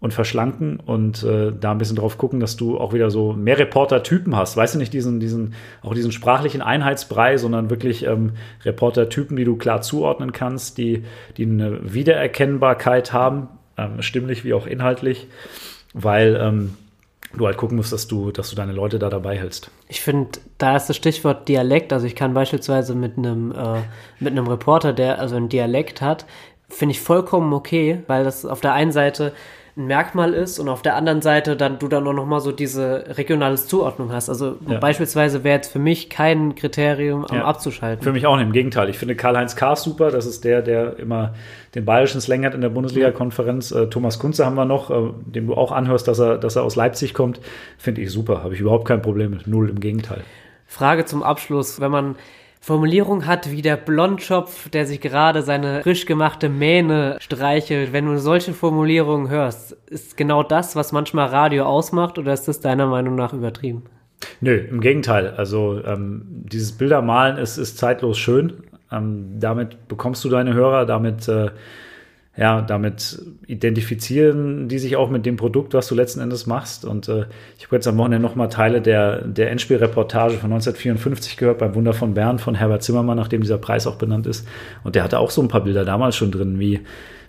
und 0.00 0.14
verschlanken 0.14 0.78
und 0.78 1.24
äh, 1.24 1.52
da 1.58 1.72
ein 1.72 1.78
bisschen 1.78 1.96
drauf 1.96 2.18
gucken, 2.18 2.38
dass 2.38 2.56
du 2.56 2.78
auch 2.78 2.92
wieder 2.92 3.10
so 3.10 3.32
mehr 3.32 3.58
Reporter-Typen 3.58 4.36
hast. 4.36 4.56
Weißt 4.56 4.74
du 4.74 4.78
nicht, 4.78 4.92
diesen, 4.92 5.18
diesen, 5.18 5.54
auch 5.82 5.92
diesen 5.92 6.12
sprachlichen 6.12 6.62
Einheitsbrei, 6.62 7.36
sondern 7.36 7.68
wirklich 7.68 8.04
ähm, 8.04 8.32
Reporter-Typen, 8.64 9.36
die 9.36 9.44
du 9.44 9.56
klar 9.56 9.82
zuordnen 9.82 10.32
kannst, 10.32 10.78
die, 10.78 11.04
die 11.36 11.44
eine 11.44 11.92
Wiedererkennbarkeit 11.92 13.12
haben, 13.12 13.48
ähm, 13.76 14.00
stimmlich 14.00 14.44
wie 14.44 14.54
auch 14.54 14.68
inhaltlich, 14.68 15.26
weil 15.94 16.38
ähm, 16.40 16.74
du 17.36 17.46
halt 17.46 17.56
gucken 17.56 17.76
musst, 17.76 17.92
dass 17.92 18.06
du, 18.06 18.30
dass 18.30 18.50
du 18.50 18.56
deine 18.56 18.72
Leute 18.72 19.00
da 19.00 19.10
dabei 19.10 19.36
hältst. 19.36 19.70
Ich 19.88 20.00
finde, 20.00 20.38
da 20.58 20.76
ist 20.76 20.86
das 20.86 20.96
Stichwort 20.96 21.48
Dialekt. 21.48 21.92
Also 21.92 22.06
ich 22.06 22.14
kann 22.14 22.34
beispielsweise 22.34 22.94
mit 22.94 23.18
einem 23.18 23.50
äh, 23.50 23.80
mit 24.20 24.30
einem 24.32 24.46
Reporter, 24.46 24.92
der 24.92 25.18
also 25.18 25.34
einen 25.34 25.48
Dialekt 25.48 26.00
hat, 26.00 26.24
finde 26.68 26.92
ich 26.92 27.00
vollkommen 27.00 27.52
okay, 27.52 28.02
weil 28.06 28.24
das 28.24 28.44
auf 28.44 28.60
der 28.60 28.74
einen 28.74 28.92
Seite 28.92 29.32
ein 29.78 29.86
Merkmal 29.86 30.34
ist 30.34 30.58
und 30.58 30.68
auf 30.68 30.82
der 30.82 30.96
anderen 30.96 31.22
Seite 31.22 31.56
dann 31.56 31.78
du 31.78 31.88
dann 31.88 32.06
auch 32.06 32.12
noch 32.12 32.26
mal 32.26 32.40
so 32.40 32.50
diese 32.52 33.04
regionales 33.16 33.68
Zuordnung 33.68 34.12
hast. 34.12 34.28
Also 34.28 34.56
Ja. 34.68 34.78
beispielsweise 34.78 35.44
wäre 35.44 35.56
jetzt 35.56 35.72
für 35.72 35.78
mich 35.78 36.10
kein 36.10 36.54
Kriterium, 36.56 37.24
am 37.24 37.36
Ja. 37.38 37.44
abzuschalten. 37.44 38.02
Für 38.02 38.12
mich 38.12 38.26
auch 38.26 38.36
nicht, 38.36 38.44
im 38.46 38.52
Gegenteil. 38.52 38.88
Ich 38.90 38.98
finde 38.98 39.14
Karl-Heinz 39.14 39.54
Kahr 39.56 39.76
super. 39.76 40.10
Das 40.10 40.26
ist 40.26 40.44
der, 40.44 40.60
der 40.62 40.98
immer 40.98 41.34
den 41.74 41.84
bayerischen 41.84 42.20
Slang 42.20 42.44
hat 42.44 42.54
in 42.54 42.60
der 42.60 42.70
Bundesliga-Konferenz. 42.70 43.70
Äh, 43.70 43.86
Thomas 43.86 44.18
Kunze 44.18 44.44
haben 44.44 44.56
wir 44.56 44.64
noch, 44.64 44.90
äh, 44.90 45.10
dem 45.26 45.46
du 45.46 45.54
auch 45.54 45.70
anhörst, 45.72 46.08
dass 46.08 46.18
er, 46.18 46.36
dass 46.38 46.56
er 46.56 46.64
aus 46.64 46.76
Leipzig 46.76 47.14
kommt. 47.14 47.40
Finde 47.78 48.00
ich 48.02 48.10
super. 48.10 48.42
Habe 48.42 48.54
ich 48.54 48.60
überhaupt 48.60 48.86
kein 48.86 49.00
Problem 49.00 49.30
mit. 49.30 49.46
Null, 49.46 49.70
im 49.70 49.78
Gegenteil. 49.80 50.22
Frage 50.66 51.04
zum 51.04 51.22
Abschluss, 51.22 51.80
wenn 51.80 51.90
man 51.90 52.16
Formulierung 52.60 53.26
hat 53.26 53.50
wie 53.50 53.62
der 53.62 53.76
Blondschopf, 53.76 54.68
der 54.68 54.86
sich 54.86 55.00
gerade 55.00 55.42
seine 55.42 55.82
frisch 55.82 56.06
gemachte 56.06 56.48
Mähne 56.48 57.16
streichelt, 57.20 57.92
wenn 57.92 58.06
du 58.06 58.18
solche 58.18 58.52
Formulierungen 58.52 59.28
hörst, 59.28 59.72
ist 59.88 60.16
genau 60.16 60.42
das, 60.42 60.76
was 60.76 60.92
manchmal 60.92 61.28
Radio 61.28 61.64
ausmacht 61.64 62.18
oder 62.18 62.32
ist 62.32 62.48
das 62.48 62.60
deiner 62.60 62.86
Meinung 62.86 63.14
nach 63.14 63.32
übertrieben? 63.32 63.84
Nö, 64.40 64.56
im 64.56 64.80
Gegenteil. 64.80 65.28
Also 65.36 65.80
ähm, 65.84 66.22
dieses 66.28 66.72
Bildermalen 66.72 67.38
ist, 67.38 67.56
ist 67.56 67.78
zeitlos 67.78 68.18
schön. 68.18 68.64
Ähm, 68.90 69.38
damit 69.38 69.88
bekommst 69.88 70.24
du 70.24 70.28
deine 70.28 70.54
Hörer, 70.54 70.86
damit, 70.86 71.28
äh, 71.28 71.50
ja, 72.38 72.62
damit 72.62 73.20
identifizieren 73.48 74.68
die 74.68 74.78
sich 74.78 74.94
auch 74.94 75.10
mit 75.10 75.26
dem 75.26 75.36
Produkt, 75.36 75.74
was 75.74 75.88
du 75.88 75.96
letzten 75.96 76.20
Endes 76.20 76.46
machst. 76.46 76.84
Und 76.84 77.08
äh, 77.08 77.24
ich 77.58 77.64
habe 77.64 77.74
jetzt 77.76 77.88
am 77.88 77.98
Wochenende 77.98 78.24
nochmal 78.24 78.48
Teile 78.48 78.80
der, 78.80 79.22
der 79.22 79.50
Endspielreportage 79.50 80.34
von 80.34 80.52
1954 80.52 81.36
gehört 81.36 81.58
beim 81.58 81.74
Wunder 81.74 81.94
von 81.94 82.14
Bern 82.14 82.38
von 82.38 82.54
Herbert 82.54 82.84
Zimmermann, 82.84 83.16
nachdem 83.16 83.40
dieser 83.40 83.58
Preis 83.58 83.88
auch 83.88 83.96
benannt 83.96 84.28
ist. 84.28 84.46
Und 84.84 84.94
der 84.94 85.02
hatte 85.02 85.18
auch 85.18 85.32
so 85.32 85.42
ein 85.42 85.48
paar 85.48 85.64
Bilder 85.64 85.84
damals 85.84 86.14
schon 86.14 86.30
drin, 86.30 86.60
wie 86.60 86.80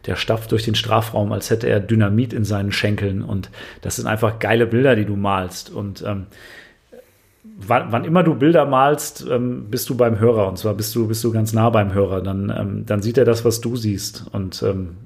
der 0.06 0.16
stapft 0.16 0.52
durch 0.52 0.64
den 0.64 0.76
Strafraum, 0.76 1.32
als 1.32 1.50
hätte 1.50 1.68
er 1.68 1.80
Dynamit 1.80 2.32
in 2.32 2.46
seinen 2.46 2.72
Schenkeln. 2.72 3.24
Und 3.24 3.50
das 3.82 3.96
sind 3.96 4.06
einfach 4.06 4.38
geile 4.38 4.68
Bilder, 4.68 4.96
die 4.96 5.06
du 5.06 5.16
malst. 5.16 5.72
Und 5.72 6.04
ähm, 6.06 6.28
wann, 7.68 7.92
wann 7.92 8.06
immer 8.06 8.24
du 8.24 8.36
Bilder 8.36 8.66
malst, 8.66 9.26
ähm, 9.30 9.66
bist 9.70 9.90
du 9.90 9.96
beim 9.96 10.20
Hörer. 10.20 10.48
Und 10.48 10.58
zwar 10.58 10.74
bist 10.74 10.96
du, 10.96 11.08
bist 11.08 11.24
du 11.24 11.32
ganz 11.32 11.54
nah 11.54 11.70
beim 11.70 11.94
Hörer. 11.94 12.22
Dann, 12.22 12.54
ähm, 12.56 12.86
dann 12.86 13.02
sieht 13.02 13.18
er 13.18 13.26
das, 13.26 13.46
was 13.46 13.62
du 13.62 13.76
siehst. 13.76 14.26
Und 14.32 14.64
ähm, 14.64 14.98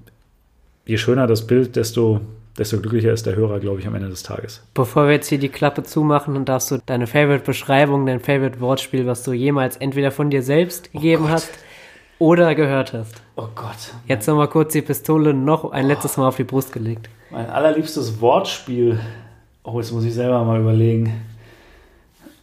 je 0.86 0.98
schöner 0.98 1.28
das 1.28 1.48
Bild, 1.48 1.76
desto, 1.76 2.22
desto 2.58 2.80
glücklicher 2.80 3.12
ist 3.12 3.26
der 3.26 3.36
Hörer, 3.36 3.60
glaube 3.60 3.80
ich, 3.80 3.88
am 3.88 3.96
Ende 3.96 4.10
des 4.10 4.24
Tages. 4.24 4.62
Bevor 4.74 5.06
wir 5.06 5.14
jetzt 5.14 5.28
hier 5.28 5.40
die 5.40 5.50
Klappe 5.50 5.84
zumachen, 5.84 6.34
dann 6.34 6.46
darfst 6.46 6.72
du 6.72 6.78
deine 6.86 7.08
Favorite-Beschreibung, 7.08 8.06
dein 8.06 8.20
Favorite-Wortspiel, 8.20 9.08
was 9.08 9.24
du 9.24 9.34
jemals 9.34 9.78
entweder 9.78 10.12
von 10.12 10.30
dir 10.30 10.44
selbst 10.44 10.92
gegeben 10.92 11.30
hast 11.30 11.50
oder 12.20 12.56
gehört 12.56 12.94
hast. 12.94 13.16
Oh 13.36 13.48
Gott. 13.56 13.94
Jetzt 14.08 14.28
nochmal 14.28 14.48
kurz 14.48 14.74
die 14.74 14.82
Pistole 14.82 15.34
noch 15.34 15.72
ein 15.72 15.88
letztes 15.88 16.18
Mal 16.18 16.28
auf 16.28 16.36
die 16.36 16.44
Brust 16.44 16.72
gelegt. 16.72 17.10
Mein 17.32 17.50
allerliebstes 17.50 18.22
Wortspiel. 18.22 19.00
Oh, 19.64 19.80
jetzt 19.80 19.92
muss 19.92 20.04
ich 20.04 20.14
selber 20.14 20.44
mal 20.44 20.60
überlegen. 20.60 21.14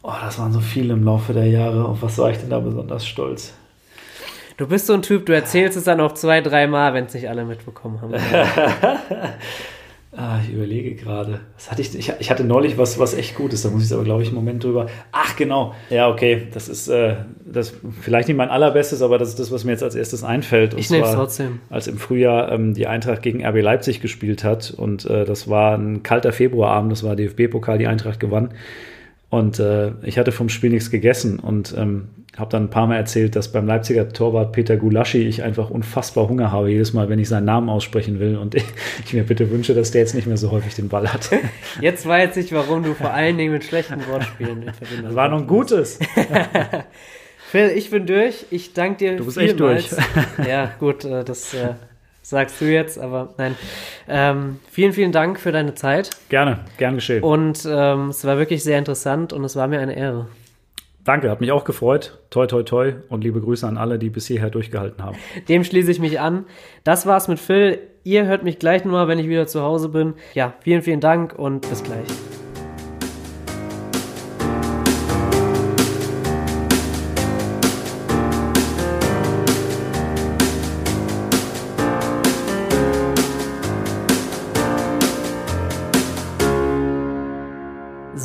Oh, 0.03 0.13
das 0.23 0.39
waren 0.39 0.53
so 0.53 0.61
viele 0.61 0.95
im 0.95 1.05
Laufe 1.05 1.33
der 1.33 1.47
Jahre. 1.47 1.85
Auf 1.85 2.03
was 2.03 2.17
war 2.19 2.31
ich 2.31 2.39
denn 2.39 2.51
da 2.51 2.59
besonders 2.59 3.07
stolz? 3.07 3.55
Du 4.57 4.67
bist 4.67 4.87
so 4.87 4.95
ein 4.95 5.03
Typ, 5.03 5.27
du 5.27 5.35
erzählst 5.35 5.77
es 5.77 5.85
dann 5.85 6.01
auch 6.01 6.13
zwei, 6.13 6.41
dreimal, 6.41 6.93
wenn 6.95 7.07
es 7.07 7.15
nicht 7.15 7.29
alle 7.29 7.45
mitbekommen 7.45 8.01
haben. 8.01 8.15
Ah, 10.17 10.41
ich 10.45 10.53
überlege 10.53 10.97
gerade. 10.97 11.39
Was 11.55 11.71
hatte 11.71 11.83
ich, 11.83 11.97
ich, 11.97 12.13
ich 12.19 12.31
hatte 12.33 12.43
neulich 12.43 12.77
was, 12.77 12.99
was 12.99 13.15
echt 13.15 13.37
Gutes, 13.37 13.63
da 13.63 13.71
muss 13.71 13.87
ich 13.87 13.93
aber, 13.93 14.03
glaube 14.03 14.23
ich, 14.23 14.29
einen 14.29 14.35
Moment 14.35 14.65
drüber. 14.65 14.87
Ach, 15.13 15.37
genau. 15.37 15.73
Ja, 15.89 16.09
okay. 16.09 16.49
Das 16.53 16.69
ist 16.69 16.89
äh, 16.89 17.15
das 17.45 17.75
vielleicht 18.01 18.27
nicht 18.27 18.37
mein 18.37 18.49
allerbestes, 18.49 19.03
aber 19.03 19.19
das 19.19 19.29
ist 19.29 19.39
das, 19.39 19.53
was 19.53 19.63
mir 19.63 19.71
jetzt 19.71 19.85
als 19.85 19.95
erstes 19.95 20.25
einfällt. 20.25 20.75
Und 20.75 20.81
Ich 20.81 20.91
nehme 20.91 21.07
es 21.07 21.15
trotzdem. 21.15 21.61
Als 21.71 21.87
im 21.87 21.97
Frühjahr 21.97 22.51
ähm, 22.51 22.75
die 22.75 22.89
Eintracht 22.89 23.23
gegen 23.23 23.47
RB 23.47 23.63
Leipzig 23.63 24.01
gespielt 24.01 24.43
hat. 24.43 24.75
Und 24.77 25.05
äh, 25.05 25.25
das 25.25 25.49
war 25.49 25.79
ein 25.79 26.03
kalter 26.03 26.33
Februarabend, 26.33 26.91
das 26.91 27.05
war 27.05 27.15
DFB-Pokal, 27.15 27.79
die 27.79 27.87
Eintracht 27.87 28.19
gewann. 28.19 28.51
Und 29.31 29.61
äh, 29.61 29.93
ich 30.03 30.19
hatte 30.19 30.33
vom 30.33 30.49
Spiel 30.49 30.71
nichts 30.71 30.91
gegessen 30.91 31.39
und 31.39 31.73
ähm, 31.79 32.09
habe 32.37 32.51
dann 32.51 32.65
ein 32.65 32.71
paar 32.71 32.89
Mal 32.89 32.97
erzählt, 32.97 33.37
dass 33.37 33.53
beim 33.53 33.65
Leipziger 33.65 34.09
Torwart 34.13 34.53
Peter 34.53 34.77
Gulaschi 34.77 35.27
ich 35.27 35.45
einfach 35.45 35.71
unfassbar 35.71 36.29
Hunger 36.29 36.51
habe, 36.51 36.71
jedes 36.71 36.93
Mal, 36.93 37.09
wenn 37.09 37.21
ich 37.21 37.29
seinen 37.29 37.45
Namen 37.45 37.69
aussprechen 37.69 38.19
will. 38.19 38.37
Und 38.37 38.57
ich, 38.57 38.65
ich 39.05 39.13
mir 39.15 39.23
bitte 39.23 39.49
wünsche, 39.51 39.73
dass 39.73 39.93
der 39.93 40.01
jetzt 40.01 40.15
nicht 40.15 40.27
mehr 40.27 40.37
so 40.37 40.51
häufig 40.51 40.75
den 40.75 40.89
Ball 40.89 41.13
hat. 41.13 41.31
Jetzt 41.81 42.07
weiß 42.07 42.37
ich, 42.39 42.53
warum 42.53 42.83
du 42.83 42.95
vor 42.95 43.13
allen 43.13 43.39
Dingen 43.39 43.53
mit 43.53 43.65
schlechten 43.65 44.07
Wortspielen 44.09 44.63
in 44.63 44.75
Verbindung 44.75 45.07
Das 45.07 45.15
war 45.15 45.29
noch 45.29 45.39
ein 45.39 45.47
gutes. 45.47 45.99
Phil, 47.51 47.73
ich 47.75 47.91
bin 47.91 48.07
durch. 48.07 48.47
Ich 48.51 48.75
danke 48.75 48.99
dir 48.99 49.17
Du 49.17 49.25
bist 49.25 49.39
echt 49.39 49.57
vielmals. 49.57 49.97
ja, 50.47 50.73
gut, 50.79 51.05
äh, 51.05 51.25
das 51.25 51.55
äh, 51.55 51.75
sagst 52.31 52.61
du 52.61 52.65
jetzt, 52.65 52.99
aber 52.99 53.35
nein. 53.37 53.57
Ähm, 54.09 54.61
vielen, 54.71 54.93
vielen 54.93 55.13
Dank 55.13 55.39
für 55.39 55.53
deine 55.53 55.75
Zeit. 55.75 56.11
Gerne, 56.29 56.61
gern 56.79 56.95
geschehen. 56.95 57.23
Und 57.23 57.67
ähm, 57.69 58.09
es 58.09 58.25
war 58.25 58.39
wirklich 58.39 58.63
sehr 58.65 58.79
interessant 58.79 59.33
und 59.33 59.45
es 59.45 59.57
war 59.57 59.69
mir 59.69 59.81
eine 59.81 59.97
Ehre. 59.97 60.27
Danke, 61.05 61.31
hat 61.31 61.41
mich 61.41 61.51
auch 61.51 61.65
gefreut. 61.65 62.19
Toi, 62.31 62.47
toi, 62.47 62.63
toi. 62.63 62.93
Und 63.09 63.25
liebe 63.25 63.41
Grüße 63.41 63.67
an 63.67 63.77
alle, 63.77 63.99
die 63.99 64.11
bis 64.11 64.27
hierher 64.27 64.51
durchgehalten 64.51 65.03
haben. 65.03 65.17
Dem 65.49 65.65
schließe 65.65 65.91
ich 65.91 65.99
mich 65.99 66.21
an. 66.21 66.45
Das 66.85 67.07
war's 67.07 67.27
mit 67.27 67.41
Phil. 67.41 67.79
Ihr 68.05 68.27
hört 68.27 68.45
mich 68.45 68.59
gleich 68.59 68.85
nochmal, 68.85 69.09
wenn 69.09 69.19
ich 69.19 69.29
wieder 69.29 69.47
zu 69.47 69.63
Hause 69.63 69.89
bin. 69.89 70.15
Ja, 70.35 70.55
vielen, 70.61 70.83
vielen 70.83 71.01
Dank 71.01 71.39
und 71.39 71.69
bis 71.69 71.83
gleich. 71.83 72.07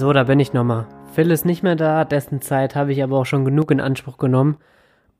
So, 0.06 0.14
da 0.14 0.26
bin 0.26 0.40
ich 0.40 0.54
nochmal. 0.54 0.86
Phil 1.14 1.32
ist 1.32 1.46
nicht 1.46 1.64
mehr 1.64 1.76
da, 1.76 2.06
dessen 2.06 2.40
Zeit 2.40 2.76
habe 2.76 2.92
ich 2.92 3.02
aber 3.02 3.18
auch 3.18 3.26
schon 3.26 3.44
genug 3.44 3.72
in 3.72 3.82
Anspruch 3.82 4.20
genommen. 4.20 4.58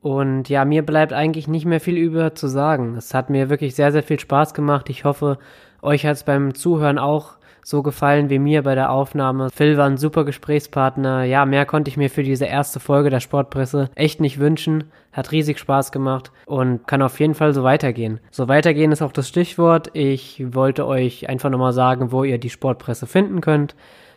Und 0.00 0.48
ja, 0.48 0.64
mir 0.64 0.86
bleibt 0.86 1.12
eigentlich 1.12 1.48
nicht 1.48 1.66
mehr 1.66 1.80
viel 1.80 1.96
über 1.96 2.36
zu 2.36 2.46
sagen. 2.46 2.94
Es 2.96 3.12
hat 3.12 3.28
mir 3.28 3.50
wirklich 3.50 3.74
sehr, 3.74 3.90
sehr 3.90 4.04
viel 4.04 4.20
Spaß 4.20 4.54
gemacht. 4.54 4.88
Ich 4.88 5.04
hoffe, 5.04 5.38
euch 5.82 6.06
hat 6.06 6.14
es 6.14 6.22
beim 6.22 6.54
Zuhören 6.54 7.00
auch 7.00 7.32
so 7.64 7.82
gefallen 7.82 8.30
wie 8.30 8.38
mir 8.38 8.62
bei 8.62 8.76
der 8.76 8.92
Aufnahme. 8.92 9.50
Phil 9.50 9.76
war 9.76 9.86
ein 9.86 9.96
super 9.96 10.24
Gesprächspartner. 10.24 11.24
Ja, 11.24 11.46
mehr 11.46 11.66
konnte 11.66 11.88
ich 11.88 11.96
mir 11.96 12.08
für 12.08 12.22
diese 12.22 12.44
erste 12.44 12.78
Folge 12.78 13.10
der 13.10 13.18
Sportpresse 13.18 13.90
echt 13.96 14.20
nicht 14.20 14.38
wünschen. 14.38 14.92
Hat 15.10 15.32
riesig 15.32 15.58
Spaß 15.58 15.90
gemacht 15.90 16.30
und 16.44 16.86
kann 16.86 17.02
auf 17.02 17.18
jeden 17.18 17.34
Fall 17.34 17.52
so 17.54 17.64
weitergehen. 17.64 18.20
So 18.30 18.46
weitergehen 18.46 18.92
ist 18.92 19.02
auch 19.02 19.10
das 19.10 19.26
Stichwort. 19.26 19.90
Ich 19.94 20.44
wollte 20.54 20.86
euch 20.86 21.28
einfach 21.28 21.50
nochmal 21.50 21.72
sagen, 21.72 22.12
wo 22.12 22.22
ihr 22.22 22.38
die 22.38 22.50
Sportpresse 22.50 23.08
finden 23.08 23.40
könnt. 23.40 23.74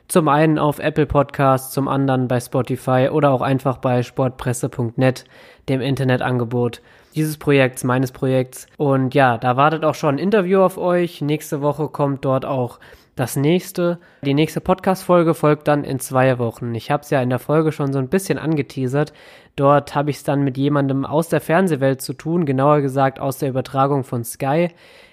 Zum 0.09 0.27
einen 0.27 0.57
auf 0.57 0.79
Apple 0.79 1.05
Podcasts, 1.05 1.71
zum 1.71 1.87
anderen 1.87 2.27
bei 2.27 2.39
Spotify 2.39 3.09
oder 3.11 3.29
auch 3.29 3.41
einfach 3.41 3.77
bei 3.77 4.01
sportpresse.net, 4.01 5.25
dem 5.69 5.81
Internetangebot 5.81 6.81
dieses 7.13 7.37
Projekts, 7.37 7.83
meines 7.83 8.11
Projekts. 8.11 8.65
Und 8.77 9.13
ja, 9.13 9.37
da 9.37 9.55
wartet 9.55 9.85
auch 9.85 9.93
schon 9.93 10.15
ein 10.15 10.17
Interview 10.17 10.61
auf 10.61 10.79
euch. 10.79 11.21
Nächste 11.21 11.61
Woche 11.61 11.89
kommt 11.89 12.25
dort 12.25 12.43
auch 12.43 12.79
das 13.15 13.35
nächste. 13.35 13.99
Die 14.23 14.33
nächste 14.33 14.61
Podcast-Folge 14.61 15.35
folgt 15.35 15.67
dann 15.67 15.83
in 15.83 15.99
zwei 15.99 16.39
Wochen. 16.39 16.73
Ich 16.73 16.89
habe 16.89 17.03
es 17.03 17.11
ja 17.11 17.21
in 17.21 17.29
der 17.29 17.37
Folge 17.37 17.71
schon 17.71 17.93
so 17.93 17.99
ein 17.99 18.09
bisschen 18.09 18.39
angeteasert. 18.39 19.13
Dort 19.55 19.93
habe 19.93 20.09
ich 20.09 20.17
es 20.17 20.23
dann 20.23 20.43
mit 20.43 20.57
jemandem 20.57 21.05
aus 21.05 21.29
der 21.29 21.39
Fernsehwelt 21.39 22.01
zu 22.01 22.13
tun, 22.13 22.47
genauer 22.47 22.81
gesagt 22.81 23.19
aus 23.19 23.37
der 23.37 23.49
Übertragung 23.49 24.03
von 24.03 24.23
Sky. 24.23 24.69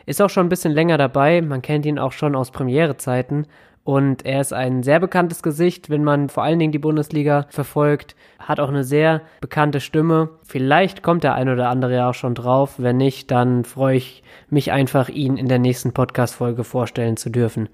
Ist 0.07 0.23
auch 0.23 0.31
schon 0.31 0.47
ein 0.47 0.51
bisschen 0.51 0.73
länger 0.73 0.97
dabei. 0.97 1.43
Man 1.43 1.61
kennt 1.61 1.85
ihn 1.85 1.99
auch 1.99 2.13
schon 2.13 2.35
aus 2.35 2.51
Premierezeiten. 2.51 3.47
Und 3.87 4.27
er 4.27 4.41
ist 4.41 4.53
ein 4.53 4.83
sehr 4.83 4.99
bekanntes 4.99 5.45
Gesicht, 5.45 5.91
wenn 5.91 6.03
man 6.03 6.29
vor 6.29 6.43
allen 6.43 6.59
Dingen 6.59 6.73
die 6.73 6.81
Bundesliga 6.81 7.47
verfolgt. 7.51 8.17
Hat 8.41 8.59
auch 8.59 8.69
eine 8.69 8.83
sehr 8.83 9.23
bekannte 9.41 9.79
Stimme. 9.79 10.31
Vielleicht 10.43 11.05
kommt 11.05 11.23
der 11.23 11.37
ein 11.37 11.49
oder 11.49 11.69
andere 11.69 11.95
ja 11.95 12.11
auch 12.11 12.15
schon 12.15 12.35
drauf. 12.35 12.75
Wenn 12.79 12.97
nicht, 12.97 13.31
dann 13.31 13.65
freue 13.65 13.99
ich 13.99 14.25
mich 14.51 14.73
einfach, 14.73 15.09
ihn 15.09 15.37
in 15.37 15.47
der 15.47 15.61
nächsten 15.61 15.93
Podcast-Folge 15.93 16.65
vorstellen 16.65 17.17
zu 17.17 17.31
dürfen. 17.31 17.69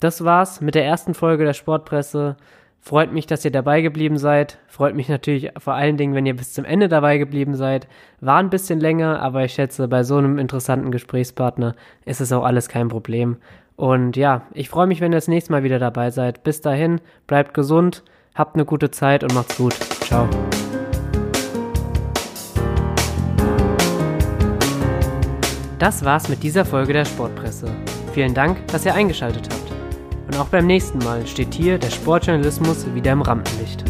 Das 0.00 0.22
war's 0.22 0.60
mit 0.60 0.74
der 0.74 0.84
ersten 0.84 1.14
Folge 1.14 1.46
der 1.46 1.54
Sportpresse. 1.54 2.36
Freut 2.78 3.14
mich, 3.14 3.26
dass 3.26 3.42
ihr 3.42 3.50
dabei 3.50 3.80
geblieben 3.80 4.18
seid. 4.18 4.58
Freut 4.66 4.94
mich 4.94 5.08
natürlich 5.08 5.50
vor 5.56 5.72
allen 5.72 5.96
Dingen, 5.96 6.12
wenn 6.12 6.26
ihr 6.26 6.36
bis 6.36 6.52
zum 6.52 6.66
Ende 6.66 6.88
dabei 6.88 7.16
geblieben 7.16 7.54
seid. 7.54 7.88
War 8.20 8.36
ein 8.36 8.50
bisschen 8.50 8.80
länger, 8.80 9.22
aber 9.22 9.46
ich 9.46 9.54
schätze, 9.54 9.88
bei 9.88 10.02
so 10.02 10.18
einem 10.18 10.38
interessanten 10.38 10.90
Gesprächspartner 10.90 11.74
ist 12.04 12.20
es 12.20 12.32
auch 12.32 12.44
alles 12.44 12.68
kein 12.68 12.88
Problem. 12.88 13.38
Und 13.78 14.16
ja, 14.16 14.42
ich 14.54 14.68
freue 14.68 14.88
mich, 14.88 15.00
wenn 15.00 15.12
ihr 15.12 15.18
das 15.18 15.28
nächste 15.28 15.52
Mal 15.52 15.62
wieder 15.62 15.78
dabei 15.78 16.10
seid. 16.10 16.42
Bis 16.42 16.60
dahin, 16.60 17.00
bleibt 17.28 17.54
gesund, 17.54 18.02
habt 18.34 18.56
eine 18.56 18.64
gute 18.64 18.90
Zeit 18.90 19.22
und 19.22 19.32
macht's 19.34 19.56
gut. 19.56 19.72
Ciao. 20.00 20.28
Das 25.78 26.04
war's 26.04 26.28
mit 26.28 26.42
dieser 26.42 26.64
Folge 26.64 26.92
der 26.92 27.04
Sportpresse. 27.04 27.68
Vielen 28.14 28.34
Dank, 28.34 28.66
dass 28.66 28.84
ihr 28.84 28.94
eingeschaltet 28.94 29.48
habt. 29.48 29.72
Und 30.26 30.36
auch 30.40 30.48
beim 30.48 30.66
nächsten 30.66 30.98
Mal 30.98 31.24
steht 31.24 31.54
hier 31.54 31.78
der 31.78 31.90
Sportjournalismus 31.90 32.92
wieder 32.96 33.12
im 33.12 33.22
Rampenlicht. 33.22 33.84